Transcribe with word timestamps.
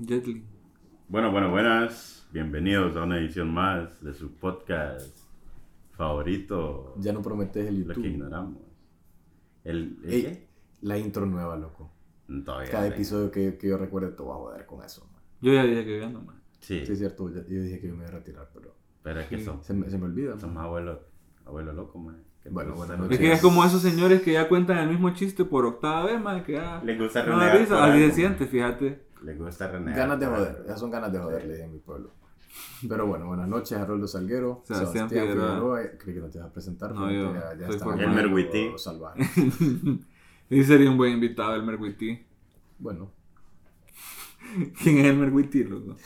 Jet 0.00 0.26
Li. 0.26 0.44
Bueno, 1.08 1.30
bueno, 1.30 1.50
buenas. 1.50 2.26
Bienvenidos 2.32 2.96
a 2.96 3.04
una 3.04 3.18
edición 3.18 3.52
más 3.52 4.02
de 4.02 4.14
su 4.14 4.32
podcast 4.36 5.18
favorito. 5.96 6.94
Ya 6.98 7.12
no 7.12 7.22
prometes 7.22 7.66
el 7.66 7.80
Lo 7.80 7.88
que 7.88 8.00
YouTube. 8.00 8.06
ignoramos. 8.12 8.62
¿El, 9.64 9.98
el 10.04 10.10
Ey, 10.12 10.22
qué? 10.22 10.48
la 10.82 10.98
intro 10.98 11.26
nueva, 11.26 11.56
loco. 11.56 11.92
Todavía 12.44 12.70
Cada 12.70 12.86
episodio 12.88 13.30
que, 13.30 13.58
que 13.58 13.68
yo 13.68 13.76
recuerde 13.76 14.12
te 14.12 14.22
voy 14.22 14.32
a 14.32 14.36
joder 14.36 14.66
con 14.66 14.82
eso. 14.84 15.06
man. 15.12 15.20
Yo 15.40 15.52
ya 15.52 15.64
dije 15.64 15.84
que 15.84 16.00
ya 16.00 16.08
no, 16.08 16.22
man. 16.22 16.40
Sí, 16.60 16.84
Sí, 16.86 16.92
es 16.92 16.98
cierto, 16.98 17.28
ya- 17.28 17.42
yo 17.46 17.62
dije 17.62 17.80
que 17.80 17.88
yo 17.88 17.94
me 17.94 18.00
iba 18.04 18.08
a 18.08 18.12
retirar, 18.18 18.48
pero 18.54 18.74
pero 19.02 19.20
es 19.20 19.26
que 19.28 19.38
Sí. 19.38 19.44
son, 19.44 19.62
se 19.64 19.72
me, 19.74 19.88
se 19.90 19.96
me 19.98 20.04
olvida. 20.04 20.30
man. 20.32 20.40
somos 20.40 20.62
abuelos 20.62 20.98
abuelo 21.44 21.72
loco, 21.72 21.98
man. 21.98 22.22
Bueno, 22.50 22.70
les 22.70 22.78
buenas 22.78 22.78
gusta- 22.78 22.96
noches. 22.96 23.12
Es 23.12 23.18
que 23.18 23.32
es 23.32 23.40
como 23.42 23.64
esos 23.64 23.82
señores 23.82 24.22
que 24.22 24.32
ya 24.32 24.48
cuentan 24.48 24.78
el 24.78 24.88
mismo 24.88 25.10
chiste 25.10 25.44
por 25.44 25.66
octava 25.66 26.06
vez, 26.06 26.20
man, 26.20 26.42
que 26.44 26.52
ya... 26.52 26.80
Les 26.84 26.98
gusta 26.98 27.24
no 27.26 27.38
risa, 27.52 27.84
así 27.84 27.98
se 28.06 28.12
siente, 28.12 28.46
fíjate. 28.46 29.09
Les 29.22 29.38
gusta 29.38 29.68
renegar. 29.68 29.96
Ganas 29.96 30.20
de 30.20 30.26
joder, 30.26 30.62
esas 30.64 30.80
son 30.80 30.90
ganas 30.90 31.12
de 31.12 31.18
joder, 31.18 31.44
le 31.44 31.52
dije 31.54 31.64
en 31.64 31.72
mi 31.72 31.78
pueblo. 31.78 32.10
Pero 32.88 33.06
bueno, 33.06 33.26
buenas 33.26 33.48
noches, 33.48 33.78
Haroldo 33.78 34.08
Salguero, 34.08 34.62
Sebastián 34.64 35.08
Sebastián, 35.08 35.08
Figueroa. 35.08 35.48
Figueroa. 35.48 35.98
Creí 35.98 36.14
que 36.14 36.20
no 36.20 36.28
te 36.28 36.38
ibas 36.38 36.50
a 36.50 36.52
presentar, 36.52 36.94
No, 36.94 37.10
yo 37.10 37.34
ya, 37.34 37.54
ya 37.54 37.68
está 37.68 37.86
Witty. 37.86 38.72
salvaje. 38.76 39.22
Y 40.50 40.64
sería 40.64 40.90
un 40.90 40.96
buen 40.96 41.12
invitado 41.12 41.54
el 41.54 41.62
Merwiti. 41.62 42.26
Bueno, 42.80 43.12
¿Quién 44.82 44.98
es 44.98 45.04
el 45.06 45.16
Merwiti, 45.16 45.62
loco? 45.62 45.96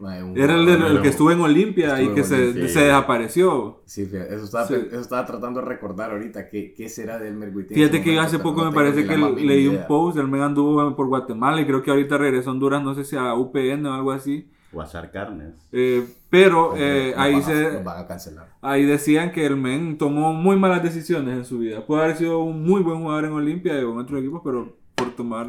Un- 0.00 0.38
Era 0.38 0.54
el, 0.54 0.66
de- 0.66 1.02
que 1.02 1.08
estuvo 1.08 1.30
en 1.30 1.40
Olimpia 1.40 2.00
y 2.02 2.08
que 2.14 2.24
se, 2.24 2.52
se 2.68 2.80
desapareció. 2.80 3.80
Sí, 3.84 4.06
fíjate, 4.06 4.34
eso 4.34 4.44
estaba, 4.44 4.66
Sí. 4.66 4.74
eso 4.74 5.00
estaba 5.00 5.26
tratando 5.26 5.60
de 5.60 5.66
recordar 5.66 6.10
ahorita, 6.12 6.48
¿qué, 6.48 6.74
qué 6.76 6.88
será 6.88 7.18
de 7.18 7.28
Elmer 7.28 7.52
Fíjate 7.68 8.02
que 8.02 8.18
hace 8.18 8.38
poco 8.38 8.62
no 8.64 8.70
me 8.70 8.74
parece 8.74 9.06
que 9.06 9.16
leí 9.16 9.66
un 9.66 9.86
post, 9.88 10.18
el 10.18 10.28
me 10.28 10.42
anduvo 10.42 10.94
por 10.96 11.06
Guatemala 11.08 11.60
y 11.60 11.66
creo 11.66 11.82
que 11.82 11.90
ahorita 11.90 12.18
regresó 12.18 12.50
a 12.50 12.52
Honduras, 12.52 12.82
no 12.82 12.94
sé 12.94 13.04
si 13.04 13.16
a 13.16 13.34
UPN 13.34 13.86
o 13.86 13.94
algo 13.94 14.12
así. 14.12 14.48
Guasar 14.70 15.10
carnes. 15.10 15.54
Eh, 15.72 16.04
pero 16.28 16.74
eh, 16.76 17.14
ahí 17.16 17.32
van 17.34 17.42
a- 17.42 17.44
se 17.46 17.72
nos 17.72 17.84
van 17.84 18.04
a 18.04 18.06
cancelar. 18.06 18.48
ahí 18.60 18.84
decían 18.84 19.32
que 19.32 19.46
el 19.46 19.56
men 19.56 19.96
tomó 19.96 20.34
muy 20.34 20.56
malas 20.56 20.82
decisiones 20.82 21.34
en 21.36 21.44
su 21.46 21.58
vida. 21.58 21.86
Puede 21.86 22.04
haber 22.04 22.16
sido 22.16 22.40
un 22.40 22.64
muy 22.66 22.82
buen 22.82 23.00
jugador 23.00 23.24
en 23.24 23.32
Olimpia 23.32 23.72
o 23.76 23.92
en 23.92 23.98
otros 23.98 24.20
equipos, 24.20 24.42
pero 24.44 24.76
por 24.94 25.10
tomar 25.12 25.46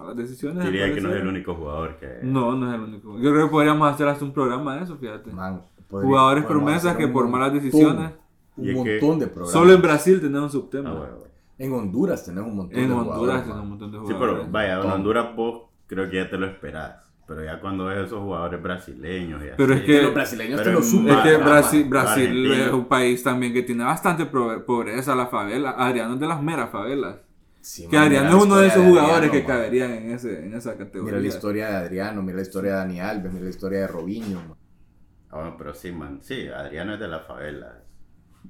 malas 0.00 0.16
decisiones. 0.16 0.64
Diría 0.64 0.92
que 0.94 1.00
no 1.00 1.10
es 1.10 1.16
el 1.20 1.26
único 1.28 1.54
jugador 1.54 1.96
que. 1.98 2.20
No, 2.22 2.54
no 2.56 2.68
es 2.68 2.74
el 2.74 2.80
único. 2.80 3.18
Yo 3.18 3.30
creo 3.32 3.46
que 3.46 3.50
podríamos 3.50 3.92
hacer 3.92 4.08
hasta 4.08 4.24
un 4.24 4.32
programa 4.32 4.76
de 4.76 4.84
eso, 4.84 4.96
fíjate. 4.96 5.30
Man, 5.32 5.62
podría- 5.88 6.08
Jugadores 6.08 6.44
promesas 6.44 6.96
que 6.96 7.04
un 7.06 7.12
por 7.12 7.28
malas 7.28 7.52
decisiones. 7.52 8.12
Un 8.56 8.74
montón 8.74 9.18
de 9.18 9.26
programas. 9.26 9.52
Solo 9.52 9.72
en 9.72 9.82
Brasil 9.82 10.20
tenemos 10.20 10.54
un 10.54 10.60
subtema. 10.62 10.90
Ah, 10.90 10.94
bueno. 10.94 11.14
En 11.58 11.72
Honduras 11.72 12.24
tenés 12.24 12.42
un 12.44 12.56
montón 12.56 12.78
en 12.78 12.88
de 12.88 12.94
Honduras 12.94 13.16
jugadores. 13.18 13.42
tenemos 13.42 13.62
un 13.62 13.68
man. 13.68 13.78
montón 13.78 13.92
de 13.92 13.98
Sí, 13.98 14.14
jugadores. 14.14 14.34
pero 14.40 14.52
vaya, 14.52 14.80
en. 14.80 14.90
Honduras 14.90 15.36
vos 15.36 15.62
creo 15.86 16.10
que 16.10 16.16
ya 16.16 16.30
te 16.30 16.36
lo 16.38 16.46
esperás. 16.46 17.06
Pero 17.26 17.44
ya 17.44 17.60
cuando 17.60 17.84
ves 17.84 18.06
esos 18.06 18.18
jugadores 18.18 18.60
brasileños 18.60 19.40
y 19.40 19.46
Pero 19.56 19.74
así, 19.74 19.82
es 19.82 19.86
que- 19.86 20.02
los 20.02 20.14
brasileños 20.14 20.62
te 20.62 20.72
lo 20.72 20.78
en- 20.78 20.84
suman. 20.84 21.16
Es 21.18 21.22
que 21.22 21.36
Brasil, 21.36 21.86
Brasil 21.88 22.52
es 22.52 22.72
un 22.72 22.84
país 22.86 23.22
también 23.22 23.52
que 23.52 23.62
tiene 23.62 23.84
bastante 23.84 24.26
pobreza, 24.26 25.14
la 25.14 25.26
favela. 25.28 25.70
Adriano 25.78 26.14
es 26.14 26.20
de 26.20 26.26
las 26.26 26.42
meras 26.42 26.70
favelas. 26.70 27.16
Sí, 27.62 27.86
Que 27.88 27.98
Adriano 27.98 28.28
es 28.28 28.34
la 28.34 28.42
uno 28.42 28.56
de 28.56 28.68
esos 28.68 28.84
jugadores 28.84 29.30
que 29.30 29.36
Adriano, 29.38 29.48
man. 29.48 29.56
caberían 29.58 29.90
en, 29.92 30.10
ese, 30.12 30.44
en 30.46 30.54
esa 30.54 30.76
categoría. 30.78 31.12
Mira 31.12 31.20
la 31.20 31.28
historia 31.28 31.68
de 31.70 31.76
Adriano, 31.76 32.22
mira 32.22 32.36
la 32.36 32.42
historia 32.42 32.70
de 32.72 32.76
Dani 32.78 33.00
Alves, 33.00 33.32
mira 33.32 33.44
la 33.44 33.50
historia 33.50 33.80
de 33.80 33.86
Robinho. 33.86 34.56
Ah, 35.30 35.36
bueno, 35.36 35.54
pero 35.58 35.74
sí, 35.74 35.92
man. 35.92 36.20
Sí, 36.22 36.48
Adriano 36.48 36.94
es 36.94 37.00
de 37.00 37.08
las 37.08 37.26
favelas. 37.26 37.72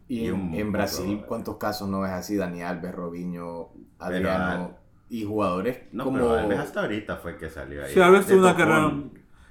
Y, 0.07 0.21
Y 0.21 0.29
en, 0.29 0.71
Brasil, 0.73 1.25
¿cuántos 1.27 1.57
casos 1.57 1.89
no 1.89 2.01
ves 2.01 2.13
así? 2.13 2.37
Dani 2.37 2.63
Alves, 2.63 2.95
Robinho, 2.95 3.73
Pero, 3.75 3.85
Adriano 3.99 4.79
y 5.09 5.25
jugadores 5.25 5.79
No, 5.91 6.05
como... 6.05 6.19
pero 6.19 6.35
Alves 6.35 6.59
hasta 6.61 6.83
ahorita 6.83 7.17
fue 7.17 7.37
que 7.37 7.51
salió 7.51 7.85
ahí. 7.85 7.93
Sí, 7.93 8.01
Alves 8.01 8.27
de 8.29 8.35
tuvo 8.35 8.43
una 8.45 8.57
carrera- 8.57 8.93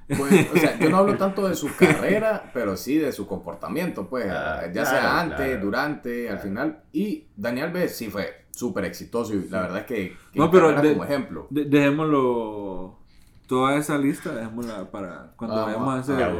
Pues, 0.07 0.49
o 0.53 0.57
sea, 0.57 0.79
yo 0.79 0.89
no 0.89 0.97
hablo 0.97 1.17
tanto 1.17 1.47
de 1.47 1.55
su 1.55 1.75
carrera, 1.75 2.49
pero 2.53 2.77
sí 2.77 2.97
de 2.97 3.11
su 3.11 3.27
comportamiento, 3.27 4.07
pues, 4.09 4.27
Ah, 4.31 4.61
ya 4.67 4.71
claro, 4.83 4.89
sea 4.89 5.19
antes, 5.19 5.47
claro. 5.47 5.61
durante, 5.65 6.21
al 6.29 6.35
Claro. 6.35 6.41
final. 6.49 6.83
Y 6.93 7.27
Dani 7.35 7.61
Alves 7.61 7.95
sí 7.97 8.09
fue 8.09 8.45
súper 8.59 8.85
exitoso 8.85 9.33
y 9.33 9.47
la 9.49 9.61
verdad 9.61 9.77
es 9.79 9.85
que, 9.85 10.17
que 10.31 10.39
No, 10.39 10.51
pero 10.51 10.65
carrera 10.67 10.81
de- 10.83 10.91
como 10.93 11.03
ejemplo. 11.05 11.47
De- 11.49 11.65
dejémoslo. 11.65 12.97
Toda 13.47 13.75
esa 13.77 13.97
lista, 13.97 14.31
dejémosla 14.35 14.91
para 14.91 15.31
cuando 15.35 15.55
Ah, 15.57 15.65
vayamos 15.65 15.87
a 15.89 15.99
hacer. 15.99 16.31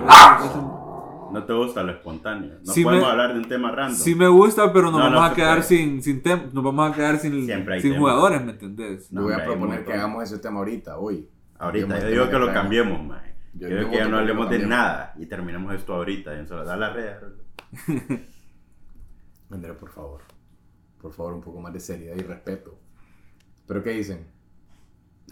No 1.31 1.44
te 1.44 1.53
gusta 1.53 1.84
lo 1.84 1.91
espontáneo. 1.91 2.56
No 2.66 2.72
Sí 2.74 2.84
podemos 2.84 3.06
me- 3.06 3.12
hablar 3.12 3.34
de 3.34 3.40
un 3.40 3.47
tema 3.47 3.72
random. 3.72 3.97
Sí 3.97 4.16
me 4.16 4.28
gusta, 4.28 4.72
pero 4.74 4.85
nos 4.91 5.00
No, 5.00 5.09
no 5.09 5.16
vamos 5.18 5.31
a 5.31 5.35
quedar 5.35 5.57
puede. 5.57 5.68
sin, 5.68 6.02
sin 6.03 6.22
tem- 6.24 6.52
nos 6.52 6.63
vamos 6.63 6.91
a 6.91 6.96
quedar 6.96 7.18
sin, 7.19 7.46
Siempre 7.46 7.75
hay 7.75 7.81
sin 7.81 7.91
tema. 7.94 8.02
jugadores, 8.02 8.44
¿me 8.44 8.51
entendés? 8.51 9.09
Yo 9.09 9.22
voy 9.22 9.31
hombre, 9.31 9.44
a 9.44 9.46
proponer 9.47 9.86
que 9.86 9.94
hagamos 9.94 10.24
ese 10.24 10.40
tema 10.40 10.57
ahorita, 10.59 10.97
hoy. 10.97 11.28
Ahorita, 11.59 11.88
Yo 11.88 11.96
yo 11.97 12.03
me- 12.06 12.12
digo 12.12 12.30
que 12.30 12.40
lo 12.40 12.53
cambiemos, 12.53 13.03
man. 13.06 13.22
Yo- 13.53 13.68
digo 13.68 13.90
que 13.90 13.96
ya 13.97 14.07
no 14.07 14.18
hablemos 14.18 14.50
de 14.50 14.59
nada 14.59 15.13
y 15.18 15.25
terminemos 15.25 15.74
esto 15.74 15.94
ahorita. 15.96 16.34
Y 16.36 16.40
en 16.40 16.47
solo, 16.47 16.63
da 16.66 16.75
las 16.78 16.94
redes. 16.94 17.18
André, 19.51 19.74
por 19.74 19.90
favor. 19.91 20.22
Por 21.02 21.14
favor, 21.14 21.34
un 21.34 21.42
poco 21.42 21.60
más 21.62 21.74
de 21.74 21.80
seriedad 21.80 22.16
y 22.16 22.22
respeto. 22.22 22.78
¿Pero 23.68 23.84
qué 23.84 23.92
dicen? 23.92 24.28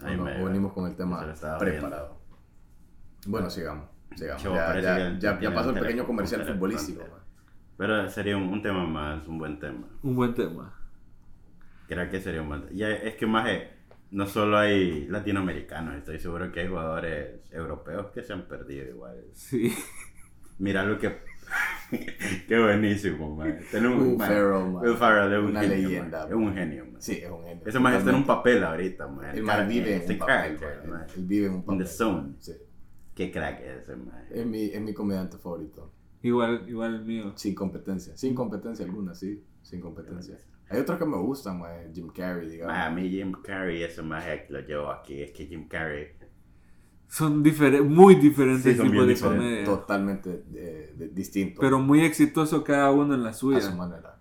¿O 0.02 0.08
no? 0.08 0.24
me- 0.24 0.40
¿O 0.42 0.46
venimos 0.46 0.72
con 0.72 0.86
el 0.88 0.96
tema 0.96 1.20
se 1.20 1.26
lo 1.26 1.32
estaba 1.32 1.58
preparado? 1.58 2.18
Bueno, 3.26 3.50
sigamos. 3.50 3.88
sigamos. 4.16 4.42
Chavo, 4.42 4.54
ya, 4.56 4.80
ya- 4.80 5.18
ya- 5.18 5.40
ya 5.40 5.54
pasó 5.54 5.70
el 5.70 5.80
pequeño 5.80 6.06
comercial 6.06 6.44
futbolístico. 6.44 7.00
man. 7.02 7.20
Pero 7.76 8.08
sería 8.08 8.36
un, 8.36 8.44
un 8.44 8.62
tema 8.62 8.84
más, 8.86 9.26
un 9.28 9.38
buen 9.38 9.58
tema. 9.58 9.86
Un 10.02 10.14
buen 10.16 10.34
tema. 10.34 10.74
Creo 11.86 12.08
que 12.10 12.20
sería 12.20 12.42
un 12.42 12.48
buen 12.48 12.60
tema. 12.62 12.72
Ya, 12.74 12.90
es 12.90 13.14
que 13.16 13.26
más 13.26 13.48
eh, 13.48 13.70
no 14.10 14.26
solo 14.26 14.58
hay 14.58 15.06
latinoamericanos, 15.08 15.94
estoy 15.96 16.18
seguro 16.18 16.50
que 16.52 16.60
hay 16.60 16.68
jugadores 16.68 17.40
europeos 17.50 18.06
que 18.12 18.22
se 18.22 18.32
han 18.32 18.42
perdido 18.48 18.88
igual. 18.88 19.24
Sí. 19.34 19.72
Mira 20.58 20.82
lo 20.84 20.98
que... 20.98 21.18
Qué 22.46 22.58
buenísimo, 22.58 23.34
man. 23.34 23.58
Tenemos 23.70 24.02
Will 24.02 24.16
man, 24.18 24.28
Ferrell, 24.28 24.64
man. 24.72 24.82
Will 24.84 24.96
Ferrell 24.96 25.32
es 25.32 25.38
un 25.38 25.44
Una 25.46 25.60
genio, 25.62 25.88
leyenda, 25.88 26.18
man. 26.20 26.28
Es 26.28 26.34
un 26.34 26.54
genio, 26.54 26.84
man. 26.84 27.02
Sí, 27.02 27.12
es 27.22 27.30
un 27.30 27.44
genio. 27.44 27.62
Ese 27.66 27.78
man 27.78 27.94
está 27.94 28.10
en 28.10 28.16
un 28.16 28.26
papel 28.26 28.64
ahorita, 28.64 29.08
man. 29.08 29.36
El 29.36 29.42
man 29.42 29.68
vive 29.68 29.94
en 29.96 30.02
Ese 30.02 30.12
un 30.12 30.18
papel. 30.18 30.58
character, 30.58 30.88
man. 30.90 31.06
Él 31.16 31.24
vive 31.24 31.46
en 31.46 31.52
un 31.52 31.58
In 31.58 31.64
papel. 31.64 31.78
the 31.78 31.86
zone. 31.86 32.34
Sí. 32.38 32.52
Qué 33.14 33.30
crack 33.32 33.60
es 33.60 33.82
ese, 33.82 33.96
man. 33.96 34.24
Es 34.30 34.46
mi, 34.46 34.64
es 34.66 34.80
mi 34.80 34.92
comediante 34.92 35.38
favorito. 35.38 35.92
Igual, 36.22 36.64
igual 36.68 36.94
el 36.96 37.04
mío. 37.04 37.32
Sin 37.36 37.54
competencia. 37.54 38.16
Sin 38.16 38.34
competencia 38.34 38.84
alguna, 38.84 39.14
sí. 39.14 39.42
Sin 39.62 39.80
competencia. 39.80 40.36
Hay 40.70 40.80
otros 40.80 40.98
que 40.98 41.06
me 41.06 41.16
gustan, 41.16 41.58
man. 41.60 41.92
Jim 41.94 42.08
Carrey, 42.14 42.48
digamos. 42.50 42.74
Man, 42.74 42.86
a 42.86 42.94
mí 42.94 43.08
Jim 43.08 43.32
Carrey, 43.42 43.82
ese 43.82 44.02
más 44.02 44.24
lo 44.50 44.60
llevo 44.60 44.90
aquí. 44.90 45.22
Es 45.22 45.32
que 45.32 45.46
Jim 45.46 45.66
Carrey... 45.66 46.08
Son 47.08 47.42
difere- 47.42 47.82
muy 47.82 48.16
diferentes 48.16 48.72
Sí, 48.72 48.76
son 48.78 48.90
tipos 48.90 49.06
de 49.06 49.14
diferentes. 49.14 49.42
comedia. 49.44 49.64
Totalmente 49.64 50.44
eh, 50.54 50.94
de- 50.96 51.08
distinto. 51.08 51.60
Pero 51.60 51.78
muy 51.78 52.02
exitoso 52.02 52.62
cada 52.62 52.90
uno 52.90 53.14
en 53.14 53.22
la 53.22 53.30
a 53.30 53.32
su 53.32 53.52
suya. 53.52 53.70
manera. 53.74 54.18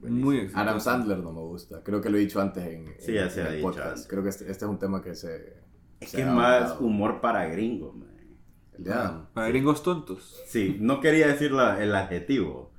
Muy 0.00 0.36
exitoso. 0.38 0.58
Adam 0.60 0.80
Sandler 0.80 1.18
no 1.18 1.32
me 1.32 1.40
gusta. 1.40 1.82
Creo 1.82 2.00
que 2.00 2.10
lo 2.10 2.16
he 2.16 2.20
dicho 2.20 2.40
antes 2.40 2.64
en, 2.64 2.86
Sí, 2.98 3.10
en- 3.10 3.14
ya 3.24 3.30
se 3.30 3.40
en 3.40 3.46
ha 3.46 3.50
el 3.50 3.56
dicho 3.56 3.68
podcast. 3.68 3.88
antes. 3.88 4.06
Creo 4.08 4.22
que 4.22 4.28
este, 4.28 4.50
este 4.50 4.64
es 4.64 4.70
un 4.70 4.78
tema 4.78 5.02
que 5.02 5.14
se. 5.14 5.56
Es 6.00 6.10
se 6.10 6.16
que 6.18 6.22
es 6.22 6.28
más 6.28 6.76
humor 6.80 7.20
para 7.20 7.44
gringos, 7.46 7.94
man. 7.96 8.08
Adam. 8.86 9.26
Para 9.32 9.48
gringos 9.48 9.82
tontos. 9.82 10.40
Sí, 10.46 10.76
no 10.80 11.00
quería 11.00 11.28
decir 11.28 11.52
la- 11.52 11.82
el 11.82 11.94
adjetivo, 11.94 12.72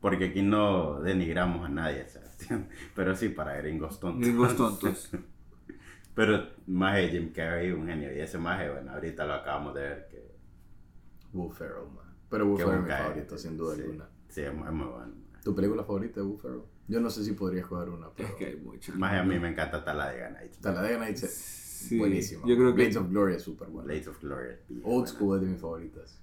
porque 0.00 0.26
aquí 0.26 0.42
no 0.42 1.00
denigramos 1.00 1.64
a 1.66 1.68
nadie, 1.68 2.06
Sebastián. 2.08 2.68
Pero 2.94 3.16
sí, 3.16 3.28
para 3.30 3.56
gringos 3.56 3.98
tontos. 4.00 4.20
Gringos 4.20 4.56
tontos. 4.56 5.10
Pero 6.26 6.46
más 6.66 6.96
de 6.96 7.08
Jim 7.08 7.32
Carrey, 7.32 7.72
un 7.72 7.86
genio. 7.86 8.14
Y 8.14 8.20
ese 8.20 8.38
más, 8.38 8.58
bueno, 8.70 8.92
ahorita 8.92 9.24
lo 9.26 9.34
acabamos 9.34 9.74
de 9.74 9.80
ver 9.80 10.08
que... 10.10 10.30
Will 11.32 11.52
Ferrell, 11.52 11.86
man. 11.94 12.14
Pero 12.28 12.46
Will 12.46 12.58
Ferrell 12.58 12.76
es 12.76 12.82
mi 12.82 12.88
guy. 12.88 12.96
favorito, 12.98 13.38
sin 13.38 13.56
duda 13.56 13.74
sí, 13.76 13.80
alguna. 13.82 14.08
Sí, 14.28 14.40
es 14.42 14.54
muy, 14.54 14.68
bueno. 14.68 15.12
¿Tu 15.42 15.54
película 15.54 15.84
favorita 15.84 16.20
de 16.20 16.26
Will 16.26 16.38
Ferrell? 16.38 16.62
Yo 16.88 17.00
no 17.00 17.08
sé 17.08 17.24
si 17.24 17.32
podría 17.32 17.60
escoger 17.60 17.88
una, 17.88 18.10
pero. 18.14 18.28
Es 18.28 18.34
que 18.34 18.46
hay 18.46 18.56
muchos. 18.56 18.94
Más 18.96 19.14
a 19.14 19.22
mí 19.22 19.38
me 19.38 19.48
encanta 19.48 19.82
Talladega 19.84 20.30
Nights. 20.30 20.58
Talladega 20.58 20.98
Nights 20.98 21.22
es 21.22 21.32
Sí, 21.80 21.98
buenísima. 21.98 22.42
yo 22.46 22.56
creo 22.56 22.68
que- 22.70 22.82
Blades 22.82 22.96
of 22.96 23.08
Glory 23.08 23.34
es 23.36 23.42
súper 23.42 23.68
buena. 23.68 23.86
Blades 23.86 24.08
of 24.08 24.20
Glory. 24.20 24.48
es 24.50 24.58
Old 24.70 24.82
buena. 24.84 25.06
School 25.06 25.36
es 25.36 25.42
de 25.42 25.48
mis 25.48 25.60
favoritas. 25.60 26.20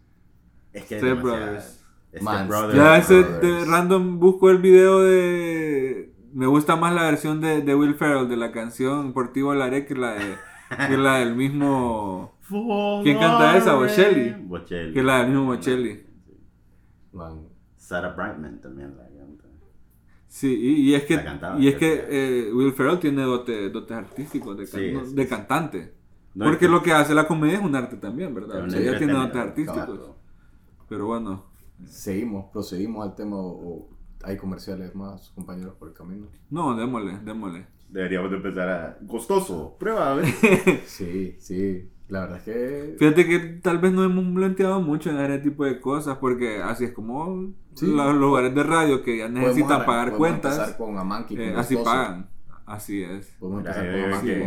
Es 0.74 0.84
que 0.86 0.96
es 0.98 1.02
Step 1.02 1.18
demasiado- 1.18 1.46
Brothers. 1.46 1.86
Step 2.10 2.22
Man, 2.22 2.48
Brothers. 2.48 2.76
Ya 2.76 2.98
ese 2.98 3.24
de 3.24 3.66
random 3.66 4.20
busco 4.20 4.50
el 4.52 4.58
video 4.60 5.00
de. 5.04 6.14
Me 6.38 6.46
gusta 6.46 6.76
más 6.76 6.94
la 6.94 7.04
versión 7.04 7.42
de, 7.42 7.62
de 7.64 7.74
Will 7.76 7.96
Ferrell 7.96 8.30
de 8.30 8.38
la 8.38 8.52
canción 8.52 9.12
Portivo 9.14 9.54
Laré 9.56 9.86
que 9.88 9.96
la 9.96 10.14
de. 10.14 10.36
que 10.88 10.98
la 10.98 11.16
del 11.20 11.36
mismo. 11.36 12.38
¿Quién 13.04 13.18
canta 13.18 13.58
esa? 13.58 13.74
Bocelli. 13.76 14.36
Bocelli. 14.46 14.94
Que 14.94 15.02
la 15.02 15.18
del 15.20 15.30
mismo 15.30 15.46
Bocelli. 15.46 16.06
Sarah 17.76 18.14
Brightman 18.14 18.62
también 18.62 18.96
la 18.98 19.04
canta. 19.04 19.46
Sí, 20.28 20.54
y, 20.54 20.92
y 20.92 20.94
es 20.96 21.06
que, 21.06 21.20
y 21.58 21.68
es 21.70 21.76
que 21.76 22.06
eh, 22.10 22.54
Will 22.54 22.74
Ferrell 22.74 23.00
tiene 23.00 23.24
dote- 23.26 23.72
dotes 23.72 23.98
artísticos 23.98 24.58
de, 24.58 24.68
can- 24.70 24.80
Sí, 24.82 24.92
no, 24.94 25.06
sí, 25.06 25.16
de 25.16 25.24
sí. 25.24 25.30
cantante. 25.30 25.94
No, 26.36 26.46
Porque 26.46 26.66
es 26.66 26.70
que- 26.70 26.76
lo 26.76 26.84
que 26.84 26.92
hace 26.94 27.16
la 27.16 27.28
comedia 27.28 27.56
es 27.58 27.64
un 27.64 27.76
arte 27.76 27.96
también, 27.98 28.36
¿verdad? 28.36 28.66
O 28.66 28.70
sea, 28.70 28.80
ella 28.80 28.98
tiene 28.98 29.14
dotes 29.14 29.38
artísticos. 29.38 30.12
Pero 30.90 31.08
bueno, 31.08 31.46
seguimos, 31.86 32.52
procedimos 32.52 33.08
al 33.08 33.16
tema 33.16 33.38
o 33.38 33.90
hay 34.24 34.38
comerciales 34.38 34.94
más, 34.96 35.30
compañeros, 35.36 35.76
por 35.76 35.90
el 35.90 35.94
camino. 35.94 36.28
no, 36.50 36.76
démosle, 36.76 37.20
démosle. 37.24 37.66
Deberíamos 37.90 38.30
de 38.32 38.38
empezar 38.38 38.70
a... 38.70 38.98
Costoso. 39.08 39.76
Prueba, 39.80 40.12
a 40.12 40.16
ver. 40.16 40.26
Sí, 40.86 41.38
sí. 41.40 41.90
La 42.10 42.22
verdad 42.22 42.38
es 42.38 42.44
que. 42.44 42.96
Fíjate 43.00 43.28
que 43.28 43.40
tal 43.62 43.80
vez 43.80 43.92
no 43.92 44.04
hemos 44.04 44.34
planteado 44.34 44.82
mucho 44.82 45.10
en 45.10 45.20
ese 45.20 45.40
tipo 45.40 45.66
de 45.66 45.80
cosas, 45.80 46.18
porque 46.18 46.62
así 46.62 46.86
es 46.86 46.92
como 46.94 47.52
Sí. 47.74 47.86
los 47.88 48.16
lugares 48.16 48.56
de 48.56 48.64
radio 48.64 49.04
que 49.04 49.18
ya 49.18 49.28
necesitan 49.30 49.86
pagar 49.86 50.12
podemos 50.12 50.18
cuentas, 50.18 50.58
empezar 50.58 50.78
con 50.78 50.98
Amanki, 50.98 51.36
con 51.36 51.44
eh, 51.44 51.54
así 51.56 51.76
pagan. 51.76 52.30
Así 52.68 53.02
es. 53.02 53.34
Podemos 53.40 53.62
empezar 53.62 53.86
yo 53.86 53.92
con 53.92 53.96
digo 53.96 54.08
Amanki 54.08 54.28
que-. 54.28 54.40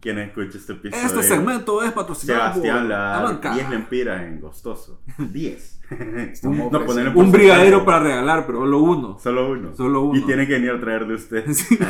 Quien 0.00 0.18
escucha 0.18 0.58
este 0.58 0.72
episodio. 0.72 1.06
Este 1.06 1.22
segmento 1.22 1.82
es 1.82 1.92
patrocinado 1.92 2.40
Sebastián 2.54 2.82
por 2.84 2.92
Amanca. 2.94 3.54
10 3.54 3.70
lempiras 3.70 4.22
en 4.22 4.40
Gostoso. 4.40 5.00
10. 5.18 5.80
Estamos 6.32 6.72
no 6.72 6.78
ofreciendo- 6.78 6.86
ponerle 6.86 7.20
Un 7.20 7.30
brigadero 7.30 7.84
para 7.84 8.00
regalar, 8.00 8.46
pero 8.46 8.60
solo 8.60 8.80
uno. 8.80 9.18
Solo 9.18 9.50
uno. 9.50 9.76
Solo 9.76 10.02
uno. 10.04 10.18
Y 10.18 10.22
tiene 10.22 10.46
que 10.46 10.54
venir 10.54 10.70
a 10.70 10.80
traer 10.80 11.06
de 11.06 11.14
usted. 11.14 11.44
Sí. 11.52 11.78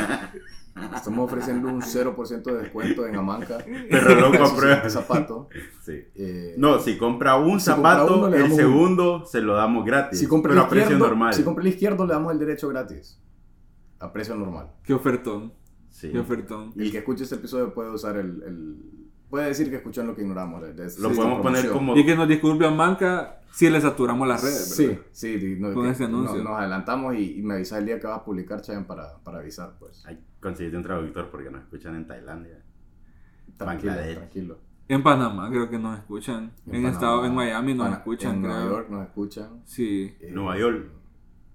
Estamos 0.93 1.31
ofreciendo 1.31 1.69
un 1.69 1.81
0% 1.81 2.43
de 2.43 2.57
descuento 2.63 3.07
en 3.07 3.15
Amanca. 3.15 3.59
Pero 3.89 4.29
prueba. 4.57 4.75
este 4.75 4.89
zapato. 4.89 5.47
Sí. 5.81 6.03
Eh, 6.15 6.55
No, 6.57 6.79
si 6.79 6.97
compra 6.97 7.37
un 7.37 7.61
Si 7.61 7.71
compra 7.71 7.91
zapato, 7.93 8.17
uno, 8.17 8.27
le 8.29 8.35
el 8.35 8.41
damos 8.43 8.57
un- 8.57 8.63
segundo 8.65 9.25
se 9.25 9.39
lo 9.39 9.55
damos 9.55 9.85
gratis. 9.85 10.19
si 10.19 10.27
compra 10.27 10.49
pero 10.49 10.59
el 10.63 10.65
a 10.65 10.69
precio 10.69 10.97
normal. 10.97 11.33
si 11.33 11.43
compra 11.43 11.61
el 11.61 11.69
izquierdo, 11.69 12.05
le 12.05 12.11
damos 12.11 12.33
el 12.33 12.39
derecho 12.39 12.67
gratis. 12.67 13.17
A 13.99 14.11
precio 14.11 14.35
normal. 14.35 14.71
Qué 14.83 14.93
ofertón. 14.93 15.53
Sí. 15.89 16.11
Qué 16.11 16.19
ofertón. 16.19 16.73
El 16.75 16.87
Y 16.87 16.91
que 16.91 16.97
escuche 16.99 17.23
este 17.23 17.35
episodio 17.35 17.73
puede 17.73 17.89
usar 17.91 18.17
el. 18.17 18.43
el- 18.43 18.77
puede 19.29 19.47
decir 19.47 19.69
que 19.69 19.77
escuchó 19.77 20.01
en 20.01 20.07
lo 20.07 20.15
que 20.15 20.21
ignoramos. 20.21 20.61
de- 20.61 20.73
de- 20.73 20.89
de 20.89 20.99
lo 21.01 21.09
podemos 21.13 21.41
poner 21.41 21.69
como. 21.71 21.95
Y 21.95 22.05
que 22.05 22.15
nos 22.15 22.27
disculpe 22.27 22.65
a 22.65 22.71
Manca 22.71 23.41
si 23.51 23.69
le 23.69 23.79
saturamos 23.81 24.27
las 24.27 24.43
redes. 24.43 24.75
Sí, 24.75 24.87
¿verdad? 24.87 25.01
sí, 25.11 25.55
no, 25.59 25.73
Con 25.73 25.83
que- 25.85 25.89
ese 25.91 26.03
anuncio. 26.05 26.37
no- 26.43 26.49
nos 26.51 26.59
adelantamos 26.59 27.15
y, 27.15 27.39
y 27.39 27.41
me 27.41 27.55
avisa 27.55 27.77
el 27.77 27.85
día 27.85 27.99
que 27.99 28.07
vas 28.07 28.19
a 28.19 28.23
publicar, 28.25 28.61
Chayan, 28.61 28.85
para, 28.85 29.17
para 29.23 29.39
avisar, 29.39 29.75
pues. 29.79 30.05
Conseguiste 30.41 30.77
un 30.77 30.83
traductor 30.83 31.29
porque 31.31 31.49
nos 31.49 31.61
escuchan 31.61 31.95
en 31.95 32.05
Tailandia. 32.07 32.61
Tranquilo, 33.57 33.91
Bangladesh. 33.93 34.17
tranquilo. 34.17 34.57
En 34.87 35.01
Panamá 35.01 35.49
creo 35.49 35.69
que 35.69 35.79
nos 35.79 35.97
escuchan. 35.97 36.51
En, 36.65 36.71
Panamá, 36.73 36.89
estado, 36.89 37.25
en 37.25 37.33
Miami 37.33 37.73
nos 37.73 37.85
Pana- 37.85 37.97
escuchan, 37.97 38.35
En 38.35 38.41
creo. 38.43 38.53
Nueva 38.53 38.69
York 38.69 38.89
nos 38.89 39.03
escuchan. 39.07 39.61
Sí. 39.65 40.15
eh, 40.19 40.31
Nueva 40.31 40.57
York. 40.59 40.91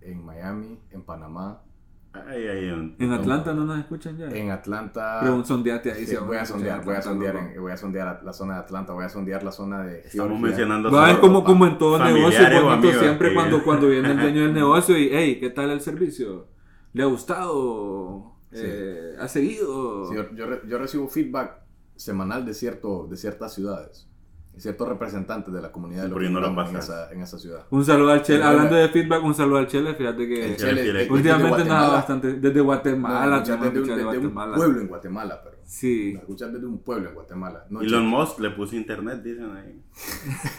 En 0.00 0.24
Miami, 0.24 0.78
en 0.90 1.02
Panamá, 1.02 1.62
Ahí 2.12 2.70
un. 2.70 2.96
En 2.98 3.12
Atlanta 3.12 3.54
no 3.54 3.64
nos 3.64 3.78
escuchan 3.78 4.16
ya. 4.18 4.26
en 4.28 4.50
Atlanta. 4.50 5.18
Pero 5.20 5.44
sondeate 5.44 5.92
ahí. 5.92 6.06
Sí, 6.06 6.16
voy 6.16 6.36
a 6.38 6.44
sondear, 6.44 6.84
voy 6.84 6.96
a 6.96 7.02
sondear, 7.02 7.34
loco. 7.34 7.46
en- 7.54 7.60
voy 7.60 7.72
a 7.72 7.76
sondear 7.76 8.20
la 8.24 8.32
zona 8.32 8.54
de 8.54 8.60
Atlanta, 8.60 8.92
voy 8.92 9.04
a 9.04 9.08
sondear 9.08 9.42
la 9.44 9.52
zona 9.52 9.82
de 9.84 9.98
Estamos 10.00 10.12
Georgia. 10.30 10.38
mencionando 10.48 10.90
Va, 10.90 11.10
es 11.12 11.18
como, 11.18 11.44
como 11.44 11.66
en 11.66 11.78
todo 11.78 11.98
negocio 12.04 12.40
bonito, 12.64 12.98
siempre 12.98 13.28
que- 13.28 13.34
cuando, 13.34 13.62
cuando 13.62 13.88
viene 13.88 14.10
el 14.10 14.18
dueño 14.18 14.42
del 14.42 14.54
negocio 14.54 14.98
y, 14.98 15.08
hey, 15.12 15.38
¿qué 15.40 15.50
tal 15.50 15.70
el 15.70 15.80
servicio? 15.80 16.48
¿Le 16.92 17.04
ha 17.04 17.06
gustado? 17.06 18.32
Sí. 18.52 18.62
Eh, 18.64 19.14
¿Ha 19.20 19.28
seguido? 19.28 20.08
Sí, 20.08 20.16
yo, 20.16 20.34
yo 20.34 20.46
re- 20.46 20.62
yo 20.66 20.78
recibo 20.78 21.06
feedback 21.06 21.58
semanal 21.94 22.44
de, 22.44 22.54
cierto, 22.54 23.06
de 23.08 23.16
ciertas 23.16 23.54
ciudades, 23.54 24.08
de 24.09 24.09
ciertos 24.56 24.88
representantes 24.88 25.52
de 25.54 25.62
la 25.62 25.72
comunidad 25.72 26.02
de 26.02 26.08
los 26.08 26.14
¿Por 26.14 26.22
qué 26.22 26.28
no 26.30 26.40
lo 26.40 26.46
ignoramos 26.48 26.70
en 26.74 26.80
esa, 26.80 27.10
en 27.12 27.22
esa 27.22 27.38
ciudad. 27.38 27.64
Un 27.70 27.84
saludo 27.84 28.10
al 28.10 28.22
Chele. 28.22 28.44
Hablando 28.44 28.74
de 28.74 28.88
feedback, 28.90 29.24
un 29.24 29.34
saludo 29.34 29.58
al 29.58 29.66
Chele. 29.66 29.94
Fíjate 29.94 30.28
que 30.28 30.46
El 30.46 30.56
Chele 30.56 31.08
últimamente 31.10 31.48
nos 31.48 31.48
da 31.48 31.48
Guatemala. 31.48 31.88
bastante. 31.92 32.32
Desde 32.34 32.60
Guatemala, 32.60 33.26
No, 33.26 33.40
desde, 33.40 33.70
de 34.12 34.18
un 34.18 34.34
pueblo 34.34 34.80
en 34.80 34.88
Guatemala, 34.88 35.40
pero. 35.42 35.56
Sí. 35.64 36.10
Nos 36.14 36.22
escuchan 36.22 36.52
desde 36.52 36.66
un 36.66 36.78
pueblo 36.78 37.08
en 37.08 37.14
Guatemala. 37.14 37.64
No, 37.70 37.80
Elon 37.80 38.06
Musk 38.06 38.40
le 38.40 38.50
puso 38.50 38.76
internet, 38.76 39.22
dicen 39.22 39.50
ahí. 39.56 39.80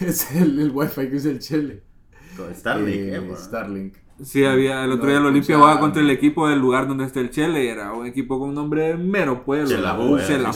es 0.00 0.34
el, 0.34 0.58
el 0.58 0.70
wifi 0.70 1.08
que 1.08 1.16
usa 1.16 1.30
el 1.30 1.38
Chele. 1.38 1.82
Con 2.36 2.54
Starlink, 2.54 2.94
Eh, 2.96 3.14
eh, 3.14 3.18
bueno. 3.18 3.36
Starlink. 3.36 3.96
Sí, 4.22 4.44
había, 4.44 4.84
el 4.84 4.92
otro 4.92 5.04
No, 5.04 5.10
día 5.10 5.18
el 5.20 5.26
Olimpia 5.26 5.56
jugaba 5.56 5.80
contra 5.80 6.00
el 6.00 6.10
equipo 6.10 6.48
del 6.48 6.58
lugar 6.60 6.86
donde 6.88 7.04
está 7.04 7.20
el 7.20 7.30
Chele 7.30 7.64
y 7.64 7.68
era 7.68 7.92
un 7.92 8.06
equipo 8.06 8.38
con 8.38 8.50
un 8.50 8.54
nombre 8.54 8.88
de 8.88 8.96
mero 8.96 9.44
pueblo. 9.44 9.64
Así 9.64 9.76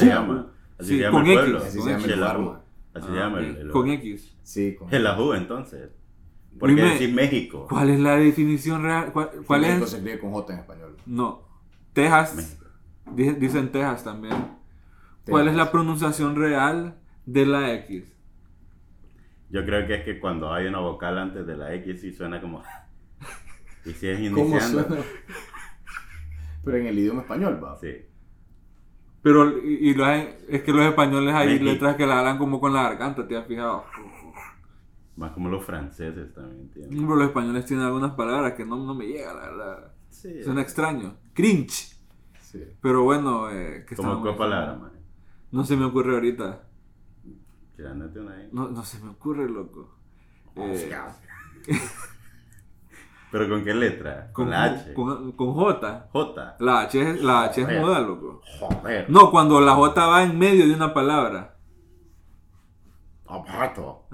se 0.00 0.06
llama. 0.06 0.46
Así 0.78 0.88
Sí, 0.88 0.96
se 0.96 1.02
llama 1.02 1.18
con 1.18 1.26
el 1.26 1.32
X, 1.32 1.40
pueblo. 1.40 1.58
Así 1.58 1.80
se 1.80 1.90
llama 1.90 2.04
el 2.04 2.22
Así 2.96 3.06
Ah, 3.08 3.12
se 3.12 3.16
llama 3.18 3.38
el, 3.40 3.56
el 3.56 3.70
Con 3.70 3.88
X. 3.90 4.36
Sí, 4.42 4.74
con 4.76 4.88
Chelahu, 4.90 5.32
entonces. 5.34 5.90
Porque 6.58 6.74
Dime, 6.74 6.92
decís 6.94 7.12
México. 7.12 7.66
¿Cuál 7.68 7.90
es 7.90 8.00
la 8.00 8.16
definición 8.16 8.82
real? 8.82 9.12
¿Cuál, 9.12 9.30
cuál 9.46 9.60
México 9.60 9.84
es? 9.84 9.90
se 9.90 9.96
escribe 9.98 10.18
con 10.20 10.32
J 10.32 10.52
en 10.54 10.58
español. 10.60 10.96
No. 11.06 11.42
Texas. 11.92 12.34
México. 12.34 13.38
Dicen 13.38 13.70
Texas 13.72 14.04
también. 14.04 14.34
¿Cuál 15.28 15.48
es 15.48 15.54
la 15.54 15.70
pronunciación 15.70 16.36
real 16.36 16.96
de 17.26 17.46
la 17.46 17.74
X? 17.74 18.04
Yo 19.50 19.64
creo 19.64 19.86
que 19.86 19.94
es 19.96 20.04
que 20.04 20.18
cuando 20.18 20.52
hay 20.52 20.66
una 20.66 20.78
vocal 20.78 21.18
antes 21.18 21.46
de 21.46 21.56
la 21.56 21.74
X 21.74 22.00
sí 22.00 22.12
suena 22.12 22.40
como... 22.40 22.62
y 23.84 23.92
si 23.92 24.08
es 24.08 24.18
¿Cómo 24.32 24.42
iniciando... 24.46 24.82
suena? 24.86 25.02
Pero 26.64 26.76
en 26.78 26.86
el 26.86 26.98
idioma 26.98 27.22
español, 27.22 27.60
va. 27.62 27.76
Sí. 27.76 27.94
Pero 29.26 29.58
y, 29.58 29.90
y 29.90 29.94
los- 29.94 30.08
es 30.48 30.62
que 30.62 30.72
los 30.72 30.84
españoles 30.86 31.34
hay 31.34 31.58
letras 31.58 31.96
que 31.96 32.06
la 32.06 32.20
hablan 32.20 32.38
como 32.38 32.60
con 32.60 32.72
la 32.72 32.84
garganta, 32.84 33.26
¿te 33.26 33.36
has 33.36 33.44
fijado? 33.44 33.84
Más 35.16 35.32
como 35.32 35.48
los 35.48 35.64
franceses 35.64 36.32
también 36.32 36.70
tienen. 36.70 36.90
Pero 37.02 37.16
los 37.16 37.26
españoles 37.26 37.64
tienen 37.64 37.86
algunas 37.86 38.12
palabras 38.12 38.52
que 38.52 38.64
no, 38.64 38.76
no 38.76 38.94
me 38.94 39.04
llegan, 39.08 39.34
la 39.34 39.42
verdad. 39.42 39.92
Sí. 40.10 40.44
Suena 40.44 40.62
extraño. 40.62 41.16
Cringe. 41.34 41.96
Sí. 42.40 42.62
Pero 42.80 43.02
bueno, 43.02 43.50
eh, 43.50 43.84
¿qué 43.88 43.96
Como 43.96 44.10
estábamos 44.12 44.22
qué 44.22 44.30
diciendo? 44.30 44.38
palabra, 44.38 44.74
man. 44.78 44.92
No 45.50 45.64
se 45.64 45.76
me 45.76 45.86
ocurre 45.86 46.14
ahorita. 46.14 46.62
Una 47.78 48.32
ahí. 48.36 48.48
No, 48.52 48.68
no 48.68 48.84
se 48.84 49.00
me 49.02 49.10
ocurre, 49.10 49.48
loco. 49.50 49.92
Eh, 50.54 50.88
Pero 53.32 53.48
con 53.48 53.64
qué 53.64 53.74
letra? 53.74 54.30
Con, 54.32 54.44
con, 54.46 54.50
la 54.50 54.64
H. 54.64 54.92
Con, 54.94 55.32
con 55.32 55.52
J. 55.54 56.08
J. 56.12 56.56
La 56.60 56.80
H 56.80 57.00
es, 57.10 57.22
la 57.22 57.42
H 57.44 57.60
es 57.60 57.80
muda, 57.80 58.00
loco. 58.00 58.40
Joder. 58.60 59.10
No, 59.10 59.30
cuando 59.30 59.60
la 59.60 59.74
J 59.74 60.06
va 60.06 60.22
en 60.22 60.38
medio 60.38 60.66
de 60.66 60.74
una 60.74 60.94
palabra. 60.94 61.56
Abato. 63.26 64.04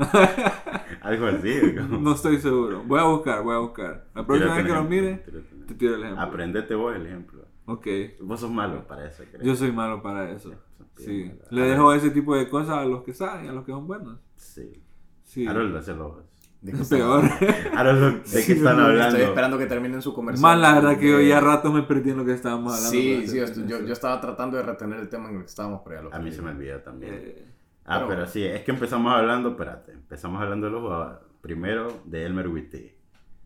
Algo 1.03 1.27
así. 1.27 1.75
como- 1.77 1.99
No 1.99 2.13
estoy 2.15 2.39
seguro. 2.39 2.83
Voy 2.87 2.99
a 2.99 3.05
buscar, 3.05 3.43
voy 3.43 3.55
a 3.55 3.59
buscar. 3.59 4.07
La 4.15 4.27
próxima 4.27 4.55
vez 4.57 4.67
que 4.67 4.73
lo 4.73 4.85
mire, 4.85 5.17
tírate 5.19 5.49
te 5.67 5.75
tiro 5.75 5.95
el 5.97 6.03
ejemplo. 6.03 6.23
Aprendete 6.25 6.75
vos 6.75 6.97
el 6.97 7.07
ejemplo. 7.07 7.43
Ok. 7.67 7.87
Vos 8.21 8.41
sos 8.41 8.51
malo 8.51 8.87
para 8.87 9.07
eso, 9.07 9.23
creo. 9.31 9.43
Yo 9.45 9.55
soy 9.55 9.71
malo 9.73 10.03
para 10.03 10.31
eso. 10.31 10.53
Sí. 10.97 11.31
Le 11.51 11.63
dejo 11.63 11.93
ese 11.93 12.11
tipo 12.11 12.35
de 12.35 12.49
cosas 12.49 12.79
a 12.79 12.85
los 12.85 13.03
que 13.03 13.13
saben, 13.13 13.49
a 13.49 13.53
los 13.53 13.65
que 13.65 13.73
son 13.73 13.87
buenos. 13.87 14.19
Sí. 14.37 14.83
Sí. 15.25 15.47
Harold, 15.47 15.77
hacelo 15.77 16.09
vos. 16.09 16.25
¿De 16.63 16.73
qué 16.73 16.85
Peor. 16.91 17.23
¿de 17.23 18.23
qué 18.47 18.53
están 18.53 18.79
hablando? 18.79 19.17
Estoy 19.17 19.23
esperando 19.23 19.59
que 19.59 19.67
terminen 19.67 20.01
su 20.01 20.15
comercial. 20.15 20.43
Más 20.43 20.59
la 20.61 20.75
verdad 20.81 20.99
que 20.99 21.11
yo 21.11 21.21
ya 21.21 21.41
rato 21.41 21.73
me 21.73 21.83
perdí 21.83 22.11
en 22.11 22.19
lo 22.19 22.25
que 22.25 22.33
estábamos 22.33 22.73
hablando. 22.75 22.91
Sí, 22.91 23.27
sí, 23.27 23.67
yo, 23.67 23.81
yo, 23.85 23.93
estaba 23.93 24.21
tratando 24.21 24.57
de 24.57 24.63
retener 24.63 25.01
el 25.01 25.09
tema 25.09 25.29
en 25.29 25.35
el 25.37 25.41
que 25.41 25.47
estábamos, 25.49 25.81
pero 25.85 25.97
ya 25.97 26.03
lo 26.03 26.15
A 26.15 26.19
mí 26.21 26.31
se 26.31 26.41
me 26.41 26.51
olvidó 26.53 26.81
también. 26.81 27.15
Eh, 27.15 27.47
ah, 27.85 27.97
pero- 27.99 28.09
pero 28.09 28.27
sí, 28.27 28.45
es 28.45 28.63
que 28.63 28.71
empezamos 28.71 29.13
hablando, 29.13 29.51
espérate, 29.51 29.93
empezamos 29.93 30.41
hablando 30.41 30.67
de 30.69 30.73
los 30.73 30.83
jugadores. 30.83 31.19
Primero 31.41 32.01
de 32.05 32.25
Elmer 32.25 32.47
Witty. 32.47 32.93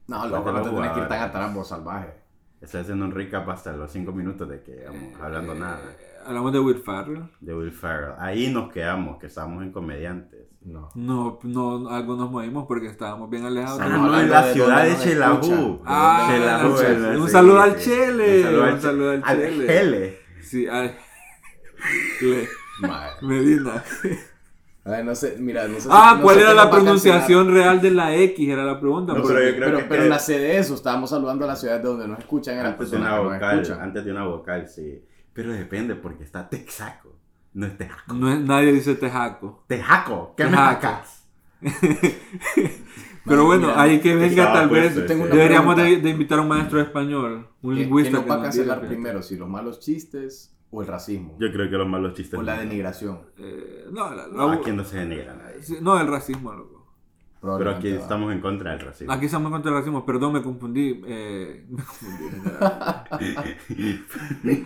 No, 0.09 0.19
¿Cuál 0.19 0.31
loco, 0.31 0.53
no 0.53 0.63
te 0.63 0.71
tenés 0.71 0.91
que 0.93 1.01
ir 1.01 1.09
tan 1.09 1.23
atrás, 1.23 1.55
vos 1.55 1.69
salvaje. 1.69 2.26
Estoy 2.61 2.81
haciendo 2.81 3.05
un 3.05 3.13
recap 3.13 3.49
hasta 3.51 3.73
los 3.77 3.91
5 3.93 4.13
minutos 4.13 4.49
de 4.49 4.63
que 4.63 4.85
vamos 4.87 5.21
hablando 5.21 5.55
nada. 5.55 5.79
eh, 6.01 6.07
hablamos 6.27 6.53
de 6.53 6.59
Will 6.61 6.79
Farrell. 6.83 7.23
De 7.41 7.55
Will 7.55 7.71
Ferrell. 7.71 8.15
Ahí 8.19 8.51
nos 8.53 8.73
quedamos, 8.73 9.19
que 9.19 9.27
estábamos 9.27 9.63
en 9.63 9.73
comediantes. 9.73 10.41
No. 10.63 10.89
No, 10.97 11.39
no, 11.45 11.89
algo 11.91 12.17
nos 12.17 12.31
movimos 12.31 12.67
porque 12.67 12.87
estábamos 12.89 13.31
bien 13.31 13.45
alejados. 13.45 13.79
Estamos 13.81 13.95
Ah, 13.95 14.01
no, 14.01 14.07
en 14.07 14.15
hablando 14.15 14.33
la 14.35 14.47
de 14.47 14.53
ciudad 14.53 14.83
de 14.85 14.91
escuchan. 14.91 15.81
Ah, 15.85 16.33
en 16.35 16.47
la- 16.47 17.19
un 17.21 17.29
saludo 17.29 17.61
al. 17.61 17.77
Chele. 17.77 18.39
Un 18.39 18.43
saludo 18.43 18.65
al, 18.65 18.81
saludo 18.81 19.11
al 19.13 19.23
Chele. 19.23 19.67
Chele. 19.67 20.19
Sí, 20.43 20.67
al 20.67 20.97
Le-. 22.23 22.49
Medina. 23.23 23.85
Ay, 24.87 25.03
no 25.05 25.15
sé, 25.17 25.37
mira, 25.41 25.67
no 25.67 25.81
sé. 25.81 25.89
Ah, 25.91 26.15
no 26.17 26.23
¿cuál 26.23 26.37
sé 26.37 26.43
era 26.43 26.55
la 26.55 26.63
a 26.63 26.71
pronunciación 26.71 27.53
real 27.53 27.81
de 27.81 27.91
la 27.91 28.15
X? 28.15 28.49
Era 28.49 28.63
la 28.65 28.79
pregunta. 28.79 29.15
No, 29.15 29.23
pero 29.25 29.41
yo 29.43 29.57
creo 29.57 29.67
Pero, 29.67 29.79
que- 29.79 29.85
pero 29.85 30.03
que- 30.05 30.09
nace 30.09 30.39
de 30.39 30.59
eso, 30.59 30.75
estábamos 30.75 31.11
saludando 31.11 31.45
a 31.45 31.49
las 31.49 31.59
ciudades 31.61 31.83
de 31.83 31.89
donde 31.89 32.07
nos 32.07 32.19
escuchan, 32.21 32.59
a 32.59 32.69
Antes 32.69 32.91
de 32.93 32.97
una 32.99 33.17
que 33.17 33.23
vocal, 33.25 33.61
escuchan. 33.61 33.83
antes 33.83 34.05
de 34.05 34.11
una 34.13 34.25
vocal, 34.25 34.69
sí. 34.69 35.03
Pero 35.33 35.53
depende 35.53 35.97
porque 35.97 36.23
está 36.25 36.49
Texaco. 36.49 37.17
No 37.55 37.67
es 37.67 37.77
Tejaco. 37.77 38.15
No 38.15 38.33
es- 38.33 38.39
nadie 38.41 38.73
dice 38.73 38.95
tejaco. 38.95 39.65
Tejaco, 39.67 40.35
¿qué 40.37 40.45
me 40.45 40.51
Tejaco. 40.51 40.81
sacas? 40.83 41.27
Pero 43.25 43.45
bueno, 43.45 43.69
mira, 43.69 43.83
ahí 43.83 44.01
que 44.01 44.15
venga 44.15 44.53
tal 44.53 44.69
vez. 44.69 44.95
Deberíamos 44.95 45.77
de, 45.77 45.97
de 45.97 46.11
invitar 46.11 46.39
a 46.39 46.43
un 46.43 46.49
maestro 46.49 46.79
de 46.79 46.85
español. 46.85 47.49
Un 47.63 47.75
¿Qué, 47.75 47.81
lingüista. 47.81 48.11
qué 48.11 48.17
nos 48.19 48.23
que 48.25 48.29
va 48.29 48.35
a 48.35 48.39
nos 48.39 48.45
cancelar 48.47 48.77
diga, 48.79 48.89
primero? 48.89 49.23
¿Si 49.23 49.37
los 49.37 49.49
malos 49.49 49.81
chistes 49.81 50.56
o 50.71 50.81
el 50.83 50.87
racismo? 50.89 51.37
Yo 51.41 51.51
creo 51.53 51.69
que 51.71 51.77
los 51.77 51.89
malos 51.89 52.15
chistes. 52.15 52.39
¿O 52.39 52.43
la 52.43 52.59
denigración? 52.59 53.21
Eh, 53.39 53.87
no, 53.91 54.11
la- 54.15 54.53
aquí 54.55 54.73
no 54.73 54.85
se 54.85 54.99
denigra 54.99 55.35
nadie. 55.35 55.63
sí, 55.63 55.77
no, 55.81 55.99
el 56.01 56.07
racismo, 56.09 56.53
loco. 56.53 56.75
Pero 57.59 57.71
aquí 57.71 57.93
va. 57.93 57.99
estamos 58.01 58.33
en 58.33 58.41
contra 58.41 58.73
del 58.73 58.81
racismo. 58.81 59.13
Aquí 59.13 59.27
estamos 59.27 59.53
contra 59.53 59.71
el 59.71 59.77
racismo. 59.77 60.05
Perdón, 60.05 60.33
me 60.33 60.43
confundí. 60.43 61.01
eh, 61.07 61.65
me 61.69 61.85
confundí. 61.85 62.35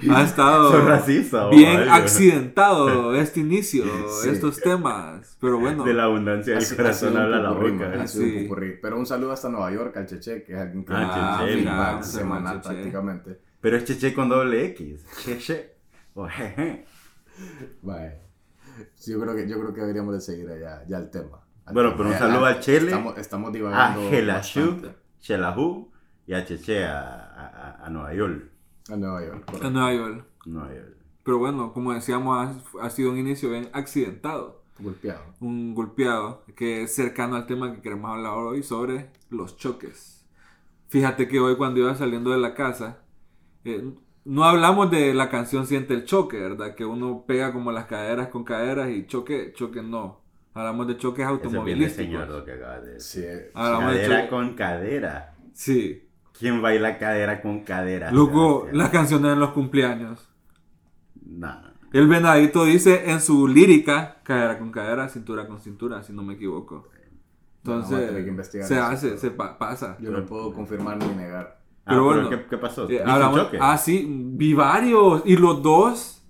ha 0.11 0.23
estado 0.23 0.71
¿Sos 0.71 0.85
racista 0.85 1.49
bien 1.51 1.89
accidentado 1.91 3.15
este 3.17 3.41
inicio, 3.41 3.85
Sí. 4.23 4.31
estos 4.31 4.61
temas. 4.61 5.37
Pero 5.41 5.59
bueno, 5.59 5.85
De 5.85 5.93
la 5.93 6.05
abundancia 6.05 6.55
del 6.57 6.77
corazón 6.77 7.17
habla 7.19 7.39
la 7.41 7.51
boca. 7.51 7.95
¿eh? 7.95 7.99
un 8.01 8.09
Sí. 8.09 8.49
Pero 8.81 8.99
un 8.99 9.05
saludo 9.05 9.33
hasta 9.33 9.49
Nueva 9.49 9.71
York 9.73 9.97
al 9.99 10.07
Cheche, 10.07 10.43
que 10.45 10.53
es 10.55 10.59
alguien 10.59 10.85
que 10.85 10.93
Ah, 10.95 11.41
Cheche, 11.45 11.57
mira, 11.57 12.03
semanal 12.03 12.61
Cheche. 12.63 12.75
prácticamente. 12.75 13.39
Pero 13.61 13.77
es 13.77 13.85
cheche 13.85 14.15
con 14.15 14.29
doble 14.31 14.65
X. 14.67 15.05
Cheche. 15.25 15.75
Bye. 17.83 18.19
Sí, 18.95 19.13
yo 19.13 19.21
creo 19.21 19.35
que, 19.35 19.49
yo 19.49 19.59
creo 19.61 19.75
que 19.75 19.81
deberíamos 19.81 20.15
de 20.15 20.21
seguir 20.21 20.49
allá, 20.51 20.85
ya 20.89 20.99
el 20.99 21.11
tema. 21.11 21.41
Al 21.67 21.75
Bueno, 21.75 21.91
tema. 21.91 21.97
pero 21.99 22.11
un 22.11 22.19
saludo 22.19 22.51
ya 22.51 22.57
a 22.57 22.61
Chele, 22.61 22.87
Estamos, 22.87 23.19
estamos 23.19 23.49
A 23.49 23.53
divagando. 23.53 24.11
Gelashu, 24.11 24.61
bastante. 24.73 24.97
Chelahu 25.21 25.91
y 26.27 26.33
a 26.35 26.45
Cheche 26.45 26.85
a, 26.85 27.11
a, 27.81 27.87
a 27.87 27.91
Nueva 27.91 28.15
York. 28.15 28.51
A 28.91 28.97
Nueva 28.97 29.25
York. 29.25 29.45
correcto. 29.45 29.67
En 29.67 29.73
Nueva 29.75 29.93
York. 29.95 30.27
Nueva 30.47 30.75
York. 30.75 30.97
Pero 31.23 31.39
bueno, 31.39 31.73
como 31.73 31.93
decíamos, 31.93 32.39
ha, 32.39 32.85
ha 32.87 32.91
sido 32.91 33.11
un 33.11 33.19
inicio 33.19 33.51
bien 33.51 33.69
accidentado. 33.73 34.63
Golpeado. 34.79 35.21
Un 35.41 35.75
golpeado 35.75 36.45
que 36.57 36.83
es 36.83 36.95
cercano 36.95 37.37
al 37.37 37.47
tema 37.47 37.75
que 37.75 37.83
queremos 37.83 38.11
hablar 38.11 38.33
hoy 38.39 38.63
sobre 38.63 39.11
los 39.29 39.57
choques. 39.59 40.25
Fíjate 40.89 41.29
que 41.29 41.39
hoy 41.39 41.57
cuando 41.57 41.81
iba 41.81 41.95
saliendo 41.95 42.31
de 42.31 42.39
la 42.39 42.55
casa, 42.55 43.03
eh, 43.65 43.93
no 44.31 44.45
hablamos 44.45 44.91
de 44.93 45.13
la 45.13 45.29
canción 45.29 45.67
Siente 45.67 45.93
el 45.95 46.05
choque, 46.05 46.39
¿verdad? 46.39 46.77
Que 46.77 46.85
uno 46.85 47.25
pega 47.27 47.53
como 47.53 47.73
las 47.73 47.87
caderas 47.87 48.29
con 48.29 48.45
caderas 48.45 48.89
y 48.91 49.07
choque, 49.07 49.53
choque 49.55 49.83
no. 49.83 50.21
Hablamos 50.55 50.87
de 50.87 50.97
choques 50.97 51.27
automovilísticos. 51.27 51.97
señor 52.07 52.29
lo 52.29 52.45
que 52.45 52.53
acabas 52.53 52.85
de 52.85 52.93
decir. 52.95 53.25
Sí, 53.45 53.51
Hablamos 53.55 53.93
de 53.95 54.01
Cadera 54.03 54.29
con 54.29 54.55
cadera. 54.55 55.35
Sí. 55.53 56.09
¿Quién 56.39 56.63
baila 56.63 56.97
cadera 56.99 57.43
con 57.43 57.61
cadera? 57.65 58.11
Luego, 58.13 58.69
las 58.73 58.91
canciones 58.91 59.33
en 59.33 59.41
los 59.41 59.51
cumpleaños. 59.51 60.29
No, 61.27 61.61
no. 61.61 61.71
El 61.93 62.07
venadito 62.07 62.65
dice 62.65 63.11
en 63.11 63.21
su 63.21 63.49
lírica, 63.49 64.19
cadera 64.23 64.59
con 64.59 64.71
cadera, 64.71 65.09
cintura 65.09 65.49
con 65.49 65.61
cintura, 65.61 66.03
si 66.05 66.13
no 66.13 66.23
me 66.23 66.35
equivoco. 66.35 66.89
Entonces, 67.65 68.11
se 68.49 68.61
eso, 68.61 68.85
hace, 68.85 69.09
pero- 69.09 69.21
se 69.21 69.31
pa- 69.33 69.59
pasa. 69.59 69.97
yo 70.01 70.11
no 70.13 70.25
puedo 70.25 70.53
confirmar 70.53 70.97
ni 70.99 71.07
negar. 71.15 71.60
Ah, 71.87 71.93
Pero 71.93 72.09
pero 72.09 72.23
bueno, 72.23 72.29
¿qué, 72.31 72.47
qué 72.49 72.59
pasó? 72.59 72.85
Eh, 72.85 72.89
¿Viste 72.89 73.03
un 73.05 73.11
hablamos- 73.11 73.41
choque? 73.41 73.59
ah, 73.61 73.77
sí, 73.79 74.07
vi 74.09 74.55
varios. 74.55 75.23
Y 75.25 75.37
los 75.37 75.63
dos 75.63 76.23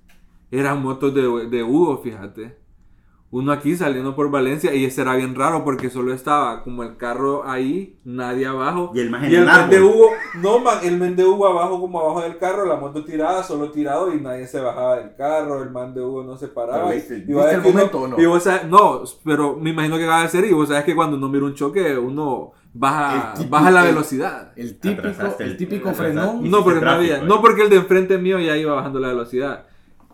eran 0.50 0.82
motos 0.82 1.12
de, 1.14 1.22
de 1.48 1.62
Hugo, 1.62 1.98
fíjate. 1.98 2.59
Uno 3.32 3.52
aquí 3.52 3.76
saliendo 3.76 4.16
por 4.16 4.28
Valencia 4.28 4.74
y 4.74 4.84
ese 4.84 5.02
era 5.02 5.14
bien 5.14 5.36
raro 5.36 5.62
porque 5.62 5.88
solo 5.88 6.12
estaba 6.12 6.64
como 6.64 6.82
el 6.82 6.96
carro 6.96 7.48
ahí, 7.48 7.96
nadie 8.04 8.44
abajo. 8.46 8.90
Y 8.92 8.98
el 8.98 9.06
y 9.06 9.34
el 9.36 9.42
un 9.42 9.46
men 9.46 9.70
de 9.70 9.76
árbol. 9.76 9.82
Hugo, 9.94 10.06
no 10.42 10.58
man, 10.58 10.78
el 10.82 10.98
men 10.98 11.14
de 11.14 11.24
Hugo 11.24 11.46
abajo 11.46 11.80
como 11.80 12.00
abajo 12.00 12.22
del 12.22 12.38
carro, 12.38 12.66
la 12.66 12.74
moto 12.74 13.04
tirada, 13.04 13.44
solo 13.44 13.70
tirado 13.70 14.12
y 14.12 14.20
nadie 14.20 14.48
se 14.48 14.58
bajaba 14.60 14.96
del 14.96 15.14
carro, 15.14 15.62
el 15.62 15.70
man 15.70 15.94
de 15.94 16.00
Hugo 16.02 16.24
no 16.24 16.36
se 16.36 16.48
paraba. 16.48 16.86
Pero 16.88 16.92
y- 16.92 16.96
viste- 16.96 17.14
y 17.14 17.18
viste 17.18 17.34
vos 17.34 17.52
el 17.52 17.60
momento 17.62 18.00
o 18.00 18.08
no? 18.08 18.20
y 18.20 18.26
vos 18.26 18.42
sabés- 18.44 18.64
no, 18.68 19.02
pero 19.24 19.54
me 19.56 19.70
imagino 19.70 19.96
que 19.96 20.04
acaba 20.04 20.22
de 20.22 20.28
ser 20.28 20.44
y 20.46 20.52
vos 20.52 20.68
sabes 20.68 20.82
que 20.82 20.96
cuando 20.96 21.16
uno 21.16 21.28
mira 21.28 21.44
un 21.44 21.54
choque 21.54 21.96
uno 21.98 22.50
baja, 22.74 23.34
típico- 23.34 23.50
baja 23.50 23.70
la 23.70 23.82
el- 23.82 23.94
velocidad. 23.94 24.52
El 24.56 24.76
típico, 24.80 25.06
el 25.38 25.46
el- 25.50 25.56
típico 25.56 25.92
frenón. 25.92 26.50
No, 26.50 26.64
porque 26.64 26.80
no 26.80 26.90
había. 26.90 27.18
No, 27.22 27.36
eh. 27.36 27.38
porque 27.40 27.62
el 27.62 27.70
de 27.70 27.76
enfrente 27.76 28.18
mío 28.18 28.40
ya 28.40 28.56
iba 28.56 28.74
bajando 28.74 28.98
la 28.98 29.06
velocidad. 29.08 29.66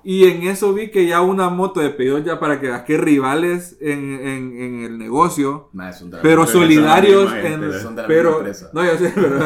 Y 0.08 0.22
en 0.26 0.44
eso 0.44 0.72
vi 0.72 0.90
que 0.92 1.04
ya 1.04 1.20
una 1.20 1.48
moto 1.48 1.80
de 1.80 1.90
pedido 1.90 2.20
ya 2.20 2.38
para 2.38 2.60
que 2.60 2.68
veas 2.68 2.82
que 2.82 2.96
rivales 2.96 3.76
en, 3.80 4.20
en, 4.20 4.56
en 4.56 4.84
el 4.84 4.98
negocio, 4.98 5.68
Nah, 5.72 5.90
pero 6.22 6.46
solidarios 6.46 7.32
en. 7.34 7.72
Pero, 8.06 8.30
misma 8.30 8.36
empresa. 8.36 8.70
no, 8.72 8.84
yo 8.84 8.96
sé, 8.98 9.12
pero, 9.12 9.40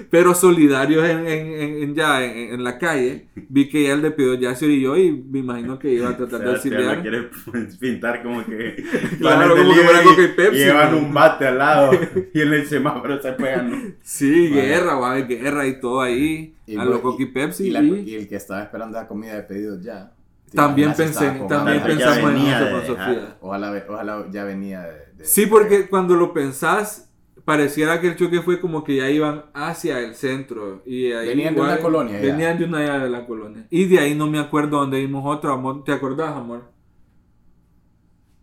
pero 0.10 0.34
solidarios 0.34 1.08
en, 1.08 1.24
en, 1.28 1.94
ya 1.94 2.24
en, 2.24 2.64
la 2.64 2.78
calle. 2.78 3.28
Vi 3.36 3.68
que 3.68 3.84
ya 3.84 3.92
el 3.92 4.02
de 4.02 4.10
pedido 4.10 4.34
ya 4.34 4.56
se 4.56 4.64
orilló 4.64 4.96
y 4.96 5.12
me 5.12 5.38
imagino 5.38 5.78
que 5.78 5.92
iba 5.92 6.08
a 6.08 6.16
tratar 6.16 6.40
de 6.40 6.50
auxiliar. 6.50 7.00
quiere 7.00 7.30
pintar 7.80 8.24
como 8.24 8.44
que 8.44 8.82
Claro, 9.20 9.56
como 9.56 9.72
que 9.72 9.80
fuera 9.82 10.02
Coca 10.02 10.22
y 10.24 10.28
Pepsi, 10.34 10.62
y 10.62 10.64
llevan 10.64 10.94
un 10.96 11.14
bate 11.14 11.46
al 11.46 11.58
lado 11.58 11.92
y 12.34 12.40
en 12.40 12.52
el 12.52 12.66
semáforo 12.66 13.22
se 13.22 13.30
pegan. 13.34 13.94
Sí, 14.02 14.48
Vale. 14.48 14.62
guerra, 14.62 14.96
va 14.96 15.14
guerra 15.20 15.64
y 15.64 15.78
todo 15.78 16.00
ahí. 16.00 16.55
Y 16.66 16.74
a 16.74 16.78
bueno, 16.78 16.90
lo 16.92 17.02
Coqui 17.02 17.26
Pepsi. 17.26 17.68
Y, 17.68 17.70
la- 17.70 17.82
y- 17.82 18.00
y 18.10 18.14
el 18.16 18.28
que 18.28 18.36
estaba 18.36 18.62
esperando 18.62 18.98
la 18.98 19.06
comida 19.06 19.34
de 19.34 19.42
pedidos 19.42 19.82
ya. 19.82 20.12
También 20.54 20.94
pensé, 20.94 21.26
también 21.48 21.82
pensamos 21.82 22.18
en 22.18 22.24
venía 22.26 22.56
eso 22.56 22.64
de 22.64 22.70
con 22.72 22.80
dejar. 22.80 23.14
Sofía. 23.14 23.36
Ojalá, 23.40 23.84
ojalá 23.88 24.26
ya 24.30 24.44
venía 24.44 24.82
de. 24.82 24.92
de- 25.18 25.24
Sí, 25.24 25.46
porque 25.46 25.88
cuando 25.88 26.14
lo 26.14 26.32
pensás, 26.32 27.10
pareciera 27.44 28.00
que 28.00 28.08
el 28.08 28.16
choque 28.16 28.40
fue 28.42 28.60
como 28.60 28.82
que 28.84 28.96
ya 28.96 29.10
iban 29.10 29.46
hacia 29.54 29.98
el 30.00 30.14
centro. 30.14 30.82
Y 30.86 31.12
ahí 31.12 31.28
Venían 31.28 31.54
de 31.54 31.60
una 31.60 31.78
colonia 31.78 32.20
ya. 32.20 32.26
Venían 32.26 32.58
de 32.58 32.64
una 32.64 32.78
área 32.78 32.98
de 33.00 33.10
la 33.10 33.26
colonia. 33.26 33.66
Y 33.70 33.86
de 33.86 33.98
ahí 33.98 34.14
no 34.14 34.26
me 34.28 34.38
acuerdo 34.38 34.78
dónde 34.78 34.98
vimos 35.00 35.22
otro, 35.26 35.52
amor. 35.52 35.84
¿Te 35.84 35.92
acordás, 35.92 36.30
amor? 36.36 36.70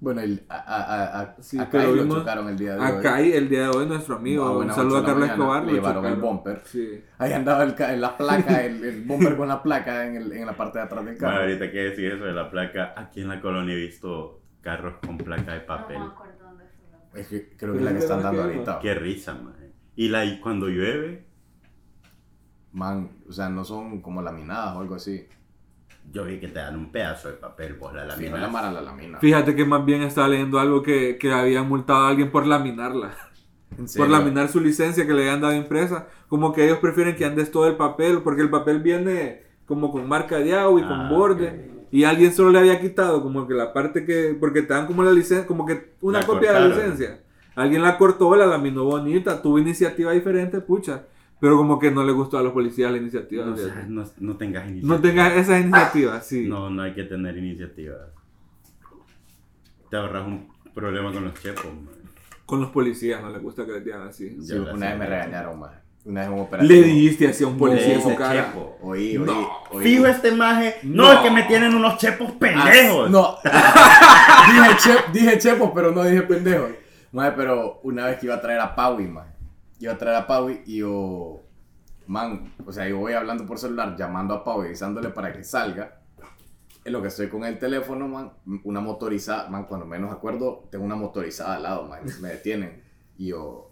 Bueno, 0.03 0.19
el, 0.19 0.43
a, 0.49 0.55
a, 0.57 0.83
a, 0.83 1.21
a- 1.21 1.35
Sí, 1.41 1.57
acá 1.57 1.69
pero 1.71 1.83
ahí 1.85 1.95
lo 1.95 2.03
vimos 2.03 2.17
chocaron 2.19 2.49
el 2.49 2.57
día 2.57 2.73
de 2.75 2.79
hoy. 2.81 2.85
Acá 2.85 3.15
hay 3.15 3.31
el 3.31 3.47
día 3.47 3.61
de 3.61 3.67
hoy 3.69 3.85
nuestro 3.87 4.15
amigo. 4.17 4.43
A 4.43 4.49
Un 4.51 4.55
buenas 4.57 4.75
saludo 4.75 4.97
a 4.97 5.05
Carlos 5.05 5.29
Escobar. 5.29 5.63
le 5.63 5.71
llevaron 5.73 6.05
el 6.05 6.11
chocaron. 6.15 6.35
bumper. 6.35 6.61
Sí. 6.65 7.01
Ahí 7.17 7.31
andaba 7.31 7.63
el, 7.63 7.73
ca- 7.73 7.91
la 7.95 8.17
placa, 8.17 8.65
el, 8.65 8.83
el 8.83 9.03
bomber 9.03 9.37
con 9.37 9.47
la 9.47 9.63
placa 9.63 10.05
en, 10.05 10.17
el, 10.17 10.31
en 10.33 10.45
la 10.45 10.57
parte 10.57 10.79
de 10.79 10.83
atrás 10.83 11.05
del 11.05 11.15
Bueno, 11.15 11.27
carro. 11.33 11.43
ahorita 11.43 11.71
que 11.71 11.77
decir 11.77 12.11
eso 12.11 12.25
de 12.25 12.33
la 12.33 12.51
placa, 12.51 12.93
aquí 12.97 13.21
en 13.21 13.29
la 13.29 13.39
colonia 13.39 13.73
he 13.73 13.77
visto 13.77 14.41
carros 14.59 14.95
con 15.05 15.17
placa 15.17 15.53
de 15.53 15.61
papel. 15.61 15.99
No 15.99 16.05
me 16.07 16.11
acuerdo 16.11 16.33
dónde 16.43 16.65
fue. 17.11 17.21
Es 17.21 17.27
que 17.27 17.49
creo 17.55 17.71
que 17.71 17.79
es 17.79 17.85
la 17.85 17.91
que 17.93 17.99
están 17.99 18.21
dando 18.21 18.43
ahorita. 18.43 18.79
Qué 18.79 18.93
risa, 18.95 19.35
man. 19.35 19.55
Y 19.95 20.09
la, 20.09 20.25
y 20.25 20.41
cuando 20.41 20.67
llueve, 20.67 21.27
Man, 22.71 23.09
o 23.29 23.31
sea, 23.31 23.49
no 23.49 23.63
son 23.63 24.01
como 24.01 24.21
laminadas 24.21 24.75
o 24.75 24.79
algo 24.81 24.95
así. 24.95 25.27
Yo 26.13 26.23
vi 26.25 26.39
que 26.39 26.47
te 26.47 26.59
dan 26.59 26.77
un 26.77 26.91
pedazo 26.91 27.27
de 27.29 27.33
papel, 27.33 27.73
vos 27.73 27.93
la 27.93 28.03
no 28.03 28.09
laminas. 28.09 28.39
la 28.41 28.47
mara 28.47 28.71
la 28.71 28.81
lamina. 28.81 29.19
Fíjate 29.19 29.55
que 29.55 29.65
más 29.65 29.83
bien 29.83 30.03
estaba 30.03 30.27
leyendo 30.29 30.59
algo 30.59 30.81
que, 30.83 31.17
que 31.17 31.31
habían 31.33 31.67
multado 31.67 32.05
a 32.05 32.09
alguien 32.09 32.31
por 32.31 32.45
laminarla. 32.47 33.15
¿En 33.77 33.85
por 33.97 34.07
laminar 34.07 34.49
su 34.49 34.59
licencia 34.59 35.07
que 35.07 35.13
le 35.13 35.23
habían 35.23 35.41
dado 35.41 35.55
impresa. 35.55 36.07
Como 36.29 36.53
que 36.53 36.63
ellos 36.65 36.77
prefieren 36.77 37.15
que 37.15 37.25
andes 37.25 37.49
todo 37.51 37.67
el 37.67 37.75
papel, 37.75 38.21
porque 38.23 38.43
el 38.43 38.49
papel 38.51 38.79
viene 38.79 39.41
como 39.65 39.91
con 39.91 40.07
marca 40.07 40.37
de 40.37 40.53
agua 40.55 40.79
y 40.79 40.83
con 40.83 41.01
Ah, 41.01 41.09
borde. 41.09 41.71
Y 41.91 42.03
alguien 42.03 42.33
solo 42.33 42.51
le 42.51 42.59
había 42.59 42.79
quitado 42.79 43.21
como 43.23 43.47
que 43.47 43.53
la 43.55 43.73
parte 43.73 44.05
que, 44.05 44.35
porque 44.39 44.61
te 44.61 44.73
dan 44.73 44.85
como 44.85 45.03
la 45.03 45.11
licencia, 45.11 45.47
como 45.47 45.65
que 45.65 45.93
una 46.01 46.19
La 46.19 46.25
copia 46.25 46.53
de 46.53 46.59
la 46.59 46.65
cortaron. 46.67 46.91
licencia. 46.91 47.19
Alguien 47.55 47.81
la 47.83 47.97
cortó, 47.97 48.35
la 48.35 48.45
laminó 48.45 48.83
bonita, 48.83 49.41
tuvo 49.41 49.57
iniciativa 49.59 50.11
diferente, 50.11 50.59
pucha. 50.61 51.03
Pero 51.43 51.57
como 51.57 51.77
que 51.77 51.91
no 51.91 52.05
le 52.05 52.13
gustó 52.13 52.37
a 52.37 52.41
los 52.41 52.53
policías 52.53 52.89
la 52.89 52.97
iniciativa. 52.99 53.43
No, 53.45 53.53
no, 53.89 54.05
no 54.21 54.37
tengas 54.37 54.63
iniciativa. 54.63 54.95
No 54.95 55.01
tengas 55.01 55.33
esas 55.33 55.59
iniciativas, 55.59 56.25
sí. 56.25 56.47
No, 56.47 56.69
no 56.69 56.83
hay 56.83 56.93
que 56.93 57.03
tener 57.03 57.37
iniciativa. 57.37 57.95
Te 59.89 59.97
ahorras 59.97 60.25
un 60.25 60.47
problema 60.73 61.11
con 61.11 61.25
los 61.25 61.33
chepos, 61.41 61.65
man. 61.65 61.95
Con 62.45 62.61
los 62.61 62.69
policías 62.71 63.21
no 63.21 63.29
les 63.29 63.41
gusta 63.41 63.65
que 63.65 63.73
les 63.73 63.83
digan 63.83 64.03
así. 64.07 64.37
Sí, 64.41 64.53
una 64.53 64.87
vez 64.91 64.97
me 64.99 65.05
regañaron, 65.05 65.59
man. 65.59 65.71
Una 66.05 66.21
vez 66.21 66.27
en 66.29 66.33
un 66.35 66.39
operativo. 66.43 66.73
Le 66.81 66.81
dijiste 66.87 67.27
así 67.27 67.43
a 67.43 67.47
un 67.47 67.57
policía 67.57 67.95
en 67.95 68.01
su 68.01 68.15
cara. 68.15 68.45
chepo. 68.45 68.77
Oí, 68.81 69.17
oí, 69.17 69.25
No. 69.25 69.49
oí. 69.71 69.83
Fijo 69.83 70.07
este 70.07 70.31
maje. 70.31 70.75
No, 70.83 71.03
No. 71.03 71.11
es 71.11 71.19
que 71.19 71.29
me 71.31 71.43
tienen 71.43 71.75
unos 71.75 71.97
chepos 71.97 72.31
pendejos. 72.33 73.07
Ah, 73.07 73.09
no. 73.09 73.35
dije, 74.53 74.77
che- 74.81 75.11
dije 75.11 75.37
chepos, 75.39 75.71
pero 75.75 75.91
no 75.91 76.05
dije 76.05 76.21
pendejos. 76.21 76.71
Madre, 77.11 77.33
pero 77.35 77.81
una 77.83 78.05
vez 78.05 78.17
que 78.19 78.27
iba 78.27 78.35
a 78.35 78.41
traer 78.41 78.61
a 78.61 78.73
Paui, 78.73 79.07
man. 79.09 79.25
Iba 79.79 79.93
a 79.93 79.97
traer 79.97 80.17
a 80.17 80.27
Paui 80.27 80.61
y 80.65 80.77
yo. 80.77 81.41
Man, 82.05 82.53
o 82.65 82.71
sea, 82.71 82.87
yo 82.87 82.97
voy 82.99 83.13
hablando 83.13 83.45
por 83.45 83.57
celular, 83.57 83.95
llamando 83.97 84.33
a 84.33 84.43
Paui, 84.43 84.67
avisándole 84.67 85.09
para 85.09 85.31
que 85.33 85.43
salga. 85.43 85.99
En 86.85 86.91
lo 86.91 87.01
que 87.01 87.07
estoy 87.07 87.29
con 87.29 87.45
el 87.45 87.57
teléfono, 87.59 88.07
man, 88.07 88.33
una 88.65 88.81
motorizada, 88.81 89.49
man, 89.49 89.65
cuando 89.65 89.85
menos 89.85 90.11
acuerdo, 90.11 90.67
tengo 90.69 90.83
una 90.83 90.95
motorizada 90.95 91.55
al 91.55 91.63
lado, 91.63 91.87
man. 91.87 92.01
Me 92.21 92.29
detienen. 92.29 92.83
Y 93.17 93.27
yo, 93.27 93.71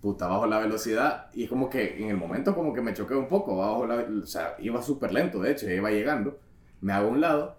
puta, 0.00 0.26
bajo 0.28 0.46
la 0.46 0.58
velocidad. 0.58 1.28
Y 1.34 1.44
es 1.44 1.50
como 1.50 1.68
que 1.68 2.02
en 2.02 2.08
el 2.08 2.16
momento, 2.16 2.54
como 2.54 2.72
que 2.72 2.80
me 2.80 2.94
choqué 2.94 3.14
un 3.14 3.28
poco. 3.28 3.56
Bajo 3.56 3.86
la, 3.86 3.96
o 4.22 4.26
sea, 4.26 4.56
iba 4.60 4.82
súper 4.82 5.12
lento, 5.12 5.40
de 5.40 5.52
hecho, 5.52 5.70
iba 5.70 5.90
llegando. 5.90 6.38
Me 6.80 6.92
hago 6.92 7.08
a 7.08 7.10
un 7.10 7.20
lado. 7.20 7.58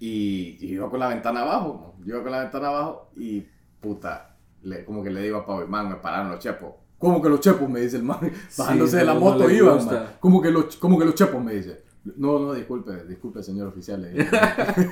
Y, 0.00 0.56
y 0.60 0.72
iba 0.74 0.88
con 0.88 1.00
la 1.00 1.08
ventana 1.08 1.42
abajo. 1.42 1.94
Yo 2.04 2.22
con 2.22 2.32
la 2.32 2.40
ventana 2.40 2.68
abajo 2.68 3.10
y 3.16 3.46
puta, 3.80 4.37
le, 4.62 4.84
como 4.84 5.02
que 5.02 5.10
le 5.10 5.22
digo 5.22 5.38
a 5.38 5.46
Pau, 5.46 5.66
man, 5.68 5.88
me 5.88 5.94
pararon 5.96 6.30
los 6.30 6.38
chepos. 6.40 6.72
¿Cómo 6.98 7.22
que 7.22 7.28
los 7.28 7.40
chepos? 7.40 7.68
Me 7.70 7.80
dice 7.80 7.96
el 7.98 8.02
man. 8.02 8.18
Bajándose 8.58 8.96
de 8.98 9.04
la 9.04 9.14
no, 9.14 9.20
moto 9.20 9.44
no 9.44 9.50
iban, 9.50 9.84
man. 9.86 10.06
¿Cómo 10.20 10.42
que, 10.42 10.50
los, 10.50 10.76
¿Cómo 10.76 10.98
que 10.98 11.04
los 11.04 11.14
chepos? 11.14 11.42
Me 11.42 11.54
dice. 11.54 11.82
No, 12.16 12.38
no, 12.38 12.54
disculpe, 12.54 13.04
disculpe, 13.04 13.42
señor 13.42 13.68
oficial. 13.68 14.02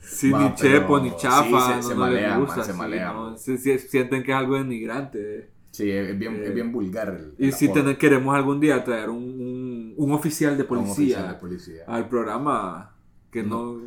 Sí, 0.00 0.30
Va, 0.30 0.42
ni 0.48 0.54
chepo, 0.54 1.00
ni 1.00 1.10
sí, 1.10 1.16
chafa, 1.18 1.76
se- 1.76 1.82
se 1.88 1.94
no, 1.94 2.00
no 2.00 2.06
les 2.10 2.14
malean, 2.22 2.40
gusta, 2.40 2.56
man, 2.56 2.64
se 2.66 2.72
sí, 2.72 2.78
malean. 2.78 3.14
¿no? 3.14 3.36
Se- 3.38 3.58
se- 3.58 3.78
sienten 3.78 4.22
que 4.22 4.30
es 4.32 4.36
algo 4.36 4.56
denigrante. 4.56 5.50
Sí, 5.70 5.90
es 5.90 6.18
bien, 6.18 6.36
Eh, 6.36 6.44
es 6.48 6.54
bien 6.54 6.70
vulgar 6.70 7.08
el, 7.08 7.34
Y 7.38 7.50
si 7.52 7.68
ten- 7.72 7.96
queremos 7.96 8.34
algún 8.36 8.60
día 8.60 8.84
traer 8.84 9.08
un, 9.08 9.22
un, 9.22 9.94
un 9.96 10.12
oficial 10.12 10.56
de 10.58 10.64
Un 10.68 10.78
oficial 10.78 10.88
policía, 10.96 11.22
de 11.32 11.34
policía. 11.34 11.84
al 11.86 12.08
programa 12.08 12.94
que 13.30 13.42
no, 13.42 13.80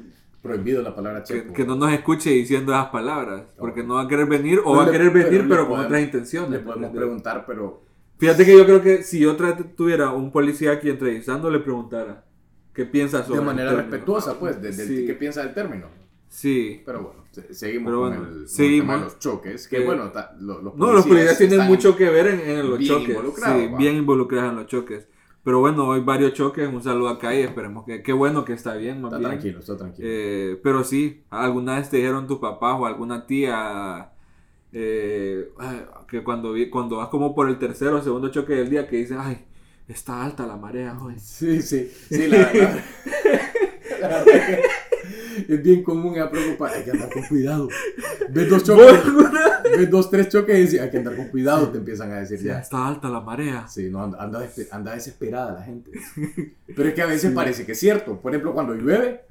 Prohibido 0.46 0.82
la 0.84 0.96
palabra 0.96 1.24
que, 1.24 1.34
chepo. 1.34 1.54
que 1.54 1.66
no 1.66 1.76
nos 1.76 1.92
escuche 1.92 2.30
diciendo 2.30 2.72
esas 2.72 2.88
palabras, 2.90 3.44
porque 3.58 3.84
no 3.84 3.96
va 3.96 4.04
a 4.04 4.08
querer 4.08 4.28
venir 4.28 4.60
o 4.60 4.64
Pero 4.64 4.76
va 4.76 4.84
a 4.84 4.86
le- 4.86 4.92
querer 4.92 5.10
venir 5.12 5.42
le 5.44 5.50
pero 5.50 5.62
con 5.62 5.70
podemos- 5.70 5.86
otras 5.88 6.02
intenciones. 6.04 6.52
Le 6.52 6.58
¿me 6.60 6.64
podemos 6.64 6.92
preguntar, 6.96 7.44
pero 7.48 7.82
Fíjate 8.18 8.46
que 8.46 8.58
yo 8.58 8.66
creo 8.66 8.82
que 8.82 9.04
si 9.04 9.20
yo 9.20 9.36
tuviera 9.76 10.12
un 10.12 10.32
policía 10.32 10.72
aquí 10.72 10.90
entrevistando, 10.90 11.50
le 11.50 11.60
preguntara 11.60 12.24
qué 12.74 12.86
piensa 12.86 13.24
sobre 13.24 13.36
de 13.38 13.42
el 13.42 13.46
manera 13.46 13.70
término. 13.72 13.92
respetuosa, 13.92 14.40
pues, 14.40 14.62
desde 14.62 14.86
Sí. 14.88 15.06
qué 15.06 15.14
piensa 15.16 15.42
del 15.44 15.54
término. 15.54 15.88
Sí. 16.30 16.82
Pero 16.86 17.02
bueno, 17.02 17.24
se- 17.32 17.54
seguimos 17.54 17.88
Pero 17.92 18.00
con 18.02 18.10
bueno, 18.10 18.24
el, 18.24 18.30
con 18.34 18.42
el 18.44 18.48
seguimos. 18.48 18.80
tema 18.88 18.98
de 18.98 19.04
los 19.04 19.20
choques. 19.20 19.68
Que 19.68 19.78
Eh, 19.78 19.86
bueno, 19.86 20.12
ta- 20.12 20.34
lo- 20.40 20.62
los 20.62 20.76
No, 20.76 20.94
los 20.94 21.06
policías 21.06 21.38
tienen 21.38 21.62
mucho 21.68 21.96
que 21.98 22.10
ver 22.10 22.28
en, 22.28 22.40
en 22.42 22.70
los 22.70 22.78
bien 22.80 22.92
choques. 22.94 23.10
involucrados, 23.10 23.62
Sí, 23.62 23.70
bien 23.78 23.96
involucrados 23.98 24.50
en 24.52 24.56
los 24.58 24.68
choques. 24.68 25.08
Pero 25.46 25.60
bueno, 25.62 25.88
hoy 25.88 26.02
varios 26.02 26.34
choques, 26.34 26.68
un 26.68 26.84
saludo 26.84 27.10
acá 27.10 27.36
y 27.36 27.42
esperemos 27.44 27.86
que, 27.86 28.04
qué 28.04 28.14
bueno 28.14 28.44
que 28.46 28.54
está 28.54 28.76
bien, 28.76 29.02
más 29.02 29.12
Está 29.14 29.20
bien. 29.20 29.30
tranquilo, 29.32 29.60
está 29.60 29.78
tranquilo. 29.78 30.10
Eh, 30.10 30.60
pero 30.64 30.84
sí, 30.84 31.24
alguna 31.30 31.78
vez 31.78 31.90
te 31.90 31.98
dijeron 31.98 32.28
tus 32.28 32.40
papás 32.40 32.78
o 32.80 32.86
alguna 32.88 33.28
tía 33.28 34.12
eh, 34.74 35.50
que 36.10 36.24
cuando, 36.24 36.54
vi- 36.54 36.70
cuando 36.70 36.98
vas 36.98 37.10
como 37.10 37.36
por 37.36 37.50
el 37.50 37.60
tercero 37.60 37.98
o 37.98 38.02
segundo 38.02 38.30
choque 38.30 38.54
del 38.54 38.70
día 38.72 38.88
que 38.88 38.98
dices, 38.98 39.18
ay, 39.20 39.46
está 39.88 40.24
alta 40.24 40.48
la 40.48 40.58
marea 40.58 40.98
hoy. 41.02 41.16
Sí, 41.20 41.62
sí, 41.62 41.90
sí, 42.10 42.28
la 42.30 42.38
verdad. 42.40 42.80
la 44.02 44.08
verdad 44.08 44.26
que 44.26 44.64
es 45.48 45.64
bien 45.64 45.84
común 45.84 46.20
a 46.20 46.30
preocupar. 46.30 46.74
Hay 46.74 46.84
que 46.84 46.92
andar 46.92 47.10
con 47.12 47.24
cuidado. 47.24 47.68
Ves 48.30 48.50
dos 48.50 48.64
choques, 48.64 49.00
ves 49.78 49.90
dos, 49.90 50.10
tres 50.10 50.30
choques 50.30 50.58
y 50.58 50.62
dices, 50.62 50.82
hay 50.82 50.90
que 50.90 50.98
andar 50.98 51.16
con 51.16 51.28
cuidado, 51.30 51.70
te 51.70 51.78
empiezan 51.78 52.12
a 52.12 52.20
decir 52.20 52.40
Ya 52.40 52.54
ya. 52.54 52.60
está 52.60 52.88
alta 52.88 53.10
la 53.10 53.22
marea. 53.22 53.68
Sí, 53.68 53.90
no, 53.90 54.04
anda, 54.04 54.48
anda 54.72 54.94
desesperada 54.96 55.54
la 55.54 55.64
gente. 55.64 55.92
Pero 56.76 56.90
es 56.90 56.96
que 56.96 57.02
a 57.02 57.06
veces 57.08 57.32
parece 57.34 57.66
que 57.66 57.74
es 57.74 57.80
cierto. 57.80 58.20
Por 58.20 58.32
ejemplo, 58.32 58.54
cuando 58.54 58.74
llueve, 58.76 59.22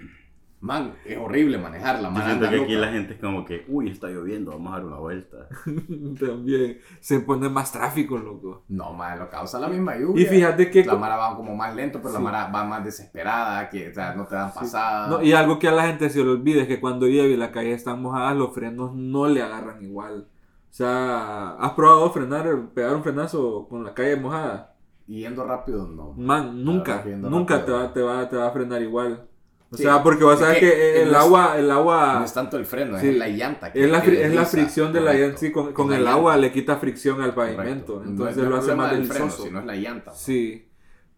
man, 0.65 0.95
es 1.05 1.19
horrible 1.19 1.59
manejarla. 1.59 2.09
Yo 2.09 2.11
Man, 2.11 2.25
siento 2.25 2.47
anda 2.47 2.57
que 2.57 2.65
aquí 2.65 2.75
la 2.75 2.89
gente 2.89 3.13
es 3.13 3.21
como 3.21 3.45
que, 3.45 3.67
uy, 3.69 3.91
está 3.91 4.09
lloviendo, 4.09 4.53
vamos 4.53 4.73
a 4.73 4.77
dar 4.77 4.87
una 4.87 4.97
vuelta. 4.97 5.47
También 6.19 6.79
se 7.01 7.21
pone 7.21 7.51
más 7.51 7.71
tráfico, 7.71 8.17
loco. 8.17 8.65
No, 8.69 8.95
man, 8.95 9.19
lo 9.19 9.29
causa 9.29 9.59
la 9.61 9.69
misma 9.69 9.95
lluvia. 9.97 10.23
Y 10.23 10.27
fíjate 10.27 10.71
que... 10.71 10.83
La 10.85 10.95
mara 10.95 11.17
va 11.17 11.37
como 11.37 11.55
más 11.55 11.75
lento, 11.77 12.01
pero 12.01 12.15
la 12.15 12.21
mara 12.21 12.47
va 12.47 12.65
más 12.65 12.83
desesperada, 12.83 13.69
que 13.69 13.91
o 13.91 13.93
sea, 13.93 14.15
no 14.15 14.25
te 14.27 14.37
dan 14.37 14.55
pasada. 14.55 15.09
No, 15.09 15.23
y 15.23 15.35
algo 15.35 15.59
que 15.59 15.69
a 15.69 15.73
la 15.73 15.87
gente 15.87 16.09
se 16.09 16.25
le 16.25 16.31
olvida 16.31 16.63
es 16.63 16.69
que 16.69 16.81
cuando 16.81 17.07
llueve 17.07 17.35
y 17.35 17.37
la 17.37 17.53
calle 17.53 17.75
está 17.75 17.95
mojada, 17.95 18.33
los 18.33 18.55
frenos 18.55 18.95
no 18.95 19.29
le 19.29 19.43
agarran 19.43 19.85
igual. 19.85 20.29
O 20.71 20.75
sea, 20.75 21.57
¿has 21.57 21.73
probado 21.73 22.11
frenar, 22.11 22.49
pegar 22.73 22.97
un 22.97 23.03
frenazo 23.03 23.67
con 23.69 23.85
la 23.85 23.93
calle 23.93 24.17
mojada? 24.17 24.75
Yendo 25.07 25.45
rápido, 25.45 25.87
no. 25.87 26.15
Man, 26.17 26.65
nunca, 26.65 27.05
nunca 27.05 27.67
te 27.67 27.71
va, 27.71 27.93
te, 27.93 28.01
va, 28.01 28.27
te 28.27 28.37
va 28.37 28.49
a 28.49 28.51
frenar 28.51 28.81
igual. 28.81 29.29
O 29.75 29.77
Sí, 29.77 29.83
sea, 29.83 30.03
porque 30.03 30.25
vas 30.25 30.41
a 30.43 30.49
ver 30.49 30.61
que 30.61 30.71
que 30.71 31.03
el 31.03 31.13
no 31.13 31.19
es- 31.19 31.25
agua, 31.25 31.59
el 31.59 31.71
agua 31.71 32.15
No 32.21 32.25
es 32.25 32.33
tanto 32.33 32.57
el 32.57 32.65
freno, 32.67 32.99
Sí. 32.99 33.09
es 33.09 33.17
la 33.17 33.29
llanta. 33.29 33.73
que- 33.73 33.85
es 33.85 33.91
la, 33.91 34.01
que 34.03 34.25
es 34.25 34.35
la 34.35 34.45
fricción 34.45 34.93
de 34.93 35.01
la 35.01 35.07
correcto. 35.07 35.27
llanta. 35.27 35.39
Sí, 35.41 35.53
con, 35.53 35.73
con 35.73 35.93
el 35.93 36.05
la 36.05 36.13
agua 36.13 36.37
le 36.37 36.53
quita 36.53 36.77
fricción 36.77 37.21
al 37.21 37.35
correcto. 37.35 37.57
pavimento. 37.59 38.01
No 38.05 38.11
Entonces 38.11 38.37
es 38.37 38.43
el 38.45 38.49
lo 38.51 38.57
hace 38.57 38.75
más 38.75 38.91
del 38.93 39.05
freno, 39.07 39.25
delicioso. 39.25 39.47
sino 39.49 39.61
es 39.61 39.67
la 39.67 39.77
llanta. 39.77 40.11
Sí. 40.13 40.69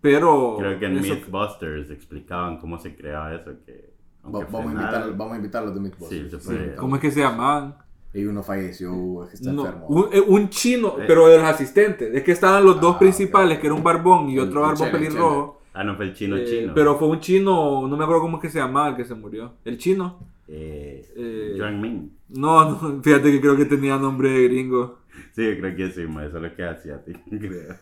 Pero. 0.00 0.56
Creo 0.58 0.78
que 0.78 0.86
en 0.86 0.98
eso- 0.98 1.14
Mythbusters 1.14 1.90
explicaban 1.90 2.58
cómo 2.58 2.78
se 2.78 2.94
creaba 2.96 3.34
eso, 3.34 3.50
que... 3.64 3.94
Va- 4.24 4.30
vamos, 4.30 4.44
a 4.44 4.46
frenara- 4.48 4.70
invitar, 4.98 5.16
vamos 5.16 5.32
a 5.32 5.36
invitar 5.36 5.62
a 5.62 5.66
los 5.66 5.74
de 5.74 5.80
Mythbusters. 5.80 6.30
Sí, 6.42 6.46
puede. 6.48 6.74
¿Cómo 6.76 6.96
es 6.96 7.02
que 7.02 7.10
se 7.10 7.20
llamaban? 7.20 7.76
Y 8.12 8.24
uno 8.24 8.42
falleció, 8.42 9.24
es 9.24 9.30
que 9.30 9.36
está 9.36 9.52
No, 9.52 9.66
enfermo. 9.66 9.86
un, 9.88 10.08
eh, 10.10 10.20
un 10.20 10.48
chino, 10.48 10.96
Eh. 10.98 11.04
pero 11.06 11.28
de 11.28 11.36
los 11.38 11.46
asistentes. 11.46 12.14
Es 12.14 12.22
que 12.22 12.32
estaban 12.32 12.64
los 12.64 12.80
dos 12.80 12.96
Ah, 12.96 12.98
principales, 12.98 13.56
ok. 13.56 13.60
que 13.60 13.66
era 13.66 13.74
un 13.74 13.82
barbón 13.84 14.30
y 14.30 14.34
El- 14.34 14.48
otro 14.48 14.62
barbón 14.62 14.90
pelirrojo. 14.90 15.60
Ah, 15.76 15.84
no, 15.84 15.94
fue 15.96 16.06
el 16.06 16.14
chino 16.14 16.36
Eh, 16.36 16.44
chino. 16.46 16.72
Pero 16.74 16.96
fue 16.98 17.08
un 17.08 17.20
chino, 17.20 17.86
no 17.86 17.96
me 17.96 18.02
acuerdo 18.04 18.22
cómo 18.22 18.38
es 18.38 18.42
que 18.42 18.50
se 18.50 18.58
llamaba 18.58 18.88
el 18.88 18.96
que 18.96 19.04
se 19.04 19.14
murió. 19.14 19.52
¿El 19.64 19.76
chino? 19.76 20.18
Eh, 20.48 21.06
Eh, 21.16 21.54
Yuan 21.58 21.80
Ming. 21.80 22.08
No, 22.30 22.70
no, 22.70 23.00
fíjate 23.02 23.30
que 23.30 23.40
creo 23.40 23.56
que 23.56 23.66
tenía 23.66 23.96
nombre 23.98 24.30
de 24.30 24.44
gringo. 24.48 24.98
Sí, 25.34 25.44
yo 25.44 25.58
creo 25.60 25.76
que 25.76 25.90
sí, 25.90 26.02
ma, 26.06 26.24
eso 26.24 26.38
es 26.38 26.42
lo 26.42 26.54
que 26.56 26.64
hacía 26.64 26.94
a 26.96 26.98
ti, 27.04 27.12
creo. 27.12 27.76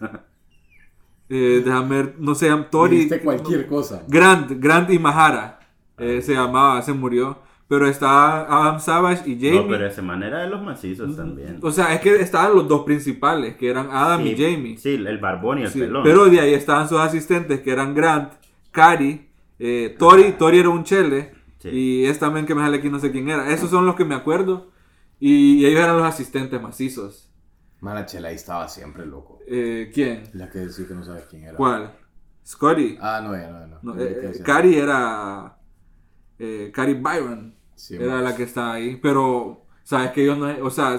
Eh, 1.29 1.63
déjame 1.65 1.97
ver, 1.97 2.15
no 2.19 2.35
sé, 2.35 2.51
Tori. 2.71 2.97
Dijiste 2.97 3.21
cualquier 3.21 3.67
cosa. 3.67 4.03
Grant, 4.09 4.51
Grant 4.61 4.91
y 4.91 4.99
Mahara. 4.99 5.61
eh, 5.99 6.21
se 6.23 6.35
llamaba, 6.35 6.83
se 6.83 6.93
murió. 6.93 7.39
Pero 7.67 7.89
está 7.89 8.43
Adam 8.43 8.79
Savage 8.79 9.29
y 9.29 9.37
Jamie. 9.37 9.63
No, 9.63 9.69
pero 9.69 9.87
esa 9.87 10.03
manera 10.03 10.41
de 10.43 10.49
los 10.51 10.63
macizos 10.63 11.17
también. 11.17 11.59
O 11.63 11.71
sea, 11.71 11.95
es 11.95 12.01
que 12.01 12.15
estaban 12.17 12.55
los 12.55 12.69
dos 12.69 12.85
principales, 12.85 13.57
que 13.57 13.69
eran 13.71 13.89
Adam 13.91 14.23
Sí, 14.23 14.29
y 14.31 14.37
Jamie. 14.37 14.77
Sí, 14.79 14.95
el 14.95 15.19
barbón 15.19 15.61
y 15.61 15.63
el 15.63 15.71
Sí, 15.71 15.81
pelón. 15.81 16.03
pero 16.05 16.27
de 16.27 16.41
ahí 16.41 16.53
estaban 16.53 16.89
sus 16.89 16.99
asistentes, 16.99 17.61
que 17.61 17.71
eran 17.71 17.95
Grant, 17.95 18.33
Cari, 18.71 19.29
eh, 19.59 19.95
Tori, 19.99 20.33
Tori 20.33 20.59
era 20.59 20.69
un 20.69 20.85
chele, 20.85 21.33
Sí. 21.59 21.69
y 21.71 22.05
es 22.05 22.19
también 22.19 22.45
que 22.45 22.55
me 22.55 22.61
sale 22.61 22.77
aquí 22.77 22.91
no 22.91 22.99
sé 22.99 23.11
quién 23.11 23.29
era. 23.31 23.49
Esos 23.51 23.71
son 23.71 23.87
los 23.87 23.95
que 23.97 24.05
me 24.05 24.15
acuerdo. 24.15 24.71
Y 25.19 25.65
ellos 25.65 25.81
eran 25.81 25.97
los 25.97 26.07
asistentes 26.07 26.61
macizos. 26.61 27.31
Mala 27.81 28.05
chela 28.05 28.29
ahí 28.29 28.35
estaba 28.35 28.69
siempre, 28.69 29.07
loco. 29.07 29.39
Eh, 29.47 29.91
¿Quién? 29.95 30.25
La 30.35 30.51
que 30.51 30.59
decía 30.59 30.87
que 30.87 30.95
no 30.95 31.03
sabes 31.03 31.25
quién 31.31 31.45
era. 31.45 31.57
¿Cuál? 31.57 31.93
Scotty. 32.47 32.99
Ah, 33.01 33.23
no, 33.25 33.33
ya, 33.35 33.51
no, 33.51 33.67
no. 33.67 33.79
No, 33.83 33.95
no. 33.95 34.03
eh. 34.03 34.33
Cari 34.45 34.77
era. 34.77 35.57
Eh, 36.39 36.71
Cari 36.75 36.95
Byron. 36.95 37.54
Sí, 37.75 37.97
era 37.97 38.15
más. 38.15 38.23
la 38.25 38.37
que 38.37 38.43
estaba 38.45 38.75
ahí. 38.75 38.97
Pero, 39.03 39.65
sabes 39.83 40.11
que 40.13 40.25
yo 40.25 40.37
no. 40.37 40.47
O 40.65 40.71
sea, 40.71 40.97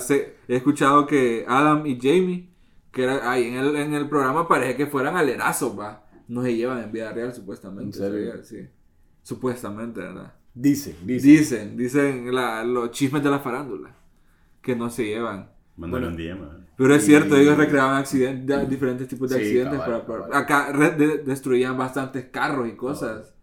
he 0.48 0.56
escuchado 0.56 1.06
que 1.08 1.46
Adam 1.48 1.86
y 1.86 1.98
Jamie, 2.02 2.50
que 2.92 3.04
era 3.04 3.30
ahí 3.32 3.46
en 3.46 3.56
el, 3.56 3.76
en 3.76 3.94
el 3.94 4.08
programa, 4.10 4.48
parece 4.48 4.76
que 4.76 4.88
fueran 4.88 5.16
alerazos, 5.18 5.78
va. 5.78 6.06
No 6.28 6.42
se 6.44 6.56
llevan 6.56 6.84
en 6.84 6.92
vida 6.92 7.12
real, 7.12 7.34
supuestamente. 7.34 7.84
¿En 7.84 7.94
serio? 7.94 8.30
sabía, 8.32 8.44
Sí. 8.44 8.68
Supuestamente, 9.22 10.02
¿verdad? 10.02 10.34
Dice, 10.54 10.96
dice. 11.04 11.28
Dicen, 11.28 11.78
dicen 11.78 12.34
la- 12.34 12.64
los 12.64 12.92
chismes 12.92 13.24
de 13.24 13.30
la 13.30 13.40
farándula. 13.40 13.96
Que 14.62 14.76
no 14.76 14.90
se 14.90 15.06
llevan. 15.06 15.52
Bueno. 15.76 16.08
un 16.08 16.16
día, 16.16 16.36
man. 16.36 16.68
Pero 16.78 16.96
es 16.96 17.04
Y- 17.04 17.08
cierto, 17.08 17.36
ellos 17.36 17.58
recreaban 17.58 17.96
accidentes, 17.98 18.70
diferentes 18.70 19.08
tipos 19.08 19.30
de 19.30 19.38
accidentes. 19.38 19.80
cabal, 19.80 20.06
para- 20.06 20.06
para- 20.28 20.46
cabal. 20.46 20.70
acá 20.72 20.90
de- 20.96 21.18
destruían 21.20 21.78
bastantes 21.78 22.26
carros 22.26 22.68
y 22.70 22.74
cosas. 22.76 23.34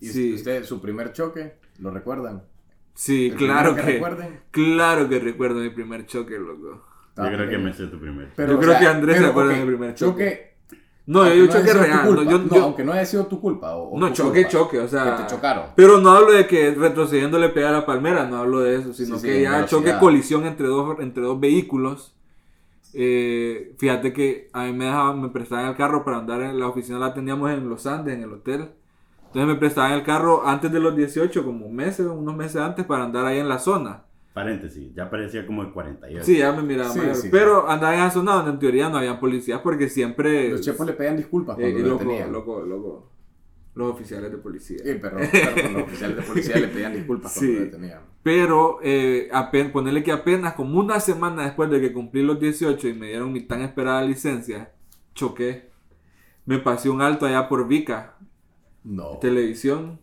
¿Y 0.00 0.06
Sí. 0.08 0.34
usted, 0.34 0.64
su 0.64 0.80
primer 0.80 1.12
choque, 1.12 1.54
lo 1.78 1.90
recuerdan? 1.90 2.42
Sí, 2.94 3.28
¿El 3.28 3.36
claro 3.36 3.74
que, 3.74 4.02
claro 4.50 5.08
que 5.08 5.18
recuerdo 5.18 5.60
mi 5.60 5.70
primer 5.70 6.06
choque, 6.06 6.38
loco. 6.38 6.84
Yo 7.16 7.24
creo 7.24 7.48
que 7.48 7.58
me 7.58 7.72
sé 7.72 7.86
tu 7.88 7.98
primer. 7.98 8.28
Pero, 8.36 8.52
Yo 8.52 8.56
o 8.58 8.60
creo 8.60 8.72
sea, 8.72 8.80
que 8.80 8.86
Andrés 8.86 9.16
se 9.16 9.20
pero, 9.22 9.30
acuerda 9.30 9.50
ok, 9.52 9.56
del 9.58 9.66
primer 9.66 9.94
choque. 9.94 10.52
No, 11.04 11.24
yo 11.26 11.34
no 11.46 11.52
haya 11.52 11.52
choque 11.58 11.72
real. 11.72 12.06
culpa. 12.06 12.22
No, 12.24 12.30
yo, 12.30 12.38
No, 12.38 12.54
yo- 12.56 12.62
aunque 12.62 12.84
no 12.84 12.92
haya 12.92 13.04
sido 13.04 13.26
tu 13.26 13.40
culpa. 13.40 13.74
O, 13.74 13.90
o 13.90 13.98
no, 13.98 14.08
tu 14.08 14.12
choque, 14.14 14.42
culpa, 14.42 14.48
choque, 14.50 14.78
o 14.80 14.86
sea. 14.88 15.16
Que 15.16 15.22
te 15.24 15.30
chocaron. 15.30 15.64
Pero 15.74 15.98
no 15.98 16.10
hablo 16.12 16.32
de 16.32 16.46
que 16.46 16.70
retrocediendo 16.74 17.38
le 17.38 17.48
pega 17.48 17.70
a 17.70 17.72
la 17.72 17.84
palmera, 17.86 18.26
no 18.26 18.36
hablo 18.36 18.60
de 18.60 18.76
eso, 18.76 18.92
sino 18.92 19.16
Sí, 19.16 19.22
sí, 19.22 19.26
que 19.26 19.42
ya 19.42 19.56
velocidad. 19.56 19.66
choque, 19.80 19.98
colisión 19.98 20.46
entre 20.46 20.68
dos, 20.68 20.96
entre 21.00 21.22
dos 21.24 21.40
vehículos. 21.40 22.14
Eh, 22.94 23.74
fíjate 23.78 24.12
que 24.12 24.48
a 24.52 24.64
mí 24.64 24.72
me 24.74 24.84
dejaban, 24.86 25.20
me 25.22 25.28
prestaban 25.30 25.66
el 25.70 25.76
carro 25.76 26.04
para 26.04 26.18
andar 26.18 26.42
en 26.42 26.58
la 26.60 26.68
oficina, 26.68 26.98
la 26.98 27.14
teníamos 27.14 27.50
en 27.50 27.68
Los 27.68 27.86
Andes, 27.86 28.14
en 28.14 28.22
el 28.22 28.32
hotel. 28.32 28.68
Entonces 29.34 29.46
me 29.54 29.54
prestaban 29.54 29.92
el 29.92 30.02
carro 30.02 30.46
antes 30.46 30.70
de 30.70 30.78
los 30.78 30.94
18, 30.94 31.42
como 31.44 31.68
meses, 31.70 32.06
unos 32.06 32.36
meses 32.36 32.56
antes, 32.56 32.84
para 32.84 33.04
andar 33.04 33.24
ahí 33.24 33.38
en 33.38 33.48
la 33.48 33.58
zona. 33.58 34.02
Paréntesis, 34.34 34.94
ya 34.94 35.08
parecía 35.10 35.46
como 35.46 35.62
el 35.62 35.70
48. 35.72 36.24
Sí, 36.24 36.38
ya 36.38 36.52
me 36.52 36.62
miraba 36.62 36.90
Sí, 36.90 36.98
mayor. 36.98 37.16
sí, 37.16 37.28
Pero 37.30 37.68
andaba 37.68 37.94
en 37.94 38.00
esa 38.00 38.10
zona 38.10 38.34
donde 38.34 38.50
en 38.52 38.58
teoría 38.58 38.88
no 38.88 38.98
había 38.98 39.18
policías 39.18 39.60
porque 39.60 39.88
siempre. 39.88 40.50
Los 40.50 40.60
chefos 40.60 40.86
le 40.86 40.92
pedían 40.92 41.16
disculpas 41.16 41.56
cuando 41.56 41.78
eh, 41.78 41.82
lo 41.82 41.88
loco, 41.88 41.98
tenían. 42.00 42.32
loco, 42.32 42.60
loco. 42.62 43.08
Los 43.74 43.90
oficiales 43.94 44.30
de 44.30 44.36
policía. 44.38 44.78
Sí, 44.84 44.98
pero, 45.00 45.16
pero 45.32 45.70
los 45.72 45.82
oficiales 45.84 46.16
de 46.18 46.22
policía 46.22 46.56
le 46.58 46.68
pedían 46.68 46.92
disculpas 46.92 47.32
cuando 47.32 47.52
Sí. 47.52 47.58
lo 47.58 47.64
detenían. 47.64 48.00
Pero 48.22 48.78
eh, 48.82 49.28
apen- 49.32 49.72
ponerle 49.72 50.02
que 50.02 50.12
apenas 50.12 50.52
como 50.54 50.78
una 50.78 51.00
semana 51.00 51.44
después 51.44 51.70
de 51.70 51.80
que 51.80 51.92
cumplí 51.92 52.22
los 52.22 52.38
18 52.38 52.86
y 52.88 52.92
me 52.94 53.08
dieron 53.08 53.32
mi 53.32 53.40
tan 53.40 53.62
esperada 53.62 54.02
licencia, 54.02 54.72
choqué. 55.14 55.70
Me 56.44 56.58
pasé 56.58 56.90
un 56.90 57.00
alto 57.02 57.24
allá 57.26 57.48
por 57.48 57.66
Vica, 57.68 58.16
No. 58.84 59.18
televisión. 59.18 60.00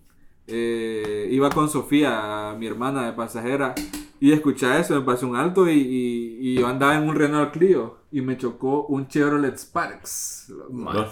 Eh, 0.47 1.27
iba 1.31 1.49
con 1.49 1.69
Sofía, 1.69 2.55
mi 2.57 2.65
hermana 2.65 3.05
de 3.05 3.13
pasajera, 3.13 3.75
y 4.19 4.31
escuché 4.31 4.79
eso, 4.79 4.95
me 4.95 5.01
pasé 5.01 5.25
un 5.25 5.35
alto 5.35 5.67
y, 5.69 5.73
y- 5.79 6.37
y 6.41 6.55
yo 6.59 6.67
andaba 6.67 6.95
en 6.95 7.07
un 7.07 7.15
Renault 7.15 7.51
Clio 7.51 7.97
y 8.11 8.21
me 8.21 8.37
chocó 8.37 8.85
un 8.87 9.07
Chevrolet 9.07 9.55
Sparks. 9.57 10.51
Dos- 10.93 11.11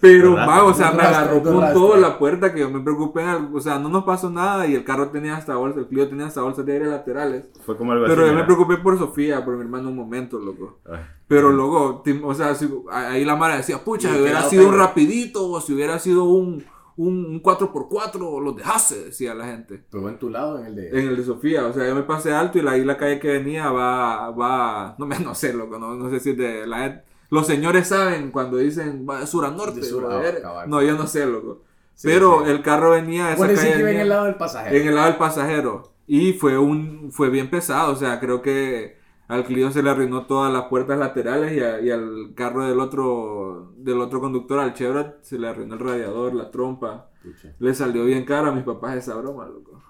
Pero, 0.00 0.34
va, 0.34 0.64
o 0.64 0.74
sea, 0.74 0.92
me 0.92 1.02
agarró 1.02 1.42
con 1.42 1.72
todo 1.72 1.96
la 1.96 2.18
puerta 2.18 2.52
que 2.52 2.60
yo 2.60 2.70
me 2.70 2.80
preocupé. 2.80 3.24
o 3.52 3.60
sea, 3.60 3.78
no 3.78 3.88
nos 3.88 4.04
pasó 4.04 4.28
nada 4.30 4.66
y 4.66 4.74
el 4.74 4.84
carro 4.84 5.08
tenía 5.08 5.36
hasta 5.36 5.56
bolsas, 5.56 5.78
el 5.82 5.86
Clio 5.88 6.06
tenía 6.08 6.26
hasta 6.26 6.42
bolsas 6.42 6.66
de 6.66 6.72
aire 6.74 6.86
laterales. 6.86 7.44
Fue 7.64 7.76
como 7.76 7.92
algo 7.92 8.04
Pero 8.06 8.22
así. 8.22 8.28
yo 8.28 8.34
me 8.34 8.42
¿verdad? 8.42 8.46
preocupé 8.46 8.76
por 8.78 8.98
Sofía, 8.98 9.44
por 9.44 9.54
mi 9.56 9.62
hermano 9.62 9.88
un 9.88 9.96
momento, 9.96 10.38
loco. 10.38 10.78
Ay, 10.90 11.00
Pero 11.28 11.50
luego, 11.50 12.02
o 12.24 12.34
sea, 12.34 12.54
si- 12.54 12.68
ahí 12.92 13.24
la 13.24 13.36
Mara 13.36 13.56
decía, 13.56 13.82
pucha, 13.82 14.10
¿Y 14.10 14.14
si 14.14 14.20
hubiera 14.20 14.42
sido 14.42 14.68
un 14.68 14.76
rapidito 14.78 15.50
o 15.50 15.60
si 15.60 15.72
hubiera 15.72 15.98
sido 15.98 16.24
un, 16.24 16.64
un, 16.96 17.24
un 17.26 17.42
4x4, 17.42 18.40
los 18.42 18.56
dejase, 18.56 19.04
decía 19.06 19.34
la 19.34 19.46
gente. 19.46 19.82
Pegó 19.90 20.08
en 20.08 20.18
tu 20.18 20.30
lado, 20.30 20.58
en 20.58 20.66
el 20.66 20.76
de. 20.76 20.88
En 20.88 21.08
el 21.08 21.16
de 21.16 21.24
Sofía, 21.24 21.66
o 21.66 21.72
sea, 21.72 21.86
yo 21.86 21.94
me 21.94 22.02
pasé 22.02 22.32
alto 22.32 22.58
y 22.58 22.62
la, 22.62 22.72
ahí 22.72 22.84
la 22.84 22.96
calle 22.96 23.18
que 23.20 23.28
venía 23.28 23.70
va, 23.70 24.30
va, 24.30 24.94
no 24.98 25.06
me, 25.06 25.18
no 25.20 25.34
sé, 25.34 25.52
loco, 25.52 25.78
no, 25.78 25.94
no 25.94 26.08
sé 26.10 26.20
si 26.20 26.30
es 26.30 26.38
de 26.38 26.66
la 26.66 26.78
gente- 26.78 27.02
los 27.28 27.46
señores 27.46 27.88
saben 27.88 28.30
cuando 28.30 28.56
dicen 28.56 29.04
va 29.08 29.18
de 29.20 29.26
sur 29.26 29.44
a 29.44 29.50
norte, 29.50 29.80
De 29.80 29.86
sur 29.86 30.04
a- 30.06 30.40
cabal. 30.40 30.70
no, 30.70 30.80
yo 30.80 30.94
no 30.96 31.06
sé, 31.08 31.26
loco. 31.26 31.62
Sí, 31.94 32.06
Pero 32.08 32.42
sí. 32.44 32.50
el 32.50 32.62
carro 32.62 32.90
venía 32.90 33.32
esa 33.32 33.46
calle 33.46 33.56
que 33.56 33.68
iba 33.68 33.78
en 33.78 33.84
venía- 33.86 34.02
el 34.02 34.08
lado 34.10 34.24
del 34.26 34.34
pasajero. 34.36 34.76
en 34.76 34.86
el 34.88 34.94
lado 34.94 35.06
del 35.08 35.16
pasajero. 35.16 35.92
Y 36.06 36.34
fue 36.34 36.56
un 36.56 37.10
fue 37.10 37.30
bien 37.30 37.50
pesado. 37.50 37.92
O 37.92 37.96
sea, 37.96 38.20
creo 38.20 38.42
que 38.42 38.95
al 39.28 39.44
Clio 39.44 39.70
se 39.70 39.82
le 39.82 39.90
arruinó 39.90 40.26
todas 40.26 40.52
las 40.52 40.64
puertas 40.64 40.98
laterales 40.98 41.52
y, 41.52 41.60
a- 41.60 41.80
y 41.80 41.90
al 41.90 42.32
carro 42.34 42.64
del 42.66 42.80
otro 42.80 43.72
del 43.76 44.00
otro 44.00 44.20
conductor, 44.20 44.58
al 44.60 44.74
Chevrolet, 44.74 45.22
se 45.22 45.38
le 45.38 45.48
arruinó 45.48 45.74
el 45.74 45.80
radiador, 45.80 46.34
la 46.34 46.50
trompa. 46.50 47.10
Pucha. 47.22 47.54
Le 47.58 47.74
salió 47.74 48.04
bien 48.04 48.24
cara 48.24 48.48
a 48.48 48.52
mis 48.52 48.64
papás 48.64 48.96
esa 48.96 49.14
broma, 49.16 49.46
loco. 49.46 49.82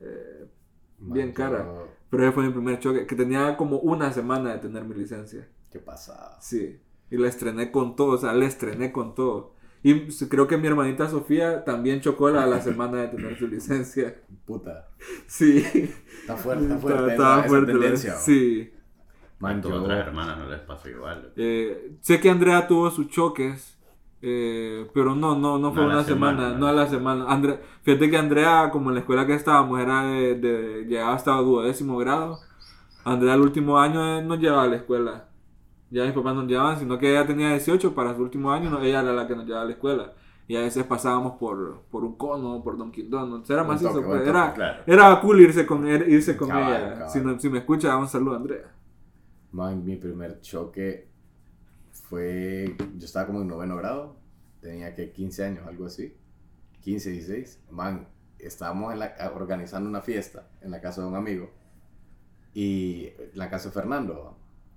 Eh, 0.00 0.46
bien 0.98 1.32
cara. 1.32 1.66
Pero 2.10 2.22
ese 2.24 2.32
fue 2.32 2.44
mi 2.46 2.52
primer 2.52 2.78
choque, 2.78 3.06
que 3.06 3.16
tenía 3.16 3.56
como 3.56 3.78
una 3.78 4.12
semana 4.12 4.52
de 4.52 4.58
tener 4.58 4.84
mi 4.84 4.94
licencia. 4.94 5.48
¿Qué 5.70 5.78
pasa? 5.80 6.36
Sí. 6.40 6.78
Y 7.10 7.16
la 7.16 7.28
estrené 7.28 7.70
con 7.72 7.96
todo, 7.96 8.12
o 8.12 8.18
sea, 8.18 8.32
la 8.32 8.46
estrené 8.46 8.92
con 8.92 9.14
todo. 9.14 9.54
Y 9.88 9.94
pues, 9.94 10.26
creo 10.28 10.48
que 10.48 10.56
mi 10.56 10.66
hermanita 10.66 11.08
Sofía 11.08 11.64
también 11.64 12.00
chocó 12.00 12.28
la, 12.28 12.44
la 12.44 12.60
semana 12.60 13.02
de 13.02 13.08
tener 13.08 13.38
su 13.38 13.46
licencia. 13.46 14.16
Puta. 14.44 14.88
Sí. 15.28 15.58
Está 16.22 16.36
fuerte, 16.36 16.64
está 16.64 16.78
fuerte. 16.78 17.10
Estaba 17.12 17.38
esa 17.40 17.48
fuerte, 17.48 17.72
tendencia. 17.72 18.14
Sí. 18.16 18.72
Man, 19.38 19.62
yo- 19.62 19.82
otras 19.82 20.06
hermanas 20.06 20.38
no 20.38 20.48
les 20.48 20.60
pasó 20.60 20.88
igual. 20.88 21.32
Eh, 21.36 21.92
sé 22.00 22.18
que 22.18 22.30
Andrea 22.30 22.66
tuvo 22.66 22.90
sus 22.90 23.08
choques, 23.08 23.78
eh, 24.22 24.88
pero 24.92 25.14
no, 25.14 25.38
no, 25.38 25.58
no 25.58 25.72
fue 25.72 25.82
No 25.82 25.88
una 25.90 26.02
semana, 26.02 26.36
semana, 26.38 26.58
no 26.58 26.66
a 26.66 26.72
la 26.72 26.86
semana. 26.88 27.24
Andre- 27.28 27.60
fíjate 27.82 28.10
que 28.10 28.16
Andrea, 28.16 28.70
como 28.72 28.90
en 28.90 28.94
la 28.94 29.00
escuela 29.02 29.24
que 29.26 29.34
estábamos, 29.34 29.78
era 29.78 30.02
de, 30.04 30.34
de- 30.34 30.84
llegaba 30.86 31.14
hasta 31.14 31.30
duodécimo 31.32 31.96
grado. 31.98 32.40
Andrea 33.04 33.34
el 33.34 33.40
último 33.42 33.78
año 33.78 34.18
eh, 34.18 34.22
no 34.24 34.34
llevaba 34.34 34.64
a 34.64 34.68
la 34.68 34.76
escuela. 34.76 35.28
Ya 35.90 36.04
mis 36.04 36.12
papás 36.12 36.34
nos 36.34 36.46
llevaban, 36.46 36.78
sino 36.78 36.98
que 36.98 37.10
ella 37.10 37.26
tenía 37.26 37.50
18 37.50 37.94
para 37.94 38.14
su 38.16 38.22
último 38.22 38.50
año, 38.52 38.70
no, 38.70 38.80
ella 38.82 39.00
era 39.02 39.12
la 39.12 39.26
que 39.26 39.36
nos 39.36 39.44
llevaba 39.46 39.62
a 39.62 39.66
la 39.66 39.72
escuela. 39.72 40.12
Y 40.48 40.56
a 40.56 40.60
veces 40.60 40.84
pasábamos 40.84 41.38
por, 41.38 41.82
por 41.90 42.04
un 42.04 42.16
cono, 42.16 42.62
por 42.62 42.76
Dunkin' 42.78 43.10
Donuts. 43.10 43.50
Era 43.50 43.62
toque, 43.66 43.80
pues, 43.94 44.04
buen 44.06 44.28
era, 44.28 44.54
claro. 44.54 44.82
era 44.86 45.20
cool 45.20 45.40
irse 45.40 45.66
con, 45.66 45.86
irse 45.88 46.36
con 46.36 46.48
Cabal, 46.48 46.68
ella. 46.82 46.94
cabal. 46.94 47.10
Si, 47.10 47.20
no- 47.20 47.38
si 47.40 47.48
me 47.50 47.58
escucha, 47.58 47.96
un 47.96 48.08
saludo 48.08 48.36
Andrea. 48.36 48.72
Man, 49.52 49.84
mi 49.84 49.96
primer 49.96 50.40
choque 50.40 51.08
fue. 51.92 52.76
Yo 52.96 53.04
estaba 53.06 53.26
como 53.26 53.42
en 53.42 53.48
noveno 53.48 53.76
grado. 53.76 54.16
Tenía 54.60 54.94
que 54.94 55.10
15 55.12 55.44
años, 55.44 55.66
algo 55.66 55.86
así. 55.86 56.14
15, 56.82 57.10
16. 57.10 57.60
Man, 57.70 58.06
estábamos 58.38 58.92
en 58.92 59.00
la- 59.00 59.32
organizando 59.34 59.88
una 59.88 60.00
fiesta 60.00 60.48
en 60.60 60.70
la 60.70 60.80
casa 60.80 61.02
de 61.02 61.08
un 61.08 61.16
amigo. 61.16 61.50
Y 62.54 63.06
en 63.18 63.30
la 63.34 63.50
casa 63.50 63.68
de 63.68 63.74
Fernando. 63.74 64.36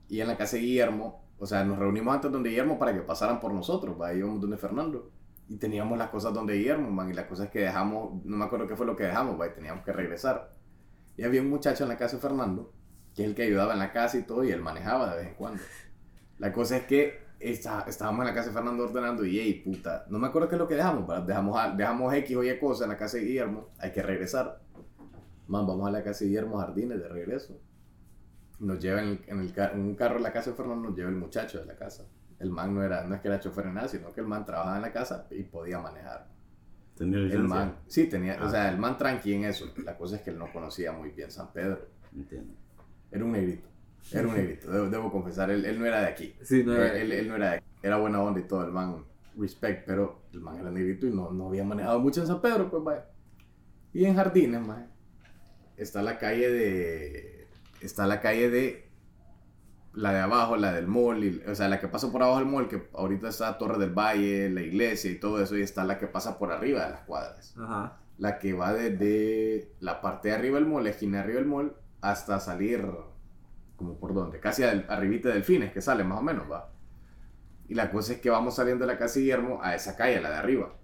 Y 0.09 0.19
en 0.19 0.27
la 0.27 0.35
casa 0.37 0.57
de 0.57 0.63
Guillermo. 0.63 1.23
O 1.37 1.45
sea, 1.45 1.63
nos 1.63 1.79
reunimos 1.79 2.13
antes 2.13 2.29
donde 2.31 2.49
Guillermo 2.49 2.77
para 2.77 2.93
que 2.93 2.99
pasaran 3.01 3.39
por 3.39 3.53
nosotros. 3.53 3.95
¿va? 3.99 4.13
Íbamos 4.13 4.41
donde 4.41 4.57
Fernando. 4.57 5.11
Y 5.47 5.55
teníamos 5.55 5.97
las 5.97 6.09
cosas 6.09 6.33
donde 6.33 6.55
Guillermo, 6.55 6.89
man. 6.91 7.09
Y 7.09 7.13
las 7.13 7.25
cosas 7.25 7.49
que 7.49 7.59
dejamos. 7.59 8.25
No 8.25 8.35
me 8.35 8.45
acuerdo 8.45 8.67
qué 8.67 8.75
fue 8.75 8.85
lo 8.85 8.95
que 8.97 9.03
dejamos, 9.05 9.39
¿va? 9.39 9.47
Y 9.47 9.51
teníamos 9.53 9.85
que 9.85 9.93
regresar. 9.93 10.51
Y 11.15 11.23
había 11.23 11.41
un 11.41 11.49
muchacho 11.49 11.83
en 11.83 11.89
la 11.89 11.97
casa 11.97 12.17
de 12.17 12.21
Fernando 12.21 12.73
que 13.15 13.23
es 13.23 13.29
el 13.29 13.35
que 13.35 13.41
ayudaba 13.43 13.73
en 13.73 13.79
la 13.79 13.91
casa 13.91 14.17
y 14.17 14.23
todo, 14.23 14.43
y 14.45 14.51
él 14.51 14.61
manejaba 14.61 15.09
de 15.11 15.17
vez 15.17 15.27
en 15.29 15.33
cuando. 15.33 15.61
La 16.37 16.53
cosa 16.53 16.77
es 16.77 16.83
que 16.85 17.19
está- 17.39 17.83
estábamos 17.87 18.21
en 18.21 18.27
la 18.27 18.33
casa 18.33 18.49
de 18.49 18.53
Fernando 18.53 18.83
ordenando 18.83 19.25
y, 19.25 19.39
hey, 19.39 19.61
puta, 19.65 20.05
no 20.09 20.19
me 20.19 20.27
acuerdo 20.27 20.47
qué 20.47 20.55
es 20.55 20.59
lo 20.59 20.67
que 20.67 20.75
dejamos, 20.75 21.05
¿verdad? 21.07 21.23
dejamos, 21.23 21.57
dejamos 21.75 22.13
X 22.13 22.37
o 22.37 22.43
Y 22.43 22.57
cosas 22.59 22.83
en 22.83 22.89
la 22.89 22.97
casa 22.97 23.17
de 23.17 23.23
Guillermo, 23.23 23.69
hay 23.79 23.91
que 23.91 24.01
regresar. 24.03 24.61
Man, 25.47 25.65
vamos 25.67 25.87
a 25.87 25.91
la 25.91 26.03
casa 26.03 26.19
de 26.19 26.27
Guillermo 26.27 26.59
Jardines 26.59 26.99
de 26.99 27.09
regreso. 27.09 27.59
Nos 28.59 28.79
lleva 28.79 29.01
en, 29.01 29.07
el- 29.09 29.21
en 29.27 29.39
el 29.39 29.53
en 29.73 29.79
un 29.79 29.95
carro 29.95 30.17
a 30.17 30.19
la 30.19 30.33
casa 30.33 30.51
de 30.51 30.55
Fernando, 30.57 30.89
nos 30.89 30.97
lleva 30.97 31.09
el 31.09 31.15
muchacho 31.15 31.59
de 31.59 31.65
la 31.65 31.75
casa. 31.75 32.05
El 32.39 32.51
man 32.51 32.73
no, 32.73 32.83
era, 32.83 33.03
no 33.05 33.15
es 33.15 33.21
que 33.21 33.27
era 33.27 33.39
chofer 33.39 33.65
ni 33.65 33.73
nada, 33.73 33.87
sino 33.87 34.11
que 34.13 34.21
el 34.21 34.27
man 34.27 34.45
trabajaba 34.45 34.77
en 34.77 34.81
la 34.81 34.91
casa 34.93 35.27
y 35.31 35.43
podía 35.43 35.79
manejar. 35.79 36.27
¿Tenía 36.95 37.17
El 37.17 37.25
licencia? 37.25 37.47
man, 37.55 37.75
sí, 37.87 38.07
tenía, 38.07 38.37
o 38.41 38.45
Ah. 38.45 38.49
sea, 38.49 38.69
el 38.69 38.77
man 38.77 38.97
tranqui 38.97 39.33
en 39.33 39.45
eso. 39.45 39.65
La 39.83 39.97
cosa 39.97 40.17
es 40.17 40.21
que 40.21 40.29
él 40.31 40.37
no 40.37 40.51
conocía 40.51 40.91
muy 40.91 41.11
bien 41.11 41.31
San 41.31 41.51
Pedro. 41.53 41.87
Entiendo. 42.15 42.53
Era 43.11 43.23
un 43.25 43.31
negrito. 43.31 43.67
Era 44.11 44.27
un 44.27 44.33
negrito, 44.35 44.71
debo, 44.71 44.89
debo 44.89 45.11
confesar. 45.11 45.51
Él, 45.51 45.65
él 45.65 45.79
no 45.79 45.85
era 45.85 46.01
de 46.01 46.07
aquí. 46.07 46.33
Sí, 46.41 46.63
no 46.63 46.73
él, 46.75 46.79
era- 46.81 46.97
él- 46.97 47.11
él 47.11 47.27
no 47.27 47.35
era 47.35 47.49
de 47.51 47.55
aquí. 47.57 47.65
Era 47.83 47.97
buena 47.97 48.21
onda 48.21 48.39
y 48.39 48.43
todo, 48.43 48.65
el 48.65 48.71
man, 48.71 49.05
respect, 49.37 49.85
pero 49.85 50.23
el 50.33 50.41
man 50.41 50.57
era 50.59 50.69
negrito 50.71 51.07
y 51.07 51.11
no, 51.11 51.31
no 51.31 51.47
había 51.47 51.63
manejado 51.63 51.99
mucho 51.99 52.19
en 52.21 52.27
San 52.27 52.41
Pedro, 52.41 52.69
pues 52.69 52.83
vaya. 52.83 53.05
Y 53.93 54.03
en 54.05 54.15
Jardines, 54.15 54.65
man, 54.65 54.89
está 55.77 56.01
la 56.01 56.17
calle 56.17 56.49
de. 56.51 57.38
Está 57.81 58.07
la 58.07 58.21
calle 58.21 58.49
de. 58.49 58.89
La 59.93 60.13
de 60.13 60.19
abajo, 60.19 60.55
la 60.55 60.71
del 60.71 60.87
mall, 60.87 61.23
y- 61.23 61.41
o 61.49 61.55
sea, 61.55 61.67
la 61.67 61.79
que 61.79 61.87
pasa 61.87 62.11
por 62.11 62.21
abajo 62.21 62.37
del 62.39 62.47
mall, 62.47 62.67
que 62.67 62.87
ahorita 62.93 63.27
está 63.29 63.57
Torre 63.57 63.79
del 63.79 63.89
Valle, 63.91 64.47
la 64.49 64.61
iglesia 64.61 65.09
y 65.11 65.15
todo 65.19 65.41
eso, 65.41 65.57
y 65.57 65.61
está 65.63 65.83
la 65.83 65.97
que 65.97 66.05
pasa 66.05 66.37
por 66.37 66.51
arriba 66.51 66.85
de 66.85 66.91
las 66.91 67.01
cuadras 67.01 67.55
Ajá. 67.57 67.97
la 68.19 68.37
que 68.37 68.53
va 68.53 68.71
desde 68.73 69.73
la 69.79 69.99
parte 69.99 70.29
de 70.29 70.35
arriba 70.35 70.59
del 70.59 70.67
mall, 70.67 70.83
la 70.83 70.91
esquina 70.91 71.17
de 71.17 71.23
arriba 71.23 71.39
del 71.39 71.47
mall, 71.47 71.75
hasta 72.01 72.39
salir, 72.39 72.85
como 73.77 73.97
por 73.99 74.13
donde, 74.13 74.39
casi 74.39 74.61
al, 74.63 74.85
arribita 74.89 75.29
de 75.29 75.35
Delfines, 75.35 75.73
que 75.73 75.81
sale 75.81 76.03
más 76.03 76.19
o 76.19 76.23
menos, 76.23 76.49
va. 76.49 76.71
Y 77.67 77.73
la 77.73 77.89
cosa 77.89 78.13
es 78.13 78.21
que 78.21 78.29
vamos 78.29 78.55
saliendo 78.55 78.85
de 78.85 78.93
la 78.93 78.99
casa 78.99 79.19
Guillermo 79.19 79.59
a 79.63 79.73
esa 79.73 79.95
calle, 79.97 80.21
la 80.21 80.29
de 80.29 80.35
arriba, 80.37 80.75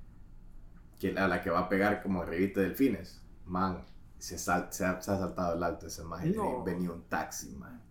que 0.99 1.15
a 1.17 1.27
la 1.27 1.41
que 1.43 1.51
va 1.51 1.59
a 1.59 1.69
pegar 1.69 2.01
como 2.01 2.23
arribita 2.23 2.59
de 2.61 2.67
Delfines. 2.69 3.21
Man, 3.45 3.85
se, 4.25 4.37
sal- 4.37 4.67
se, 4.71 4.85
ha, 4.85 4.99
se 5.01 5.11
ha 5.11 5.17
saltado 5.17 5.55
el 5.55 5.63
alto 5.63 5.87
ese 5.87 6.03
man, 6.03 6.31
No. 6.35 6.63
venía 6.63 6.91
un 6.91 7.03
taxi, 7.03 7.55
man. 7.55 7.81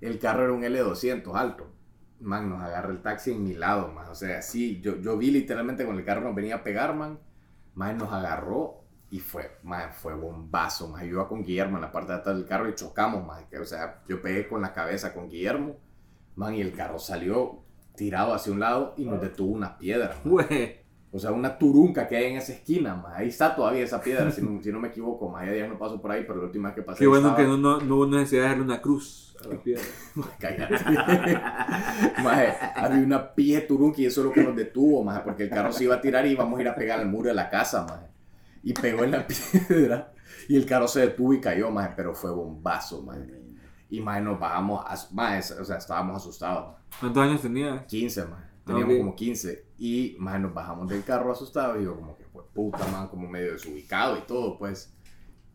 El 0.00 0.18
carro 0.18 0.44
era 0.44 0.52
un 0.52 0.62
L200 0.62 1.34
alto. 1.34 1.70
Man, 2.20 2.48
nos 2.48 2.62
agarra 2.62 2.90
el 2.90 3.02
taxi 3.02 3.32
en 3.32 3.44
mi 3.44 3.54
lado, 3.54 3.88
man. 3.92 4.08
O 4.08 4.14
sea, 4.14 4.42
sí, 4.42 4.80
yo, 4.80 4.96
yo 4.96 5.16
vi 5.16 5.30
literalmente 5.30 5.84
con 5.86 5.96
el 5.96 6.04
carro 6.04 6.22
nos 6.22 6.34
venía 6.34 6.56
a 6.56 6.62
pegar, 6.64 6.94
man. 6.94 7.18
Man, 7.74 7.98
nos 7.98 8.12
agarró 8.12 8.84
y 9.10 9.20
fue, 9.20 9.58
man, 9.62 9.90
fue 9.92 10.14
bombazo, 10.14 10.88
man. 10.88 11.02
Yo 11.02 11.08
iba 11.10 11.28
con 11.28 11.42
Guillermo 11.44 11.76
en 11.76 11.82
la 11.82 11.92
parte 11.92 12.12
de 12.12 12.18
atrás 12.18 12.36
del 12.36 12.46
carro 12.46 12.68
y 12.68 12.74
chocamos, 12.74 13.24
man. 13.26 13.46
Que, 13.48 13.58
o 13.58 13.64
sea, 13.64 14.02
yo 14.08 14.20
pegué 14.20 14.48
con 14.48 14.60
la 14.62 14.72
cabeza 14.72 15.12
con 15.14 15.28
Guillermo, 15.28 15.76
man, 16.36 16.54
y 16.54 16.60
el 16.60 16.72
carro 16.74 16.98
salió 16.98 17.60
tirado 17.96 18.34
hacia 18.34 18.52
un 18.52 18.60
lado 18.60 18.94
y 18.96 19.04
nos 19.04 19.20
detuvo 19.20 19.52
una 19.52 19.78
piedra, 19.78 20.16
man. 20.24 20.46
O 21.14 21.18
sea, 21.20 21.30
una 21.30 21.56
turunca 21.56 22.08
que 22.08 22.16
hay 22.16 22.32
en 22.32 22.38
esa 22.38 22.52
esquina, 22.52 22.96
man. 22.96 23.12
Ahí 23.14 23.28
está 23.28 23.54
todavía 23.54 23.84
esa 23.84 24.00
piedra, 24.00 24.32
si 24.32 24.42
no, 24.42 24.58
si 24.62 24.72
no 24.72 24.80
me 24.80 24.88
equivoco, 24.88 25.28
más. 25.28 25.46
Ya 25.46 25.52
días 25.52 25.68
no 25.68 25.78
paso 25.78 26.00
por 26.00 26.10
ahí, 26.10 26.24
pero 26.26 26.40
la 26.40 26.46
última 26.46 26.70
vez 26.70 26.74
que 26.74 26.82
pasé 26.82 26.98
Qué 26.98 27.06
bueno 27.06 27.28
estaba- 27.28 27.44
que 27.44 27.48
no, 27.48 27.56
no, 27.56 27.80
no 27.80 27.94
hubo 27.96 28.06
necesidad 28.06 28.42
de 28.42 28.48
darle 28.48 28.64
una 28.64 28.82
cruz 28.82 29.36
a 29.44 29.48
la 29.48 29.62
piedra. 29.62 29.82
Cállate. 30.40 30.74
Había 32.76 33.04
una 33.04 33.34
pie 33.34 33.60
turunca 33.60 34.00
y 34.00 34.06
eso 34.06 34.20
es 34.22 34.26
lo 34.26 34.32
que 34.32 34.42
nos 34.42 34.56
detuvo, 34.56 35.02
maje, 35.04 35.20
porque 35.24 35.44
el 35.44 35.50
carro 35.50 35.72
se 35.72 35.84
iba 35.84 35.94
a 35.94 36.00
tirar 36.00 36.26
y 36.26 36.30
íbamos 36.30 36.58
a 36.58 36.62
ir 36.62 36.68
a 36.68 36.74
pegar 36.74 36.98
al 37.00 37.06
muro 37.08 37.28
de 37.28 37.34
la 37.34 37.48
casa, 37.48 37.86
maje. 37.88 38.06
Y 38.62 38.72
pegó 38.72 39.04
en 39.04 39.10
la 39.12 39.26
piedra 39.26 40.12
y 40.48 40.56
el 40.56 40.66
carro 40.66 40.88
se 40.88 41.00
detuvo 41.00 41.32
y 41.34 41.40
cayó, 41.40 41.70
maje, 41.70 41.92
pero 41.96 42.14
fue 42.14 42.30
bombazo, 42.32 43.02
maje. 43.02 43.40
Y 43.90 44.00
maje, 44.00 44.22
nos 44.22 44.40
bajamos, 44.40 44.84
maje, 45.12 45.40
o 45.60 45.64
sea, 45.64 45.76
estábamos 45.76 46.16
asustados. 46.16 46.76
¿Cuántos 46.98 47.22
años 47.22 47.42
tenías? 47.42 47.84
15, 47.86 48.24
maje. 48.24 48.44
Teníamos 48.64 48.94
Ok. 48.94 48.98
como 48.98 49.14
15. 49.16 49.66
Y 49.78 50.16
maje, 50.18 50.38
nos 50.38 50.54
bajamos 50.54 50.88
del 50.88 51.04
carro 51.04 51.32
asustados 51.32 51.80
y 51.80 51.84
yo 51.84 51.96
como 51.96 52.16
que, 52.16 52.24
pues, 52.24 52.46
puta, 52.54 52.86
man, 52.88 53.08
como 53.08 53.28
medio 53.28 53.52
desubicado 53.52 54.16
y 54.18 54.22
todo, 54.22 54.58
pues. 54.58 54.94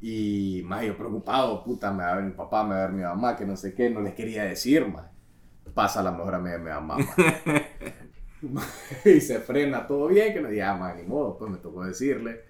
Y 0.01 0.61
más 0.65 0.85
yo 0.85 0.97
preocupado, 0.97 1.63
puta, 1.63 1.91
me 1.91 2.03
va 2.03 2.13
a 2.13 2.15
ver 2.17 2.25
mi 2.25 2.31
papá, 2.33 2.63
me 2.63 2.75
va 2.75 2.83
a 2.83 2.87
ver 2.87 2.91
mi 2.95 3.03
mamá, 3.03 3.35
que 3.35 3.45
no 3.45 3.55
sé 3.57 3.73
qué, 3.73 3.89
no 3.89 4.01
les 4.01 4.13
quería 4.15 4.43
decir, 4.45 4.87
más. 4.87 5.07
Pasa 5.73 6.03
la 6.03 6.11
mejor 6.11 6.35
amiga 6.35 6.57
de 6.57 6.63
mi 6.63 6.69
mamá, 6.69 6.97
ma. 6.97 7.05
y 9.05 9.21
se 9.21 9.39
frena 9.39 9.87
todo 9.87 10.07
bien, 10.07 10.33
que 10.33 10.41
no 10.41 10.49
diga, 10.49 10.75
más 10.75 10.95
ni 10.95 11.03
modo, 11.03 11.37
pues 11.37 11.51
me 11.51 11.57
tocó 11.57 11.83
decirle. 11.83 12.41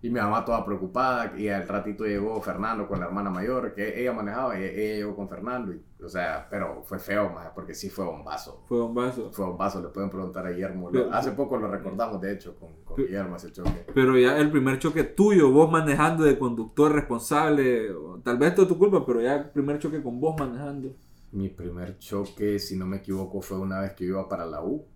Y 0.00 0.10
mi 0.10 0.20
mamá 0.20 0.44
toda 0.44 0.64
preocupada, 0.64 1.32
y 1.36 1.48
al 1.48 1.66
ratito 1.66 2.04
llegó 2.04 2.40
Fernando 2.40 2.86
con 2.86 3.00
la 3.00 3.06
hermana 3.06 3.30
mayor, 3.30 3.74
que 3.74 4.00
ella 4.00 4.12
manejaba, 4.12 4.56
y 4.56 4.62
ella 4.62 4.94
llegó 4.98 5.16
con 5.16 5.28
Fernando, 5.28 5.72
y, 5.72 5.82
o 6.04 6.08
sea, 6.08 6.46
pero 6.48 6.82
fue 6.84 7.00
feo, 7.00 7.30
más, 7.30 7.48
porque 7.52 7.74
sí 7.74 7.90
fue 7.90 8.04
bombazo. 8.04 8.62
Fue 8.68 8.78
bombazo. 8.78 9.32
Fue 9.32 9.44
bombazo, 9.46 9.82
le 9.82 9.88
pueden 9.88 10.08
preguntar 10.08 10.46
a 10.46 10.50
Guillermo. 10.50 10.90
Pero- 10.92 11.12
Hace 11.12 11.32
poco 11.32 11.56
lo 11.56 11.66
recordamos, 11.66 12.20
de 12.20 12.32
hecho, 12.32 12.54
con, 12.60 12.68
con 12.84 12.94
Pero- 12.94 13.08
Guillermo 13.08 13.34
ese 13.36 13.50
choque. 13.50 13.86
Pero 13.92 14.16
ya 14.16 14.38
el 14.38 14.52
primer 14.52 14.78
choque 14.78 15.02
tuyo, 15.02 15.50
vos 15.50 15.68
manejando 15.68 16.22
de 16.22 16.38
conductor 16.38 16.92
responsable, 16.92 17.88
tal 18.22 18.38
vez 18.38 18.54
todo 18.54 18.68
tu 18.68 18.78
culpa, 18.78 19.04
pero 19.04 19.20
ya 19.20 19.34
el 19.34 19.50
primer 19.50 19.80
choque 19.80 20.00
con 20.00 20.20
vos 20.20 20.36
manejando. 20.38 20.94
Mi 21.32 21.48
primer 21.48 21.98
choque, 21.98 22.60
si 22.60 22.76
no 22.76 22.86
me 22.86 22.98
equivoco, 22.98 23.42
fue 23.42 23.58
una 23.58 23.80
vez 23.80 23.94
que 23.94 24.04
iba 24.04 24.28
para 24.28 24.46
la 24.46 24.62
U, 24.62 24.86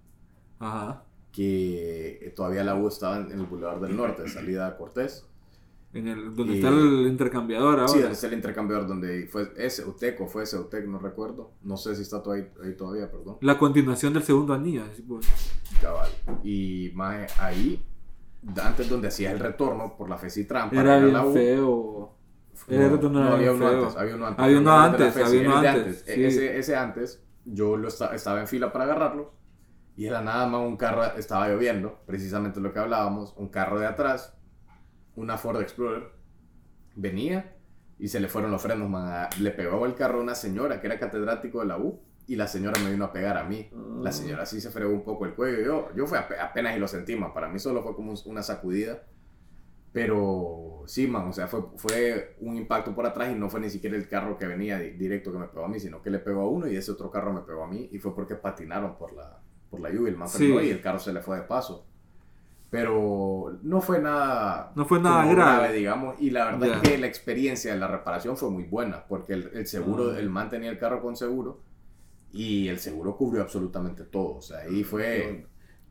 Ajá. 0.61 1.03
Que 1.33 2.33
todavía 2.37 2.63
la 2.63 2.75
U 2.75 2.89
estaba 2.89 3.17
en 3.19 3.33
el 3.33 3.47
Boulevard 3.47 3.81
del 3.81 3.97
Norte, 3.97 4.29
salida 4.29 4.67
a 4.67 4.77
Cortés. 4.77 5.27
En 5.95 6.09
el, 6.09 6.35
donde 6.35 6.55
Y- 6.55 6.57
está 6.57 6.69
el 6.69 7.07
intercambiador 7.07 7.81
ahora. 7.81 7.89
Sí, 7.89 7.99
donde 7.99 8.15
está 8.15 8.27
el 8.27 8.33
intercambiador, 8.35 8.87
donde 8.87 9.27
fue 9.27 9.53
ese 9.57 9.85
Uteco, 9.85 10.27
fue 10.27 10.45
ese 10.45 10.59
Utec, 10.59 10.87
no 10.87 10.99
recuerdo. 10.99 11.51
No 11.63 11.77
sé 11.77 11.95
si 11.97 12.03
está 12.03 12.23
ahí, 12.33 12.49
ahí 12.65 12.75
todavía, 12.75 13.11
perdón. 13.11 13.37
La 13.43 13.59
continuación 13.59 14.13
del 14.15 14.23
segundo 14.23 14.55
anillo. 14.55 14.85
pues. 15.07 15.27
Cabal. 15.83 16.09
Y 16.43 16.91
más 16.95 17.39
ahí, 17.41 17.83
antes 18.63 18.89
donde 18.89 19.09
hacías 19.09 19.33
el 19.35 19.39
retorno 19.41 19.95
por 19.97 20.09
la 20.09 20.17
Fecitran 20.17 20.71
para 20.71 20.81
Era 20.83 20.99
bien 21.05 21.13
la 21.13 21.27
U. 21.27 21.33
feo. 21.35 22.15
No, 22.69 22.89
retorno 22.89 23.21
no, 23.21 23.27
era 23.27 23.35
había 23.37 23.53
uno 23.53 23.69
antes, 23.69 23.97
había 23.97 24.15
uno 24.15 24.27
antes. 24.27 24.45
Había 24.45 24.59
uno 24.61 24.73
antes, 24.73 25.15
Feci, 25.15 25.27
había 25.39 25.49
uno 25.49 25.57
antes, 25.59 26.05
E- 26.07 26.15
sí. 26.15 26.25
Ese, 26.25 26.59
ese 26.59 26.77
antes, 26.77 27.23
yo 27.45 27.77
lo 27.77 27.89
esta- 27.89 28.15
estaba 28.15 28.41
en 28.41 28.47
fila 28.47 28.73
para 28.73 28.85
agarrarlo 28.85 29.33
y 30.03 30.07
era 30.07 30.21
nada 30.21 30.47
más 30.49 30.63
un 30.63 30.77
carro, 30.77 31.05
estaba 31.17 31.49
lloviendo, 31.49 32.01
precisamente 32.07 32.59
lo 32.61 32.73
que 32.73 32.81
hablábamos, 32.81 33.35
un 33.37 33.49
carro 33.51 33.79
de 33.79 33.87
atrás, 33.87 34.37
una 35.15 35.39
Ford 35.39 35.61
Explorer, 35.61 36.11
venía 36.97 37.57
y 38.01 38.09
se 38.09 38.19
le 38.19 38.27
fueron 38.27 38.51
los 38.51 38.61
frenos, 38.61 38.89
man. 38.91 39.07
a- 39.07 39.29
Le 39.39 39.53
pegó 39.53 39.87
el 39.87 39.95
carro 39.95 40.19
a 40.19 40.23
una 40.23 40.35
señora 40.35 40.81
que 40.81 40.89
era 40.89 40.99
catedrático 40.99 41.61
de 41.61 41.67
la 41.67 41.79
U 41.79 42.01
y 42.27 42.35
la 42.35 42.49
señora 42.49 42.81
me 42.83 42.91
vino 42.91 43.05
a 43.05 43.13
pegar 43.13 43.37
a 43.37 43.45
mí. 43.45 43.69
La 44.01 44.11
Ah. 44.11 44.13
señora 44.13 44.45
sí 44.45 44.61
se 44.61 44.71
fregó 44.73 44.93
un 44.93 45.05
poco 45.05 45.25
el 45.25 45.35
cuello. 45.35 45.61
Yo, 45.65 45.89
yo 45.95 46.07
fue 46.09 46.19
ape- 46.19 46.41
apenas 46.41 46.77
y 46.77 46.81
lo 46.81 46.89
sentí, 46.89 47.15
man. 47.15 47.33
Para 47.33 47.49
mí 47.49 47.61
solo 47.61 47.81
fue 47.85 47.95
como 47.95 48.11
un- 48.11 48.19
una 48.27 48.43
sacudida. 48.43 49.03
Pero 49.93 50.83
sí, 50.87 51.07
man, 51.07 51.29
o 51.29 51.33
sea, 51.33 51.47
fue, 51.49 51.61
fue 51.77 52.37
un 52.41 52.57
impacto 52.57 52.95
por 52.95 53.05
atrás 53.07 53.31
y 53.31 53.35
no 53.39 53.51
fue 53.51 53.61
ni 53.61 53.69
siquiera 53.69 53.95
el 53.95 54.09
carro 54.09 54.39
que 54.39 54.47
venía 54.47 54.79
di- 54.79 54.93
directo 54.93 55.31
que 55.31 55.39
me 55.39 55.47
pegó 55.49 55.67
a 55.67 55.69
mí, 55.69 55.79
sino 55.79 56.01
que 56.03 56.09
le 56.11 56.19
pegó 56.19 56.41
a 56.41 56.49
uno 56.49 56.67
y 56.67 56.77
ese 56.77 56.91
otro 56.93 57.11
carro 57.11 57.33
me 57.33 57.43
pegó 57.43 57.65
a 57.65 57.69
mí 57.69 57.89
y 57.93 57.99
fue 57.99 58.15
porque 58.15 58.35
patinaron 58.35 58.97
por 58.97 59.13
la, 59.13 59.39
por 59.73 59.81
la 59.81 59.91
lluvia. 59.91 60.11
El 60.11 60.17
man 60.19 60.29
Sí. 60.29 60.45
y 60.53 60.71
el 60.71 60.81
carro 60.81 61.01
se 61.01 61.13
le 61.13 61.21
fue 61.21 61.39
de 61.39 61.43
paso. 61.43 61.85
Pero 62.71 63.59
no 63.63 63.81
fue 63.81 63.99
nada, 64.01 64.73
No 64.75 64.85
fue 64.87 65.01
nada 65.01 65.23
como 65.25 65.35
grave. 65.35 65.73
digamos. 65.73 66.15
Y 66.21 66.31
la 66.31 66.45
verdad 66.47 66.67
Ya. 66.69 66.75
es 66.77 66.81
que 66.89 66.99
la 66.99 67.07
experiencia 67.07 67.73
de 67.75 67.79
la 67.81 67.87
reparación 67.89 68.37
fue 68.37 68.51
muy 68.51 68.65
buena, 68.65 69.05
porque 69.09 69.33
el, 69.35 69.51
el 69.55 69.67
seguro, 69.67 70.13
Ah. 70.15 70.19
el 70.19 70.31
man 70.31 70.49
tenía 70.49 70.71
el 70.71 70.79
carro 70.79 71.03
con 71.03 71.17
seguro 71.17 71.61
y 72.33 72.69
el 72.69 72.79
seguro 72.79 73.17
cubrió 73.17 73.43
absolutamente 73.43 74.05
todo. 74.05 74.37
O 74.37 74.43
sea, 74.43 74.59
ahí 74.61 74.85
fue, 74.85 75.47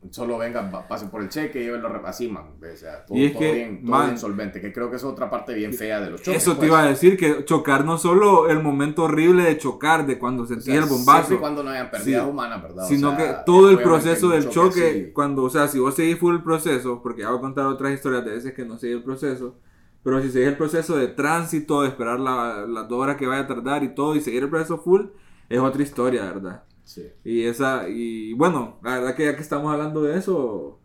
solo 0.10 0.38
venga, 0.38 0.70
pa- 0.72 0.88
pasen 0.88 1.10
por 1.10 1.22
el 1.22 1.30
cheque 1.30 1.62
y 1.62 1.66
llévenlo 1.66 1.90
así, 2.06 2.28
man. 2.28 2.56
O 2.62 2.76
sea, 2.76 3.06
todo, 3.06 3.18
Y 3.18 3.26
es 3.26 3.34
todo 3.34 3.42
que, 3.42 3.54
bien, 3.54 3.82
todo 3.86 3.92
man, 3.92 4.06
bien 4.08 4.18
solvente, 4.18 4.60
que 4.60 4.74
creo 4.74 4.90
que 4.90 4.96
es 4.96 5.04
otra 5.04 5.30
parte 5.30 5.54
bien 5.54 5.74
fea 5.74 6.02
de 6.02 6.10
los 6.10 6.22
choques. 6.22 6.42
Eso 6.42 6.52
te 6.54 6.58
pues. 6.58 6.70
iba 6.70 6.82
a 6.82 6.86
decir, 6.88 7.18
que 7.18 7.46
chocar 7.46 7.86
no 7.86 7.98
solo 7.98 8.50
el 8.50 8.62
momento 8.64 9.04
horrible 9.04 9.44
de 9.44 9.58
chocar, 9.58 10.06
de 10.08 10.18
cuando 10.18 10.44
O 10.44 10.46
sentís 10.48 10.66
sea, 10.66 10.76
el 10.76 10.86
bombazo, 10.86 11.34
y 11.36 11.38
cuando 11.38 11.64
no 11.64 11.70
hayan 11.70 11.92
pérdidas 11.92 12.24
Sí. 12.24 12.30
humanas, 12.30 12.62
¿verdad? 12.64 12.86
O 12.86 12.88
sino 12.88 13.16
sea, 13.16 13.18
que 13.18 13.44
todo 13.46 13.70
el 13.70 13.82
proceso 13.82 14.30
del 14.30 14.50
choque, 14.50 14.90
así. 14.90 15.12
cuando, 15.14 15.44
o 15.44 15.50
sea, 15.50 15.68
si 15.68 15.78
vos 15.80 15.94
seguís 15.96 16.18
full 16.18 16.36
el 16.36 16.44
proceso, 16.44 17.02
porque 17.04 17.22
ya 17.22 17.30
voy 17.30 17.38
a 17.38 17.42
contar 17.42 17.68
otras 17.68 17.94
historias 17.94 18.26
de 18.26 18.32
veces 18.32 18.54
que 18.54 18.66
no 18.66 18.78
seguí 18.78 18.94
el 18.94 19.04
proceso, 19.04 19.56
pero 20.04 20.22
si 20.22 20.32
seguís 20.32 20.48
el 20.50 20.58
proceso 20.58 20.98
de 20.98 21.10
tránsito, 21.10 21.84
de 21.84 21.90
esperar 21.90 22.20
la- 22.20 22.66
las 22.68 22.88
dos 22.90 23.00
horas 23.00 23.18
que 23.18 23.28
vaya 23.28 23.42
a 23.44 23.48
tardar 23.48 23.84
y 23.84 23.94
todo, 23.94 24.16
y 24.16 24.22
seguir 24.22 24.44
el 24.44 24.50
proceso 24.50 24.80
full, 24.80 25.06
es 25.50 25.60
otra 25.60 25.84
historia, 25.84 26.24
¿verdad? 26.24 26.64
Sí. 26.94 27.08
Y 27.24 27.44
esa, 27.44 27.88
y 27.88 28.34
bueno, 28.34 28.80
la 28.84 28.96
verdad 29.00 29.16
que 29.16 29.24
ya 29.26 29.36
que 29.36 29.42
estamos 29.42 29.72
hablando 29.72 30.02
de 30.04 30.18
eso, 30.18 30.80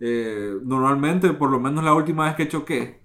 eh, 0.00 0.54
normalmente, 0.64 1.32
por 1.34 1.50
lo 1.50 1.60
menos 1.60 1.84
la 1.84 1.94
última 1.94 2.24
vez 2.24 2.34
que 2.34 2.48
choqué, 2.48 3.00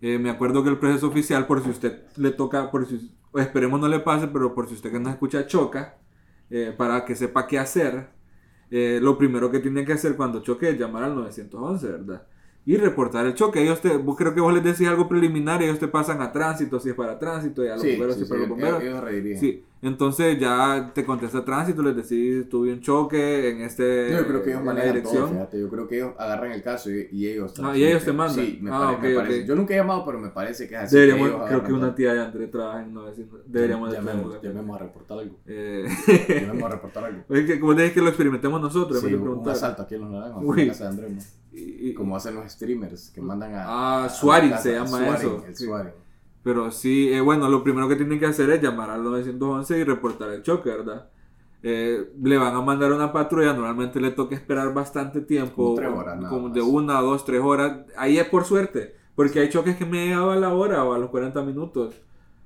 eh, 0.00 0.18
me 0.18 0.30
acuerdo 0.30 0.62
que 0.62 0.70
el 0.70 0.78
proceso 0.78 1.08
oficial, 1.08 1.46
por 1.48 1.62
si 1.64 1.70
usted 1.70 2.04
le 2.16 2.30
toca, 2.30 2.70
por 2.70 2.86
si, 2.86 3.10
esperemos 3.34 3.80
no 3.80 3.88
le 3.88 3.98
pase, 3.98 4.28
pero 4.28 4.54
por 4.54 4.68
si 4.68 4.74
usted 4.74 4.92
que 4.92 5.00
nos 5.00 5.12
escucha 5.12 5.46
choca, 5.46 5.98
eh, 6.48 6.72
para 6.76 7.04
que 7.04 7.16
sepa 7.16 7.46
qué 7.48 7.58
hacer, 7.58 8.10
eh, 8.70 9.00
lo 9.02 9.18
primero 9.18 9.50
que 9.50 9.58
tiene 9.58 9.84
que 9.84 9.92
hacer 9.94 10.14
cuando 10.16 10.40
choque 10.42 10.70
es 10.70 10.78
llamar 10.78 11.02
al 11.02 11.16
911, 11.16 11.86
¿verdad? 11.88 12.26
Y 12.64 12.76
reportar 12.76 13.26
el 13.26 13.34
choque. 13.34 13.62
Ellos 13.62 13.80
te, 13.80 13.96
vos 13.96 14.16
creo 14.16 14.32
que 14.34 14.40
vos 14.40 14.54
les 14.54 14.62
decís 14.62 14.86
algo 14.86 15.08
preliminar 15.08 15.60
y 15.60 15.64
ellos 15.64 15.80
te 15.80 15.88
pasan 15.88 16.20
a 16.22 16.30
tránsito, 16.30 16.78
si 16.78 16.90
es 16.90 16.94
para 16.94 17.18
tránsito, 17.18 17.64
y 17.64 17.68
a 17.68 17.72
los 17.72 17.82
Sí, 17.82 17.90
bomberos, 17.92 18.14
sí, 18.14 18.18
si 18.20 18.22
es 18.22 18.28
sí, 18.28 18.34
para 18.34 18.40
los 18.46 18.58
ellos- 18.58 18.70
bomberos. 18.70 18.82
ellos 18.82 19.00
redirigen. 19.04 19.40
Sí, 19.40 19.64
entonces 19.82 20.38
ya 20.38 20.90
te 20.94 21.04
contesta 21.06 21.44
tránsito, 21.44 21.82
les 21.82 21.96
decís, 21.96 22.48
tuve 22.50 22.72
un 22.72 22.80
choque 22.80 23.48
en 23.50 23.62
este 23.62 24.08
No, 24.12 24.18
yo 24.18 24.26
creo 24.26 24.42
que 24.42 24.50
ellos 24.50 24.62
manejan 24.64 24.88
todo, 24.90 24.94
dirección. 25.00 25.30
fíjate. 25.30 25.60
Yo 25.60 25.68
creo 25.70 25.88
que 25.88 25.96
ellos 25.96 26.12
agarran 26.18 26.52
el 26.52 26.62
caso 26.62 26.90
y, 26.90 27.08
y 27.12 27.28
ellos... 27.28 27.54
Ah, 27.62 27.76
y 27.76 27.84
ellos 27.84 28.04
te 28.04 28.12
mandan. 28.12 28.44
Sí, 28.44 28.58
me, 28.60 28.70
Ah, 28.70 28.78
pare- 28.78 28.96
ok, 28.96 29.02
me 29.02 29.14
parece. 29.14 29.40
ok. 29.42 29.46
Yo 29.48 29.56
nunca 29.56 29.74
he 29.74 29.76
llamado, 29.78 30.04
pero 30.04 30.18
me 30.18 30.28
parece 30.28 30.68
que 30.68 30.74
es 30.74 30.80
así. 30.82 30.94
Deberíamos, 30.96 31.28
ellos 31.28 31.34
creo 31.36 31.46
agarran 31.46 31.66
que 31.66 31.72
una 31.72 31.86
todo. 31.86 31.94
tía 31.94 32.12
de 32.14 32.20
André 32.20 32.46
trabaja 32.48 32.82
en 32.82 32.92
900. 32.94 33.40
Deberíamos 33.46 33.90
de 33.90 33.96
llamemos, 33.96 34.30
traerla. 34.30 34.48
llamemos 34.50 34.76
a 34.76 34.78
reportar 34.84 35.18
algo. 35.18 35.36
Eh, 35.46 35.86
Llamemos 36.28 36.62
a 36.62 36.68
reportar 36.74 37.04
algo. 37.04 37.22
Oye, 37.28 37.46
que 37.46 37.58
como 37.60 37.74
dije 37.74 37.92
que 37.92 38.00
lo 38.02 38.08
experimentemos 38.08 38.60
nosotros, 38.60 39.00
Sí, 39.00 39.08
de 39.08 39.16
un 39.16 39.48
asalto 39.48 39.82
aquí 39.82 39.94
en 39.94 40.02
los 40.02 40.10
naranjos, 40.10 40.58
en 40.58 40.68
casa 40.68 40.84
de 40.84 40.90
Andrés, 40.90 41.10
¿no? 41.12 41.58
Y- 41.58 41.88
y- 41.90 41.94
Como 41.94 42.14
hacen 42.16 42.34
los 42.36 42.50
streamers 42.52 43.10
que 43.10 43.20
mandan 43.20 43.54
a. 43.54 43.64
Ah, 43.66 44.04
a- 44.04 44.08
casa. 44.08 44.58
se 44.62 44.72
llama 44.74 44.86
Swatting, 44.88 45.14
eso. 45.16 45.44
El 45.48 45.56
Sí. 45.56 45.64
Pero 46.42 46.70
sí, 46.70 47.12
eh, 47.12 47.20
bueno, 47.20 47.48
lo 47.48 47.62
primero 47.62 47.88
que 47.88 47.96
tienen 47.96 48.18
que 48.18 48.26
hacer 48.26 48.50
es 48.50 48.62
llamar 48.62 48.90
al 48.90 49.02
911 49.02 49.78
y 49.78 49.84
reportar 49.84 50.30
el 50.30 50.42
choque, 50.42 50.70
¿verdad? 50.70 51.08
Eh, 51.62 52.12
le 52.22 52.38
van 52.38 52.54
a 52.54 52.62
mandar 52.62 52.92
una 52.92 53.12
patrulla, 53.12 53.52
normalmente 53.52 54.00
le 54.00 54.12
toca 54.12 54.34
esperar 54.34 54.72
bastante 54.72 55.20
tiempo, 55.20 55.64
Como 55.64 55.74
tres 55.74 55.90
horas, 55.92 56.16
nada 56.16 56.28
como 56.30 56.48
de 56.48 56.62
una 56.62 57.00
dos, 57.02 57.24
tres 57.24 57.42
horas. 57.42 57.80
Ahí 57.96 58.18
es 58.18 58.26
por 58.28 58.44
suerte, 58.44 58.94
porque 59.14 59.40
hay 59.40 59.50
choques 59.50 59.76
que 59.76 59.84
me 59.84 60.06
llegado 60.06 60.30
a 60.30 60.36
la 60.36 60.54
hora 60.54 60.82
o 60.84 60.94
a 60.94 60.98
los 60.98 61.10
40 61.10 61.42
minutos. 61.42 61.94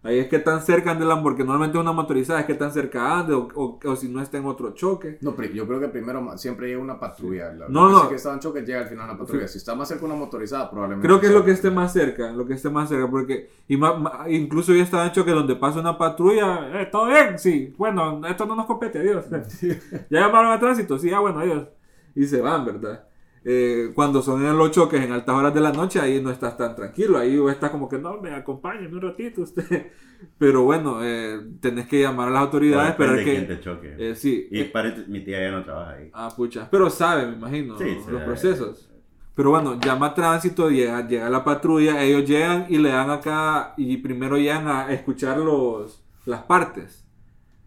Ahí 0.05 0.19
es 0.19 0.29
que 0.29 0.39
tan 0.39 0.61
cerca 0.61 0.91
ande 0.91 1.07
la, 1.07 1.23
porque 1.23 1.43
normalmente 1.45 1.79
una 1.79 1.93
motorizada 1.93 2.41
es 2.41 2.47
que 2.47 2.53
tan 2.55 2.71
cerca 2.73 3.19
ande 3.21 3.33
o, 3.33 3.49
o- 3.55 3.81
o 3.85 3.97
si 3.97 4.09
no 4.09 4.21
está 4.21 4.37
en 4.37 4.45
otro 4.45 4.73
choque. 4.75 5.17
No, 5.23 5.35
pero 5.35 5.51
yo 5.53 5.67
creo 5.67 5.81
que 5.81 5.89
primero 5.89 6.37
siempre 6.37 6.69
llega 6.69 6.79
una 6.81 7.01
patrulla. 7.01 7.53
La- 7.55 7.69
No, 7.69 7.89
no. 7.89 8.09
que 8.11 8.17
estaba 8.17 8.35
en 8.35 8.41
choque 8.41 8.61
llega 8.61 8.81
al 8.81 8.87
final 8.89 9.09
una 9.09 9.19
patrulla. 9.19 9.49
Si 9.49 9.57
está 9.57 9.75
más 9.75 9.89
cerca 9.89 10.05
una 10.05 10.15
motorizada, 10.15 10.71
probablemente. 10.71 11.09
Creo 11.09 11.21
que 11.21 11.29
es 11.29 11.33
lo 11.33 11.43
que 11.43 11.53
esté 11.53 11.71
más 11.71 11.93
cerca, 11.93 12.31
lo 12.33 12.47
que 12.47 12.53
esté 12.53 12.69
más 12.69 12.89
cerca, 12.91 13.11
porque 13.11 13.49
y 13.67 13.79
ma- 13.79 14.27
incluso 14.29 14.75
yo 14.75 14.83
estaba 14.83 15.07
en 15.07 15.13
choque 15.13 15.31
donde 15.31 15.57
pasa 15.57 15.81
una 15.81 15.97
patrulla, 15.97 16.83
eh, 16.83 16.87
todo 16.93 17.07
bien, 17.07 17.39
sí, 17.39 17.75
bueno, 17.79 18.21
esto 18.27 18.45
no 18.45 18.55
nos 18.55 18.67
compete, 18.67 18.99
adiós. 18.99 19.25
ya 20.11 20.21
llamaron 20.21 20.53
a 20.53 20.61
tránsito, 20.61 20.99
sí, 20.99 21.11
ah, 21.13 21.21
bueno, 21.21 21.39
adiós. 21.41 21.67
Y 22.15 22.27
se 22.27 22.41
van, 22.43 22.65
¿verdad? 22.67 23.05
Eh, 23.47 23.91
cuando 23.95 24.23
son 24.23 24.45
en 24.45 24.57
los 24.57 24.71
choques 24.71 25.03
en 25.03 25.13
altas 25.13 25.35
horas 25.37 25.53
de 25.53 25.61
la 25.61 25.71
noche, 25.71 26.01
ahí 26.01 26.21
no 26.23 26.31
estás 26.31 26.57
tan 26.57 26.75
tranquilo, 26.75 27.19
ahí 27.19 27.39
estás 27.51 27.71
como 27.71 27.89
que 27.91 27.99
no, 27.99 28.19
me 28.21 28.33
acompáñeme 28.35 28.95
un 28.95 29.03
ratito 29.03 29.43
usted. 29.43 29.93
Pero 30.39 30.63
bueno, 30.63 31.01
eh, 31.05 31.41
tenés 31.61 31.87
que 31.87 32.01
llamar 32.01 32.29
a 32.29 32.31
las 32.31 32.43
autoridades, 32.43 32.91
esperar 32.93 33.23
que... 33.23 33.41
te 33.43 33.61
choque. 33.61 33.95
eh, 33.99 34.15
sí, 34.15 34.49
y 34.51 34.61
eh, 34.61 34.65
parece- 34.65 35.05
mi 35.09 35.21
tía 35.21 35.41
ya 35.43 35.51
no 35.51 35.63
trabaja 35.63 35.91
ahí. 35.93 36.11
Ah, 36.15 36.31
pucha. 36.35 36.69
Pero 36.71 36.89
sabe, 36.89 37.27
me 37.27 37.35
imagino, 37.35 37.77
Sí, 37.77 37.99
los 38.09 38.23
procesos. 38.23 38.89
Pero 39.35 39.51
bueno, 39.51 39.79
llama 39.81 40.07
a 40.07 40.15
tránsito, 40.15 40.71
llega, 40.71 41.07
llega 41.07 41.29
la 41.29 41.43
patrulla, 41.45 42.01
ellos 42.03 42.25
llegan 42.27 42.67
y 42.71 42.79
le 42.79 42.91
dan 42.91 43.11
acá, 43.11 43.75
y 43.77 43.97
primero 43.99 44.39
llegan 44.39 44.69
a 44.69 44.91
escuchar 44.93 45.39
los, 45.39 46.03
las 46.25 46.45
partes, 46.45 47.05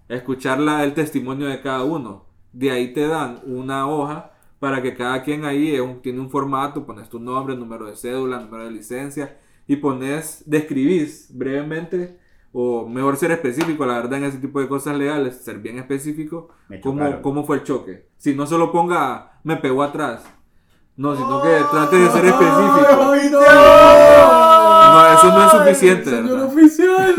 a 0.10 0.16
escuchar 0.16 0.60
la- 0.60 0.84
el 0.84 0.94
testimonio 0.96 1.46
de 1.48 1.62
cada 1.62 1.84
uno. 1.84 2.26
De 2.54 2.72
ahí 2.72 2.94
te 2.94 3.06
dan 3.06 3.42
una 3.46 3.88
hoja 3.88 4.32
para 4.60 4.82
que 4.82 4.94
cada 4.96 5.22
quien 5.24 5.46
ahí 5.46 5.76
es 5.76 5.82
un- 5.82 6.02
tiene 6.02 6.20
un 6.20 6.30
formato, 6.30 6.86
pones 6.86 7.10
tu 7.10 7.20
nombre, 7.20 7.56
número 7.56 7.86
de 7.86 7.96
cédula, 7.96 8.40
número 8.40 8.64
de 8.66 8.72
licencia, 8.72 9.38
y 9.68 9.76
pones, 9.76 10.44
describís 10.46 11.30
brevemente, 11.34 12.18
o 12.54 12.88
mejor 12.88 13.18
ser 13.18 13.32
específico, 13.32 13.86
la 13.86 13.96
verdad 13.96 14.20
en 14.20 14.24
ese 14.26 14.38
tipo 14.40 14.60
de 14.60 14.68
cosas 14.68 14.98
legales, 14.98 15.38
ser 15.44 15.60
bien 15.60 15.78
específico, 15.78 16.50
Me 16.70 16.82
cómo, 16.82 17.22
cómo 17.22 17.44
fue 17.46 17.58
el 17.58 17.64
choque. 17.64 18.08
Si 18.18 18.34
no 18.34 18.48
solo 18.48 18.72
ponga, 18.72 19.40
me 19.44 19.58
pegó 19.58 19.84
atrás. 19.84 20.24
No, 20.96 21.16
sino 21.16 21.42
que 21.44 21.50
trate 21.70 21.96
de 21.98 22.10
ser 22.10 22.26
específico. 22.26 23.12
¡Ay, 23.12 23.30
no! 23.32 23.40
No, 24.94 25.14
eso 25.14 25.28
no 25.28 25.46
es 25.46 25.52
suficiente, 25.52 26.10
Señor 26.10 26.40
oficial. 26.40 27.14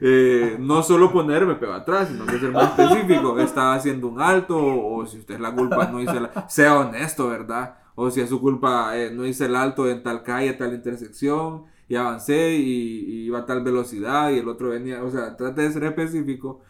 Eh, 0.00 0.56
no 0.60 0.82
solo 0.82 1.12
poner 1.12 1.46
me 1.46 1.54
pegó 1.54 1.72
atrás, 1.72 2.08
sino 2.08 2.26
que 2.26 2.38
ser 2.38 2.52
más 2.52 2.78
específico. 2.78 3.38
Estaba 3.38 3.74
haciendo 3.74 4.08
un 4.08 4.20
alto, 4.20 4.56
o, 4.58 5.06
si 5.06 5.18
usted 5.18 5.34
es 5.36 5.40
la 5.40 5.54
culpa, 5.54 5.88
no 5.90 6.00
hice 6.00 6.20
la... 6.20 6.46
Sea 6.48 6.78
honesto, 6.78 7.28
¿verdad? 7.28 7.76
O 7.94 8.10
si 8.10 8.20
es 8.20 8.28
su 8.28 8.40
culpa, 8.40 8.96
eh, 8.96 9.10
no 9.12 9.24
hice 9.24 9.46
el 9.46 9.56
alto 9.56 9.88
en 9.88 10.02
tal 10.02 10.22
calle, 10.22 10.52
tal 10.52 10.74
intersección, 10.74 11.64
y 11.88 11.94
avancé 11.96 12.54
y, 12.56 13.24
iba 13.26 13.38
a 13.40 13.46
tal 13.46 13.62
velocidad, 13.62 14.30
y 14.30 14.38
el 14.38 14.48
otro 14.48 14.68
venía, 14.70 15.02
o 15.02 15.10
sea, 15.10 15.36
trate 15.36 15.62
de 15.62 15.72
ser 15.72 15.84
específico. 15.84 16.60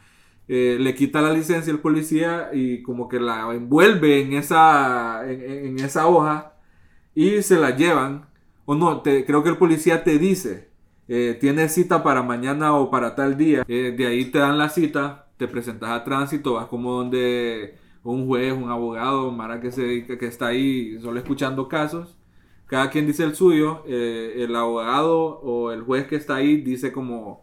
Eh, 0.48 0.76
le 0.78 0.94
quita 0.94 1.20
la 1.20 1.32
licencia 1.32 1.72
el 1.72 1.80
policía 1.80 2.50
y 2.52 2.80
como 2.82 3.08
que 3.08 3.18
la 3.18 3.52
envuelve 3.52 4.20
en 4.22 4.34
esa, 4.34 5.28
en- 5.28 5.66
en 5.78 5.78
esa 5.80 6.06
hoja 6.06 6.52
y 7.16 7.42
se 7.42 7.56
la 7.56 7.74
llevan. 7.74 8.26
O 8.64 8.76
no, 8.76 9.00
te, 9.02 9.24
creo 9.24 9.42
que 9.42 9.48
el 9.48 9.56
policía 9.56 10.04
te 10.04 10.18
dice, 10.18 10.68
eh, 11.08 11.36
tienes 11.40 11.72
cita 11.72 12.02
para 12.02 12.22
mañana 12.22 12.74
o 12.74 12.90
para 12.90 13.14
tal 13.14 13.36
día. 13.36 13.64
Eh, 13.68 13.94
de 13.96 14.06
ahí 14.06 14.24
te 14.26 14.38
dan 14.38 14.58
la 14.58 14.68
cita, 14.68 15.28
te 15.36 15.48
presentas 15.48 15.90
a 15.90 16.04
tránsito, 16.04 16.54
vas 16.54 16.66
como 16.66 16.92
donde 16.92 17.76
un 18.02 18.26
juez, 18.26 18.52
un 18.52 18.70
abogado, 18.70 19.32
Mara 19.32 19.60
que, 19.60 19.72
se 19.72 20.06
que 20.06 20.26
está 20.26 20.48
ahí 20.48 20.98
solo 21.00 21.18
escuchando 21.18 21.68
casos. 21.68 22.16
Cada 22.66 22.90
quien 22.90 23.06
dice 23.06 23.24
el 23.24 23.34
suyo, 23.36 23.84
eh, 23.86 24.34
el 24.38 24.54
abogado 24.56 25.40
o 25.40 25.70
el 25.72 25.82
juez 25.82 26.06
que 26.06 26.16
está 26.16 26.36
ahí 26.36 26.56
dice 26.62 26.92
como 26.92 27.42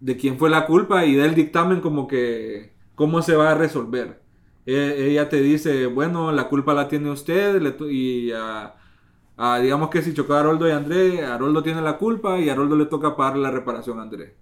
de 0.00 0.16
quién 0.16 0.38
fue 0.38 0.50
la 0.50 0.66
culpa 0.66 1.04
y 1.04 1.14
del 1.14 1.34
dictamen 1.34 1.80
como 1.80 2.08
que 2.08 2.72
cómo 2.94 3.22
se 3.22 3.36
va 3.36 3.52
a 3.52 3.54
resolver. 3.54 4.20
Eh, 4.66 5.08
ella 5.10 5.28
te 5.28 5.40
dice, 5.40 5.86
bueno, 5.86 6.32
la 6.32 6.48
culpa 6.48 6.74
la 6.74 6.88
tiene 6.88 7.10
usted 7.10 7.60
le 7.60 7.74
y 7.92 8.32
ah, 9.40 9.58
digamos 9.58 9.90
que 9.90 10.02
si 10.02 10.14
chocó 10.14 10.34
a 10.34 10.40
Haroldo 10.40 10.68
y 10.68 10.70
a 10.70 10.76
André, 10.76 11.24
Haroldo 11.24 11.62
tiene 11.62 11.80
la 11.82 11.96
culpa 11.98 12.38
y 12.38 12.48
a 12.48 12.52
Haroldo 12.52 12.76
le 12.76 12.86
toca 12.86 13.16
pagar 13.16 13.36
la 13.38 13.50
reparación 13.50 13.98
a 13.98 14.02
André. 14.02 14.34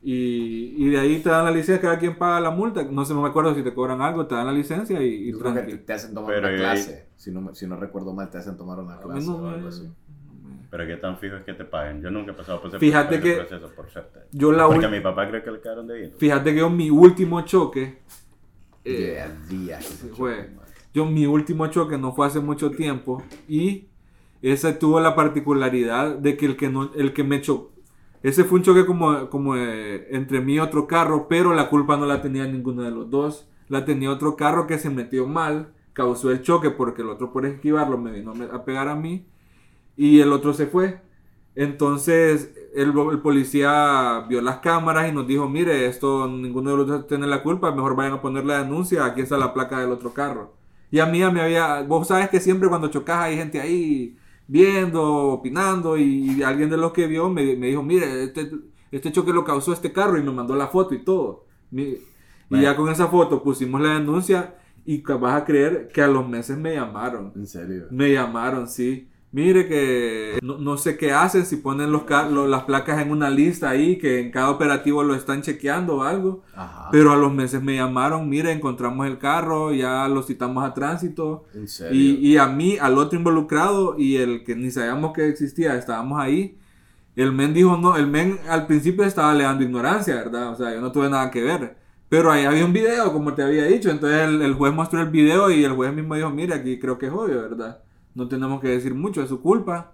Y, 0.00 0.74
y 0.76 0.90
de 0.90 0.98
ahí 1.00 1.18
te 1.20 1.28
dan 1.28 1.44
la 1.44 1.50
licencia, 1.50 1.80
cada 1.80 1.98
quien 1.98 2.16
paga 2.16 2.40
la 2.40 2.50
multa. 2.50 2.84
No 2.84 3.04
sé, 3.04 3.14
no 3.14 3.22
me 3.22 3.28
acuerdo 3.28 3.54
si 3.54 3.62
te 3.62 3.74
cobran 3.74 4.00
algo, 4.00 4.26
te 4.26 4.34
dan 4.34 4.46
la 4.46 4.52
licencia 4.52 5.02
y, 5.02 5.28
y 5.28 5.32
Yo 5.32 5.38
creo 5.40 5.54
que 5.54 5.76
te, 5.76 5.92
hacen 5.92 6.14
tomar 6.14 6.34
Pero 6.34 6.48
una 6.48 6.56
clase. 6.56 7.08
Si 7.16 7.30
no, 7.32 7.54
si 7.54 7.66
no 7.66 7.76
recuerdo 7.76 8.12
mal, 8.14 8.30
te 8.30 8.38
hacen 8.38 8.56
tomar 8.56 8.78
una 8.78 8.98
clase 9.00 9.26
no 9.26 9.36
o 9.36 9.48
algo 9.48 9.68
así. 9.68 9.88
Pero 10.70 10.86
qué 10.86 10.96
tan 10.96 11.18
fijo 11.18 11.36
es 11.36 11.44
que 11.44 11.54
te 11.54 11.64
paguen. 11.64 12.00
Yo 12.02 12.10
nunca 12.10 12.32
he 12.32 12.34
pasado 12.34 12.60
por 12.60 12.68
ese, 12.68 12.78
Fíjate 12.78 13.18
por 13.18 13.26
ese 13.26 13.34
que 13.40 13.46
proceso, 13.46 13.74
por 13.74 13.88
suerte. 13.90 14.20
Yo 14.32 14.52
la 14.52 14.66
Porque 14.66 14.86
a 14.86 14.90
mi 14.90 15.00
papá 15.00 15.28
creo 15.28 15.42
que 15.42 15.50
le 15.50 15.60
quedaron 15.60 15.86
de 15.86 16.10
Fíjate 16.16 16.52
que 16.52 16.60
yo 16.60 16.70
mi 16.70 16.90
último 16.90 17.40
choque... 17.42 17.98
eh, 18.84 19.24
Yeah, 19.50 19.80
se 19.80 20.08
fue. 20.08 20.48
man. 20.50 20.66
Yo 20.94 21.06
mi 21.06 21.26
último 21.26 21.66
choque 21.68 21.98
no 21.98 22.12
fue 22.14 22.26
hace 22.26 22.40
mucho 22.40 22.70
tiempo 22.70 23.22
y 23.48 23.88
ese 24.42 24.72
tuvo 24.72 25.00
la 25.00 25.14
particularidad 25.16 26.16
de 26.16 26.36
que 26.36 26.46
el 26.46 26.56
que 26.56 26.68
no, 26.68 26.90
el 26.94 27.12
que 27.12 27.24
me 27.24 27.40
chocó, 27.40 27.72
ese 28.22 28.44
fue 28.44 28.58
un 28.58 28.64
choque 28.64 28.84
como, 28.84 29.30
como 29.30 29.56
eh, 29.56 30.08
entre 30.10 30.40
mí 30.40 30.54
y 30.54 30.58
otro 30.58 30.86
carro, 30.86 31.28
pero 31.28 31.54
la 31.54 31.68
culpa 31.68 31.96
no 31.96 32.06
la 32.06 32.20
tenía 32.20 32.46
ninguno 32.46 32.82
de 32.82 32.90
los 32.90 33.10
dos. 33.10 33.48
la 33.68 33.84
tenía 33.84 34.10
otro 34.10 34.36
carro 34.36 34.66
que 34.66 34.78
se 34.78 34.90
metió 34.90 35.26
mal, 35.26 35.74
causó 35.92 36.30
el 36.30 36.42
choque 36.42 36.70
porque 36.70 37.02
el 37.02 37.08
otro 37.10 37.32
por 37.32 37.46
esquivarlo 37.46 37.98
me 37.98 38.12
vino 38.12 38.32
a 38.52 38.64
pegar 38.64 38.88
a 38.88 38.96
mí 38.96 39.26
y 39.96 40.20
el 40.20 40.32
otro 40.32 40.54
se 40.54 40.66
fue. 40.66 41.00
Entonces 41.54 42.54
el, 42.74 42.90
el 43.12 43.20
policía 43.20 44.24
vio 44.28 44.40
las 44.40 44.58
cámaras 44.58 45.08
y 45.08 45.12
nos 45.12 45.26
dijo, 45.26 45.48
mire, 45.48 45.86
esto 45.86 46.28
ninguno 46.28 46.70
de 46.70 46.76
los 46.78 46.86
dos 46.88 47.06
tiene 47.06 47.26
la 47.26 47.42
culpa, 47.42 47.72
mejor 47.74 47.96
vayan 47.96 48.14
a 48.14 48.22
poner 48.22 48.44
la 48.44 48.62
denuncia, 48.62 49.04
aquí 49.04 49.20
está 49.22 49.36
la 49.38 49.54
placa 49.54 49.80
del 49.80 49.90
otro 49.92 50.12
carro. 50.12 50.54
Y 50.90 51.00
a 51.00 51.06
mí 51.06 51.18
ya 51.20 51.30
me 51.30 51.40
había, 51.42 51.82
vos 51.82 52.08
sabes 52.08 52.28
que 52.30 52.40
siempre 52.40 52.68
cuando 52.68 52.88
chocas 52.88 53.18
hay 53.18 53.36
gente 53.36 53.60
ahí 53.60 54.16
viendo, 54.48 55.04
opinando 55.04 55.96
y, 55.96 56.42
alguien 56.42 56.70
de 56.70 56.76
los 56.76 56.92
que 56.92 57.06
vio 57.06 57.28
me, 57.28 57.54
me 57.54 57.68
dijo, 57.68 57.82
mire, 57.82 58.24
este, 58.24 58.50
este 58.90 59.12
choque 59.12 59.32
lo 59.32 59.44
causó 59.44 59.72
este 59.72 59.92
carro 59.92 60.18
y 60.18 60.22
me 60.22 60.32
mandó 60.32 60.56
la 60.56 60.66
foto 60.66 60.94
y 60.94 61.04
todo. 61.04 61.44
Mi- 61.70 61.98
y 62.50 62.62
ya 62.62 62.74
con 62.74 62.88
esa 62.88 63.08
foto 63.08 63.42
pusimos 63.42 63.80
la 63.80 63.98
denuncia 63.98 64.54
y 64.86 65.02
vas 65.02 65.42
a 65.42 65.44
creer 65.44 65.88
que 65.92 66.00
a 66.00 66.08
los 66.08 66.26
meses 66.26 66.56
me 66.56 66.74
llamaron. 66.74 67.32
En 67.36 67.46
serio. 67.46 67.86
Me 67.90 68.10
llamaron, 68.10 68.66
sí. 68.66 69.07
Mire 69.30 69.68
que 69.68 70.38
no, 70.42 70.56
no 70.56 70.78
sé 70.78 70.96
qué 70.96 71.12
hacen, 71.12 71.44
si 71.44 71.56
ponen 71.56 71.92
los, 71.92 72.04
las 72.48 72.62
placas 72.62 73.02
en 73.02 73.10
una 73.10 73.28
lista 73.28 73.68
ahí, 73.68 73.98
que 73.98 74.20
en 74.20 74.30
cada 74.30 74.48
operativo 74.50 75.02
lo 75.02 75.14
están 75.14 75.42
chequeando 75.42 75.96
o 75.96 76.02
algo. 76.02 76.42
Ajá. 76.54 76.88
Pero 76.90 77.12
a 77.12 77.16
los 77.16 77.32
meses 77.32 77.62
me 77.62 77.76
llamaron, 77.76 78.28
mire, 78.28 78.52
encontramos 78.52 79.06
el 79.06 79.18
carro, 79.18 79.74
ya 79.74 80.08
lo 80.08 80.22
citamos 80.22 80.64
a 80.64 80.72
tránsito. 80.72 81.44
En 81.52 81.68
serio. 81.68 82.00
Y, 82.00 82.26
y 82.26 82.36
a 82.38 82.46
mí, 82.46 82.78
al 82.80 82.96
otro 82.96 83.18
involucrado 83.18 83.98
y 83.98 84.16
el 84.16 84.44
que 84.44 84.56
ni 84.56 84.70
sabíamos 84.70 85.12
que 85.12 85.28
existía, 85.28 85.76
estábamos 85.76 86.18
ahí. 86.18 86.56
El 87.14 87.32
men 87.32 87.52
dijo 87.52 87.76
no, 87.76 87.96
el 87.96 88.06
men 88.06 88.38
al 88.48 88.66
principio 88.66 89.04
estaba 89.04 89.32
alegando 89.32 89.62
ignorancia, 89.62 90.14
¿verdad? 90.14 90.52
O 90.52 90.56
sea, 90.56 90.72
yo 90.72 90.80
no 90.80 90.90
tuve 90.90 91.10
nada 91.10 91.30
que 91.30 91.42
ver. 91.42 91.76
Pero 92.08 92.32
ahí 92.32 92.44
había 92.46 92.64
un 92.64 92.72
video, 92.72 93.12
como 93.12 93.34
te 93.34 93.42
había 93.42 93.64
dicho. 93.64 93.90
Entonces 93.90 94.20
el, 94.22 94.40
el 94.40 94.54
juez 94.54 94.72
mostró 94.72 95.02
el 95.02 95.10
video 95.10 95.50
y 95.50 95.64
el 95.64 95.72
juez 95.72 95.92
mismo 95.92 96.14
dijo, 96.14 96.30
mira, 96.30 96.56
aquí 96.56 96.78
creo 96.78 96.96
que 96.96 97.06
es 97.06 97.12
obvio, 97.12 97.42
¿verdad? 97.42 97.82
No 98.18 98.26
tenemos 98.28 98.60
que 98.60 98.66
decir 98.68 98.94
mucho, 98.94 99.22
es 99.22 99.28
su 99.28 99.40
culpa. 99.40 99.92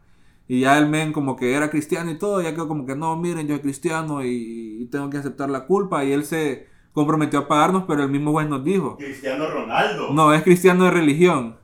Y 0.48 0.60
ya 0.60 0.78
el 0.78 0.88
men 0.88 1.12
como 1.12 1.36
que 1.36 1.54
era 1.54 1.70
cristiano 1.70 2.10
y 2.10 2.18
todo, 2.18 2.40
ya 2.40 2.52
quedó 2.54 2.66
como 2.68 2.86
que 2.86 2.96
no, 2.96 3.16
miren, 3.16 3.46
yo 3.46 3.54
soy 3.54 3.62
cristiano 3.62 4.24
y, 4.24 4.78
y 4.80 4.86
tengo 4.86 5.10
que 5.10 5.18
aceptar 5.18 5.50
la 5.50 5.66
culpa. 5.66 6.04
Y 6.04 6.12
él 6.12 6.24
se 6.24 6.66
comprometió 6.94 7.40
a 7.40 7.48
pagarnos, 7.48 7.84
pero 7.86 8.02
el 8.02 8.08
mismo 8.08 8.32
juez 8.32 8.48
nos 8.48 8.64
dijo, 8.64 8.96
Cristiano 8.96 9.46
Ronaldo. 9.46 10.10
no, 10.12 10.32
es 10.32 10.42
cristiano 10.42 10.84
de 10.84 10.90
religión. 10.90 11.56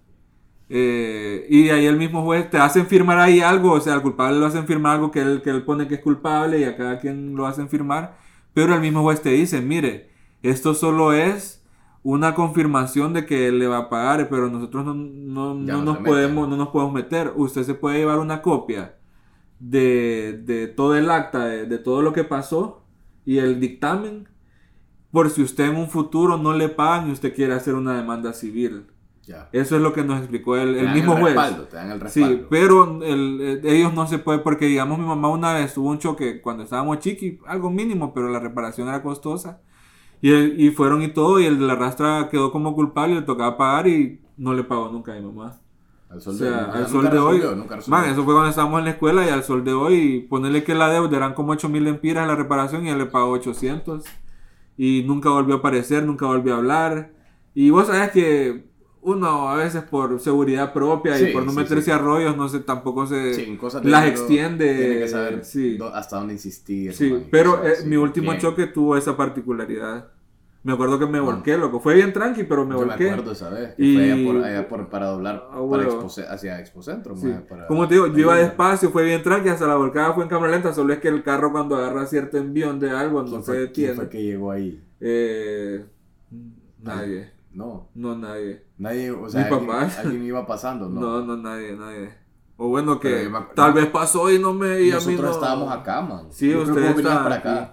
Eh, 0.68 1.46
y 1.48 1.70
ahí 1.70 1.86
el 1.86 1.96
mismo 1.96 2.22
juez 2.24 2.50
te 2.50 2.58
hacen 2.58 2.86
firmar 2.86 3.18
ahí 3.18 3.40
algo, 3.40 3.72
o 3.72 3.80
sea, 3.80 3.94
al 3.94 4.02
culpable 4.02 4.38
lo 4.38 4.46
hacen 4.46 4.66
firmar 4.66 4.96
algo 4.96 5.10
que 5.10 5.20
él, 5.20 5.40
que 5.42 5.50
él 5.50 5.62
pone 5.62 5.88
que 5.88 5.94
es 5.94 6.00
culpable 6.00 6.60
y 6.60 6.64
a 6.64 6.76
cada 6.76 7.00
quien 7.00 7.34
lo 7.34 7.46
hacen 7.46 7.68
firmar, 7.68 8.18
pero 8.54 8.74
el 8.74 8.80
mismo 8.80 9.02
juez 9.02 9.22
te 9.22 9.30
dice, 9.30 9.60
mire, 9.62 10.10
esto 10.42 10.74
solo 10.74 11.12
es 11.12 11.59
una 12.02 12.34
confirmación 12.34 13.12
de 13.12 13.26
que 13.26 13.48
él 13.48 13.58
le 13.58 13.66
va 13.66 13.78
a 13.78 13.88
pagar, 13.90 14.28
pero 14.30 14.48
nosotros 14.48 14.84
no, 14.86 14.94
no- 14.94 15.54
no 15.54 15.54
no 15.54 15.82
nos 15.82 15.98
podemos, 15.98 16.46
meten. 16.46 16.50
no 16.50 16.56
nos 16.56 16.68
podemos 16.68 16.94
meter. 16.94 17.32
Usted 17.36 17.62
se 17.64 17.74
puede 17.74 17.98
llevar 17.98 18.18
una 18.18 18.40
copia 18.42 18.96
de, 19.58 20.40
de 20.44 20.66
todo 20.68 20.96
el 20.96 21.10
acta, 21.10 21.44
de, 21.44 21.66
de 21.66 21.78
todo 21.78 22.02
lo 22.02 22.12
que 22.12 22.24
pasó 22.24 22.84
y 23.26 23.38
el 23.38 23.60
dictamen, 23.60 24.28
por 25.10 25.28
si 25.30 25.42
usted 25.42 25.64
en 25.70 25.76
un 25.76 25.88
futuro 25.88 26.38
no 26.38 26.54
le 26.54 26.68
pagan 26.68 27.08
y 27.08 27.12
usted 27.12 27.34
quiere 27.34 27.52
hacer 27.54 27.74
una 27.74 27.94
demanda 27.96 28.32
civil. 28.32 28.86
Ya. 29.26 29.48
Eso 29.52 29.76
es 29.76 29.82
lo 29.82 29.92
que 29.92 30.02
nos 30.02 30.18
explicó 30.18 30.56
el, 30.56 30.74
el 30.76 30.92
mismo 30.94 31.12
juez. 31.12 31.34
respaldo, 31.34 31.64
te 31.64 31.76
dan 31.76 31.90
el 31.92 31.98
Sí, 32.08 32.20
respaldo. 32.22 32.46
pero 32.48 33.02
el- 33.04 33.60
ellos 33.64 33.92
no 33.92 34.06
se 34.06 34.18
puede, 34.18 34.38
porque 34.40 34.64
digamos 34.66 34.98
mi 34.98 35.04
mamá 35.04 35.28
una 35.28 35.52
vez 35.52 35.74
tuvo 35.74 35.90
un 35.90 35.98
choque 35.98 36.40
cuando 36.40 36.62
estábamos 36.64 36.98
chiqui, 37.00 37.38
algo 37.46 37.70
mínimo, 37.70 38.14
pero 38.14 38.28
la 38.30 38.40
reparación 38.40 38.88
era 38.88 39.02
costosa. 39.02 39.60
Y, 40.20 40.30
el- 40.32 40.60
y 40.60 40.70
fueron 40.70 41.02
y 41.02 41.08
todo, 41.12 41.40
y 41.40 41.46
el 41.46 41.58
de 41.58 41.66
la 41.66 41.76
rastra 41.76 42.28
quedó 42.30 42.52
como 42.52 42.74
culpable, 42.74 43.14
le 43.16 43.22
tocaba 43.22 43.56
pagar 43.56 43.88
y 43.88 44.20
no 44.36 44.54
le 44.54 44.64
pagó 44.64 44.88
nunca 44.90 45.12
a 45.12 45.16
mi 45.16 45.22
mamá. 45.26 45.60
Al 46.08 46.18
O 46.18 46.20
sol 46.20 46.34
sea, 46.34 46.50
de, 46.66 46.72
al 46.72 46.88
nunca 46.88 46.88
sol 46.88 47.10
de 47.10 47.18
hoy. 47.18 47.40
nunca. 47.56 47.78
Man, 47.86 48.10
eso 48.10 48.24
fue 48.24 48.34
cuando 48.34 48.50
estábamos 48.50 48.80
en 48.80 48.84
la 48.86 48.90
escuela 48.92 49.24
y 49.26 49.30
al 49.30 49.44
sol 49.44 49.64
de 49.64 49.72
hoy, 49.72 50.20
ponerle 50.28 50.64
que 50.64 50.74
la 50.74 50.90
deuda 50.90 51.16
eran 51.16 51.34
como 51.34 51.52
8 51.52 51.68
mil 51.68 51.86
empiras 51.86 52.26
la 52.26 52.36
reparación 52.36 52.86
y 52.86 52.90
él 52.90 52.98
le 52.98 53.06
pagó 53.06 53.30
800. 53.32 54.04
Y 54.76 55.04
nunca 55.06 55.30
volvió 55.30 55.56
a 55.56 55.58
aparecer, 55.58 56.04
nunca 56.04 56.26
volvió 56.26 56.54
a 56.54 56.58
hablar. 56.58 57.12
Y 57.54 57.70
vos 57.70 57.86
sabes 57.88 58.10
que 58.12 58.69
uno 59.02 59.48
a 59.48 59.56
veces 59.56 59.82
por 59.82 60.20
seguridad 60.20 60.72
propia 60.72 61.18
y 61.18 61.32
por 61.32 61.44
no 61.46 61.52
meterse 61.52 61.84
sí. 61.86 61.90
a 61.90 61.98
rollos, 61.98 62.36
no 62.36 62.48
sé, 62.48 62.60
tampoco 62.60 63.06
se 63.06 63.56
cosas 63.56 63.84
las 63.84 64.06
extiende. 64.06 64.76
Tiene 64.76 64.98
que 64.98 65.08
saber 65.08 65.42
hasta 65.94 66.16
dónde 66.18 66.34
insistir. 66.34 66.92
sí. 66.92 67.10
man, 67.10 67.24
pero 67.30 67.56
cosas 67.58 67.80
eh, 67.80 67.86
mi 67.86 67.96
último 67.96 68.30
Bien. 68.32 68.40
choque 68.42 68.66
tuvo 68.66 68.96
esa 68.96 69.16
particularidad. 69.16 70.08
Me 70.62 70.74
acuerdo 70.74 70.98
que 70.98 71.06
me 71.06 71.20
volqué, 71.20 71.56
loco. 71.56 71.80
Fue 71.80 71.94
bien 71.94 72.12
tranqui, 72.12 72.44
pero 72.44 72.66
me 72.66 72.74
Yo 72.74 72.80
me 72.80 72.86
volqué. 72.88 73.10
acuerdo, 73.10 73.34
¿sabes? 73.34 73.74
Que 73.76 73.82
Y- 73.82 73.94
fue 73.94 74.12
allá, 74.12 74.26
por, 74.26 74.44
allá 74.44 74.68
por- 74.68 74.88
para 74.90 75.06
doblar 75.06 75.36
Ah, 75.50 75.52
para 75.70 75.84
hacia 76.34 76.60
Expocentro. 76.60 77.14
Para- 77.48 77.66
Como 77.66 77.88
te 77.88 77.94
digo, 77.94 78.08
yo 78.08 78.18
iba 78.18 78.36
despacio, 78.36 78.90
fue 78.90 79.04
bien 79.04 79.22
tranqui, 79.22 79.48
hasta 79.48 79.66
la 79.66 79.76
volcada 79.76 80.12
fue 80.12 80.24
en 80.24 80.28
cámara 80.28 80.52
lenta, 80.52 80.74
solo 80.74 80.92
es 80.92 80.98
que 80.98 81.08
el 81.08 81.22
carro 81.22 81.50
cuando 81.50 81.76
agarra 81.76 82.04
cierto 82.04 82.36
envión 82.36 82.78
de 82.78 82.90
algo 82.90 83.22
¿Quién 83.24 83.36
no 83.36 83.40
se 83.40 83.46
fue, 83.46 83.56
quién 83.56 83.66
detiene. 83.68 83.94
fue 83.94 84.08
que 84.10 84.22
llegó 84.22 84.50
ahí? 84.50 84.84
Eh, 85.00 85.82
nadie, 86.82 87.30
No, 87.52 87.88
no 87.94 88.16
nadie. 88.16 88.64
nadie, 88.78 89.10
o 89.10 89.28
sea, 89.28 89.40
Mi 89.46 89.46
alguien, 89.54 89.66
papá. 89.68 89.88
alguien 90.00 90.24
iba 90.24 90.46
pasando, 90.46 90.88
¿no? 90.88 91.00
No, 91.00 91.22
no, 91.22 91.36
nadie, 91.36 91.76
nadie. 91.76 92.14
O 92.56 92.68
bueno 92.68 93.00
que 93.00 93.28
me 93.28 93.38
tal 93.54 93.70
no. 93.70 93.74
vez 93.76 93.86
pasó 93.86 94.30
y 94.30 94.38
no 94.38 94.52
me 94.52 94.82
y 94.82 94.90
a 94.90 94.96
mí 94.98 95.14
Nosotros 95.14 95.20
no. 95.22 95.30
estábamos 95.32 95.72
acá, 95.72 96.00
man. 96.02 96.26
Sí, 96.30 96.50
Yo 96.50 96.62
ustedes 96.62 96.96
estaban 96.96 97.22
para 97.24 97.34
aquí. 97.36 97.72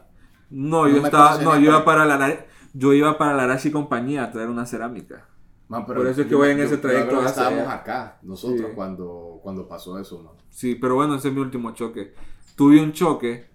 No, 0.50 0.84
No 0.84 0.88
yo 0.88 1.04
estaba, 1.04 1.38
no, 1.44 1.56
yo 1.56 1.70
iba 1.72 1.84
para 1.86 2.06
la 2.06 2.46
yo 2.74 2.94
iba 2.94 3.18
para 3.18 3.34
la 3.36 3.44
Arashi 3.44 3.70
compañía 3.72 4.24
a 4.24 4.32
traer 4.32 4.50
una 4.50 4.66
cerámica. 4.66 5.28
Man, 5.68 5.84
pero 5.86 6.00
Por 6.00 6.08
eso 6.08 6.22
es 6.22 6.28
que 6.28 6.36
voy 6.36 6.50
en 6.52 6.60
ese 6.62 6.78
trayecto 6.78 7.22
estábamos 7.26 7.60
allá. 7.64 7.74
acá, 7.74 8.20
nosotros, 8.24 8.62
Sí. 8.70 8.74
cuando, 8.74 9.40
cuando 9.44 9.68
pasó 9.68 10.00
eso, 10.00 10.24
man. 10.24 10.34
Sí, 10.50 10.76
pero 10.76 10.96
bueno, 10.96 11.16
ese 11.16 11.28
es 11.28 11.34
mi 11.34 11.42
último 11.42 11.72
choque. 11.72 12.14
Tuve 12.56 12.82
un 12.82 12.94
choque 12.94 13.50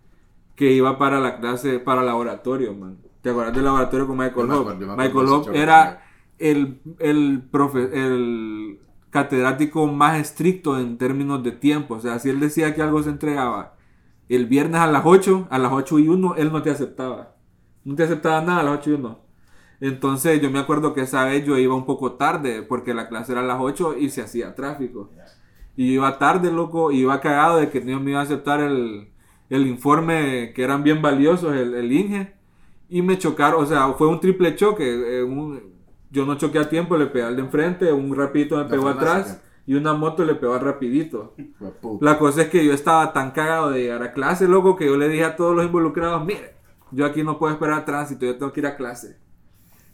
que 0.55 0.71
iba 0.73 0.99
para 0.99 1.19
la 1.21 1.39
clase, 1.41 1.79
para 1.79 2.03
laboratorio, 2.03 2.75
man. 2.75 2.99
¿Te 3.23 3.31
acuerdas 3.31 3.55
del 3.55 3.65
laboratorio 3.65 4.07
con 4.07 4.19
Michael 4.19 4.51
Hope? 4.51 4.75
Michael 4.85 5.27
Hope 5.29 5.59
era 5.59 6.03
el, 6.39 6.81
el, 6.99 7.43
profe, 7.51 7.91
el 7.93 8.81
catedrático 9.11 9.87
más 9.87 10.19
estricto 10.21 10.79
en 10.79 10.99
términos 10.99 11.43
de 11.43 11.53
tiempo. 11.53 11.95
O 11.95 12.01
sea, 12.01 12.19
si 12.19 12.31
él 12.31 12.41
decía 12.41 12.75
que 12.75 12.83
algo 12.83 13.03
se 13.03 13.11
entregaba 13.11 13.77
el 14.29 14.47
viernes 14.47 14.81
a 14.81 14.87
las 14.87 15.03
8, 15.05 15.47
a 15.51 15.59
las 15.59 15.73
8 15.73 15.99
y 15.99 16.09
1, 16.09 16.37
él 16.37 16.53
no 16.53 16.63
te 16.63 16.71
aceptaba. 16.71 17.37
No 17.85 17.95
te 17.97 18.05
aceptaba 18.05 18.41
nada 18.43 18.61
a 18.61 18.63
las 18.65 18.79
8 18.79 18.91
y 18.91 18.95
1. 18.95 19.19
Entonces 19.81 20.41
yo 20.41 20.51
me 20.51 20.59
acuerdo 20.61 20.95
que 20.95 21.03
esa 21.03 21.25
vez 21.25 21.45
yo 21.45 21.59
iba 21.59 21.75
un 21.75 21.87
poco 21.87 22.13
tarde 22.13 22.63
porque 22.63 22.95
la 22.95 23.09
clase 23.09 23.33
era 23.33 23.41
a 23.43 23.45
las 23.45 23.59
8 23.61 23.97
y 23.99 24.11
se 24.11 24.23
hacía 24.23 24.55
tráfico. 24.55 25.11
Y 25.77 25.89
yo 25.89 25.93
iba 25.95 26.19
tarde, 26.19 26.53
loco, 26.53 26.93
y 26.93 27.01
iba 27.01 27.21
cagado 27.21 27.59
de 27.59 27.71
que 27.71 27.81
no 27.81 27.99
me 28.01 28.11
iba 28.13 28.21
a 28.21 28.25
aceptar 28.25 28.61
el, 28.61 29.09
el 29.51 29.67
informe 29.67 30.53
que 30.55 30.63
eran 30.65 30.83
bien 30.85 31.03
valiosos, 31.03 31.55
el, 31.57 31.75
el 31.75 31.93
INGE. 31.93 32.35
Y 32.89 33.03
me 33.03 33.19
chocaron, 33.19 33.63
o 33.65 33.67
sea, 33.67 33.93
fue 33.95 34.09
un 34.09 34.21
triple 34.21 34.55
choque. 34.57 34.85
eh, 35.21 35.23
un- 35.25 35.72
yo 36.13 36.27
no 36.27 36.37
choqué 36.37 36.59
a 36.61 36.69
tiempo, 36.69 36.97
le 36.97 37.07
pegué 37.07 37.25
al 37.25 37.37
de 37.37 37.43
enfrente, 37.43 37.93
un 37.93 38.15
rapidito 38.15 38.57
me 38.59 38.67
pegó 38.67 38.89
atrás 38.89 39.41
y 39.67 39.75
una 39.75 39.95
moto 39.95 40.25
le 40.25 40.35
pegó 40.35 40.55
al 40.55 40.61
rapidito. 40.61 41.35
La 42.01 42.19
cosa 42.19 42.43
es 42.43 42.49
que 42.49 42.65
yo 42.65 42.73
estaba 42.73 43.13
tan 43.13 43.31
cagado 43.33 43.71
de 43.71 43.81
llegar 43.83 44.03
a 44.03 44.13
clase, 44.13 44.47
loco, 44.49 44.77
que 44.77 44.87
yo 44.87 44.97
le 44.97 45.09
dije 45.09 45.25
a 45.25 45.37
todos 45.37 45.57
los 45.57 45.65
involucrados, 45.65 46.25
mire, 46.25 46.55
yo 46.91 47.07
aquí 47.07 47.23
no 47.25 47.39
puedo 47.39 47.53
esperar 47.53 47.85
tránsito, 47.85 48.27
yo 48.27 48.37
tengo 48.39 48.53
que 48.53 48.61
ir 48.61 48.67
a 48.67 48.77
clase. 48.77 49.19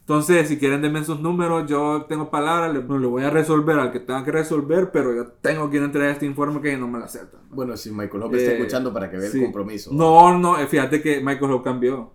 Entonces, 0.01 0.49
si 0.49 0.59
quieren 0.59 0.81
denme 0.81 1.05
sus 1.05 1.21
números, 1.21 1.67
yo 1.69 2.07
tengo 2.09 2.31
palabras, 2.31 2.73
le, 2.73 2.83
no, 2.83 2.99
le 2.99 3.07
voy 3.07 3.25
a 3.25 3.31
resolver 3.31 3.79
al 3.79 3.93
que 3.93 4.01
tenga 4.01 4.25
que 4.25 4.33
resolver, 4.33 4.91
pero 4.91 5.15
yo 5.15 5.27
tengo 5.43 5.69
que 5.69 5.77
entregar 5.77 6.11
este 6.13 6.25
informe 6.25 6.63
que 6.63 6.77
no 6.79 6.89
me 6.89 6.99
lo 6.99 7.05
aceptan. 7.05 7.43
Bueno, 7.51 7.77
si 7.77 7.91
Michael 7.93 8.23
Hope 8.23 8.39
está 8.39 8.53
Eh, 8.53 8.55
escuchando 8.57 8.91
para 8.93 9.11
que 9.11 9.19
vea 9.19 9.31
sí. 9.31 9.37
el 9.39 9.45
compromiso. 9.45 9.91
No, 9.93 10.39
no, 10.39 10.59
eh, 10.59 10.67
fíjate 10.67 11.03
que 11.03 11.21
Michael 11.21 11.53
Hope 11.53 11.65
cambió. 11.65 12.15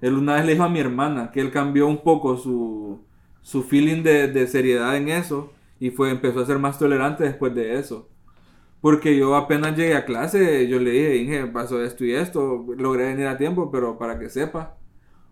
Él 0.00 0.14
una 0.14 0.34
vez 0.34 0.44
le 0.46 0.52
dijo 0.52 0.64
a 0.64 0.68
mi 0.68 0.78
hermana 0.78 1.30
que 1.32 1.40
él 1.40 1.50
cambió 1.50 1.88
un 1.88 2.02
poco 2.04 2.36
su, 2.36 3.04
su 3.44 3.62
feeling 3.62 4.02
de, 4.02 4.26
de 4.26 4.46
seriedad 4.48 4.96
en 4.96 5.08
eso 5.10 5.52
y 5.78 5.90
fue, 5.90 6.10
empezó 6.10 6.40
a 6.40 6.46
ser 6.46 6.58
más 6.58 6.78
tolerante 6.78 7.22
después 7.24 7.54
de 7.54 7.78
eso. 7.78 8.08
Porque 8.80 9.16
yo 9.16 9.36
apenas 9.36 9.76
llegué 9.76 9.94
a 9.94 10.04
clase, 10.04 10.66
yo 10.68 10.78
le 10.80 10.90
dije, 10.90 11.16
Inge, 11.18 11.46
pasó 11.46 11.82
esto 11.82 12.04
y 12.04 12.12
esto, 12.14 12.66
logré 12.76 13.04
venir 13.06 13.26
a 13.26 13.36
tiempo, 13.38 13.70
pero 13.70 13.96
para 13.98 14.18
que 14.18 14.28
sepa. 14.28 14.76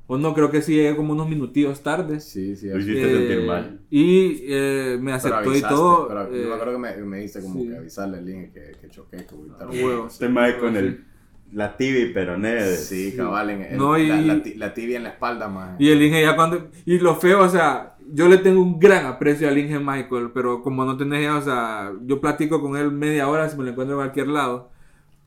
O 0.07 0.19
no, 0.19 0.35
creo 0.35 0.51
que 0.51 0.61
sí 0.63 0.75
llegué 0.75 0.95
como 0.97 1.13
unos 1.15 1.29
minutillos 1.29 1.83
tarde. 1.83 2.21
Sí, 2.21 2.55
sí. 2.57 2.69
Lo 2.69 2.79
hiciste 2.79 3.03
sentir 3.11 3.47
mal. 3.47 3.81
Y 3.89 4.43
eh, 4.49 4.97
me 5.01 5.05
Pero 5.13 5.17
aceptó 5.17 5.45
y 5.45 5.49
avisaste, 5.53 5.75
todo. 5.75 6.09
Pero 6.09 6.23
eh, 6.35 6.43
yo 6.43 6.49
me 6.49 6.55
acuerdo 6.55 6.73
que 6.73 6.79
me, 6.79 6.97
me 7.05 7.17
dijiste 7.19 7.41
como 7.41 7.61
sí. 7.63 7.69
que 7.69 7.77
avisarle 7.77 8.19
al 8.19 8.25
link 8.27 8.53
que, 8.53 8.73
que 8.81 8.89
choqué, 8.91 9.17
que 9.25 9.35
voy 9.35 9.49
a 9.49 9.53
estar- 9.53 9.69
huevo. 9.71 10.07
Este 10.09 10.29
mae 10.29 10.59
con 10.59 10.77
el, 10.77 11.05
la 11.53 11.77
tibia 11.77 12.01
y 12.07 12.13
peroné. 12.13 12.55
de- 12.55 12.77
Sí, 12.77 13.15
cabal, 13.17 13.51
en 13.51 13.63
el- 13.63 13.77
No, 13.79 13.97
y- 13.99 14.07
la, 14.09 14.43
la 14.57 14.75
tibia 14.75 14.97
en 14.97 15.05
la 15.05 15.11
espalda, 15.11 15.49
más. 15.49 15.79
Y 15.81 15.91
el 15.91 16.03
Inge 16.03 16.23
ya 16.23 16.35
cuando... 16.37 16.71
Y 16.85 16.99
lo 16.99 17.15
feo, 17.17 17.41
o 17.43 17.49
sea, 17.49 17.92
yo 18.15 18.29
le 18.29 18.39
tengo 18.39 18.63
un 18.63 18.79
gran 18.79 19.07
aprecio 19.07 19.49
al 19.49 19.59
Inge 19.59 19.79
Michael, 19.79 20.31
pero 20.35 20.63
como 20.63 20.85
no 20.85 20.97
tenés 20.97 21.29
o 21.31 21.41
sea, 21.43 21.93
yo 22.03 22.21
platico 22.21 22.61
con 22.61 22.77
él 22.77 22.91
media 22.93 23.29
hora 23.29 23.49
si 23.49 23.57
me 23.57 23.65
lo 23.65 23.71
encuentro 23.71 23.97
en 23.97 24.01
cualquier 24.03 24.29
lado, 24.29 24.71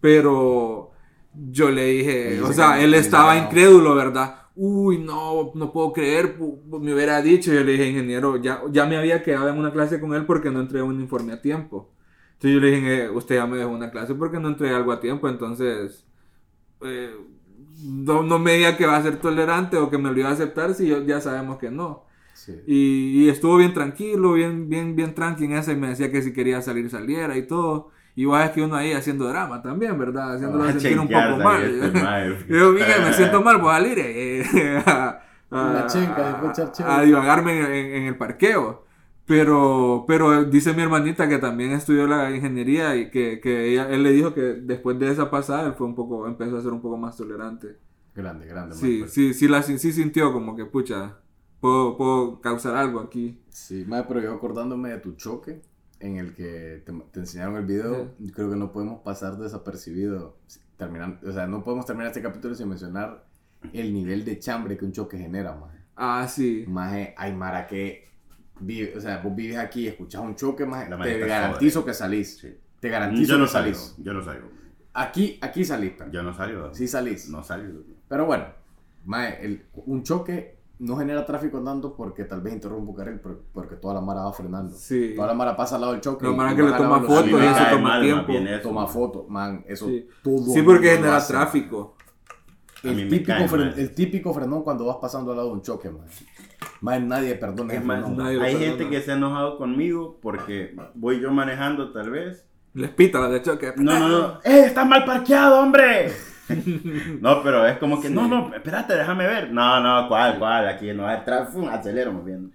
pero 0.01 0.91
yo 1.33 1.71
le 1.71 1.85
dije, 1.87 2.41
o 2.41 2.53
sea, 2.53 2.81
él 2.81 2.93
estaba 2.93 3.37
incrédulo, 3.37 3.95
¿verdad? 3.95 4.35
uy, 4.57 4.99
no, 4.99 5.51
no 5.55 5.71
puedo 5.73 5.91
creer, 5.93 6.37
me 6.39 6.93
hubiera 6.93 7.21
dicho. 7.21 7.53
Yo 7.53 7.63
le 7.63 7.73
dije, 7.73 7.89
ingeniero, 7.89 8.37
ya, 8.37 8.61
ya 8.71 8.85
me 8.85 8.97
había 8.97 9.21
quedado 9.23 9.49
en 9.49 9.57
una 9.59 9.71
clase 9.73 9.99
con 9.99 10.13
él 10.15 10.25
porque 10.25 10.49
no 10.51 10.61
entregué 10.61 10.83
un 10.83 11.01
informe 11.01 11.33
a 11.33 11.41
tiempo. 11.41 11.91
Entonces 12.33 12.53
yo 12.53 12.59
le 12.61 12.71
dije, 12.71 13.03
"Eh, 13.05 13.09
usted 13.09 13.35
ya 13.35 13.47
me 13.47 13.57
dejó 13.57 13.69
una 13.71 13.91
clase 13.91 14.15
porque 14.15 14.39
no 14.39 14.47
entregué 14.49 14.73
algo 14.75 14.91
a 14.93 14.99
tiempo, 15.01 15.27
entonces 15.29 16.05
eh, 16.81 17.15
no, 17.83 18.23
no 18.23 18.39
me 18.39 18.53
diga 18.57 18.77
que 18.77 18.85
va 18.85 18.97
a 18.97 19.03
ser 19.03 19.17
tolerante 19.21 19.77
o 19.77 19.89
que 19.89 19.97
me 19.97 20.11
lo 20.11 20.19
iba 20.19 20.29
a 20.29 20.33
aceptar 20.33 20.73
si 20.73 20.87
yo- 20.87 21.03
ya 21.03 21.21
sabemos 21.21 21.57
que 21.57 21.71
no. 21.71 22.04
Sí. 22.45 22.53
Y, 22.67 23.23
y 23.25 23.29
estuvo 23.29 23.57
bien 23.57 23.73
tranquilo, 23.73 24.33
bien, 24.33 24.69
bien, 24.69 24.95
bien 24.95 25.15
tranqui 25.15 25.45
en 25.45 25.53
esa 25.53 25.71
y 25.71 25.77
me 25.77 25.87
decía 25.89 26.11
que 26.11 26.21
si 26.21 26.31
quería 26.31 26.61
salir, 26.61 26.89
saliera 26.91 27.35
y 27.37 27.47
todo. 27.47 27.89
Y 28.15 28.25
vos 28.25 28.39
es 28.41 28.51
que 28.51 28.61
uno 28.61 28.75
ahí 28.75 28.93
haciendo 28.93 29.27
drama 29.27 29.61
también, 29.61 29.97
¿verdad? 29.97 30.35
Haciéndolo 30.35 30.63
Ah, 30.63 30.71
sentir 30.71 30.99
un 30.99 31.07
poco 31.07 31.37
mal. 31.43 31.63
Este 31.63 31.99
yo, 32.49 32.71
"Miguel, 32.71 33.01
me 33.03 33.13
siento 33.19 33.41
mal, 33.41 33.59
pues 33.59 33.75
salir 33.75 33.97
eh, 33.99 34.83
a, 34.85 35.87
chenca, 35.87 36.27
después 36.29 36.51
echar 36.51 36.71
chévere. 36.71 36.95
a 36.95 37.01
divagarme 37.01 37.59
en, 37.59 37.65
en- 37.65 37.93
en 37.95 38.03
el 38.03 38.17
parqueo. 38.17 38.85
Pero, 39.25 40.05
pero 40.07 40.43
dice 40.45 40.73
mi 40.73 40.83
hermanita 40.83 41.27
que 41.27 41.39
también 41.39 41.71
estudió 41.71 42.05
la 42.05 42.29
ingeniería 42.29 42.95
y 42.95 43.09
que, 43.09 43.39
que 43.41 43.71
ella- 43.73 43.89
él 43.89 44.03
le 44.03 44.11
dijo 44.11 44.35
que 44.35 44.41
después 44.41 44.99
de 44.99 45.09
esa 45.11 45.31
pasada 45.31 45.65
él 45.65 45.73
fue 45.73 45.87
un 45.87 45.95
poco, 45.95 46.27
empezó 46.27 46.57
a 46.57 46.61
ser 46.61 46.71
un 46.71 46.81
poco 46.81 46.95
más 46.97 47.17
tolerante. 47.17 47.77
Grande, 48.13 48.45
grande. 48.45 48.75
Sí, 48.75 48.99
mae. 49.01 49.09
sí, 49.09 49.33
sí, 49.33 49.47
la, 49.47 49.63
sí 49.63 49.77
sintió 49.91 50.31
como 50.31 50.55
que, 50.55 50.65
pucha, 50.65 51.17
puedo, 51.65 51.97
puedo 51.97 52.41
causar 52.41 52.75
algo 52.75 52.99
aquí. 52.99 53.41
Sí, 53.49 53.83
mae, 53.87 54.03
pero 54.03 54.21
yo 54.21 54.33
acordándome 54.33 54.89
de 54.89 54.99
tu 54.99 55.13
choque 55.13 55.61
en 55.99 56.17
el 56.17 56.33
que 56.35 56.83
te, 56.85 56.93
te 57.11 57.19
enseñaron 57.19 57.55
el 57.57 57.65
video, 57.65 58.13
creo 58.33 58.49
que 58.49 58.55
no 58.55 58.71
podemos 58.71 59.01
pasar 59.01 59.37
desapercibido. 59.37 60.37
Terminan, 60.77 61.19
o 61.25 61.31
sea, 61.31 61.47
no 61.47 61.63
podemos 61.63 61.85
terminar 61.85 62.07
este 62.07 62.21
capítulo 62.21 62.53
sin 62.53 62.67
mencionar 62.67 63.25
el 63.73 63.93
nivel 63.93 64.25
de 64.25 64.37
chambre 64.39 64.77
que 64.77 64.85
un 64.85 64.91
choque 64.91 65.17
genera, 65.17 65.55
más. 65.55 65.71
Ah, 65.95 66.27
sí. 66.29 66.65
Más 66.67 66.93
hay 67.15 67.33
mara 67.33 67.65
que 67.65 68.05
vive, 68.59 68.93
o 68.95 69.01
sea, 69.01 69.17
vos 69.23 69.33
vives 69.35 69.57
aquí 69.57 69.81
y 69.81 69.87
escuchas 69.87 70.21
un 70.21 70.35
choque, 70.35 70.65
más 70.65 70.89
La 70.89 71.01
te 71.01 71.17
garantizo 71.19 71.83
que 71.85 71.93
salís. 71.93 72.37
Sí. 72.37 72.55
Te 72.79 72.89
garantizo 72.89 73.31
Yo 73.33 73.37
no 73.39 73.45
que 73.45 73.51
salgo, 73.51 73.73
salís. 73.73 73.95
yo 73.97 74.13
no 74.13 74.21
salgo. 74.23 74.49
Aquí, 74.93 75.39
aquí 75.41 75.63
salís, 75.65 75.93
pero. 75.97 76.11
Yo 76.11 76.21
no 76.23 76.33
salgo. 76.33 76.73
Sí 76.73 76.87
salís. 76.87 77.29
No 77.29 77.41
salgo. 77.43 77.81
Pero 78.07 78.25
bueno, 78.25 78.45
mae, 79.05 79.43
el- 79.45 79.65
un 79.73 80.03
choque 80.03 80.54
no 80.79 80.97
genera 80.97 81.25
tráfico 81.25 81.61
tanto 81.63 81.95
porque 81.95 82.25
tal 82.25 82.41
vez 82.41 82.53
interrumpa 82.53 82.89
un 82.91 82.95
carril, 82.97 83.19
por- 83.19 83.41
porque 83.53 83.75
toda 83.75 83.93
la 83.93 84.01
mara 84.01 84.23
va 84.23 84.33
frenando. 84.33 84.73
Sí. 84.75 85.13
Toda 85.15 85.27
la 85.27 85.33
mara 85.33 85.55
pasa 85.55 85.75
al 85.75 85.81
lado 85.81 85.93
del 85.93 86.01
choque. 86.01 86.25
La 86.25 86.33
mara 86.33 86.55
que 86.55 86.63
le 86.63 86.69
la 86.69 86.77
toma 86.77 87.01
fotos 87.01 87.25
me 87.25 87.31
y 87.31 87.47
eso 87.47 87.63
toma 87.71 87.89
mal, 87.89 88.01
tiempo. 88.01 88.31
eso, 88.33 88.61
Toma 88.69 88.87
foto, 88.87 89.25
man, 89.29 89.63
eso 89.67 89.87
Sí. 89.87 90.07
todo 90.23 90.37
Sí, 90.53 90.61
porque 90.61 90.89
genera 90.89 91.17
hace, 91.17 91.33
tráfico. 91.33 91.95
El 92.83 93.09
típico, 93.09 93.27
cae 93.27 93.73
el 93.81 93.95
típico 93.95 94.33
frenón 94.33 94.61
cuando 94.63 94.85
vas 94.85 94.97
pasando 95.01 95.31
al 95.31 95.37
lado 95.37 95.49
de 95.49 95.53
un 95.55 95.61
choque, 95.63 95.89
man. 95.89 96.03
Más 96.81 97.01
nadie 97.01 97.33
perdona 97.35 97.73
Es 97.73 97.83
más, 97.83 98.07
nadie 98.11 98.39
hay 98.41 98.53
perdona. 98.53 98.59
gente 98.77 98.89
que 98.89 99.01
se 99.01 99.11
ha 99.11 99.15
enojado 99.15 99.57
conmigo 99.57 100.19
porque 100.21 100.75
voy 100.93 101.19
yo 101.19 101.31
manejando 101.31 101.91
tal 101.91 102.11
vez. 102.11 102.45
Les 102.73 102.91
pita 102.91 103.19
las 103.21 103.31
de 103.31 103.41
choque. 103.41 103.73
No, 103.77 103.97
no, 103.97 104.07
no. 104.09 104.27
¡Eh, 104.43 104.65
estás 104.65 104.85
mal 104.87 105.03
parqueado, 105.05 105.61
hombre! 105.61 106.11
no, 107.21 107.41
pero 107.43 107.65
es 107.65 107.77
como 107.77 108.01
que, 108.01 108.09
no, 108.09 108.27
no, 108.27 108.53
espérate, 108.53 108.95
déjame 108.95 109.25
ver. 109.25 109.51
No, 109.51 109.79
no, 109.81 110.07
¿cuál, 110.07 110.37
cuál? 110.39 110.67
Aquí 110.67 110.93
no 110.93 111.07
hay 111.07 111.23
tráfico, 111.25 111.67
acelero 111.69 112.13
más 112.13 112.25
bien. 112.25 112.51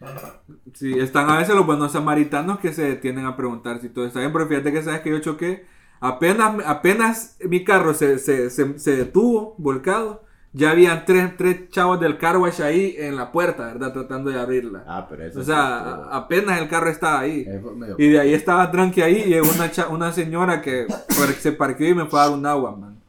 Sí, 0.74 0.98
están 0.98 1.28
a 1.30 1.38
veces 1.38 1.54
los 1.54 1.66
buenos 1.66 1.92
samaritanos 1.92 2.58
que 2.60 2.72
se 2.72 2.82
detienen 2.82 3.26
a 3.26 3.36
preguntar 3.36 3.80
si 3.80 3.88
todo 3.88 4.06
está 4.06 4.20
bien, 4.20 4.32
pero 4.32 4.46
fíjate 4.46 4.72
que 4.72 4.82
sabes 4.82 5.00
que 5.00 5.10
yo 5.10 5.18
choqué, 5.20 5.66
apenas, 6.00 6.56
apenas 6.66 7.36
mi 7.40 7.64
carro 7.64 7.94
se, 7.94 8.18
se, 8.18 8.50
se, 8.50 8.78
se 8.78 8.96
detuvo, 8.96 9.54
volcado, 9.58 10.24
ya 10.52 10.70
habían 10.72 11.04
tres, 11.04 11.36
tres 11.36 11.68
chavos 11.70 12.00
del 12.00 12.18
car 12.18 12.36
wash 12.36 12.60
ahí 12.60 12.96
en 12.98 13.14
la 13.16 13.30
puerta, 13.30 13.66
¿verdad? 13.66 13.92
Tratando 13.92 14.30
de 14.30 14.40
abrirla. 14.40 14.82
Ah, 14.86 15.06
pero 15.08 15.24
eso 15.24 15.38
o 15.38 15.42
es 15.42 15.46
sea, 15.46 16.06
apenas 16.10 16.60
el 16.60 16.68
carro 16.68 16.90
estaba 16.90 17.20
ahí. 17.20 17.44
Medio- 17.76 17.94
Y 17.98 18.08
de 18.08 18.18
ahí 18.20 18.34
estaba 18.34 18.68
tranqui 18.70 19.00
ahí 19.00 19.22
y 19.26 19.28
llegó 19.28 19.48
una, 19.54 19.70
cha- 19.70 19.88
una 19.88 20.12
señora 20.12 20.60
que 20.60 20.86
se 21.38 21.52
parqueó 21.52 21.88
y 21.90 21.94
me 21.94 22.06
fue 22.06 22.18
a 22.20 22.24
dar 22.24 22.32
un 22.36 22.44
agua, 22.46 22.74
man. 22.76 22.99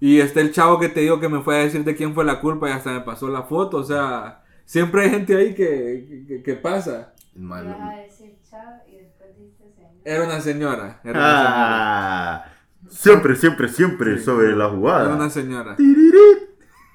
Y 0.00 0.20
está 0.20 0.40
el 0.40 0.52
chavo 0.52 0.78
que 0.78 0.88
te 0.90 1.00
digo 1.00 1.18
que 1.20 1.28
me 1.28 1.40
fue 1.40 1.56
a 1.56 1.64
decir 1.64 1.82
de 1.84 1.94
quién 1.96 2.14
fue 2.14 2.24
la 2.24 2.40
culpa 2.40 2.68
y 2.68 2.72
hasta 2.72 2.92
me 2.92 3.00
pasó 3.00 3.28
la 3.28 3.42
foto. 3.44 3.78
O 3.78 3.84
sea, 3.84 4.42
siempre 4.64 5.02
hay 5.02 5.10
gente 5.10 5.36
ahí 5.36 5.54
que, 5.54 6.24
que, 6.28 6.42
que 6.42 6.54
pasa. 6.54 7.14
Vas 7.34 7.64
a 7.64 7.96
decir 8.02 8.36
chao 8.48 8.60
y 8.86 8.96
después 8.98 9.30
dices 9.38 9.74
señor. 9.74 9.90
Era 10.04 10.24
una 10.24 10.40
señora. 10.40 11.00
Era 11.02 11.18
una 11.18 11.36
señora. 11.36 11.54
Ah, 11.54 12.44
siempre, 12.88 13.36
siempre, 13.36 13.68
siempre 13.68 14.18
Sí. 14.18 14.24
sobre 14.24 14.48
la 14.54 14.66
Era 14.66 14.68
jugada. 14.74 15.14
una 15.14 15.30
señora. 15.30 15.76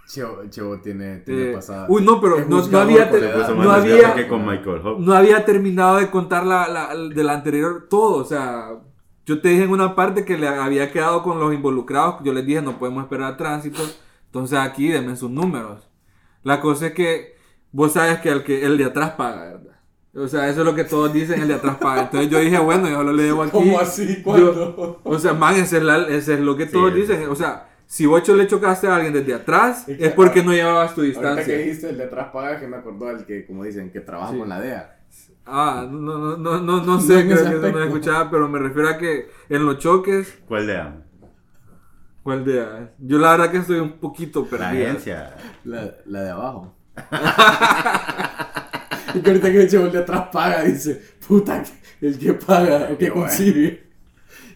Chevo, 0.07 0.41
Chevo 0.49 0.79
tiene, 0.81 1.19
tiene 1.19 1.51
Eh, 1.51 1.53
pasada. 1.53 1.85
uy, 1.87 2.03
no, 2.03 2.19
pero 2.19 2.39
no, 2.45 2.67
no 2.67 2.77
había, 2.79 3.05
la 3.09 3.49
no 3.53 3.71
había- 3.71 4.27
con 4.27 4.45
Michael 4.45 4.81
no 4.99 5.13
había 5.13 5.45
terminado 5.45 5.97
de 5.97 6.09
contar 6.11 6.45
la, 6.45 6.67
la, 6.67 6.93
de 6.95 7.23
la 7.23 7.33
anterior 7.33 7.87
todo. 7.89 8.17
O 8.17 8.25
sea, 8.25 8.71
yo 9.25 9.41
te 9.41 9.49
dije 9.49 9.63
en 9.63 9.71
una 9.71 9.95
parte 9.95 10.25
que 10.25 10.37
le 10.37 10.47
había 10.47 10.91
quedado 10.91 11.23
con 11.23 11.39
los 11.39 11.53
involucrados. 11.53 12.15
Yo 12.23 12.33
les 12.33 12.45
dije, 12.45 12.61
no 12.61 12.77
podemos 12.79 13.03
esperar 13.03 13.37
tránsito. 13.37 13.81
Entonces 14.25 14.57
aquí 14.59 14.87
denme 14.89 15.15
sus 15.15 15.29
números. 15.29 15.87
La 16.43 16.59
cosa 16.61 16.87
es 16.87 16.93
que 16.93 17.35
vos 17.71 17.93
sabes 17.93 18.19
que 18.19 18.29
el, 18.29 18.43
que 18.43 18.65
el 18.65 18.77
de 18.77 18.85
atrás 18.85 19.11
paga, 19.11 19.43
¿verdad? 19.45 19.61
O 20.13 20.27
sea, 20.27 20.49
eso 20.49 20.61
es 20.61 20.65
lo 20.65 20.75
que 20.75 20.83
todos 20.83 21.13
dicen, 21.13 21.41
el 21.41 21.47
de 21.47 21.53
atrás 21.53 21.77
paga. 21.77 22.01
Entonces 22.03 22.29
yo 22.29 22.39
dije, 22.39 22.57
bueno, 22.59 22.89
yo 22.89 23.01
lo 23.03 23.13
leo 23.13 23.41
aquí. 23.43 23.51
¿Cómo 23.51 23.79
así? 23.79 24.17
Yo- 24.17 24.23
¿Cuándo? 24.23 25.01
o 25.03 25.19
sea, 25.19 25.33
man, 25.33 25.55
ese 25.55 25.77
es, 25.77 25.83
la- 25.83 26.07
ese 26.07 26.33
es 26.33 26.39
lo 26.41 26.57
que 26.57 26.65
Sí, 26.65 26.71
todos 26.73 26.89
es- 26.89 26.95
dicen. 26.95 27.29
O 27.29 27.35
sea, 27.35 27.69
si 27.85 28.05
vos 28.05 28.27
le 28.27 28.47
chocaste 28.47 28.87
a 28.87 28.95
alguien 28.95 29.13
desde 29.13 29.33
atrás, 29.33 29.87
Es 29.87 29.97
que- 29.97 30.05
es 30.07 30.13
porque 30.13 30.43
no 30.43 30.51
llevabas 30.51 30.95
tu 30.95 31.01
Ahorita 31.01 31.19
que 31.21 31.27
distancia. 31.27 31.57
dijiste 31.57 31.89
el 31.89 31.97
de 31.97 32.03
atrás 32.05 32.27
paga, 32.33 32.59
que 32.59 32.67
me 32.67 32.77
acordó 32.77 33.05
del 33.07 33.25
que, 33.25 33.45
como 33.45 33.63
dicen, 33.63 33.89
que 33.91 33.99
trabaja 34.01 34.31
Sí. 34.33 34.37
con 34.39 34.49
la 34.49 34.59
DEA. 34.59 34.97
Ah, 35.45 35.87
no, 35.89 36.17
no, 36.17 36.37
no, 36.37 36.39
no, 36.59 36.61
no 36.61 36.85
No 36.85 37.01
sé, 37.01 37.25
creo 37.25 37.27
que 37.27 37.33
eso 37.55 37.71
no 37.71 37.83
escuchado, 37.83 38.29
pero 38.29 38.47
me 38.47 38.59
refiero 38.59 38.89
a 38.89 38.97
que 38.97 39.29
en 39.49 39.65
los 39.65 39.79
choques, 39.79 40.39
¿Cuál 40.47 40.67
de 40.67 40.77
ambos? 40.77 41.01
¿cuál 42.23 42.45
día? 42.45 42.93
Yo 42.99 43.17
la 43.17 43.31
verdad 43.31 43.51
que 43.51 43.57
estoy 43.57 43.79
un 43.79 43.93
poquito 43.93 44.47
La 44.51 44.69
agencia. 44.69 45.35
La, 45.63 45.95
la 46.05 46.21
de 46.21 46.29
abajo. 46.29 46.75
y 49.15 49.21
que 49.21 49.29
ahorita 49.29 49.51
que 49.51 49.67
Chevo 49.67 49.87
el 49.87 49.91
de 49.91 49.99
atrás 49.99 50.27
paga, 50.31 50.63
dice, 50.63 51.01
puta, 51.27 51.63
el 51.99 52.19
que 52.19 52.33
paga, 52.33 52.89
el 52.89 52.97
que 52.97 53.09
consigue. 53.09 53.90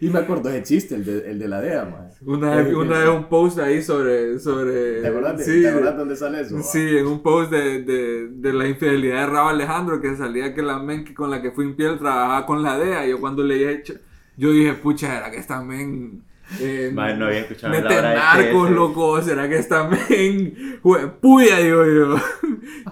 Y 0.02 0.10
me 0.10 0.20
acuerdo 0.20 0.50
ese 0.50 0.64
chiste, 0.64 0.96
el 0.96 1.06
de, 1.06 1.32
el 1.32 1.40
de 1.40 1.48
la 1.48 1.62
DEA, 1.62 1.86
man. 1.86 2.10
Una 2.26 2.56
vez, 2.56 2.74
una 2.74 3.00
vez 3.00 3.10
un 3.10 3.30
post 3.30 3.60
ahí 3.60 3.82
sobre... 3.82 4.40
sobre 4.40 5.02
¿Te 5.02 5.08
acuerdas, 5.08 5.38
de- 5.38 5.44
sí, 5.44 5.62
¿te 5.62 5.72
dónde 5.72 6.16
sale 6.16 6.42
eso? 6.42 6.62
Sí, 6.62 6.98
en 6.98 7.08
un 7.08 7.22
post 7.22 7.52
de, 7.52 7.84
de, 7.84 8.28
de 8.30 8.54
la 8.54 8.68
infidelidad 8.68 9.22
de 9.22 9.26
Rabo 9.28 9.50
Alejandro, 9.50 10.02
que 10.02 10.16
salía 10.16 10.54
que 10.54 10.62
la 10.62 10.80
men 10.80 11.14
con 11.14 11.30
la 11.32 11.42
que 11.42 11.52
fue 11.52 11.66
infiel 11.66 11.98
trabajaba 11.98 12.46
con 12.46 12.64
la 12.64 12.78
DEA. 12.78 13.08
Yo 13.08 13.20
cuando 13.20 13.44
leí 13.44 13.64
hecho, 13.64 13.94
yo 14.38 14.52
dije, 14.52 14.74
pucha, 14.74 15.08
¿será 15.08 15.32
que 15.32 15.38
esta 15.38 15.62
men... 15.62 16.24
Eh, 16.60 16.92
Mae, 16.94 17.16
no 17.18 17.26
había 17.26 17.40
escuchado 17.40 17.74
la 17.74 17.82
mete 17.82 17.98
hora 17.98 18.10
de 18.10 18.16
narcos, 18.16 18.70
loco? 18.72 19.22
¿Será 19.22 19.50
que 19.50 19.58
esta 19.58 19.84
men... 19.86 20.80
jue- 20.84 21.12
Puya, 21.20 21.58
digo 21.58 21.84
yo. 21.86 22.16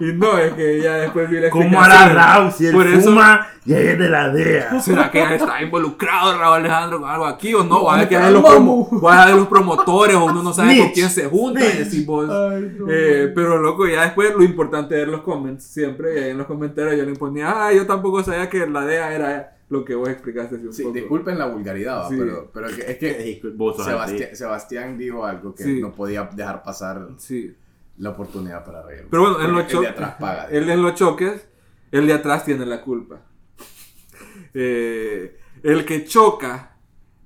y 0.00 0.12
no, 0.12 0.36
es 0.38 0.52
que 0.54 0.80
ya 0.82 0.94
después 0.96 1.30
vi 1.30 1.38
la 1.40 1.50
¿Cómo 1.50 1.80
hará 1.80 1.94
explicación. 2.06 2.16
Raúl 2.16 2.52
si 2.52 2.66
él 2.66 2.72
Por 2.74 2.86
eso- 2.88 3.10
fuma 3.10 3.46
y 3.66 3.72
es 3.72 3.98
de 3.98 4.10
la 4.10 4.28
DEA? 4.28 4.80
¿Será 4.80 5.10
que 5.10 5.18
ya 5.20 5.34
está 5.36 5.62
involucrado 5.62 6.36
Raúl 6.36 6.56
Alejandro 6.58 7.00
con 7.00 7.08
algo 7.08 7.26
aquí 7.26 7.54
o 7.54 7.58
no? 7.62 7.74
No, 7.76 7.84
¿Va 7.84 7.94
a 7.94 7.98
me 7.98 8.08
que 8.08 8.16
cae 8.16 8.26
de 8.26 8.32
los, 8.32 8.42
promo- 8.44 9.02
va 9.02 9.22
a 9.22 9.26
de 9.28 9.34
los 9.36 9.46
promotores 9.48 10.16
o 10.16 10.24
uno 10.26 10.42
no 10.42 10.52
sabe 10.52 10.76
con 10.78 10.88
quién 10.90 11.08
se 11.08 11.24
junta? 11.26 11.60
y 11.60 11.68
Snitch. 11.70 11.78
decís 11.84 12.06
vos, 12.06 12.28
Ay, 12.28 12.74
no. 12.78 12.86
eh, 12.90 13.32
pero 13.34 13.58
loco, 13.58 13.86
ya 13.86 14.02
después 14.02 14.34
lo 14.36 14.42
importante 14.42 14.94
es 14.96 15.00
ver 15.02 15.08
los 15.08 15.20
comments 15.22 15.64
siempre. 15.64 16.14
Y 16.14 16.24
ahí 16.24 16.30
en 16.32 16.38
los 16.38 16.46
comentarios 16.46 16.96
yo 16.98 17.04
le 17.04 17.14
ponía, 17.14 17.66
ah, 17.66 17.72
yo 17.72 17.86
tampoco 17.86 18.22
sabía 18.22 18.50
que 18.50 18.66
la 18.66 18.84
DEA 18.84 19.14
era 19.14 19.53
lo 19.68 19.84
que 19.84 19.94
vos 19.94 20.08
explicaste 20.08 20.56
hace 20.56 20.66
un 20.66 20.72
Sí, 20.72 20.82
poco. 20.82 20.94
disculpen 20.94 21.38
la 21.38 21.46
vulgaridad, 21.46 22.08
Sí. 22.08 22.16
pero, 22.18 22.50
pero 22.52 22.68
que- 22.68 22.90
es 22.90 22.98
que 22.98 23.40
Sebastián. 23.84 24.36
Sebastián 24.36 24.98
dijo 24.98 25.24
algo 25.24 25.54
que 25.54 25.64
Sí. 25.64 25.80
no 25.80 25.92
podía 25.92 26.24
dejar 26.34 26.62
pasar 26.62 27.08
Sí. 27.18 27.54
la 27.98 28.10
oportunidad 28.10 28.64
para 28.64 28.82
reír. 28.82 29.06
Pero 29.10 29.22
bueno, 29.22 29.40
en 29.48 29.52
los 29.54 29.66
choques. 29.66 29.92
paga. 29.92 30.48
Él 30.50 30.68
en 30.68 30.82
los 30.82 30.94
choques, 30.94 31.48
el 31.90 32.06
de 32.06 32.12
atrás 32.12 32.44
tiene 32.44 32.66
la 32.66 32.80
culpa. 32.82 33.22
Eh, 34.56 35.36
el 35.62 35.84
que 35.84 36.04
choca 36.04 36.76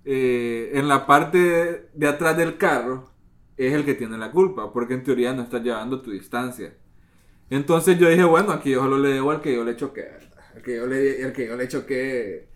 eh, 0.05 0.71
en 0.75 0.89
la 0.89 1.07
parte 1.07 1.89
de 1.93 2.09
atrás 2.09 2.37
del 2.37 2.57
carro 2.57 3.11
es 3.57 3.75
el 3.75 3.85
que 3.85 3.95
tiene 3.95 4.17
la 4.17 4.31
culpa, 4.31 4.73
porque 4.73 4.95
en 4.95 5.03
teoría 5.05 5.35
no 5.35 5.43
estás 5.43 5.63
llevando 5.63 6.01
tu 6.01 6.11
distancia. 6.11 6.73
Entonces 7.51 7.99
yo 7.99 8.09
dije, 8.09 8.25
bueno, 8.25 8.53
aquí 8.53 8.71
yo 8.71 8.81
solo 8.83 8.99
le 8.99 9.11
debo 9.11 9.31
al 9.33 9.43
que 9.43 9.55
yo 9.55 9.65
le 9.65 9.77
choqué. 9.77 10.09
El 10.59 10.63
que 10.63 10.77
yo 10.77 10.87
le, 10.87 11.23
el 11.23 11.33
que 11.33 11.47
yo 11.47 11.57
le 11.57 11.69
choqué 11.69 12.49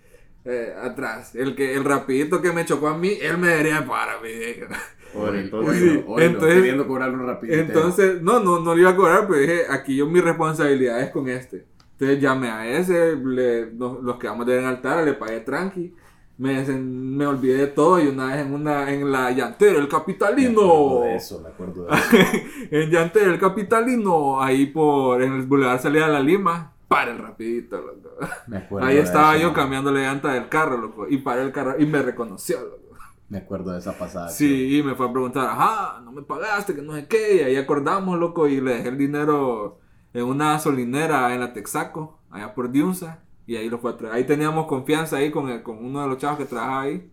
eh, 0.45 0.75
atrás. 0.83 1.35
El 1.35 1.55
que 1.55 1.75
el 1.75 1.85
rapidito 1.85 2.43
que 2.43 2.53
me 2.53 2.65
chocó 2.65 2.89
a 2.89 2.99
mí, 2.99 3.17
él 3.21 3.39
me 3.39 3.49
debería 3.49 3.81
dije. 4.29 4.67
Por 5.13 5.29
Oílo, 5.29 5.39
entonces, 5.39 5.79
Sí, 5.83 6.05
entonces- 6.19 6.55
queriendo 6.55 6.87
cobrarle 6.89 7.17
un 7.17 7.27
rapidito. 7.27 7.59
Entonces, 7.59 8.23
no, 8.23 8.41
no, 8.41 8.61
no 8.61 8.75
le 8.75 8.81
iba 8.81 8.91
a 8.91 8.97
cobrar, 8.97 9.27
pero 9.29 9.41
dije, 9.41 9.63
aquí 9.71 9.97
yo 9.97 10.07
mi 10.07 10.21
responsabilidad 10.21 11.01
es 11.03 11.11
con 11.11 11.29
este. 11.29 11.67
Entonces 11.93 12.21
llamé 12.21 12.49
a 12.51 12.67
ese, 12.67 13.15
le- 13.17 13.67
nos, 13.73 14.03
los 14.03 14.19
quedamos 14.19 14.47
de 14.47 14.59
en 14.59 14.65
altar, 14.65 15.05
le 15.05 15.13
pagué 15.13 15.41
tranqui. 15.41 15.95
me, 16.39 16.65
me 16.65 17.27
olvidé 17.27 17.59
de 17.59 17.67
todo 17.69 18.01
y 18.01 18.09
una 18.09 18.29
vez 18.35 18.39
en, 18.47 18.53
una, 18.55 18.91
en 18.91 19.13
la 19.13 19.31
llantera, 19.31 19.73
el 19.73 19.83
Me 19.83 19.85
acuerdo 19.85 19.99
capitalino. 19.99 21.01
de 21.03 21.15
eso, 21.17 21.41
me 21.41 21.49
acuerdo 21.51 21.85
de 21.85 21.91
eso. 21.95 22.47
en 22.73 22.91
llantera, 22.91 23.27
el 23.27 23.39
capitalino, 23.39 24.43
ahí 24.43 24.67
por, 24.67 25.23
en 25.23 25.35
el 25.35 25.43
Boulevard 25.43 25.81
Salida 25.81 26.07
de 26.07 26.13
la 26.15 26.21
Lima, 26.21 26.72
para 26.93 27.13
el 27.13 27.19
rapidito, 27.19 27.81
loco. 27.81 28.11
Me 28.47 28.57
acuerdo 28.59 28.87
Ahí 28.87 28.97
estaba 28.99 29.37
eso, 29.37 29.43
yo 29.43 29.53
cambiando 29.53 29.91
la 29.93 30.01
llanta 30.01 30.33
del 30.35 30.49
carro, 30.49 30.77
loco, 30.79 31.07
y 31.09 31.19
paré 31.19 31.43
el 31.43 31.53
carro 31.53 31.81
y 31.81 31.87
me 31.87 32.03
reconoció, 32.03 32.61
loco. 32.61 32.97
Me 33.29 33.39
acuerdo 33.39 33.73
de 33.73 33.79
esa 33.79 33.97
pasada. 33.99 34.29
Sí, 34.29 34.79
y 34.79 34.83
me 34.83 34.95
fue 34.95 35.07
a 35.09 35.13
preguntar, 35.13 35.47
ajá, 35.49 36.01
no 36.05 36.13
me 36.13 36.23
pagaste, 36.23 36.75
que 36.75 36.83
no 36.83 36.95
sé 36.95 37.07
qué, 37.09 37.37
y 37.37 37.41
ahí 37.41 37.57
acordamos, 37.57 38.19
loco, 38.19 38.47
y 38.49 38.61
le 38.61 38.75
dejé 38.77 38.89
el 38.89 38.99
dinero 38.99 39.81
en 40.13 40.25
una 40.25 40.53
gasolinera 40.53 41.35
en 41.35 41.41
la 41.41 41.53
Texaco, 41.53 42.23
allá 42.31 42.55
por 42.55 42.71
Diunza, 42.71 43.25
y 43.47 43.57
ahí 43.57 43.69
lo 43.69 43.79
fue 43.79 43.93
a 43.93 43.97
traer. 43.97 44.15
Ahí 44.15 44.25
teníamos 44.27 44.67
confianza 44.67 45.17
ahí 45.17 45.31
con, 45.31 45.49
el- 45.49 45.63
con 45.63 45.85
uno 45.85 46.03
de 46.03 46.09
los 46.09 46.19
chavos 46.19 46.39
que 46.39 46.45
trabajaba 46.47 46.83
ahí, 46.83 47.13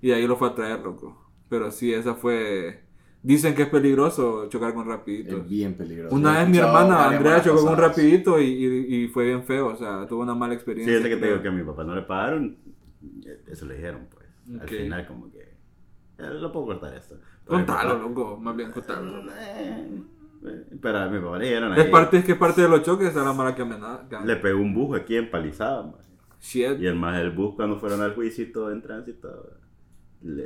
y 0.00 0.12
ahí 0.12 0.26
lo 0.26 0.36
fue 0.36 0.48
a 0.48 0.54
traer, 0.54 0.80
loco. 0.80 1.32
Pero 1.48 1.70
sí, 1.70 1.92
esa 1.94 2.14
fue... 2.14 2.83
Dicen 3.24 3.54
que 3.54 3.62
es 3.62 3.68
peligroso 3.70 4.48
chocar 4.50 4.74
con 4.74 4.86
rapidito. 4.86 5.38
Es 5.38 5.48
bien 5.48 5.74
peligroso. 5.74 6.14
Una 6.14 6.38
vez 6.40 6.48
mi 6.50 6.58
hermana 6.58 7.08
Andrea 7.08 7.42
chocó 7.42 7.62
con 7.64 7.72
un 7.72 7.78
rapidito 7.78 8.38
y, 8.38 8.44
y- 8.44 8.94
y 9.04 9.08
fue 9.08 9.24
bien 9.24 9.42
feo, 9.44 9.68
o 9.68 9.76
sea, 9.76 10.06
tuvo 10.06 10.22
una 10.22 10.34
mala 10.34 10.52
Sí, 10.52 10.56
experiencia. 10.56 10.98
ese 10.98 11.08
que 11.08 11.16
te 11.16 11.26
digo 11.28 11.40
que 11.42 11.48
a 11.48 11.50
mi 11.50 11.62
papá 11.64 11.84
no 11.84 11.94
le 11.96 12.02
pagaron, 12.02 12.56
eso 13.48 13.64
le 13.66 13.76
dijeron, 13.76 14.06
pues. 14.10 14.26
Al 14.60 14.66
Ok. 14.66 14.68
final, 14.68 15.06
como 15.06 15.30
que. 15.32 15.38
eh, 15.40 16.30
lo 16.38 16.52
puedo 16.52 16.66
cortar 16.66 16.94
esto. 16.94 17.16
Contalo, 17.46 17.98
loco, 17.98 18.36
más 18.38 18.54
bien 18.54 18.70
contalo. 18.72 19.22
Eh, 19.32 19.88
eh, 20.46 20.64
Pero 20.82 20.98
a 20.98 21.08
mi 21.08 21.18
papá 21.18 21.38
le 21.38 21.46
dijeron 21.46 21.78
Es 21.78 21.86
parte, 21.86 22.18
es 22.18 22.24
que 22.26 22.32
es 22.32 22.38
parte 22.38 22.60
de 22.60 22.68
los 22.68 22.82
choques, 22.82 23.16
a 23.16 23.24
la 23.24 23.32
mala 23.32 23.54
que 23.54 23.62
amenaza. 23.62 24.20
Le 24.24 24.36
pegó 24.36 24.60
un 24.60 24.74
bus 24.74 24.98
aquí 25.00 25.16
en 25.16 25.30
Palizada, 25.30 25.82
man. 25.82 25.94
Shit. 26.40 26.78
Y 26.78 26.86
el 26.86 26.94
más 26.94 27.16
del 27.16 27.30
bus, 27.30 27.54
cuando 27.54 27.78
fueron 27.78 28.02
al 28.02 28.14
juicio 28.14 28.44
y 28.44 28.52
todo 28.52 28.70
en 28.70 28.82
tránsito, 28.82 29.50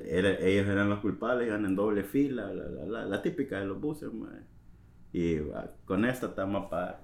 era- 0.07 0.39
ellos 0.41 0.67
eran 0.67 0.89
los 0.91 1.01
culpables, 1.01 1.49
iban 1.49 1.65
en 1.65 1.77
doble 1.77 2.05
fila, 2.05 2.53
la, 2.53 2.65
la, 2.69 2.85
la, 2.87 3.05
la 3.07 3.23
típica 3.23 3.61
de 3.61 3.67
los 3.67 3.81
buses, 3.81 4.13
man. 4.13 4.45
Y 5.13 5.37
ah, 5.55 5.71
con 5.85 6.05
esta 6.05 6.27
estamos 6.27 6.67
a 6.67 6.69
pagar. 6.71 7.01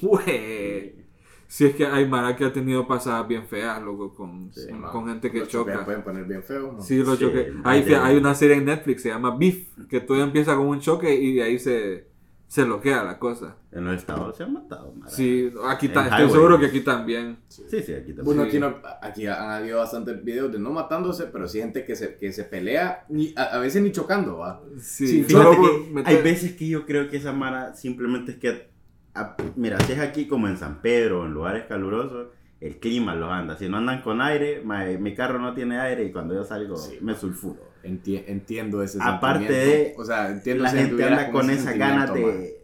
Güey. 0.00 1.06
Si 1.46 1.64
es 1.64 1.74
que 1.74 1.86
hay 1.86 2.06
Mara 2.06 2.36
que 2.36 2.44
ha 2.44 2.52
tenido 2.52 2.86
pasadas 2.86 3.26
bien 3.26 3.46
feas, 3.46 3.82
loco, 3.82 4.14
con, 4.14 4.52
Sí, 4.52 4.68
con, 4.92 5.08
gente 5.08 5.30
que 5.30 5.40
los 5.40 5.48
choca. 5.48 5.82
pueden 5.84 6.02
poner 6.02 6.24
bien 6.24 6.42
feo. 6.42 6.72
man. 6.72 6.82
Sí, 6.82 6.98
los 6.98 7.18
Sí, 7.18 7.24
choques. 7.24 7.52
Hay, 7.64 7.82
hay 7.94 8.16
una 8.18 8.34
serie 8.34 8.56
en 8.56 8.66
Netflix, 8.66 9.02
se 9.02 9.08
llama 9.08 9.34
Beef, 9.36 9.66
que 9.88 10.00
todo 10.00 10.22
empieza 10.22 10.54
con 10.56 10.66
un 10.66 10.80
choque 10.80 11.14
y 11.14 11.36
de 11.36 11.42
ahí 11.42 11.58
se, 11.58 12.06
se 12.48 12.64
bloquea 12.64 13.04
la 13.04 13.18
cosa. 13.18 13.56
En 13.70 13.84
los 13.84 13.94
estados 13.94 14.36
se 14.36 14.42
han 14.42 14.54
matado, 14.54 14.92
man. 14.94 15.08
Sí, 15.08 15.52
aquí 15.68 15.86
En 15.86 15.92
ta- 15.92 16.08
estoy 16.08 16.30
seguro 16.30 16.58
que 16.58 16.66
aquí 16.66 16.80
también. 16.80 17.38
Sí, 17.48 17.62
sí, 17.68 17.76
aquí 17.92 18.14
también. 18.14 18.24
Bueno, 18.24 18.42
aquí, 18.42 18.58
no, 18.58 18.74
aquí 19.02 19.26
han 19.26 19.50
habido 19.50 19.78
bastantes 19.78 20.24
videos 20.24 20.50
de 20.50 20.58
no 20.58 20.70
matándose, 20.72 21.24
pero 21.26 21.46
sí 21.46 21.58
gente 21.60 21.84
que 21.84 21.94
se, 21.94 22.16
que 22.16 22.32
se 22.32 22.44
pelea, 22.44 23.04
ni, 23.10 23.34
a, 23.36 23.42
a 23.44 23.58
veces 23.58 23.82
ni 23.82 23.92
chocando, 23.92 24.38
va. 24.38 24.62
Sí, 24.80 25.06
Sí, 25.06 25.24
Fíjate 25.24 25.44
solo 25.54 25.60
que 25.62 25.90
meter- 25.92 26.16
hay 26.16 26.22
veces 26.22 26.52
que 26.54 26.66
yo 26.68 26.86
creo 26.86 27.08
que 27.10 27.18
esa 27.18 27.32
mara 27.32 27.74
simplemente 27.74 28.32
es 28.32 28.38
que, 28.38 28.70
a- 29.14 29.36
mira, 29.56 29.78
si 29.80 29.92
es 29.92 29.98
aquí 30.00 30.26
como 30.26 30.48
en 30.48 30.56
San 30.56 30.80
Pedro, 30.80 31.26
en 31.26 31.32
lugares 31.34 31.64
calurosos, 31.68 32.28
el 32.60 32.78
clima 32.80 33.14
los 33.14 33.30
anda. 33.30 33.56
Si 33.56 33.68
no 33.68 33.76
andan 33.78 34.02
con 34.02 34.20
aire, 34.20 34.62
ma- 34.64 34.84
mi 34.84 35.14
carro 35.14 35.38
no 35.38 35.54
tiene 35.54 35.78
aire 35.78 36.04
y 36.04 36.12
cuando 36.12 36.34
yo 36.34 36.44
salgo 36.44 36.76
Sí. 36.76 36.98
me 37.00 37.14
sulfuro. 37.14 37.60
Enti- 37.84 38.24
entiendo 38.26 38.82
ese 38.82 38.98
Aparte 39.00 39.46
sentimiento. 39.46 39.76
de- 39.76 39.94
O 39.98 40.04
sea, 40.04 40.30
entiendo 40.30 40.64
La 40.64 40.70
si 40.70 40.76
gente 40.78 41.04
anda 41.04 41.30
con 41.30 41.48
esa 41.50 41.74
man. 41.76 42.12
de... 42.14 42.54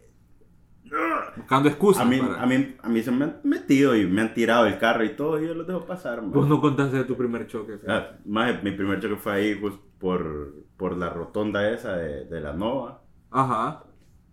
buscando 1.37 1.69
excusas. 1.69 2.03
A 2.03 2.05
mí, 2.07 2.19
para- 2.19 2.43
a, 2.43 2.47
mí, 2.47 2.77
a 2.83 2.89
mí 2.89 3.03
se 3.03 3.11
me 3.11 3.25
han 3.25 3.37
metido 3.45 3.97
y 3.97 4.07
me 4.07 4.21
han 4.21 4.35
tirado 4.35 4.67
el 4.67 4.79
carro 4.79 5.05
y 5.05 5.11
todo 5.17 5.41
y 5.43 5.47
yo 5.47 5.55
los 5.55 5.67
dejo 5.67 5.85
pasar. 5.87 6.21
man. 6.23 6.33
Vos 6.33 6.49
no 6.49 6.61
contaste 6.61 6.97
de 6.97 7.05
tu 7.05 7.17
primer 7.17 7.47
choque. 7.47 7.75
Ah, 7.89 8.11
más, 8.25 8.63
mi 8.63 8.73
primer 8.73 9.01
choque 9.01 9.17
fue 9.17 9.33
ahí 9.33 9.59
just 9.61 9.79
por, 9.99 10.55
por 10.77 10.97
la 10.97 11.09
rotonda 11.11 11.71
esa 11.71 11.97
de, 11.97 12.25
de 12.27 12.41
la 12.41 12.53
Nova. 12.53 13.03
Ajá. 13.31 13.85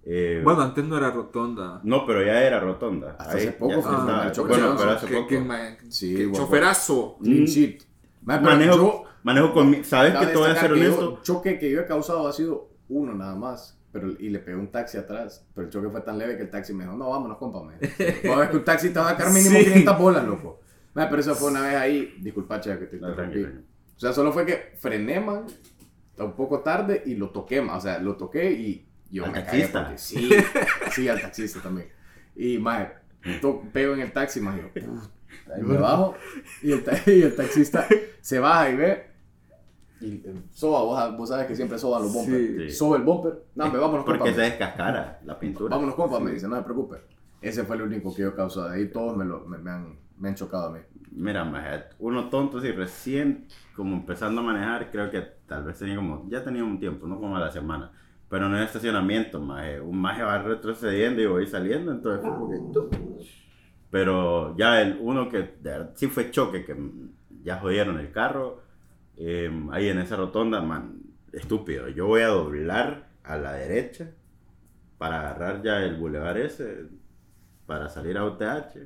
Eh, 0.03 0.41
Bueno, 0.43 0.61
antes 0.61 0.83
no 0.83 0.97
era 0.97 1.11
rotonda. 1.11 1.79
No, 1.83 2.05
pero 2.05 2.23
ya 2.25 2.41
era 2.43 2.59
rotonda. 2.59 3.15
Hasta 3.19 3.35
hace 3.37 3.51
poco 3.51 3.81
fue 3.81 4.25
el 4.25 4.31
choque, 4.31 4.49
Bueno, 4.49 4.69
¿no? 4.73 4.77
pero 4.77 4.91
hace 4.91 5.07
poco. 5.07 5.39
ma- 5.45 5.77
Sí, 5.89 6.25
guapo. 6.25 6.45
choferazo. 6.45 7.17
Mm. 7.19 7.45
Man, 8.23 8.43
Manejo, 8.43 8.75
yo- 8.77 9.03
manejo 9.23 9.53
con. 9.53 9.83
¿Sabes 9.83 10.13
que 10.15 10.25
te 10.27 10.37
voy 10.37 10.49
a 10.49 10.55
ser 10.55 10.73
que 10.73 10.79
honesto? 10.79 11.19
choque 11.23 11.59
que 11.59 11.69
yo 11.71 11.81
he 11.81 11.85
causado 11.85 12.27
ha 12.27 12.33
sido 12.33 12.69
uno 12.89 13.13
nada 13.13 13.35
más. 13.35 13.77
Pero, 13.91 14.09
y 14.09 14.29
le 14.29 14.39
pegué 14.39 14.55
un 14.55 14.71
taxi 14.71 14.97
atrás. 14.97 15.45
Pero 15.53 15.67
el 15.67 15.73
choque 15.73 15.89
fue 15.89 15.99
tan 16.01 16.17
leve 16.17 16.37
que 16.37 16.43
el 16.43 16.49
taxi 16.49 16.73
me 16.73 16.85
dijo, 16.85 16.95
no, 16.95 17.09
vámonos, 17.09 17.37
compa. 17.37 17.61
me 17.61 17.75
ves 17.81 18.49
que 18.49 18.55
un 18.57 18.63
taxi 18.63 18.89
te 18.91 18.99
va 18.99 19.07
a 19.07 19.09
sacar 19.11 19.33
mínimo 19.33 19.57
Sí. 19.59 19.65
500 19.65 19.97
bolas, 19.99 20.25
loco. 20.25 20.61
Man, 20.93 21.07
pero 21.09 21.19
eso 21.21 21.35
fue 21.35 21.51
una 21.51 21.61
vez 21.61 21.75
ahí. 21.75 22.15
Disculpa, 22.21 22.59
che, 22.61 22.77
que 22.79 22.85
te 22.85 22.97
No, 22.97 23.09
interrumpí. 23.09 23.43
O 23.43 23.99
sea, 23.99 24.13
solo 24.13 24.31
fue 24.31 24.45
que 24.45 24.73
frené, 24.79 25.19
man, 25.19 25.45
un 26.17 26.33
poco 26.33 26.61
tarde 26.61 27.03
y 27.05 27.15
lo 27.15 27.31
toqué, 27.31 27.61
man. 27.61 27.75
O 27.77 27.81
sea, 27.81 27.99
lo 27.99 28.15
toqué 28.15 28.49
y 28.51 28.87
yo 29.11 29.25
¿Al 29.25 29.31
me 29.31 29.41
taxista? 29.41 29.83
porque 29.83 29.97
sí, 29.97 30.29
sí, 30.91 31.07
al 31.07 31.21
taxista 31.21 31.59
también. 31.61 31.89
Y, 32.35 32.57
más, 32.57 32.87
pego 33.73 33.93
en 33.93 34.01
el 34.01 34.11
taxi, 34.11 34.39
más 34.41 34.57
yo, 34.57 34.63
ahí 35.53 35.61
me 35.61 35.77
bajo 35.77 36.15
y 36.63 36.71
el, 36.71 36.83
y 37.07 37.21
el 37.21 37.35
taxista 37.35 37.85
se 38.21 38.39
baja 38.39 38.69
y 38.69 38.75
ve 38.75 39.11
y 40.01 40.15
eh, 40.15 40.33
soba, 40.51 40.81
vos, 40.81 41.17
vos 41.17 41.29
sabes 41.29 41.45
que 41.45 41.55
siempre 41.55 41.77
soba 41.77 41.99
los 41.99 42.11
bumpers. 42.11 42.71
Sí. 42.71 42.77
Soba 42.77 42.97
el 42.97 43.03
bumper. 43.03 43.43
No, 43.53 43.71
me 43.71 43.77
vámonos, 43.77 44.03
compa. 44.03 44.17
Porque 44.17 44.33
se 44.33 44.39
me- 44.39 44.45
descascara 44.49 45.19
la 45.23 45.39
pintura. 45.39 45.75
Vámonos, 45.75 45.93
compa, 45.95 46.19
me 46.19 46.31
dice, 46.31 46.47
no 46.47 46.55
se 46.55 46.63
preocupe. 46.63 46.97
Ese 47.39 47.63
fue 47.63 47.75
el 47.75 47.83
único 47.83 48.13
que 48.13 48.23
yo 48.23 48.35
causé. 48.35 48.61
De 48.61 48.75
ahí 48.75 48.87
todos 48.89 49.15
me, 49.15 49.25
lo, 49.25 49.41
me, 49.45 49.59
me 49.59 49.69
han, 49.69 49.99
me 50.17 50.29
han 50.29 50.35
chocado 50.35 50.69
a 50.69 50.71
mí. 50.71 50.79
Mira, 51.11 51.43
maje, 51.43 51.83
uno 51.99 52.29
tonto, 52.29 52.59
sí, 52.61 52.71
recién 52.71 53.45
como 53.75 53.95
empezando 53.95 54.41
a 54.41 54.43
manejar, 54.43 54.89
creo 54.89 55.11
que 55.11 55.21
tal 55.45 55.65
vez 55.65 55.77
tenía 55.77 55.97
como, 55.97 56.27
ya 56.29 56.43
tenía 56.43 56.63
un 56.63 56.79
tiempo, 56.79 57.05
no 57.05 57.19
como 57.19 57.35
a 57.35 57.39
la 57.39 57.51
semana, 57.51 57.91
pero 58.31 58.45
en 58.45 58.55
el 58.55 58.63
estacionamiento, 58.63 59.41
maje, 59.41 59.81
un 59.81 59.99
maje 59.99 60.23
va 60.23 60.41
retrocediendo 60.41 61.21
y 61.21 61.25
voy 61.25 61.47
saliendo, 61.47 61.91
entonces. 61.91 62.31
Pero 63.89 64.55
ya 64.57 64.81
el 64.81 64.97
uno 65.01 65.27
que 65.27 65.55
de 65.59 65.87
sí 65.95 66.07
fue 66.07 66.31
choque, 66.31 66.63
que 66.63 66.73
ya 67.43 67.57
jodieron 67.57 67.99
el 67.99 68.09
carro, 68.13 68.61
eh, 69.17 69.51
ahí 69.73 69.89
en 69.89 69.99
esa 69.99 70.15
rotonda, 70.15 70.61
man, 70.61 71.01
estúpido, 71.33 71.89
yo 71.89 72.07
voy 72.07 72.21
a 72.21 72.29
doblar 72.29 73.09
a 73.25 73.35
la 73.35 73.51
derecha 73.51 74.11
para 74.97 75.19
agarrar 75.19 75.61
ya 75.61 75.83
el 75.83 75.97
bulevar 75.97 76.37
ese, 76.37 76.85
para 77.65 77.89
salir 77.89 78.17
a 78.17 78.23
UTH. 78.23 78.77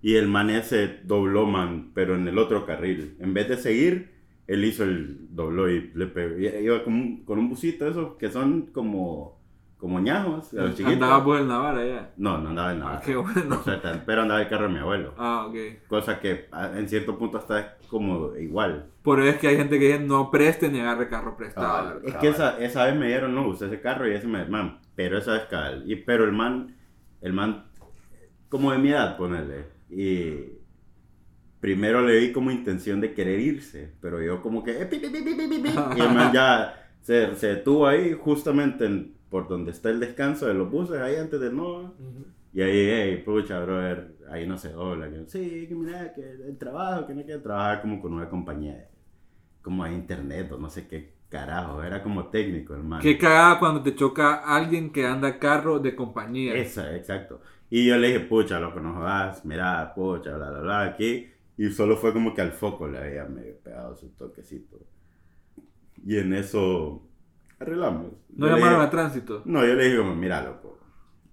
Y 0.00 0.14
el 0.14 0.28
man 0.28 0.48
ese 0.48 1.00
dobló, 1.04 1.44
man, 1.44 1.90
pero 1.92 2.14
en 2.14 2.26
el 2.26 2.38
otro 2.38 2.64
carril. 2.64 3.18
En 3.20 3.34
vez 3.34 3.50
de 3.50 3.58
seguir, 3.58 4.17
él 4.48 4.64
hizo 4.64 4.82
el 4.82 5.28
dobló 5.30 5.70
y 5.70 5.92
le 5.94 6.06
pegó. 6.06 6.36
Iba 6.38 6.82
con 6.82 6.94
un, 6.94 7.24
con 7.24 7.38
un 7.38 7.48
busito 7.48 7.86
esos 7.86 8.16
que 8.16 8.30
son 8.30 8.62
como, 8.72 9.38
como 9.78 10.00
ñajos, 10.00 10.52
los 10.54 10.70
chiquitos. 10.70 10.94
Andaba 10.94 11.22
por 11.24 11.38
el 11.38 11.46
Navarra 11.46 11.84
ya. 11.86 12.10
No, 12.16 12.38
no 12.38 12.48
andaba 12.48 12.72
en 12.72 12.80
nada. 12.80 12.96
Ah, 12.96 13.02
qué 13.04 13.14
bueno. 13.14 13.56
O 13.60 13.62
sea, 13.62 14.02
pero 14.04 14.22
andaba 14.22 14.40
el 14.42 14.48
carro 14.48 14.66
de 14.66 14.72
mi 14.72 14.78
abuelo. 14.80 15.14
Ah, 15.16 15.46
ok. 15.48 15.56
Cosa 15.86 16.18
que 16.18 16.46
a- 16.50 16.76
en 16.78 16.88
cierto 16.88 17.16
punto 17.16 17.38
hasta 17.38 17.60
es 17.60 17.66
como 17.88 18.34
igual. 18.36 18.86
Por 19.02 19.20
eso 19.20 19.30
es 19.30 19.36
que 19.36 19.48
hay 19.48 19.56
gente 19.56 19.78
que 19.78 19.86
dice 19.92 20.00
no 20.00 20.30
preste 20.30 20.68
ni 20.70 20.80
agarre 20.80 21.08
carro 21.08 21.36
prestado. 21.36 21.66
Ah, 21.68 21.98
Es 22.04 22.14
que 22.16 22.28
esa, 22.28 22.58
esa 22.58 22.86
vez 22.86 22.96
me 22.96 23.06
dieron, 23.06 23.34
no, 23.34 23.46
usé 23.48 23.66
ese 23.66 23.80
carro 23.80 24.08
y 24.10 24.14
ese 24.14 24.26
me, 24.26 24.44
man, 24.46 24.80
pero 24.96 25.18
esa 25.18 25.34
vez 25.34 25.42
cabal. 25.44 25.84
Y, 25.86 25.94
pero 25.96 26.24
el 26.24 26.32
man, 26.32 26.74
el 27.20 27.32
man, 27.34 27.64
como 28.48 28.72
de 28.72 28.78
mi 28.78 28.88
edad, 28.90 29.16
ponerle. 29.16 29.66
Y 29.90 30.57
primero 31.60 32.02
le 32.02 32.18
vi 32.18 32.32
como 32.32 32.50
intención 32.50 33.00
de 33.00 33.12
querer 33.14 33.40
irse, 33.40 33.92
pero 34.00 34.22
yo 34.22 34.40
como 34.42 34.62
que, 34.62 34.82
eh, 34.82 34.88
y 35.96 36.00
el 36.00 36.12
man 36.14 36.32
ya 36.34 36.90
se, 37.02 37.34
se 37.36 37.46
detuvo 37.48 37.86
ahí 37.86 38.12
justamente 38.12 38.86
en- 38.86 39.14
por 39.30 39.46
donde 39.48 39.72
está 39.72 39.90
el 39.90 40.00
descanso 40.00 40.46
de 40.46 40.54
los 40.54 40.70
buses, 40.70 41.00
ahí 41.00 41.16
antes 41.16 41.38
de 41.40 41.52
no. 41.52 41.92
Y 42.54 42.62
ahí, 42.62 42.88
hey, 42.90 43.22
pucha, 43.26 43.60
brother, 43.60 44.16
ahí 44.30 44.46
no 44.46 44.56
se 44.56 44.70
dobla. 44.72 45.10
Que, 45.10 45.26
sí, 45.26 45.66
que 45.68 45.74
mira, 45.74 46.14
que 46.14 46.22
el 46.22 46.56
trabajo, 46.56 47.06
que 47.06 47.14
no 47.14 47.22
quiere 47.22 47.40
trabajar 47.40 47.82
como 47.82 48.00
con 48.00 48.14
una 48.14 48.30
compañía 48.30 48.74
de, 48.74 48.88
como 49.60 49.84
de 49.84 49.92
internet 49.92 50.50
o 50.52 50.58
no 50.58 50.70
sé 50.70 50.88
qué 50.88 51.12
carajo, 51.28 51.82
era 51.82 52.02
como 52.02 52.28
técnico, 52.28 52.72
hermano. 52.74 53.02
Qué 53.02 53.18
cagada 53.18 53.58
cuando 53.58 53.82
te 53.82 53.94
choca 53.94 54.36
alguien 54.36 54.90
que 54.90 55.06
anda 55.06 55.38
carro 55.38 55.78
de 55.78 55.94
compañía. 55.94 56.54
Esa, 56.54 56.96
exacto. 56.96 57.42
Y 57.68 57.86
yo 57.86 57.98
le 57.98 58.08
dije, 58.08 58.20
pucha, 58.20 58.58
loco, 58.58 58.80
no 58.80 58.94
jodas, 58.94 59.44
mira, 59.44 59.92
pucha, 59.94 60.34
bla, 60.38 60.50
bla, 60.50 60.60
bla, 60.60 60.82
aquí. 60.84 61.28
Y 61.58 61.68
solo 61.70 61.96
fue 61.96 62.12
como 62.12 62.32
que 62.34 62.40
al 62.40 62.52
foco 62.52 62.86
le 62.88 62.98
había 62.98 63.24
medio 63.26 63.58
pegado 63.58 63.94
su 63.96 64.08
toquecito. 64.10 64.78
Y 66.06 66.16
en 66.16 66.32
eso 66.32 67.02
arreglamos. 67.58 68.12
No 68.30 68.46
Yo 68.46 68.54
llamaron 68.54 68.78
dije- 68.78 68.86
a 68.86 68.90
tránsito. 68.90 69.42
No, 69.44 69.66
yo 69.66 69.74
le 69.74 69.84
dije 69.84 69.98
como, 69.98 70.14
mira, 70.14 70.42
loco, 70.42 70.78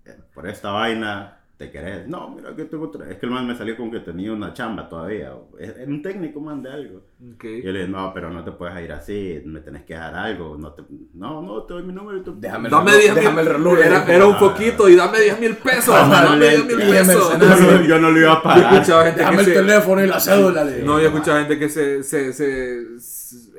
eh, 0.04 0.18
por 0.34 0.48
esta 0.48 0.72
vaina 0.72 1.40
te 1.58 1.70
querés. 1.72 2.08
No, 2.08 2.30
mira 2.32 2.56
que 2.56 2.66
tengo 2.66 2.86
otra. 2.86 3.10
Es 3.10 3.18
que 3.20 3.28
el 3.28 3.32
man 3.32 3.48
me 3.48 3.56
salió 3.56 3.78
con 3.78 3.92
que 3.92 4.00
tenía 4.00 4.34
una 4.34 4.52
chamba 4.54 4.90
todavía. 4.90 5.32
Era 5.60 5.86
un 5.86 6.02
técnico, 6.02 6.42
man, 6.42 6.62
de 6.64 6.72
algo. 6.72 7.06
Ok. 7.34 7.44
Y 7.46 7.62
yo 7.64 7.72
le 7.72 7.80
dije, 7.80 7.92
no, 7.92 8.12
pero 8.14 8.30
no 8.30 8.44
te 8.44 8.52
puedes 8.52 8.84
ir 8.84 8.92
así, 8.92 9.42
me 9.46 9.62
tenés 9.62 9.84
que 9.86 9.94
dar 9.94 10.14
algo. 10.16 10.58
No, 10.58 10.74
te, 10.74 10.84
no, 11.14 11.42
no, 11.42 11.64
te 11.64 11.74
doy 11.74 11.84
mi 11.84 11.94
número 11.94 12.18
y 12.18 12.24
tú... 12.24 12.36
Déjame 12.38 12.68
el 12.68 12.72
Dame 12.72 12.92
reloj, 12.92 13.02
10 13.04 13.14
mil. 13.16 13.24
déjame 13.24 13.42
el 13.42 13.48
reloj. 13.48 13.78
Era, 13.80 14.06
era 14.16 14.26
un 14.28 14.36
foquito 14.36 14.90
y 14.90 14.96
dame 14.96 15.20
10 15.22 15.40
mil 15.40 15.56
pesos. 15.56 15.96
Dame 15.96 16.50
10 16.50 16.66
mil 16.66 16.78
pesos. 16.78 17.32
yo, 17.40 17.48
no, 17.48 17.82
yo 17.84 18.00
no 18.00 18.12
lo 18.12 18.20
iba 18.20 18.34
a 18.34 18.36
Yo 18.36 18.44
pagar. 18.44 18.74
escuchaba 18.74 19.04
gente 19.06 19.20
Déjame 19.20 19.38
que 19.38 19.44
el 19.44 19.48
se, 19.48 19.54
teléfono 19.54 20.04
y 20.04 20.08
la 20.08 20.20
cédula. 20.20 20.64
No, 20.84 21.00
yo 21.00 21.08
escuchaba 21.08 21.40
gente 21.40 21.58
que 21.58 21.70
se, 21.70 22.04
se, 22.04 22.34
se, 22.34 22.84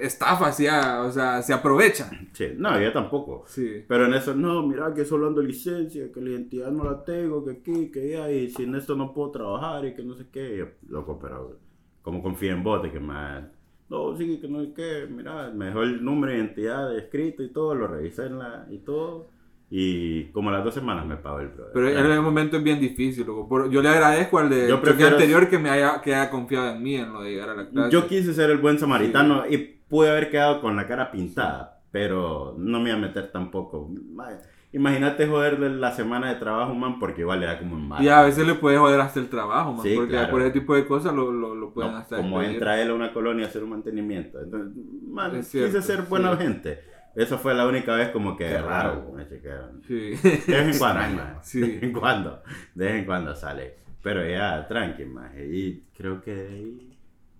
estafa, 0.00 0.48
así, 0.48 0.66
a- 0.66 1.00
o 1.02 1.10
sea, 1.10 1.42
se 1.42 1.52
aprovecha. 1.54 2.10
Sí, 2.34 2.48
no, 2.58 2.78
yo 2.80 2.92
tampoco. 2.92 3.44
Sí. 3.48 3.84
Pero 3.88 4.04
en 4.06 4.14
eso, 4.14 4.34
no, 4.34 4.66
mira 4.66 4.92
que 4.94 5.04
solo 5.06 5.28
ando 5.28 5.40
licencia, 5.40 6.12
que 6.12 6.20
la 6.20 6.30
identidad 6.30 6.70
no 6.70 6.84
la 6.84 7.02
tengo, 7.04 7.42
que 7.44 7.52
aquí, 7.52 7.90
que 7.90 8.16
allá, 8.16 8.30
y 8.30 8.50
sin 8.50 8.74
esto 8.74 8.94
no 8.96 9.14
puedo 9.14 9.30
trabajar 9.30 9.84
y 9.86 9.94
que 9.94 10.02
no 10.04 10.14
sé 10.14 10.26
qué. 10.30 10.54
Y 10.54 10.58
yo, 10.58 10.66
loco, 10.88 11.18
pero 11.20 11.58
como 12.06 12.22
confía 12.22 12.52
en 12.52 12.62
vos, 12.62 12.80
de 12.84 12.92
que 12.92 13.00
más. 13.00 13.42
No, 13.88 14.16
sí, 14.16 14.38
que 14.40 14.46
no 14.46 14.60
sé 14.62 14.72
qué, 14.76 15.08
mira, 15.10 15.50
me 15.52 15.66
dejó 15.66 15.82
el 15.82 16.04
número 16.04 16.32
de 16.32 16.38
identidad 16.38 16.96
escrito 16.96 17.42
y 17.42 17.48
todo, 17.48 17.74
lo 17.74 17.88
revisé 17.88 18.26
en 18.26 18.38
la, 18.38 18.64
y 18.70 18.78
todo. 18.78 19.26
Y 19.68 20.26
como 20.26 20.52
las 20.52 20.62
dos 20.62 20.72
semanas 20.72 21.04
me 21.04 21.16
pagó 21.16 21.40
el 21.40 21.48
brother. 21.48 21.72
Pero 21.74 21.88
en 21.88 22.06
el 22.12 22.22
momento 22.22 22.56
es 22.58 22.62
bien 22.62 22.78
difícil, 22.78 23.26
loco. 23.26 23.68
Yo 23.68 23.82
le 23.82 23.88
agradezco 23.88 24.38
al 24.38 24.48
de 24.48 24.68
Yo 24.68 24.80
prefiero- 24.80 25.16
anterior 25.16 25.50
que 25.50 25.58
me 25.58 25.68
haya, 25.70 26.00
que 26.00 26.14
haya 26.14 26.30
confiado 26.30 26.70
en 26.76 26.80
mí 26.80 26.94
en 26.94 27.12
lo 27.12 27.22
de 27.22 27.30
llegar 27.32 27.50
a 27.50 27.54
la 27.56 27.68
clase. 27.68 27.90
Yo 27.90 28.06
quise 28.06 28.32
ser 28.32 28.50
el 28.50 28.58
buen 28.58 28.78
samaritano 28.78 29.44
y 29.48 29.58
pude 29.58 30.08
haber 30.10 30.30
quedado 30.30 30.60
con 30.60 30.76
la 30.76 30.86
cara 30.86 31.10
pintada, 31.10 31.80
pero 31.90 32.54
no 32.56 32.78
me 32.78 32.90
iba 32.90 32.98
a 32.98 33.02
meter 33.02 33.32
tampoco. 33.32 33.90
Mae, 34.12 34.36
Imagínate 34.72 35.26
joderle 35.26 35.70
la 35.70 35.92
semana 35.92 36.28
de 36.28 36.34
trabajo, 36.36 36.74
man, 36.74 36.98
porque 36.98 37.22
igual 37.22 37.42
era 37.42 37.58
como 37.58 37.76
un 37.76 37.88
mal. 37.88 38.02
Y 38.02 38.08
a 38.08 38.22
veces 38.22 38.46
le 38.46 38.54
puedes 38.54 38.78
joder 38.78 39.00
hasta 39.00 39.20
el 39.20 39.28
trabajo, 39.28 39.72
man, 39.72 39.82
Sí, 39.82 39.94
porque 39.94 40.10
claro. 40.10 40.30
por 40.30 40.42
ese 40.42 40.50
tipo 40.50 40.74
de 40.74 40.86
cosas 40.86 41.14
lo, 41.14 41.30
lo, 41.32 41.54
lo 41.54 41.72
pueden 41.72 41.92
No, 41.92 41.98
hasta 41.98 42.16
como 42.16 42.42
entra 42.42 42.80
él 42.82 42.90
a 42.90 42.94
una 42.94 43.12
colonia 43.12 43.46
a 43.46 43.48
hacer 43.48 43.62
un 43.64 43.70
mantenimiento. 43.70 44.40
Entonces, 44.40 44.72
man, 45.08 45.42
cierto, 45.42 45.78
quise 45.78 45.82
ser 45.86 46.02
buena 46.02 46.32
sí. 46.36 46.42
gente. 46.42 46.80
Esa 47.14 47.38
fue 47.38 47.54
la 47.54 47.66
única 47.66 47.94
vez 47.94 48.10
como 48.10 48.36
que 48.36 48.44
Qué 48.46 48.58
raro. 48.60 49.12
me 49.16 49.26
chequearon. 49.26 49.82
Sí. 49.86 50.10
De 50.22 50.64
vez 50.64 50.74
en 50.74 50.78
cuando, 50.78 51.16
man. 51.16 51.38
sí. 51.42 51.60
De 51.60 51.66
vez 51.68 51.82
en 51.84 51.92
cuando. 51.92 52.42
De 52.74 52.84
vez 52.84 52.94
en 52.96 53.04
cuando 53.06 53.34
sale. 53.34 53.76
Pero 54.02 54.28
ya, 54.28 54.66
tranqui, 54.68 55.06
man. 55.06 55.30
Y 55.50 55.80
creo 55.96 56.20
que 56.20 56.34
de 56.34 56.48
ahí, 56.48 56.98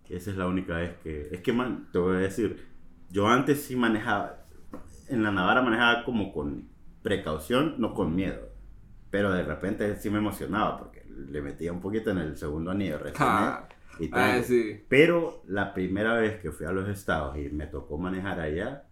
esa 0.09 0.31
es 0.31 0.37
la 0.39 0.47
única 0.47 0.77
vez 0.77 0.95
que... 1.03 1.29
Es 1.31 1.41
que, 1.43 1.53
man, 1.53 1.89
te 1.93 1.99
voy 1.99 2.17
a 2.17 2.21
decir, 2.21 2.67
yo 3.11 3.29
antes 3.29 3.63
sí 3.65 3.77
manejaba, 3.77 4.39
en 5.11 5.23
la 5.23 5.31
Navara 5.31 5.61
manejaba 5.61 6.05
como 6.05 6.33
con 6.33 6.69
precaución, 7.07 7.77
no 7.79 7.95
con 7.95 8.15
miedo. 8.15 8.49
Pero 9.11 9.33
de 9.33 9.45
repente 9.45 9.97
sí 9.97 10.11
me 10.11 10.19
emocionaba 10.19 10.79
porque 10.79 11.05
le 11.09 11.41
metía 11.41 11.73
un 11.73 11.81
poquito 11.81 12.11
en 12.11 12.19
el 12.19 12.37
segundo 12.37 12.71
anillo. 12.73 12.99
recién, 12.99 13.29
Ah, 13.29 13.69
y 14.01 14.11
ah, 14.13 14.43
sí. 14.43 14.85
Pero 14.89 15.43
la 15.47 15.73
primera 15.73 16.15
vez 16.15 16.41
que 16.41 16.51
fui 16.53 16.67
a 16.67 16.73
los 16.73 16.89
estados 16.89 17.37
y 17.39 17.49
me 17.51 17.67
tocó 17.67 17.97
manejar 17.99 18.41
allá, 18.41 18.85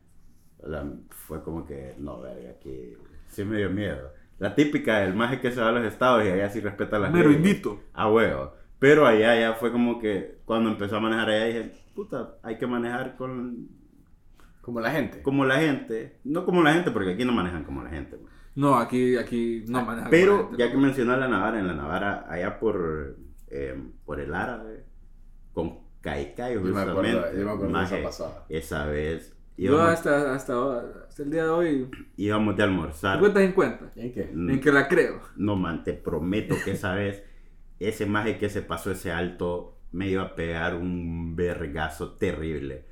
la- 0.63 0.87
fue 1.11 1.43
como 1.43 1.67
que, 1.67 1.95
no, 1.99 2.21
verga, 2.21 2.51
aquí 2.51 2.95
sí 3.29 3.45
me 3.45 3.59
dio 3.59 3.71
miedo. 3.71 4.13
La 4.39 4.55
típica 4.55 5.01
del 5.01 5.15
maje 5.15 5.41
que 5.41 5.51
se 5.53 5.61
va 5.61 5.69
a 5.69 5.73
los 5.73 5.85
estados 5.85 6.25
y 6.25 6.29
allá 6.29 6.49
sí 6.51 6.61
respeta 6.61 6.99
las 6.99 7.13
Mero 7.13 7.31
leyes. 7.31 7.37
indito. 7.47 7.81
A 7.95 8.11
huevo. 8.11 8.55
Pero 8.79 9.07
allá 9.07 9.39
ya 9.39 9.55
fue 9.55 9.73
como 9.73 9.99
que, 9.99 10.39
cuando 10.45 10.71
empezó 10.71 10.97
a 10.97 11.01
manejar 11.01 11.31
allá 11.31 11.45
dije, 11.47 11.73
puta, 11.95 12.37
hay 12.43 12.59
que 12.59 12.67
manejar 12.67 13.17
con, 13.17 13.69
Como 14.65 14.81
la 14.81 14.91
gente. 14.91 15.23
como 15.23 15.45
la 15.45 15.59
gente. 15.59 16.19
No 16.25 16.45
como 16.45 16.63
la 16.63 16.73
gente, 16.73 16.91
porque 16.91 17.13
aquí 17.13 17.25
no 17.25 17.33
manejan 17.33 17.65
como 17.65 17.83
la 17.83 17.91
gente. 17.91 18.19
No, 18.55 18.77
aquí, 18.77 19.17
aquí 19.17 19.65
no 19.69 19.85
maneja 19.85 20.09
Pero 20.11 20.31
con 20.31 20.39
la 20.39 20.49
gente, 20.49 20.65
ya 20.65 20.71
que 20.71 20.79
mencionó 20.79 21.17
la 21.17 21.29
Navara, 21.29 21.59
en 21.59 21.67
la 21.67 21.75
Navara, 21.75 22.27
allá 22.29 22.59
por, 22.59 23.17
eh, 23.49 23.77
por 24.05 24.21
el 24.21 24.33
árabe, 24.35 24.85
con 25.53 25.81
Caicay, 26.01 26.55
Yo 26.55 26.61
me 26.61 26.81
acuerdo, 26.81 26.95
justamente. 27.03 27.39
yo 27.39 27.45
me 27.45 27.51
acuerdo 27.53 27.79
de 27.79 27.85
esa 27.85 28.03
pasada. 28.03 28.47
Esa 28.49 28.87
vez 28.87 29.37
Yo 29.57 29.81
hasta, 29.83 30.35
hasta, 30.35 30.53
ahora, 30.55 30.83
hasta 31.09 31.23
el 31.23 31.31
día 31.31 31.45
de 31.45 31.51
hoy, 31.51 31.91
íbamos 32.17 32.57
de 32.57 32.63
almorzar. 32.63 33.17
50 33.19 33.43
en 33.43 33.53
cuenta, 33.53 33.93
¿En 33.97 34.13
qué? 34.13 34.31
Mm, 34.33 34.51
en 34.51 34.61
que 34.61 34.73
la 34.73 34.89
creo. 34.89 35.21
No, 35.37 35.57
man, 35.57 35.83
te 35.85 35.93
prometo 35.95 36.55
que 36.65 36.73
esa 36.73 36.95
vez, 36.95 37.23
ese 37.81 38.07
maje 38.07 38.39
que 38.39 38.49
se 38.49 38.63
pasó 38.63 38.91
ese 38.93 39.11
alto, 39.13 39.79
me 39.93 40.09
iba 40.09 40.23
a 40.23 40.35
pegar 40.35 40.75
un 40.75 41.37
vergazo 41.37 42.13
terrible. 42.15 42.85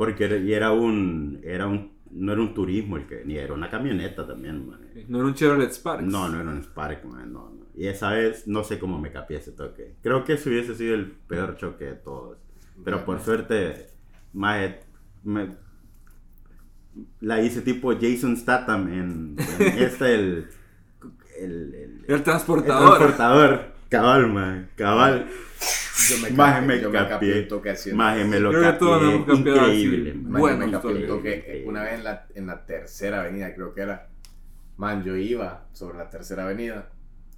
Porque 0.00 0.24
era, 0.24 0.38
y 0.38 0.54
era 0.54 0.72
un, 0.72 1.42
era 1.44 1.66
un, 1.66 1.92
no 2.10 2.32
era 2.32 2.40
un 2.40 2.54
turismo 2.54 2.96
el 2.96 3.06
que 3.06 3.16
venía, 3.16 3.42
era 3.42 3.52
una 3.52 3.68
camioneta 3.68 4.26
también, 4.26 4.66
man. 4.66 4.80
No 5.08 5.18
era 5.18 5.26
un 5.26 5.34
Chevrolet 5.34 5.70
Sparks. 5.70 6.02
No, 6.02 6.26
no 6.26 6.40
era 6.40 6.48
un 6.48 6.62
Spark, 6.62 7.04
man, 7.04 7.30
no, 7.30 7.50
no. 7.50 7.66
Y 7.74 7.86
esa 7.86 8.08
vez 8.08 8.48
no 8.48 8.64
sé 8.64 8.78
cómo 8.78 8.98
me 8.98 9.12
capié 9.12 9.36
ese 9.36 9.52
toque. 9.52 9.96
Creo 10.02 10.24
que 10.24 10.32
ese 10.32 10.48
hubiese 10.48 10.74
sido 10.74 10.94
el 10.94 11.10
peor 11.10 11.58
choque 11.58 11.84
de 11.84 11.94
todos. 11.96 12.38
Pero 12.82 13.04
por 13.04 13.20
suerte, 13.20 13.88
me, 14.32 14.78
la 17.20 17.42
hice 17.42 17.60
tipo 17.60 17.92
Jason 17.92 18.38
Statham 18.38 18.88
en, 18.88 19.36
en 19.58 19.78
este, 19.84 20.14
el, 20.14 20.48
el, 21.38 21.74
el, 21.74 22.04
El 22.08 22.14
el 22.14 22.22
transportador. 22.22 23.69
Cabal, 23.90 24.28
man, 24.28 24.70
cabal. 24.76 25.28
Yo 26.08 26.18
me 26.22 26.30
Maje, 26.30 26.80
capié, 26.80 26.88
me 26.88 27.48
capié 27.48 27.92
Maje, 27.92 28.24
me 28.24 28.38
lo 28.38 28.50
Creo 28.50 28.72
que 28.72 28.78
todos 28.78 29.02
nos 29.02 29.26
capié. 29.26 29.52
Increíble, 29.52 30.14
man. 30.14 30.40
Bueno, 30.40 30.60
yo 30.60 30.66
me 30.66 30.72
capié 30.72 30.90
un 30.92 31.06
toque 31.08 31.64
una 31.66 31.82
vez 31.82 31.94
en 31.94 32.04
la, 32.04 32.26
en 32.34 32.46
la 32.46 32.64
tercera 32.64 33.20
avenida, 33.20 33.52
creo 33.52 33.74
que 33.74 33.80
era. 33.82 34.08
Man, 34.76 35.02
yo 35.02 35.16
iba 35.16 35.66
sobre 35.72 35.98
la 35.98 36.08
tercera 36.08 36.44
avenida 36.44 36.88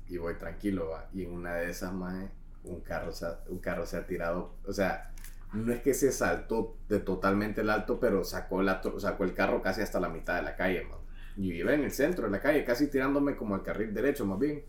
y 0.08 0.18
voy 0.18 0.34
tranquilo, 0.34 0.90
va. 0.90 1.08
Y 1.14 1.24
en 1.24 1.32
una 1.32 1.54
de 1.54 1.70
esas, 1.70 1.92
man, 1.92 2.30
un 2.64 2.80
carro, 2.82 3.12
se 3.12 3.24
ha, 3.24 3.38
un 3.48 3.58
carro 3.58 3.86
se 3.86 3.96
ha 3.96 4.06
tirado. 4.06 4.54
O 4.66 4.74
sea, 4.74 5.10
no 5.54 5.72
es 5.72 5.80
que 5.80 5.94
se 5.94 6.12
saltó 6.12 6.76
de 6.86 7.00
totalmente 7.00 7.62
el 7.62 7.70
alto, 7.70 7.98
pero 7.98 8.24
sacó, 8.24 8.62
la, 8.62 8.82
sacó 8.98 9.24
el 9.24 9.32
carro 9.32 9.62
casi 9.62 9.80
hasta 9.80 9.98
la 10.00 10.10
mitad 10.10 10.36
de 10.36 10.42
la 10.42 10.54
calle, 10.54 10.84
man. 10.84 10.98
Yo 11.36 11.54
iba 11.54 11.72
en 11.72 11.82
el 11.82 11.92
centro 11.92 12.26
de 12.26 12.30
la 12.30 12.40
calle, 12.40 12.62
casi 12.62 12.88
tirándome 12.88 13.36
como 13.36 13.54
al 13.54 13.62
carril 13.62 13.94
derecho, 13.94 14.26
más 14.26 14.38
bien. 14.38 14.64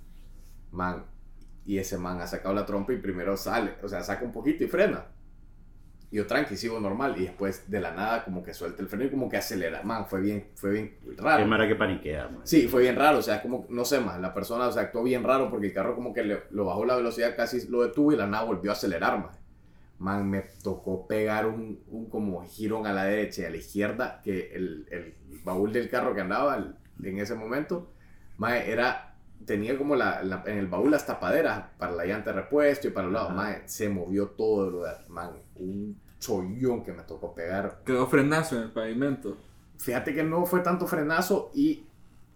Man, 0.71 1.05
y 1.65 1.77
ese 1.77 1.97
man 1.97 2.19
ha 2.21 2.27
sacado 2.27 2.53
la 2.53 2.65
trompa 2.65 2.93
y 2.93 2.97
primero 2.97 3.37
sale, 3.37 3.75
o 3.81 3.87
sea, 3.87 4.03
saca 4.03 4.25
un 4.25 4.31
poquito 4.31 4.63
y 4.63 4.67
frena. 4.67 5.05
Y 6.11 6.17
yo 6.17 6.27
tranqui, 6.27 6.55
sigo 6.57 6.79
normal. 6.79 7.15
Y 7.17 7.23
después 7.23 7.71
de 7.71 7.79
la 7.79 7.91
nada 7.91 8.23
como 8.23 8.43
que 8.43 8.53
suelta 8.53 8.83
el 8.83 8.87
freno 8.87 9.05
y 9.05 9.09
como 9.09 9.27
que 9.27 9.37
acelera. 9.37 9.81
Man, 9.81 10.05
fue 10.05 10.21
bien, 10.21 10.49
fue 10.53 10.71
bien 10.71 10.97
Qué 11.03 11.19
raro. 11.19 11.43
mara 11.47 11.67
que 11.67 11.73
paniquea, 11.75 12.27
man. 12.27 12.41
Sí, 12.43 12.67
fue 12.67 12.83
bien 12.83 12.95
raro. 12.95 13.17
O 13.17 13.21
sea, 13.23 13.41
como, 13.41 13.65
no 13.69 13.83
sé 13.83 13.99
más, 13.99 14.21
la 14.21 14.31
persona, 14.31 14.67
o 14.67 14.71
sea, 14.71 14.83
actuó 14.83 15.01
bien 15.01 15.23
raro 15.23 15.49
porque 15.49 15.67
el 15.67 15.73
carro 15.73 15.95
como 15.95 16.13
que 16.13 16.23
le, 16.23 16.43
lo 16.51 16.65
bajó 16.65 16.85
la 16.85 16.95
velocidad, 16.95 17.35
casi 17.35 17.67
lo 17.67 17.81
detuvo 17.81 18.13
y 18.13 18.15
la 18.15 18.27
nada 18.27 18.43
volvió 18.43 18.69
a 18.69 18.73
acelerar, 18.73 19.17
man. 19.17 19.31
Man, 19.97 20.29
me 20.29 20.41
tocó 20.61 21.07
pegar 21.07 21.47
un, 21.47 21.81
un 21.87 22.07
como 22.09 22.43
girón 22.45 22.85
a 22.85 22.93
la 22.93 23.05
derecha 23.05 23.41
y 23.41 23.45
a 23.45 23.49
la 23.49 23.57
izquierda, 23.57 24.21
que 24.23 24.51
el, 24.53 24.85
el 24.91 25.15
baúl 25.43 25.73
del 25.73 25.89
carro 25.89 26.13
que 26.13 26.21
andaba 26.21 26.75
en 27.01 27.17
ese 27.17 27.33
momento, 27.33 27.91
man, 28.37 28.53
era, 28.53 29.12
tenía 29.45 29.77
como 29.77 29.95
la, 29.95 30.23
la- 30.23 30.43
en 30.45 30.57
el 30.57 30.67
baúl 30.67 30.91
las 30.91 31.05
tapaderas 31.05 31.65
para 31.77 31.91
la 31.93 32.05
llanta 32.05 32.31
de 32.31 32.41
repuesto 32.41 32.87
y 32.87 32.91
para 32.91 33.05
los 33.07 33.13
lados. 33.13 33.33
Man, 33.33 33.61
se 33.65 33.89
movió 33.89 34.27
todo, 34.29 34.69
lo 34.69 34.83
de- 34.83 34.93
man, 35.09 35.31
un 35.55 35.99
chollón 36.19 36.83
que 36.83 36.93
me 36.93 37.03
tocó 37.03 37.33
pegar 37.35 37.81
Quedó 37.85 38.07
frenazo 38.07 38.55
en 38.57 38.63
el 38.63 38.71
pavimento. 38.71 39.37
fíjate 39.77 40.13
que 40.13 40.23
no 40.23 40.45
fue 40.45 40.61
tanto 40.61 40.87
frenazo 40.87 41.51
y 41.53 41.85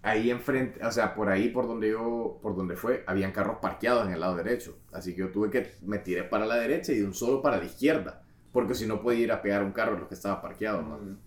ahí 0.04 0.30
enfrente, 0.32 0.86
o 0.86 0.92
sea, 0.92 1.16
por 1.16 1.30
ahí 1.30 1.50
por 1.50 1.68
donde 1.68 1.90
yo, 1.92 2.40
por 2.42 2.56
donde 2.56 2.76
fue, 2.76 3.04
habían 3.08 3.32
carros 3.32 3.58
parqueados 3.62 4.06
en 4.08 4.14
el 4.14 4.20
lado 4.20 4.36
derecho. 4.36 4.78
Así 4.94 5.14
que 5.14 5.22
yo 5.22 5.30
tuve 5.32 5.50
que, 5.50 5.74
me 5.82 6.00
tiré 6.00 6.24
para 6.24 6.46
la 6.46 6.56
derecha 6.56 6.92
y 6.94 7.00
de 7.00 7.06
un 7.06 7.14
solo 7.14 7.42
para 7.42 7.58
la 7.58 7.66
izquierda. 7.66 8.22
Porque 8.54 8.74
si 8.76 8.88
no 8.88 9.02
podía 9.02 9.20
ir 9.20 9.32
a 9.32 9.42
pegar 9.42 9.64
un 9.64 9.72
carro 9.72 9.94
en 9.94 10.00
los 10.00 10.08
que 10.08 10.16
estaba 10.16 10.42
parqueado. 10.42 10.82
Mm. 10.82 11.18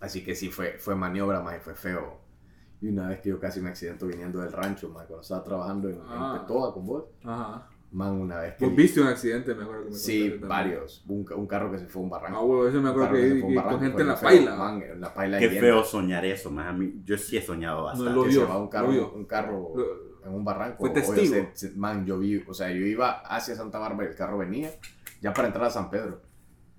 Así 0.00 0.24
que 0.24 0.34
sí, 0.34 0.50
fue, 0.50 0.78
fue 0.78 0.94
maniobra, 0.96 1.40
más 1.40 1.56
y 1.56 1.60
fue 1.60 1.74
feo. 1.74 2.18
Y 2.82 2.88
una 2.88 3.08
vez 3.08 3.20
que 3.20 3.28
yo 3.30 3.38
casi 3.40 3.60
me 3.60 3.70
accidento 3.70 4.06
viniendo 4.06 4.40
del 4.40 4.52
rancho, 4.52 4.88
man, 4.88 5.04
cuando 5.06 5.22
estaba 5.22 5.42
trabajando 5.44 5.88
en, 5.88 5.94
en 5.94 6.00
Ah. 6.08 6.38
Petoa 6.40 6.74
con 6.74 6.84
vos, 6.84 7.04
Ajá. 7.24 7.68
man, 7.92 8.10
una 8.20 8.40
vez 8.40 8.54
que... 8.56 8.66
Vos 8.66 8.74
viste 8.74 9.00
un 9.00 9.06
accidente, 9.06 9.54
me 9.54 9.62
acuerdo 9.62 9.84
que 9.84 9.90
me 9.90 9.96
Sí, 9.96 10.28
varios. 10.40 11.04
Un, 11.08 11.24
un 11.36 11.46
carro 11.46 11.70
que 11.70 11.78
se 11.78 11.86
fue 11.86 12.02
a 12.02 12.04
un 12.04 12.10
barranco. 12.10 12.38
Ah, 12.38 12.42
huevo, 12.44 12.66
eso 12.68 12.82
me 12.82 12.90
acuerdo 12.90 13.12
que, 13.12 13.22
se 13.22 13.28
fue 13.28 13.40
a 13.40 13.44
un 13.44 13.50
que 13.50 13.56
barranco, 13.56 13.78
con 13.78 13.86
gente 13.86 14.02
en 14.02 14.08
la 14.08 14.16
feo, 14.16 14.28
paila. 14.28 14.56
man, 14.56 14.82
en 14.82 15.00
la 15.00 15.14
paila 15.14 15.38
Qué 15.38 15.48
llena. 15.48 15.60
feo 15.60 15.84
soñar 15.84 16.24
eso, 16.24 16.50
man. 16.50 16.66
A 16.66 16.72
mí, 16.72 16.92
yo 17.04 17.16
sí 17.16 17.36
he 17.36 17.42
soñado 17.42 17.84
bastante. 17.84 18.12
lo 18.12 18.22
que 18.24 18.28
vio, 18.30 18.40
se 18.40 18.46
va 18.46 18.56
un 18.58 18.64
lo 18.64 18.70
carro, 18.70 18.88
vio. 18.88 19.12
un 19.12 19.24
carro 19.26 19.72
Lo- 19.76 20.26
en 20.28 20.34
un 20.34 20.44
barranco. 20.44 20.78
Fue 20.80 20.90
Oye, 20.90 21.00
testigo. 21.00 21.34
se- 21.34 21.50
se- 21.68 21.76
man, 21.76 22.04
yo 22.04 22.18
vi, 22.18 22.42
o 22.48 22.52
sea, 22.52 22.68
yo 22.70 22.84
iba 22.84 23.20
hacia 23.20 23.54
Santa 23.54 23.78
Bárbara 23.78 24.08
y 24.08 24.10
el 24.10 24.16
carro 24.16 24.38
venía 24.38 24.70
ya 25.20 25.32
para 25.32 25.46
entrar 25.46 25.66
a 25.66 25.70
San 25.70 25.88
Pedro. 25.88 26.20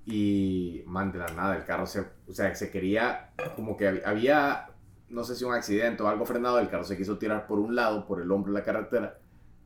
Y, 0.06 0.84
man, 0.86 1.14
de 1.14 1.20
la 1.20 1.28
nada, 1.28 1.56
el 1.56 1.64
carro 1.64 1.86
se, 1.86 2.02
o 2.02 2.34
sea, 2.34 2.54
se 2.56 2.70
quería, 2.70 3.32
como 3.56 3.78
que 3.78 3.88
había, 3.88 4.10
había, 4.10 4.68
no 5.14 5.24
sé 5.24 5.36
si 5.36 5.46
un 5.46 5.54
accidente 5.54 6.04
o 6.04 6.08
algo 6.08 6.26
frenado, 6.26 6.60
el 6.60 6.70
carro 6.70 6.84
se 6.84 6.98
quiso 6.98 7.18
tirar 7.18 7.48
por 7.48 7.60
un 7.60 7.76
lado, 7.76 8.06
por 8.06 8.22
el 8.22 8.32
hombro 8.32 8.52
de 8.52 8.60
la 8.60 8.66
carretera, 8.66 9.18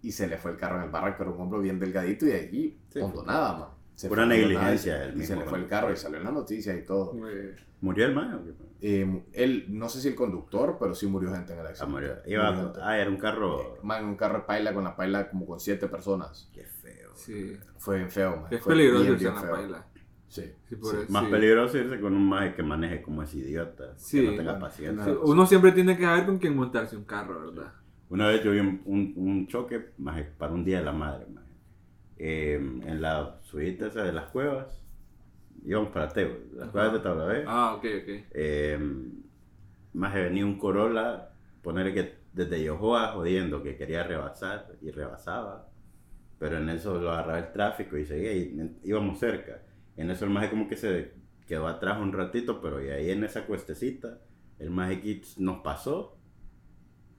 y 0.02 0.12
se 0.12 0.28
le 0.28 0.38
fue 0.38 0.52
el 0.52 0.58
carro 0.58 0.78
en 0.78 0.84
el 0.84 0.90
barranco, 0.90 1.24
era 1.24 1.32
un 1.32 1.42
hombro 1.42 1.60
bien 1.60 1.80
delgadito 1.80 2.26
y 2.26 2.30
de 2.30 2.40
allí, 2.40 2.78
Sí. 2.90 3.00
nada, 3.26 3.58
man. 3.58 3.70
Se 3.96 4.08
Pura 4.10 4.28
negligencia 4.28 4.94
nada 5.00 5.14
y- 5.16 5.22
Y 5.22 5.24
se 5.26 5.36
le 5.36 5.44
fue 5.46 5.58
el 5.58 5.66
carro 5.68 5.92
y 5.92 5.96
salió 5.96 6.20
en 6.20 6.26
las 6.26 6.34
noticias 6.34 6.78
y 6.78 6.84
todo. 6.84 7.14
Eh, 7.28 7.56
¿Murió 7.82 8.06
el 8.06 8.14
man? 8.14 8.34
o 8.36 8.44
qué? 8.44 8.52
Eh, 8.80 9.24
él, 9.34 9.66
no 9.70 9.90
sé 9.90 10.02
si 10.02 10.10
el 10.10 10.14
conductor, 10.16 10.78
pero 10.80 10.94
sí 10.94 11.08
murió 11.08 11.34
gente 11.34 11.54
en 11.54 11.60
el 11.60 11.66
Ah, 11.66 11.70
accidente. 11.70 11.92
murió. 11.92 12.16
Murió 12.18 12.32
Iba, 12.32 12.56
gente. 12.56 12.80
ah, 12.84 13.00
era 13.00 13.10
un 13.10 13.18
carro. 13.18 13.78
Man, 13.82 14.06
un 14.06 14.16
carro 14.16 14.40
de 14.40 14.44
paila 14.46 14.72
con 14.72 14.84
la 14.84 14.96
paila 14.96 15.28
como 15.32 15.48
con 15.48 15.60
siete 15.60 15.88
personas. 15.88 16.48
Qué 16.54 16.64
feo. 16.64 17.10
Sí. 17.16 17.58
Fue 17.80 17.98
bien 17.98 18.12
feo, 18.12 18.36
man. 18.38 18.46
Es 18.52 18.62
Fue 18.62 18.74
peligroso 18.74 19.02
bien, 19.02 19.14
irse 19.14 19.24
bien 19.26 19.36
en 19.36 19.42
la 19.42 19.48
feo. 19.48 19.56
paila. 19.56 19.86
Sí. 20.30 20.44
Sí, 20.70 20.76
por 20.76 20.92
Sí, 20.92 20.98
eso, 21.04 21.12
más 21.12 21.26
sí. 21.26 21.32
peligroso 21.32 21.78
irse 21.78 22.00
con 22.00 22.14
un 22.14 22.28
maje 22.28 22.54
que 22.54 22.64
maneje 22.64 23.02
como 23.02 23.24
ese 23.24 23.38
idiota. 23.40 23.96
Que 24.12 24.22
no 24.24 24.36
tenga 24.36 24.60
paciencia. 24.60 25.06
Sí, 25.06 25.12
Uno 25.24 25.46
siempre 25.46 25.72
tiene 25.72 25.98
que 25.98 26.04
saber 26.04 26.26
con 26.26 26.38
quién 26.38 26.56
montarse 26.56 26.98
un 26.98 27.06
carro, 27.06 27.40
¿verdad? 27.52 27.74
Una 28.10 28.28
vez 28.28 28.44
yo 28.44 28.52
vi 28.52 28.60
un, 28.60 28.82
un, 28.86 29.14
un 29.18 29.48
choque 29.48 29.92
maje, 29.98 30.24
para 30.38 30.54
un 30.54 30.64
día 30.64 30.80
de 30.80 30.86
la 30.86 30.94
madre, 30.94 31.26
maje. 31.28 31.48
Eh, 32.18 32.56
en 32.56 33.02
la 33.02 33.40
suite 33.44 33.88
esa 33.88 34.04
de 34.04 34.14
las 34.14 34.30
cuevas. 34.30 34.82
Íbamos 35.66 35.92
para 35.92 36.10
Teo, 36.14 36.38
las 36.54 36.70
Ajá. 36.70 36.72
cuevas 36.72 36.94
de 36.94 37.00
Tablavé. 37.00 37.44
Ah, 37.48 37.76
ok, 37.76 37.86
ok. 38.04 38.10
Eh, 38.32 38.80
más 39.94 40.14
venía 40.14 40.46
un 40.46 40.58
Corolla, 40.58 41.30
ponerle 41.62 41.94
que 41.94 42.16
desde 42.34 42.64
Yohoa 42.64 43.14
jodiendo 43.14 43.64
que 43.64 43.76
quería 43.78 44.04
rebasar 44.04 44.68
y 44.82 44.92
rebasaba. 44.92 45.68
Pero 46.40 46.58
en 46.58 46.70
eso 46.70 47.00
lo 47.00 47.12
agarraba 47.12 47.40
el 47.40 47.52
tráfico 47.52 47.98
y 47.98 48.06
seguía 48.06 48.34
y 48.34 48.78
íbamos 48.84 49.20
cerca. 49.20 49.62
En 49.98 50.10
eso 50.12 50.26
el 50.26 50.32
maje 50.32 50.50
como 50.50 50.68
que 50.68 50.78
se 50.78 51.14
quedó 51.48 51.68
atrás 51.68 52.00
un 52.00 52.14
ratito, 52.14 52.62
pero 52.62 52.84
y 52.84 52.90
ahí 52.90 53.10
en 53.10 53.24
esa 53.24 53.46
cuestecita, 53.46 54.20
el 54.60 54.70
maje 54.70 55.22
nos 55.38 55.60
pasó 55.62 56.18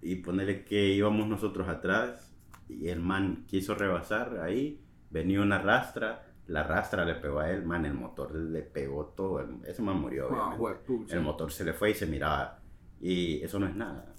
y 0.01 0.17
ponerle 0.17 0.65
que 0.65 0.89
íbamos 0.91 1.27
nosotros 1.29 1.69
atrás 1.69 2.33
y 2.69 2.89
el 2.89 3.01
man 3.01 3.45
quiso 3.47 3.75
rebasar 3.75 4.39
ahí, 4.41 4.81
venía 5.11 5.41
una 5.41 5.59
rastra, 5.59 6.27
la 6.47 6.63
rastra 6.63 7.05
le 7.05 7.15
pegó 7.17 7.41
a 7.41 7.51
él, 7.51 7.65
man, 7.65 7.85
el 7.85 7.95
motor 7.95 8.35
le 8.35 8.63
pegó 8.63 9.07
todo, 9.07 9.41
el- 9.41 9.65
ese 9.67 9.83
man 9.83 10.01
murió. 10.01 10.29
Obviamente. 10.29 10.57
juepucha. 10.59 11.17
El 11.17 11.23
motor 11.23 11.51
se 11.51 11.65
le 11.65 11.73
fue 11.73 11.91
y 11.91 11.95
se 11.95 12.07
miraba. 12.07 12.61
Y 13.01 13.43
eso 13.43 13.59
no 13.59 13.67
es 13.67 13.75
nada. 13.75 14.15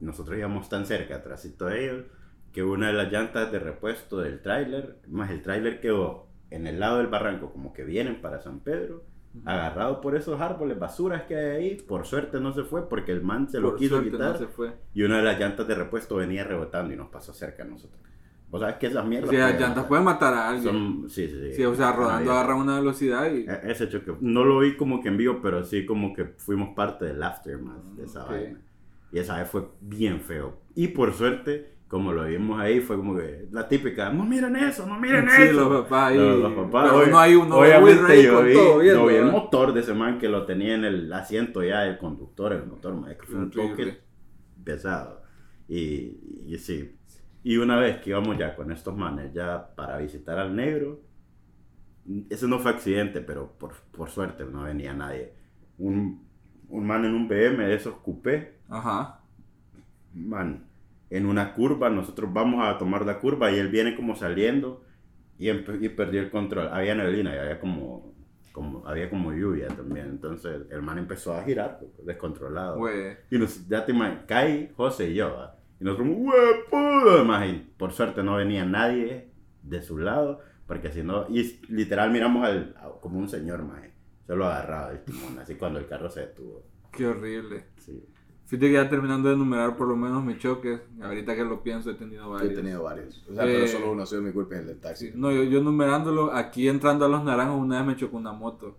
Nosotros 0.00 0.38
íbamos 0.38 0.68
tan 0.68 0.86
cerca, 0.86 1.16
atrásito 1.16 1.66
de 1.66 1.84
ellos, 1.84 2.04
que 2.52 2.62
una 2.62 2.88
de 2.88 2.92
las 2.94 3.10
llantas 3.12 3.50
de 3.52 3.58
repuesto 3.58 4.18
del 4.18 4.40
tráiler, 4.42 5.00
más 5.08 5.30
el 5.30 5.42
tráiler 5.42 5.80
quedó 5.80 6.27
en 6.50 6.66
el 6.66 6.80
lado 6.80 6.98
del 6.98 7.06
barranco, 7.08 7.52
como 7.52 7.72
que 7.72 7.84
vienen 7.84 8.20
para 8.20 8.40
San 8.40 8.60
Pedro, 8.60 9.04
agarrado 9.44 10.00
por 10.00 10.16
esos 10.16 10.40
árboles, 10.40 10.78
basuras 10.78 11.22
que 11.24 11.36
hay 11.36 11.56
ahí. 11.56 11.74
Por 11.76 12.06
suerte 12.06 12.40
no 12.40 12.52
se 12.52 12.64
fue 12.64 12.88
porque 12.88 13.12
el 13.12 13.22
man 13.22 13.48
se 13.48 13.60
lo 13.60 13.70
Por 13.70 13.78
quiso 13.78 13.96
suerte 13.96 14.10
quitar. 14.12 14.32
no 14.32 14.38
se 14.38 14.46
fue. 14.46 14.72
Y 14.94 15.02
una 15.02 15.18
de 15.18 15.22
las 15.24 15.38
llantas 15.38 15.68
de 15.68 15.74
repuesto 15.74 16.16
venía 16.16 16.44
rebotando 16.44 16.92
y 16.92 16.96
nos 16.96 17.08
pasó 17.08 17.32
cerca 17.32 17.62
a 17.62 17.66
nosotros. 17.66 18.00
Vos 18.50 18.62
sabes 18.62 18.76
que 18.76 18.86
esas 18.86 19.04
O 19.04 19.06
mierdas. 19.06 19.28
sea, 19.30 19.44
pueden 19.48 19.60
llantas 19.60 19.84
pueden 19.84 20.04
matar 20.06 20.32
a 20.32 20.48
alguien. 20.48 20.64
Son- 20.72 21.10
sí, 21.10 21.28
sí, 21.28 21.38
sí. 21.38 21.52
Sí, 21.52 21.64
o 21.66 21.74
sea, 21.74 21.92
rodando 21.92 22.32
agarra 22.32 22.54
una 22.54 22.78
velocidad 22.80 23.30
y... 23.30 23.40
e- 23.46 23.60
Ese 23.70 23.90
choque, 23.90 24.14
no 24.20 24.42
lo 24.44 24.60
vi 24.60 24.74
como 24.76 25.02
que 25.02 25.08
en 25.08 25.18
vivo, 25.18 25.40
pero 25.42 25.62
sí 25.64 25.84
como 25.84 26.14
que 26.14 26.24
fuimos 26.38 26.70
parte 26.74 27.04
del 27.04 27.22
aftermath 27.22 27.84
de 27.94 28.04
esa 28.06 28.24
Ok. 28.24 28.30
vaina. 28.30 28.60
Y 29.12 29.18
esa 29.18 29.36
vez 29.38 29.48
fue 29.50 29.68
bien 29.82 30.20
feo. 30.22 30.58
Y 30.74 30.88
por 30.88 31.12
suerte, 31.12 31.74
como 31.88 32.12
lo 32.12 32.24
vimos 32.24 32.60
ahí, 32.60 32.80
fue 32.80 32.96
como 32.96 33.16
que 33.16 33.48
la 33.50 33.66
típica, 33.66 34.10
no 34.12 34.24
miren 34.24 34.54
eso, 34.56 34.86
no 34.86 34.98
miren 35.00 35.28
Sí, 35.30 35.42
eso. 35.42 35.68
los 35.70 35.82
papás 35.82 36.10
ahí. 36.12 36.18
Los, 36.18 36.38
los 36.40 36.52
papás, 36.52 36.90
Pero 36.90 37.02
obvi- 37.02 37.08
uno 37.08 37.18
ahí, 37.18 37.34
uno 37.34 37.56
obviamente 37.56 38.22
yo 38.22 38.42
vi, 38.42 38.52
todo 38.54 38.78
viendo, 38.78 39.00
yo 39.02 39.06
vi 39.08 39.14
el 39.16 39.32
motor 39.32 39.72
de 39.72 39.80
ese 39.80 39.94
man 39.94 40.18
que 40.18 40.28
lo 40.28 40.44
tenía 40.44 40.74
en 40.74 40.84
el 40.84 41.12
asiento 41.12 41.62
ya, 41.62 41.86
el 41.86 41.96
conductor, 41.98 42.52
el 42.52 42.66
motor, 42.66 42.94
man, 42.94 43.16
que 43.18 43.26
fue 43.26 43.38
un 43.38 43.50
toque 43.50 43.98
pesado. 44.64 45.22
Y, 45.66 46.44
y 46.46 46.58
sí. 46.58 46.94
Y 47.42 47.56
una 47.56 47.78
vez 47.78 47.98
que 47.98 48.10
íbamos 48.10 48.36
ya 48.38 48.54
con 48.54 48.70
estos 48.70 48.94
manes 48.96 49.32
ya 49.32 49.74
para 49.74 49.96
visitar 49.98 50.38
al 50.38 50.54
negro, 50.54 51.00
ese 52.30 52.48
no 52.48 52.58
fue 52.58 52.70
accidente, 52.72 53.20
pero 53.20 53.52
por, 53.58 53.74
por 53.92 54.10
suerte 54.10 54.44
no 54.44 54.62
venía 54.64 54.92
nadie. 54.94 55.32
Un, 55.78 56.26
un 56.68 56.86
man 56.86 57.04
en 57.04 57.14
un 57.14 57.28
BM 57.28 57.64
de 57.66 57.74
esos 57.74 57.94
coupé, 57.96 58.58
Ajá. 58.68 59.20
man, 60.14 60.67
en 61.10 61.26
una 61.26 61.54
curva, 61.54 61.90
nosotros 61.90 62.32
vamos 62.32 62.66
a 62.66 62.78
tomar 62.78 63.04
la 63.06 63.18
curva 63.18 63.50
y 63.50 63.58
él 63.58 63.68
viene 63.68 63.96
como 63.96 64.16
saliendo 64.16 64.84
y, 65.38 65.50
y 65.50 65.88
perdió 65.90 66.20
el 66.20 66.30
control. 66.30 66.68
Había 66.72 66.94
neblina 66.94 67.34
y 67.34 67.38
había 67.38 67.60
como, 67.60 68.14
como, 68.52 68.86
había 68.86 69.08
como 69.08 69.32
lluvia 69.32 69.68
también. 69.68 70.06
Entonces 70.06 70.62
el 70.70 70.82
man 70.82 70.98
empezó 70.98 71.34
a 71.34 71.44
girar, 71.44 71.78
pues, 71.78 72.06
descontrolado. 72.06 72.78
Güey. 72.78 73.16
Y 73.30 73.38
nos, 73.38 73.66
ya 73.68 73.84
te 73.84 73.92
imaginas, 73.92 74.24
Kai, 74.26 74.72
José 74.76 75.10
y 75.10 75.14
yo, 75.14 75.34
¿va? 75.34 75.56
y 75.80 75.84
nosotros, 75.84 76.08
¡huepuda! 76.10 77.14
Además, 77.14 77.48
y 77.48 77.52
por 77.76 77.92
suerte 77.92 78.22
no 78.22 78.36
venía 78.36 78.64
nadie 78.64 79.30
de 79.62 79.82
su 79.82 79.98
lado, 79.98 80.40
porque 80.66 80.90
si 80.90 81.02
no, 81.02 81.26
y 81.28 81.60
literal 81.68 82.10
miramos 82.10 82.46
al, 82.46 82.74
como 83.00 83.18
un 83.18 83.28
señor, 83.28 83.62
más 83.62 83.82
se 84.28 84.36
lo 84.36 84.44
agarraba 84.44 84.90
del 84.90 85.04
timón, 85.04 85.38
así 85.38 85.54
cuando 85.54 85.78
el 85.78 85.86
carro 85.86 86.10
se 86.10 86.20
detuvo. 86.20 86.62
Qué 86.92 87.06
horrible. 87.06 87.64
Sí. 87.78 88.04
Fíjate 88.48 88.66
que 88.68 88.72
ya 88.72 88.88
terminando 88.88 89.28
de 89.28 89.34
enumerar 89.34 89.76
por 89.76 89.86
lo 89.86 89.94
menos 89.94 90.24
mis 90.24 90.38
choques, 90.38 90.80
ahorita 91.02 91.36
que 91.36 91.44
lo 91.44 91.62
pienso 91.62 91.90
he 91.90 91.94
tenido 91.94 92.30
varios. 92.30 92.52
he 92.52 92.56
tenido 92.56 92.82
varios. 92.82 93.22
O 93.30 93.34
sea, 93.34 93.44
Eh, 93.44 93.54
pero 93.54 93.68
solo 93.68 93.92
uno 93.92 94.02
ha 94.04 94.06
sido 94.06 94.22
mi 94.22 94.32
culpa 94.32 94.54
es 94.54 94.62
el 94.62 94.66
del 94.68 94.80
taxi. 94.80 95.12
No, 95.14 95.30
yo, 95.30 95.42
yo 95.44 95.58
enumerándolo, 95.58 96.32
aquí 96.32 96.66
entrando 96.66 97.04
a 97.04 97.08
los 97.08 97.22
naranjos 97.22 97.60
una 97.60 97.76
vez 97.78 97.86
me 97.86 97.96
chocó 97.96 98.16
una 98.16 98.32
moto. 98.32 98.78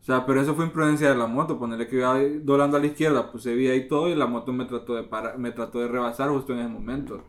O 0.00 0.04
sea, 0.04 0.24
pero 0.24 0.40
eso 0.40 0.54
fue 0.54 0.66
imprudencia 0.66 1.08
de 1.10 1.16
la 1.16 1.26
moto, 1.26 1.58
ponerle 1.58 1.88
que 1.88 1.96
iba 1.96 2.16
doblando 2.42 2.76
a 2.76 2.80
la 2.80 2.86
izquierda, 2.86 3.30
pues 3.32 3.42
se 3.42 3.54
veía 3.56 3.72
ahí 3.72 3.88
todo 3.88 4.08
y 4.08 4.14
la 4.14 4.26
moto 4.26 4.52
me 4.52 4.66
trató 4.66 4.94
de 4.94 5.02
parar, 5.02 5.36
me 5.36 5.50
trató 5.50 5.80
de 5.80 5.88
rebasar 5.88 6.30
justo 6.30 6.52
en 6.52 6.60
ese 6.60 6.68
momento. 6.68 7.24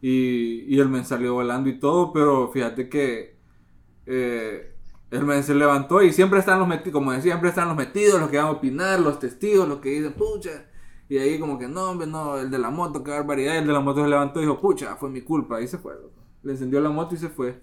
Y, 0.00 0.64
y 0.68 0.80
el 0.80 0.88
men 0.88 1.04
salió 1.04 1.34
volando 1.34 1.68
y 1.70 1.78
todo, 1.78 2.12
pero 2.12 2.50
fíjate 2.52 2.88
que 2.88 3.36
eh, 4.06 4.74
el 5.12 5.24
men 5.24 5.42
se 5.44 5.54
levantó 5.54 6.02
y 6.02 6.12
siempre 6.12 6.40
están 6.40 6.58
los 6.58 6.66
metidos, 6.68 6.92
como 6.92 7.12
decía, 7.12 7.32
siempre 7.32 7.50
están 7.50 7.68
los 7.68 7.76
metidos, 7.76 8.20
los 8.20 8.30
que 8.30 8.36
van 8.36 8.46
a 8.46 8.50
opinar, 8.50 9.00
los 9.00 9.18
testigos, 9.20 9.68
los 9.68 9.78
que 9.78 9.90
dicen, 9.90 10.12
pucha. 10.14 10.66
Y 11.08 11.18
ahí 11.18 11.38
como 11.38 11.58
que 11.58 11.68
no, 11.68 11.90
hombre, 11.90 12.06
no, 12.06 12.38
el 12.38 12.50
de 12.50 12.58
la 12.58 12.70
moto, 12.70 13.02
qué 13.04 13.10
barbaridad. 13.10 13.58
El 13.58 13.66
de 13.66 13.72
la 13.72 13.80
moto 13.80 14.02
se 14.02 14.08
levantó 14.08 14.40
y 14.40 14.44
dijo, 14.44 14.60
pucha, 14.60 14.96
fue 14.96 15.10
mi 15.10 15.22
culpa. 15.22 15.60
Y 15.60 15.68
se 15.68 15.78
fue, 15.78 15.94
loco. 15.94 16.22
Le 16.42 16.52
encendió 16.52 16.80
la 16.80 16.90
moto 16.90 17.14
y 17.14 17.18
se 17.18 17.28
fue. 17.30 17.60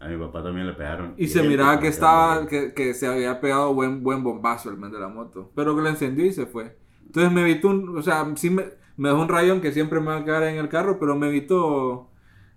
A 0.00 0.08
mi 0.08 0.16
papá 0.18 0.42
también 0.42 0.66
le 0.66 0.72
pegaron. 0.74 1.16
Y 1.16 1.26
se 1.28 1.42
él, 1.42 1.42
miraba 1.42 1.80
que 1.80 1.88
se 1.88 1.88
estaba, 1.88 2.46
que, 2.46 2.72
que 2.74 2.94
se 2.94 3.06
había 3.08 3.40
pegado 3.40 3.74
buen, 3.74 4.04
buen 4.04 4.22
bombazo 4.22 4.70
el 4.70 4.76
man 4.76 4.92
de 4.92 5.00
la 5.00 5.08
moto. 5.08 5.50
Pero 5.54 5.74
que 5.74 5.82
lo 5.82 5.88
encendió 5.88 6.24
y 6.24 6.32
se 6.32 6.46
fue. 6.46 6.76
Entonces 7.06 7.32
me 7.32 7.40
evitó 7.42 7.68
un, 7.70 7.98
o 7.98 8.02
sea, 8.02 8.30
sí 8.36 8.50
me, 8.50 8.66
me 8.96 9.08
dejó 9.08 9.20
un 9.22 9.28
rayón 9.28 9.60
que 9.60 9.72
siempre 9.72 9.98
me 10.00 10.06
va 10.06 10.18
a 10.18 10.24
quedar 10.24 10.44
en 10.44 10.56
el 10.56 10.68
carro, 10.68 10.98
pero 11.00 11.16
me 11.16 11.28
evitó 11.28 12.08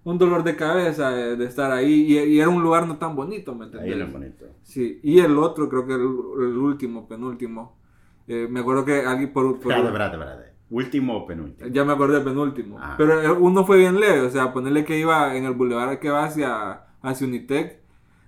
un 0.04 0.18
dolor 0.20 0.44
de 0.44 0.56
cabeza 0.56 1.10
de, 1.12 1.36
de 1.38 1.46
estar 1.46 1.72
ahí. 1.72 1.92
Y, 2.08 2.20
y 2.20 2.40
era 2.40 2.50
un 2.50 2.62
lugar 2.62 2.86
no 2.88 2.98
tan 3.00 3.16
bonito, 3.16 3.56
¿me 3.56 3.66
Ahí 3.78 3.92
entendés? 3.92 3.92
era 3.92 4.06
bonito. 4.06 4.46
Sí, 4.64 5.00
y 5.04 5.20
el 5.20 5.38
otro, 5.38 5.70
creo 5.70 5.86
que 5.88 5.94
el, 5.96 6.02
el 6.02 6.58
último, 6.58 7.08
penúltimo. 7.08 7.81
Eh, 8.28 8.48
me 8.50 8.60
acuerdo 8.62 8.86
que 8.86 9.02
alguien 9.06 9.32
por, 9.34 9.46
por- 9.60 9.72
Espérate, 9.72 9.88
espérate, 9.88 10.16
espérate. 10.18 10.52
Último 10.70 11.18
o 11.18 11.26
penúltimo. 11.28 11.70
ya 11.70 11.84
me 11.84 11.92
acordé 11.94 12.16
del 12.16 12.24
penúltimo. 12.24 12.78
Ah. 12.80 12.96
Pero 12.98 13.38
uno 13.40 13.66
fue 13.66 13.78
bien 13.78 14.00
leve, 14.00 14.22
o 14.22 14.30
sea, 14.30 14.54
ponerle 14.54 14.86
que 14.86 14.98
iba 14.98 15.36
en 15.36 15.44
el 15.46 15.54
bulevar 15.54 16.00
que 16.00 16.10
va 16.10 16.24
hacia, 16.24 16.84
hacia 17.02 17.28
Unitec. 17.28 17.82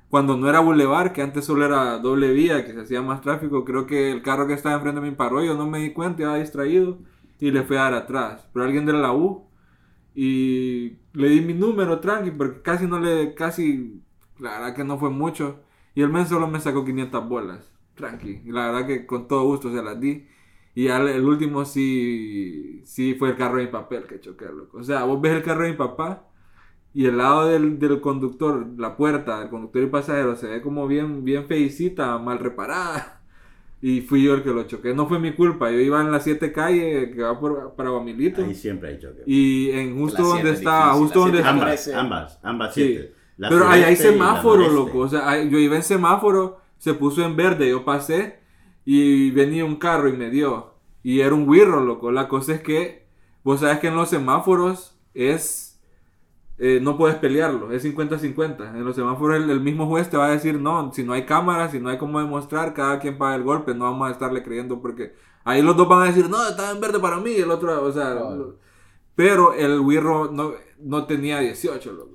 Cuando 0.09 0.35
no 0.37 0.47
era 0.49 0.59
bulevar, 0.59 1.11
que 1.13 1.21
antes 1.21 1.45
solo 1.45 1.65
era 1.65 1.97
doble 1.99 2.31
vía, 2.33 2.65
que 2.65 2.73
se 2.73 2.81
hacía 2.81 3.01
más 3.01 3.21
tráfico, 3.21 3.63
creo 3.65 3.87
que 3.87 4.11
el 4.11 4.21
carro 4.21 4.45
que 4.45 4.53
estaba 4.53 4.75
enfrente 4.75 4.99
de 5.01 5.09
mí 5.09 5.15
paró, 5.15 5.41
yo 5.43 5.55
no 5.55 5.67
me 5.67 5.79
di 5.79 5.91
cuenta, 5.93 6.21
iba 6.21 6.35
distraído 6.37 6.99
y 7.39 7.49
le 7.51 7.63
fui 7.63 7.77
a 7.77 7.83
dar 7.83 7.93
atrás. 7.95 8.47
Pero 8.53 8.65
alguien 8.65 8.85
de 8.85 8.93
la 8.93 9.11
U 9.13 9.47
y 10.13 10.97
le 11.13 11.29
di 11.29 11.41
mi 11.41 11.53
número 11.53 11.99
tranqui, 11.99 12.31
porque 12.31 12.61
casi 12.61 12.85
no 12.85 12.99
le, 12.99 13.33
casi, 13.33 14.01
la 14.39 14.51
verdad 14.59 14.75
que 14.75 14.83
no 14.83 14.97
fue 14.99 15.09
mucho. 15.09 15.61
Y 15.95 16.01
el 16.01 16.09
men 16.09 16.27
solo 16.27 16.47
me 16.47 16.59
sacó 16.59 16.83
500 16.85 17.27
bolas, 17.27 17.71
tranqui. 17.95 18.41
La 18.45 18.71
verdad 18.71 18.87
que 18.87 19.05
con 19.05 19.27
todo 19.27 19.43
gusto 19.45 19.71
se 19.73 19.81
las 19.83 19.99
di. 19.99 20.25
Y 20.75 20.87
al- 20.87 21.07
el 21.09 21.23
último 21.23 21.65
sí, 21.65 22.81
sí 22.85 23.15
fue 23.15 23.29
el 23.29 23.35
carro 23.37 23.57
de 23.57 23.65
mi 23.65 23.71
papel 23.71 24.03
que 24.05 24.19
choqué, 24.19 24.45
loco. 24.45 24.79
O 24.79 24.83
sea, 24.83 25.03
vos 25.03 25.21
ves 25.21 25.33
el 25.33 25.43
carro 25.43 25.63
de 25.63 25.71
mi 25.71 25.77
papá 25.77 26.27
y 26.93 27.05
el 27.05 27.17
lado 27.17 27.47
del, 27.47 27.79
del 27.79 28.01
conductor, 28.01 28.67
la 28.77 28.95
puerta 28.97 29.39
del 29.39 29.49
conductor 29.49 29.83
y 29.83 29.87
pasajero 29.87 30.35
se 30.35 30.47
ve 30.47 30.61
como 30.61 30.87
bien, 30.87 31.23
bien 31.23 31.45
feicita, 31.47 32.17
mal 32.19 32.39
reparada. 32.39 33.19
Y 33.81 33.99
fui 34.01 34.23
yo 34.23 34.33
el 34.33 34.43
que 34.43 34.51
lo 34.51 34.63
choqué. 34.63 34.93
No 34.95 35.07
fue 35.07 35.19
mi 35.19 35.33
culpa. 35.33 35.69
Yo 35.69 35.77
iba 35.79 35.99
en 36.01 36.09
la 36.11 36.21
7 36.21 36.53
calle 36.53 37.11
que 37.11 37.21
va 37.21 37.37
por, 37.37 37.73
para 37.75 37.89
Guamilito. 37.89 38.41
Ahí 38.43 38.55
siempre 38.55 38.89
hay 38.89 38.99
choque. 38.99 39.23
Y 39.25 39.71
en 39.71 39.99
justo 39.99 40.23
donde 40.23 40.51
difícil, 40.51 40.69
justo 40.93 41.19
donde 41.19 41.43
ambas, 41.43 41.87
ambas, 41.89 42.39
ambas 42.43 42.73
Sí. 42.73 42.81
siete. 42.81 43.13
La 43.37 43.49
Pero 43.49 43.67
ahí 43.67 43.83
hay 43.83 43.95
semáforo, 43.97 44.69
loco. 44.69 44.99
O 44.99 45.07
sea, 45.09 45.43
yo 45.43 45.57
iba 45.59 45.75
en 45.75 45.83
semáforo, 45.83 46.59
se 46.83 46.93
puso 46.93 47.23
en 47.23 47.37
verde, 47.37 47.69
yo 47.69 47.85
pasé 47.85 48.39
y 48.83 49.31
venía 49.31 49.63
un 49.63 49.77
carro 49.77 50.09
y 50.09 50.17
me 50.17 50.29
dio. 50.29 50.73
Y 51.01 51.21
era 51.21 51.33
un 51.33 51.47
wirro, 51.47 51.79
loco. 51.81 52.11
La 52.11 52.27
cosa 52.27 52.53
es 52.55 52.61
que, 52.61 53.07
vos 53.43 53.61
sabes 53.61 53.79
que 53.79 53.87
en 53.87 53.95
los 53.95 54.09
semáforos 54.09 54.99
es. 55.13 55.81
eh, 56.57 56.79
no 56.81 56.97
puedes 56.97 57.17
pelearlo, 57.17 57.71
es 57.71 57.83
50-50. 57.85 58.75
En 58.75 58.85
los 58.85 58.95
semáforos 58.95 59.37
el, 59.37 59.49
el 59.49 59.61
mismo 59.61 59.87
juez 59.87 60.09
te 60.09 60.17
va 60.17 60.27
a 60.27 60.31
decir, 60.31 60.59
no, 60.59 60.91
si 60.93 61.03
no 61.03 61.13
hay 61.13 61.25
cámaras, 61.25 61.71
si 61.71 61.79
no 61.79 61.89
hay 61.89 61.97
cómo 61.97 62.19
demostrar, 62.19 62.73
cada 62.73 62.99
quien 62.99 63.17
paga 63.17 63.35
el 63.35 63.43
golpe, 63.43 63.73
no 63.75 63.85
vamos 63.85 64.09
a 64.09 64.11
estarle 64.11 64.43
creyendo 64.43 64.81
porque 64.81 65.13
ahí 65.45 65.61
los 65.61 65.77
dos 65.77 65.87
van 65.87 66.03
a 66.03 66.05
decir, 66.07 66.29
no, 66.29 66.47
estaba 66.47 66.71
en 66.71 66.81
verde 66.81 66.99
para 66.99 67.19
mí, 67.19 67.31
y 67.31 67.41
el 67.41 67.51
otro, 67.51 67.83
o 67.83 67.91
sea, 67.93 68.15
pero 69.15 69.53
el 69.53 69.79
wirro 69.79 70.31
no, 70.31 70.53
no 70.79 71.05
tenía 71.05 71.39
18, 71.39 71.91
loco. 71.93 72.12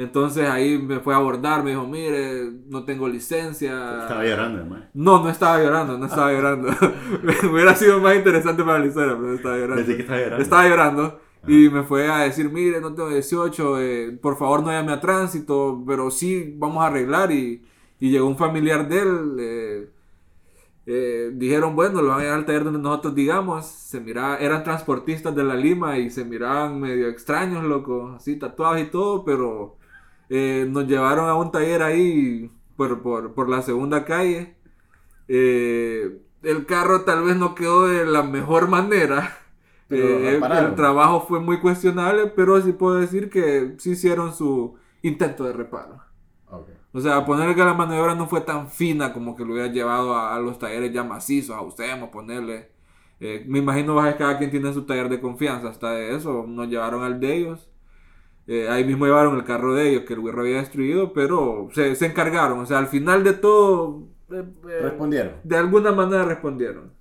Entonces 0.00 0.48
ahí 0.48 0.78
me 0.78 1.00
fue 1.00 1.12
a 1.12 1.18
abordar, 1.18 1.62
me 1.62 1.70
dijo, 1.70 1.86
mire, 1.86 2.50
no 2.68 2.84
tengo 2.84 3.06
licencia. 3.08 3.98
Estaba 4.02 4.24
llorando, 4.24 4.60
además. 4.60 4.84
No, 4.94 5.22
no 5.22 5.28
estaba 5.28 5.58
llorando, 5.62 5.98
no 5.98 6.06
estaba 6.06 6.32
llorando. 6.32 6.68
Hubiera 7.52 7.74
sido 7.74 8.00
más 8.00 8.16
interesante 8.16 8.64
para 8.64 8.78
la 8.78 8.86
historia, 8.86 9.14
pero 9.16 9.28
no 9.28 9.34
estaba 9.34 9.56
llorando. 9.58 9.76
Pensé 9.76 9.96
que 9.96 10.02
estaba 10.02 10.18
llorando. 10.20 10.42
Estaba 10.42 10.68
llorando. 10.68 11.20
Y 11.46 11.68
me 11.70 11.82
fue 11.84 12.08
a 12.10 12.18
decir, 12.20 12.50
mire, 12.50 12.80
no 12.80 12.94
tengo 12.94 13.10
18, 13.10 13.80
eh, 13.80 14.18
por 14.22 14.38
favor 14.38 14.62
no 14.62 14.70
llame 14.70 14.92
a 14.92 15.00
tránsito, 15.00 15.82
pero 15.86 16.10
sí 16.10 16.54
vamos 16.56 16.82
a 16.82 16.86
arreglar. 16.86 17.30
Y, 17.32 17.62
y 17.98 18.10
llegó 18.10 18.26
un 18.26 18.38
familiar 18.38 18.88
de 18.88 19.00
él. 19.00 19.36
eh, 19.38 19.90
eh, 20.86 21.30
dijeron, 21.34 21.76
bueno, 21.76 22.02
lo 22.02 22.08
van 22.08 22.20
a 22.20 22.22
llevar 22.22 22.38
al 22.38 22.46
taller 22.46 22.64
donde 22.64 22.78
nosotros 22.80 23.14
digamos. 23.14 23.66
Se 23.66 24.00
miraba, 24.00 24.36
eran 24.38 24.64
transportistas 24.64 25.34
de 25.34 25.44
la 25.44 25.54
Lima 25.54 25.98
y 25.98 26.10
se 26.10 26.24
miraban 26.24 26.80
medio 26.80 27.08
extraños, 27.08 27.64
loco, 27.64 28.12
así 28.16 28.36
tatuados 28.38 28.80
y 28.80 28.86
todo, 28.86 29.24
pero 29.24 29.76
eh, 30.30 30.66
nos 30.70 30.86
llevaron 30.86 31.28
a 31.28 31.34
un 31.34 31.52
taller 31.52 31.82
ahí 31.82 32.50
por, 32.76 33.02
por, 33.02 33.34
por 33.34 33.48
la 33.50 33.60
segunda 33.60 34.04
calle. 34.04 34.56
Eh, 35.28 36.22
el 36.42 36.64
carro 36.64 37.02
tal 37.02 37.24
vez 37.24 37.36
no 37.36 37.54
quedó 37.54 37.86
de 37.86 38.06
la 38.06 38.22
mejor 38.22 38.68
manera. 38.68 39.36
Eh, 39.90 40.40
el, 40.40 40.74
trabajo 40.76 41.26
fue 41.26 41.40
muy 41.40 41.58
cuestionable, 41.58 42.28
pero 42.28 42.62
sí 42.62 42.72
puedo 42.72 43.00
decir 43.00 43.28
que 43.28 43.74
sí 43.78 43.90
hicieron 43.90 44.32
su 44.32 44.76
intento 45.02 45.42
de 45.42 45.52
reparo. 45.52 46.00
Ok. 46.48 46.68
O 46.92 47.00
sea, 47.00 47.26
ponerle 47.26 47.56
que 47.56 47.64
la 47.64 47.74
maniobra 47.74 48.14
no 48.14 48.28
fue 48.28 48.40
tan 48.40 48.68
fina 48.68 49.12
como 49.12 49.34
que 49.34 49.44
lo 49.44 49.52
hubiera 49.52 49.72
llevado 49.72 50.14
a, 50.14 50.36
a 50.36 50.38
los 50.38 50.60
talleres 50.60 50.92
ya 50.92 51.02
macizos, 51.02 51.56
a 51.56 51.62
Usemos, 51.62 52.10
ponerle. 52.10 52.70
Eh, 53.20 53.44
me 53.46 53.58
imagino 53.58 54.02
que 54.02 54.16
cada 54.16 54.38
quien 54.38 54.50
tiene 54.50 54.72
su 54.72 54.86
taller 54.86 55.08
de 55.08 55.20
confianza, 55.20 55.68
hasta 55.68 55.90
de 55.90 56.16
eso 56.16 56.46
nos 56.46 56.68
llevaron 56.68 57.02
al 57.02 57.20
de 57.20 57.36
ellos. 57.36 57.69
Eh, 58.46 58.68
ahí 58.68 58.84
mismo 58.84 59.06
llevaron 59.06 59.36
el 59.36 59.44
carro 59.44 59.74
de 59.74 59.90
ellos 59.90 60.02
que 60.06 60.14
el 60.14 60.20
güero 60.20 60.40
había 60.40 60.56
destruido, 60.58 61.12
pero 61.12 61.68
se, 61.72 61.94
se 61.94 62.06
encargaron. 62.06 62.58
O 62.60 62.66
sea, 62.66 62.78
al 62.78 62.88
final 62.88 63.22
de 63.24 63.34
todo, 63.34 64.08
eh, 64.32 64.44
eh, 64.68 64.78
Respondieron. 64.82 65.34
de 65.44 65.56
alguna 65.56 65.92
manera 65.92 66.24
respondieron. 66.24 66.92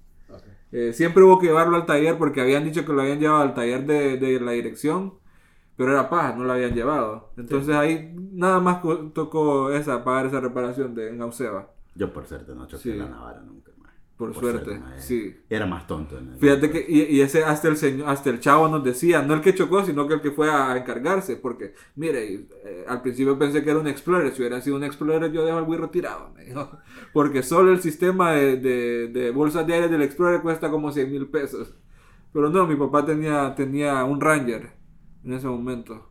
Eh, 0.71 0.93
siempre 0.93 1.23
hubo 1.23 1.39
que 1.39 1.47
llevarlo 1.47 1.77
al 1.77 1.85
taller 1.87 2.17
porque 2.17 2.41
habían 2.41 2.63
dicho 2.63 2.85
que 2.85 2.93
lo 2.93 3.01
habían 3.01 3.19
llevado 3.19 3.41
al 3.41 3.55
taller 3.55 3.85
de, 3.87 4.17
de 4.17 4.39
la 4.39 4.51
dirección, 4.51 5.15
pero 5.75 5.91
era 5.93 6.09
paja, 6.09 6.35
no 6.35 6.43
lo 6.43 6.53
habían 6.53 6.75
llevado. 6.75 7.31
Entonces 7.37 7.75
ahí 7.75 8.13
nada 8.33 8.59
más 8.59 8.81
tocó 9.13 9.71
esa, 9.71 10.03
pagar 10.03 10.27
esa 10.27 10.39
reparación 10.41 10.93
de 10.93 11.09
en 11.09 11.21
Auseba, 11.23 11.71
Yo 11.95 12.13
por 12.13 12.27
suerte 12.27 12.53
no 12.53 12.67
choqué 12.67 12.83
Sí. 12.83 12.93
la 12.93 13.07
Navara 13.09 13.41
nunca, 13.41 13.68
mae. 14.27 14.33
por, 14.33 14.41
suerte. 14.41 14.79
mae. 14.79 15.01
sí. 15.01 15.35
Era 15.49 15.65
más 15.65 15.87
tonto. 15.87 16.19
Fíjate 16.39 16.69
que, 16.69 16.85
y, 16.87 17.15
y 17.15 17.21
ese 17.21 17.43
hasta 17.43 17.67
el 17.67 17.77
señor, 17.77 18.09
hasta 18.09 18.29
el 18.29 18.39
chavo 18.39 18.67
nos 18.67 18.83
decía, 18.83 19.21
no 19.21 19.33
el 19.33 19.41
que 19.41 19.55
chocó, 19.55 19.83
sino 19.83 20.07
que 20.07 20.15
el 20.15 20.21
que 20.21 20.31
fue 20.31 20.49
a 20.49 20.77
encargarse, 20.77 21.37
porque, 21.37 21.73
mire, 21.95 22.47
eh, 22.65 22.85
al 22.87 23.01
principio 23.01 23.37
pensé 23.39 23.63
que 23.63 23.69
era 23.69 23.79
un 23.79 23.87
Explorer, 23.87 24.31
si 24.33 24.41
hubiera 24.41 24.61
sido 24.61 24.75
un 24.75 24.83
Explorer 24.83 25.31
yo 25.31 25.45
dejo 25.45 25.59
el 25.59 25.65
güiro 25.65 25.89
tirado, 25.89 26.31
me 26.35 26.45
dijo, 26.45 26.69
porque 27.13 27.43
solo 27.43 27.71
el 27.71 27.81
sistema 27.81 28.31
de, 28.33 28.57
de, 28.57 29.07
de 29.07 29.31
bolsas 29.31 29.65
de 29.65 29.73
aire 29.73 29.87
del 29.87 30.01
Explorer 30.01 30.41
cuesta 30.41 30.69
como 30.69 30.91
100 30.91 31.11
mil 31.11 31.27
pesos, 31.27 31.75
pero 32.33 32.49
no, 32.49 32.67
mi 32.67 32.75
papá 32.75 33.05
tenía, 33.05 33.55
tenía 33.55 34.03
un 34.03 34.21
Ranger 34.21 34.71
en 35.23 35.33
ese 35.33 35.47
momento, 35.47 36.09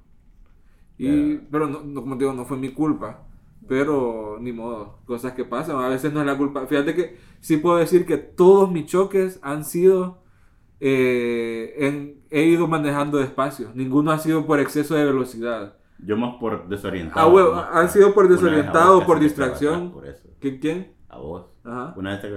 y, 0.99 1.37
pero 1.37 1.69
no, 1.69 1.83
no, 1.85 2.01
como 2.03 2.19
te 2.19 2.25
digo, 2.25 2.35
no 2.35 2.45
fue 2.45 2.57
mi 2.57 2.71
culpa. 2.71 3.28
Pero 3.69 4.39
ni 4.41 4.53
modo, 4.53 4.99
cosas 5.05 5.33
que 5.33 5.45
pasan, 5.45 5.77
a 5.77 5.89
veces 5.89 6.13
no 6.13 6.21
es 6.21 6.27
la 6.27 6.37
culpa. 6.39 6.67
Fíjate 6.67 6.95
que 6.95 7.19
sí 7.41 7.59
puedo 7.59 7.77
decir 7.77 8.07
que 8.07 8.17
todos 8.17 8.71
mis 8.71 8.87
choques 8.87 9.39
han 9.43 9.65
sido 9.65 10.23
eh, 10.81 11.75
en- 11.79 12.23
he 12.31 12.45
ido 12.45 12.67
manejando 12.69 13.19
despacio. 13.19 13.71
Ninguno 13.75 14.11
ha 14.13 14.19
sido 14.19 14.47
por 14.47 14.61
exceso 14.61 14.95
de 14.95 15.05
velocidad. 15.05 15.75
Yo 15.99 16.17
más 16.17 16.37
por 16.39 16.69
desorientado. 16.69 17.55
Ah, 17.55 17.71
han 17.81 17.91
sido 17.91 18.15
por 18.15 18.29
desorientado, 18.29 19.05
por 19.05 19.19
distracción. 19.19 19.91
Por 19.93 20.07
eso. 20.07 20.29
¿Quién? 20.41 20.95
A 21.09 21.19
vos. 21.19 21.47
Ajá. 21.65 21.95
Una 21.97 22.11
vez 22.13 22.23
te... 22.23 22.31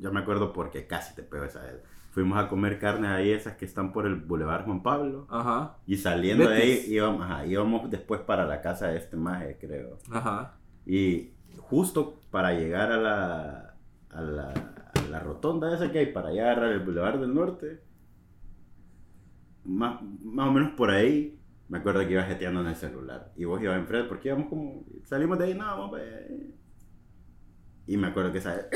Yo 0.00 0.12
me 0.12 0.20
acuerdo 0.20 0.52
porque 0.52 0.86
casi 0.86 1.14
te 1.14 1.22
pego 1.22 1.44
esa 1.44 1.60
vez. 1.62 1.82
Fuimos 2.12 2.38
a 2.38 2.46
comer 2.46 2.78
carne 2.78 3.08
ahí, 3.08 3.30
esas 3.30 3.56
que 3.56 3.64
están 3.64 3.90
por 3.90 4.06
el 4.06 4.16
Boulevard 4.16 4.66
Juan 4.66 4.82
Pablo. 4.82 5.26
Ajá. 5.30 5.78
Y 5.86 5.96
saliendo 5.96 6.46
de 6.46 6.56
ahí 6.56 6.84
íbamos, 6.88 7.22
ajá, 7.22 7.46
íbamos 7.46 7.90
después 7.90 8.20
para 8.20 8.44
la 8.44 8.60
casa 8.60 8.88
de 8.88 8.98
este 8.98 9.16
maje, 9.16 9.56
creo. 9.58 9.98
Ajá. 10.10 10.58
Y 10.84 11.32
justo 11.56 12.20
para 12.30 12.52
llegar 12.52 12.92
a 12.92 12.98
la, 12.98 13.76
a 14.10 14.20
la, 14.20 14.50
a 14.50 15.08
la 15.08 15.20
rotonda 15.20 15.74
esa 15.74 15.90
que 15.90 16.00
hay, 16.00 16.12
para 16.12 16.28
allá 16.28 16.52
agarrar 16.52 16.72
el 16.72 16.80
Boulevard 16.80 17.18
del 17.18 17.32
Norte, 17.32 17.80
más, 19.64 20.02
más 20.22 20.48
o 20.48 20.52
menos 20.52 20.72
por 20.72 20.90
ahí, 20.90 21.40
me 21.70 21.78
acuerdo 21.78 22.00
que 22.00 22.12
iba 22.12 22.24
jeteando 22.24 22.60
en 22.60 22.66
el 22.66 22.76
celular. 22.76 23.32
Y 23.36 23.46
vos 23.46 23.62
ibas 23.62 23.78
enfrente, 23.78 24.06
porque 24.10 24.28
íbamos 24.28 24.50
como, 24.50 24.84
salimos 25.04 25.38
de 25.38 25.46
ahí, 25.46 25.54
no, 25.54 25.64
vamos, 25.64 25.92
ve. 25.92 26.54
Y 27.86 27.96
me 27.96 28.08
acuerdo 28.08 28.32
que 28.32 28.38
esa 28.38 28.66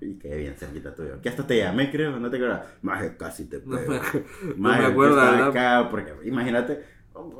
y 0.00 0.18
quedé 0.18 0.36
bien 0.38 0.54
cerquita 0.56 0.94
tuyo. 0.94 1.20
Que 1.22 1.28
hasta 1.28 1.46
te 1.46 1.56
llamé, 1.58 1.90
creo, 1.90 2.18
no 2.18 2.30
te 2.30 2.36
acuerdas. 2.36 2.62
Maje, 2.82 3.16
casi 3.16 3.46
te 3.48 3.60
No 3.64 3.76
pego. 3.76 3.92
me, 3.92 3.98
no 4.56 4.68
me 4.78 4.86
acuerdo, 4.86 5.16
¿verdad? 5.16 5.48
acá, 5.48 5.88
porque 5.90 6.12
imagínate, 6.24 6.82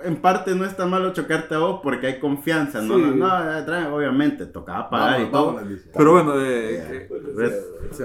en 0.05 0.17
parte 0.17 0.55
no 0.55 0.65
está 0.65 0.87
malo 0.87 1.13
chocarte 1.13 1.55
a 1.55 1.59
vos 1.59 1.81
porque 1.83 2.07
hay 2.07 2.19
confianza, 2.19 2.81
no, 2.81 2.95
Sí. 2.97 3.03
no, 3.03 3.15
no, 3.15 3.27
tra- 3.67 3.93
obviamente, 3.93 4.47
tocaba 4.47 4.89
pagar 4.89 5.21
y 5.21 5.31
todo. 5.31 5.61
Pero 5.95 6.13
bueno, 6.13 6.41
eh, 6.41 6.77
eh, 6.79 7.09
Pero, 7.37 7.51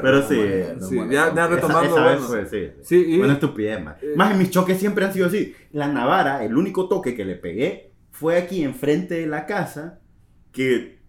pero 0.02 0.22
sí, 0.28 0.40
No 0.80 0.86
sí, 0.88 1.00
ya, 1.10 1.32
no 1.32 1.48
retomando. 1.48 1.90
esa, 1.96 2.04
bueno. 2.04 2.22
fue, 2.22 2.46
sí. 2.46 2.72
Sí, 2.82 3.06
y- 3.16 3.22
estupidez, 3.22 3.82
más. 3.84 4.04
Eh. 4.04 4.14
Más 4.18 4.36
mis 4.38 4.50
choques 4.52 4.78
siempre 4.80 5.06
han 5.06 5.14
sido 5.14 5.28
así. 5.28 5.56
La 5.72 5.88
Navara, 5.88 6.44
el 6.44 6.58
único 6.58 6.90
toque 6.90 7.16
que 7.16 7.24
le 7.24 7.36
pegué 7.36 7.94
fue 8.12 8.38
aquí 8.38 8.64
enfrente 8.64 9.16
de 9.16 9.28
la 9.28 9.46
casa, 9.46 10.00
que 10.52 11.00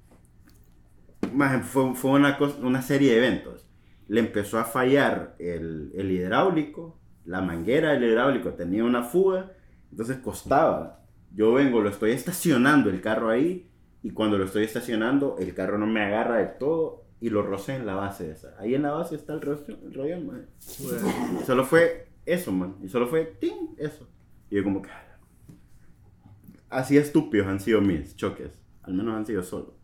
más 1.34 1.64
fue, 1.66 1.94
fue 1.94 2.12
una, 2.12 2.36
cosa- 2.38 2.58
una 2.62 2.82
serie 2.82 3.12
de 3.12 3.18
eventos. 3.18 3.66
Le 4.08 4.20
empezó 4.20 4.58
a 4.58 4.64
fallar 4.64 5.36
el, 5.38 5.92
el 5.94 6.10
hidráulico, 6.10 6.98
la 7.24 7.40
manguera 7.40 7.92
del 7.92 8.04
hidráulico 8.04 8.50
tenía 8.54 8.84
una 8.84 9.02
fuga, 9.04 9.52
entonces 9.90 10.18
costaba. 10.18 11.04
Yo 11.34 11.52
vengo, 11.54 11.80
lo 11.80 11.88
estoy 11.88 12.10
estacionando 12.10 12.90
el 12.90 13.00
carro 13.00 13.30
ahí, 13.30 13.70
y 14.02 14.10
cuando 14.10 14.36
lo 14.36 14.44
estoy 14.44 14.64
estacionando, 14.64 15.36
el 15.38 15.54
carro 15.54 15.78
no 15.78 15.86
me 15.86 16.02
agarra 16.02 16.38
de 16.38 16.46
todo 16.46 17.04
y 17.20 17.30
lo 17.30 17.42
rocé 17.42 17.76
en 17.76 17.86
la 17.86 17.94
base 17.94 18.30
esa. 18.32 18.54
Ahí 18.58 18.74
en 18.74 18.82
la 18.82 18.90
base 18.90 19.14
está 19.14 19.32
el 19.34 19.40
rollo, 19.40 19.62
el 19.68 19.94
rollo, 19.94 20.20
man. 20.20 20.46
bueno. 20.80 21.42
Solo 21.46 21.64
fue 21.64 22.08
eso, 22.26 22.50
man. 22.50 22.74
Y 22.82 22.88
solo 22.88 23.06
fue 23.06 23.24
¡ting! 23.40 23.74
eso. 23.78 24.08
Y 24.50 24.56
yo 24.56 24.64
como 24.64 24.82
que... 24.82 24.88
Así 26.68 26.96
estúpidos 26.96 27.46
han 27.46 27.60
sido 27.60 27.80
mis 27.80 28.16
choques. 28.16 28.58
Al 28.82 28.94
menos 28.94 29.14
han 29.14 29.26
sido 29.26 29.42
solo. 29.42 29.74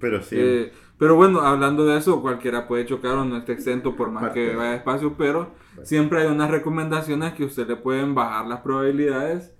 Pero 0.00 0.22
sí. 0.22 0.36
Eh, 0.38 0.72
pero 0.98 1.14
bueno, 1.14 1.40
hablando 1.42 1.84
de 1.86 1.98
eso, 1.98 2.20
cualquiera 2.20 2.66
puede 2.66 2.86
chocar 2.86 3.12
o 3.12 3.24
no 3.24 3.36
está 3.36 3.52
exento 3.52 3.94
por 3.96 4.10
más 4.10 4.24
Parte. 4.24 4.48
que 4.50 4.56
vaya 4.56 4.72
despacio, 4.72 5.14
pero 5.16 5.52
siempre 5.84 6.20
hay 6.22 6.26
unas 6.28 6.50
recomendaciones 6.50 7.34
que 7.34 7.44
usted 7.44 7.68
le 7.68 7.76
pueden 7.76 8.14
bajar 8.14 8.46
las 8.46 8.60
probabilidades 8.60 9.54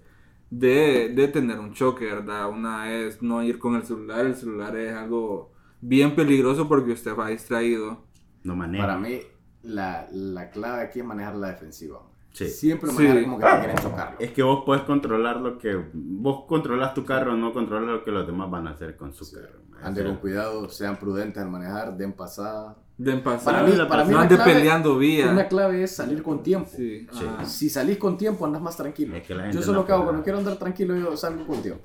de, 0.50 1.10
de 1.14 1.28
tener 1.28 1.58
un 1.60 1.72
choque, 1.74 2.06
¿verdad? 2.06 2.48
Una 2.50 2.92
es 2.92 3.22
no 3.22 3.42
ir 3.42 3.58
con 3.58 3.76
el 3.76 3.84
celular, 3.84 4.26
el 4.26 4.34
celular 4.34 4.76
es 4.76 4.92
algo 4.94 5.52
bien 5.80 6.14
peligroso 6.14 6.68
porque 6.68 6.92
usted 6.92 7.16
va 7.16 7.28
distraído. 7.28 8.04
no 8.42 8.56
manejo. 8.56 8.84
Para 8.84 8.98
mí, 8.98 9.20
la, 9.62 10.08
la 10.12 10.50
clave 10.50 10.82
aquí 10.82 11.00
es 11.00 11.04
manejar 11.06 11.36
la 11.36 11.48
defensiva. 11.48 12.00
Sí. 12.32 12.48
Siempre 12.48 12.90
Sí. 12.90 12.96
manejar 13.02 13.22
como 13.24 13.38
que 13.38 13.44
te 13.46 13.58
quieren 13.58 13.76
chocarlo. 13.76 14.16
Es 14.20 14.30
que 14.32 14.42
vos 14.42 14.62
puedes 14.66 14.82
controlar 14.84 15.40
lo 15.40 15.58
que... 15.58 15.80
Vos 15.94 16.44
controlas 16.46 16.94
tu 16.94 17.04
carro, 17.04 17.36
no 17.36 17.52
controlas 17.52 17.88
lo 17.88 18.04
que 18.04 18.10
los 18.10 18.26
demás 18.26 18.50
van 18.50 18.66
a 18.68 18.70
hacer 18.70 18.96
con 18.96 19.12
su 19.12 19.30
carro. 19.32 19.60
Anden 19.82 20.06
con 20.06 20.16
cuidado, 20.16 20.68
sean 20.68 20.96
prudentes 20.96 21.42
al 21.42 21.48
manejar, 21.50 21.96
den 21.96 22.12
pasada. 22.12 22.76
Den 22.98 23.22
pasar. 23.22 23.54
Para 23.54 23.66
mí, 23.66 23.72
la 23.76 23.88
para 23.88 24.04
mí 24.04 24.10
no 24.10 24.16
la 24.18 24.22
ande 24.24 24.36
clave- 24.36 24.52
peleando 24.52 24.90
Una 24.92 24.98
vía. 25.00 25.48
clave 25.48 25.82
es 25.84 25.96
salir 25.96 26.22
con 26.22 26.42
tiempo. 26.42 26.68
Sí, 26.76 27.06
ajá. 27.10 27.44
Si 27.46 27.70
salís 27.70 27.96
con 27.96 28.18
tiempo, 28.18 28.44
andas 28.44 28.60
más 28.60 28.76
tranquilo. 28.76 29.16
Es 29.16 29.26
que 29.26 29.34
la 29.34 29.44
gente 29.44 29.56
Yo 29.56 29.62
solo 29.62 29.80
no 29.80 29.86
que 29.86 29.92
hago 29.92 30.04
cuando 30.04 30.22
quiero 30.22 30.38
andar 30.38 30.56
tranquilo, 30.56 30.94
yo 30.96 31.16
salgo 31.16 31.46
con 31.46 31.62
tiempo. 31.62 31.82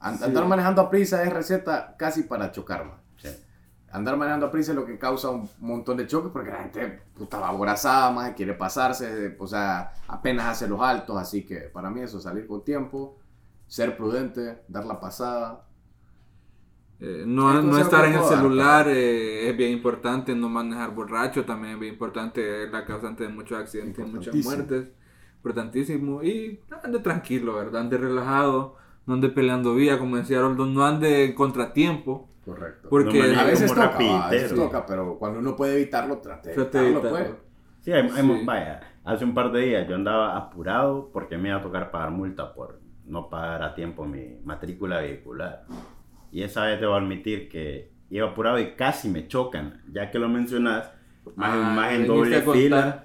An- 0.00 0.18
Sí. 0.18 0.24
Andar 0.24 0.46
manejando 0.46 0.82
a 0.82 0.90
prisa 0.90 1.22
es 1.24 1.32
receta 1.32 1.94
casi 1.98 2.24
para 2.24 2.52
chocarme. 2.52 2.92
sí. 3.16 3.28
Andar 3.90 4.18
manejando 4.18 4.44
a 4.44 4.50
prisa 4.50 4.72
es 4.72 4.76
lo 4.76 4.84
que 4.84 4.98
causa 4.98 5.30
un 5.30 5.48
montón 5.60 5.96
de 5.96 6.06
choques 6.06 6.30
porque 6.30 6.50
la 6.50 6.58
gente 6.58 7.00
puta 7.16 7.38
va 7.38 7.48
aborazada, 7.48 8.10
más 8.10 8.32
quiere 8.34 8.52
pasarse, 8.52 9.34
o 9.38 9.46
sea, 9.46 9.92
apenas 10.08 10.44
hace 10.46 10.68
los 10.68 10.78
altos, 10.82 11.16
así 11.16 11.46
que 11.46 11.60
para 11.72 11.88
mí 11.88 12.02
eso, 12.02 12.20
salir 12.20 12.46
con 12.46 12.62
tiempo, 12.62 13.16
ser 13.66 13.96
prudente, 13.96 14.62
dar 14.68 14.84
la 14.84 15.00
pasada. 15.00 15.64
Eh, 17.00 17.22
no, 17.26 17.62
no 17.62 17.78
estar 17.78 18.04
en 18.06 18.14
el 18.14 18.24
celular 18.24 18.86
eh, 18.88 19.48
es 19.48 19.56
bien 19.56 19.70
importante, 19.70 20.34
no 20.34 20.48
manejar 20.48 20.92
borracho 20.94 21.44
también 21.44 21.74
es 21.74 21.80
bien 21.80 21.92
importante, 21.92 22.64
es 22.64 22.72
la 22.72 22.84
causante 22.84 23.22
de 23.24 23.28
muchos 23.28 23.56
accidentes 23.58 24.04
y 24.04 24.10
muchas 24.10 24.34
muertes. 24.44 24.88
Importantísimo. 25.36 26.22
Y 26.24 26.60
ande 26.82 26.98
tranquilo, 26.98 27.54
¿verdad? 27.54 27.82
Ande 27.82 27.98
relajado, 27.98 28.74
no 29.06 29.14
ande 29.14 29.28
peleando 29.28 29.74
vía, 29.76 29.98
como 29.98 30.16
decía 30.16 30.40
Roldo, 30.40 30.66
no 30.66 30.84
ande 30.84 31.24
en 31.26 31.34
contratiempo. 31.34 32.28
Correcto. 32.44 32.88
Porque 32.88 33.32
No 33.32 33.40
a 33.40 33.44
veces 33.44 33.72
toca, 33.72 34.26
a 34.26 34.30
veces 34.30 34.54
toca, 34.54 34.84
pero 34.86 35.18
cuando 35.18 35.38
uno 35.38 35.54
puede 35.54 35.74
evitarlo, 35.76 36.18
trate 36.18 36.48
de 36.50 36.54
Trate 36.56 36.78
de 36.78 36.84
evitarlo, 36.86 37.16
evitarlo. 37.18 37.36
pues. 37.36 37.84
Sí, 37.84 37.92
hay- 37.92 38.08
hay- 38.10 38.38
Sí. 38.40 38.44
vaya, 38.44 38.80
hace 39.04 39.24
un 39.24 39.34
par 39.34 39.52
de 39.52 39.60
días 39.60 39.88
yo 39.88 39.94
andaba 39.94 40.36
apurado 40.36 41.10
porque 41.12 41.38
me 41.38 41.50
iba 41.50 41.58
a 41.58 41.62
tocar 41.62 41.90
pagar 41.92 42.10
multa 42.10 42.52
por 42.54 42.80
no 43.04 43.28
pagar 43.28 43.62
a 43.62 43.74
tiempo 43.74 44.04
mi 44.04 44.40
matrícula 44.44 44.98
vehicular. 45.00 45.64
Y 46.32 46.42
esa 46.42 46.64
vez 46.66 46.80
debo 46.80 46.94
admitir 46.94 47.48
que 47.48 47.90
iba 48.10 48.28
apurado 48.28 48.58
y 48.58 48.72
casi 48.74 49.08
me 49.08 49.28
chocan, 49.28 49.82
ya 49.92 50.10
que 50.10 50.18
lo 50.18 50.28
mencionas, 50.28 50.90
más, 51.36 51.50
Ah, 51.54 51.72
más 51.76 51.92
en 51.92 52.06
doble 52.06 52.42
fila. 52.42 53.04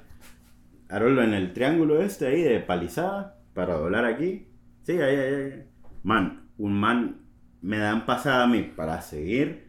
Haroldo, 0.90 1.22
en 1.24 1.34
el 1.34 1.54
triángulo 1.54 2.02
este 2.02 2.28
ahí 2.28 2.42
de 2.42 2.60
palizada, 2.60 3.40
para 3.54 3.76
doblar 3.76 4.06
aquí. 4.06 4.48
Sí, 4.84 4.94
ahí, 4.94 5.16
ahí, 5.16 5.34
ahí. 5.34 5.64
Man, 6.04 6.50
un 6.58 6.74
man 6.80 7.22
me 7.62 7.78
dan 7.78 8.06
pasada 8.06 8.44
a 8.44 8.48
mí 8.48 8.62
para 8.76 9.02
seguir 9.02 9.68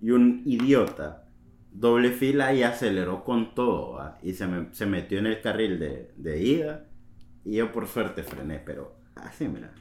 y 0.00 0.10
un 0.10 0.42
idiota 0.46 1.24
doble 1.72 2.10
fila 2.10 2.52
y 2.54 2.62
aceleró 2.62 3.24
con 3.24 3.54
todo 3.54 3.92
¿va? 3.94 4.18
y 4.22 4.32
se, 4.34 4.46
me- 4.46 4.72
se 4.74 4.86
metió 4.86 5.18
en 5.18 5.26
el 5.26 5.40
carril 5.40 5.78
de, 5.78 6.12
de 6.16 6.42
ida 6.42 6.86
y 7.44 7.56
yo 7.56 7.72
por 7.72 7.86
suerte 7.86 8.22
frené, 8.22 8.58
pero 8.60 8.96
así, 9.16 9.46
mira, 9.48 9.72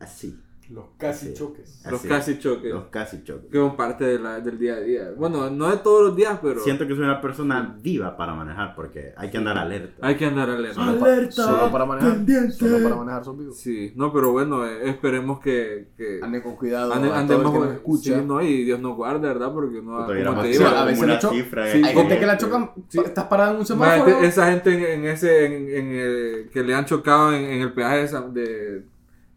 así, 0.00 0.38
Los 0.72 0.86
casi 0.96 1.26
Sí. 1.28 1.34
choques. 1.34 1.82
Los 1.84 2.00
así. 2.00 2.08
casi 2.08 2.38
choques. 2.38 2.72
los 2.72 2.84
casi 2.84 3.22
choques. 3.24 3.50
Que 3.50 3.58
son 3.58 3.76
parte 3.76 4.04
de 4.04 4.18
la- 4.18 4.40
del 4.40 4.58
día 4.58 4.74
a 4.76 4.80
día. 4.80 5.10
Bueno, 5.16 5.50
no 5.50 5.70
de 5.70 5.76
todos 5.78 6.06
los 6.06 6.16
días, 6.16 6.38
pero 6.42 6.60
Siento 6.60 6.86
que 6.86 6.94
soy 6.94 7.04
una 7.04 7.20
persona 7.20 7.76
viva 7.82 8.16
para 8.16 8.34
manejar 8.34 8.74
porque 8.74 9.12
hay 9.16 9.30
que 9.30 9.38
andar 9.38 9.58
alerta. 9.58 10.06
hay 10.06 10.16
que 10.16 10.24
andar 10.24 10.48
alerta. 10.48 10.74
Solo, 10.84 10.98
pa- 10.98 11.06
Alerta, 11.06 11.32
solo 11.32 11.70
para 11.72 11.84
manejar. 11.84 12.12
pendiente. 12.14 12.52
Solo 12.52 12.82
para 12.82 12.96
manejar 12.96 13.24
son 13.24 13.38
vivos. 13.38 13.56
Sí, 13.58 13.92
no, 13.96 14.12
pero 14.12 14.32
bueno, 14.32 14.66
eh, 14.66 14.88
esperemos 14.88 15.40
que, 15.40 15.88
que 15.96 16.20
Ande 16.22 16.42
con 16.42 16.56
cuidado. 16.56 16.92
ande- 16.94 17.10
a 17.12 17.18
andemos 17.18 17.50
con- 17.52 17.72
escucha. 17.72 18.18
sí, 18.18 18.24
no, 18.26 18.40
y 18.40 18.64
Dios 18.64 18.80
nos 18.80 18.96
guarde, 18.96 19.28
¿verdad? 19.28 19.52
Porque 19.52 19.82
no, 19.82 19.92
como 20.06 20.06
te 20.42 20.48
digo, 20.48 20.66
a 20.66 20.84
veces 20.84 21.02
una 21.02 21.20
cifra 21.20 21.66
sí, 21.70 21.82
Hay 21.84 21.94
gente 21.94 22.18
que 22.18 22.26
la 22.26 22.32
este- 22.34 22.44
chocan. 22.46 22.70
Sí. 22.88 23.00
Estás 23.04 23.24
parada 23.26 23.50
en 23.50 23.56
un 23.56 23.60
Ma, 23.62 23.66
semáforo. 23.66 24.20
esa 24.20 24.50
gente 24.50 24.70
en, 24.94 25.00
en 25.00 25.06
ese 25.10 25.44
en, 25.46 25.52
en 25.68 25.86
el- 25.92 26.50
que 26.50 26.62
le 26.62 26.74
han 26.74 26.84
chocado 26.86 27.32
en, 27.32 27.44
en 27.44 27.60
el 27.62 27.72
peaje 27.72 27.98
de, 27.98 28.08
San- 28.08 28.32
de, 28.32 28.84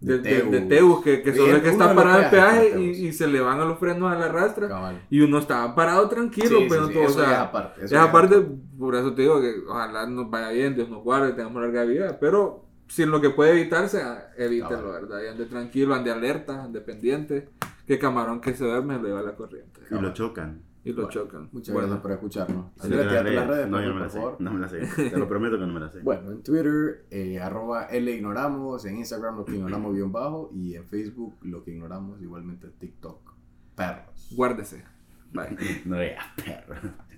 de, 0.06 0.20
De 0.20 0.42
de- 0.44 0.52
de 0.52 0.62
Teus. 0.62 1.02
Que, 1.04 1.22
que 1.22 1.34
solo 1.34 1.58
es 1.58 1.64
que 1.64 1.70
está 1.70 1.94
parado 1.96 2.30
peajes 2.30 2.72
peaje 2.74 2.80
y, 2.82 3.08
y 3.08 3.14
se 3.14 3.28
le 3.28 3.40
van 3.42 3.60
a 3.60 3.66
los 3.66 3.80
frenos 3.80 4.12
a 4.12 4.18
la 4.18 4.28
rastra 4.30 4.68
Cabal. 4.68 5.02
y 5.10 5.22
uno 5.22 5.40
estaba 5.40 5.74
parado 5.76 6.08
tranquilo, 6.10 6.60
Sí, 6.60 6.68
pero 6.70 6.88
sí, 6.88 6.94
todo, 6.94 7.04
o 7.04 7.08
eso 7.08 7.20
sea, 7.20 7.32
es 7.34 7.38
aparte, 7.40 7.86
eso 7.86 7.96
es 7.96 8.02
aparte, 8.02 8.36
aparte. 8.36 8.56
por 8.78 8.96
eso 8.96 9.14
te 9.14 9.22
digo 9.24 9.42
que 9.42 9.54
ojalá 9.68 10.06
nos 10.08 10.30
vaya 10.30 10.50
bien, 10.50 10.76
Dios 10.76 10.90
nos 10.90 11.04
guarde, 11.04 11.34
tengamos 11.34 11.62
larga 11.62 11.84
vida, 11.86 12.18
pero 12.20 12.66
si 12.88 13.04
en 13.04 13.10
lo 13.12 13.20
que 13.20 13.32
puede 13.32 13.52
evitarse, 13.52 14.02
evítelo, 14.38 14.70
Cabal. 14.84 15.02
¿verdad? 15.08 15.20
Y 15.24 15.28
ande 15.28 15.46
tranquilo, 15.46 15.96
ande 15.96 16.12
alerta, 16.12 16.64
ande 16.66 16.82
pendiente, 16.82 17.50
que 17.88 17.98
camarón 18.00 18.42
que 18.42 18.54
se 18.54 18.64
duerme 18.66 19.00
le 19.02 19.12
va 19.12 19.22
la 19.24 19.36
corriente 19.36 19.82
Y 19.90 19.96
lo 19.96 20.14
chocan. 20.14 20.62
Y 20.86 20.90
lo 20.90 20.96
Bueno, 20.96 21.10
chocan. 21.10 21.50
Muchas 21.52 21.74
Bueno, 21.74 21.88
gracias 21.90 22.02
por 22.04 22.12
escucharnos. 22.14 22.66
Andrea, 22.80 23.02
que 23.04 23.10
tírate 23.10 23.32
las 23.34 23.48
redes, 23.48 23.68
No, 23.70 23.82
yo 23.82 23.88
no 23.90 23.94
me 23.96 24.00
por 24.00 24.02
la 24.04 24.10
sé. 24.10 24.18
favor. 24.20 24.36
No 24.40 24.52
me 24.54 24.60
la 24.60 24.70
sé. 24.70 25.10
Te 25.10 25.18
lo 25.18 25.28
prometo 25.28 25.60
que 25.60 25.66
no 25.66 25.74
me 25.74 25.80
la 25.82 25.90
sé. 25.90 26.00
Bueno, 26.04 26.32
en 26.32 26.44
Twitter, 26.44 27.06
eh, 27.12 27.40
arroba 27.40 27.86
L 27.88 28.10
ignoramos, 28.12 28.86
en 28.86 28.98
Instagram 28.98 29.38
lo 29.38 29.46
que 29.46 29.56
ignoramos 29.56 29.94
guion 29.94 30.12
bajo 30.14 30.50
y 30.54 30.76
en 30.76 30.86
Facebook 30.88 31.36
lo 31.42 31.64
que 31.64 31.72
ignoramos, 31.72 32.22
igualmente 32.22 32.68
en 32.68 32.74
TikTok. 32.74 33.34
Perros. 33.76 34.30
Guárdese. 34.32 34.86
Bye. 35.34 35.58
No 35.86 36.00
digas 36.00 36.26
perro. 36.38 36.76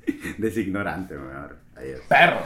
Designorante, 0.38 1.16
mejor. 1.18 1.58
Adiós. 1.76 2.02
Perro. 2.10 2.40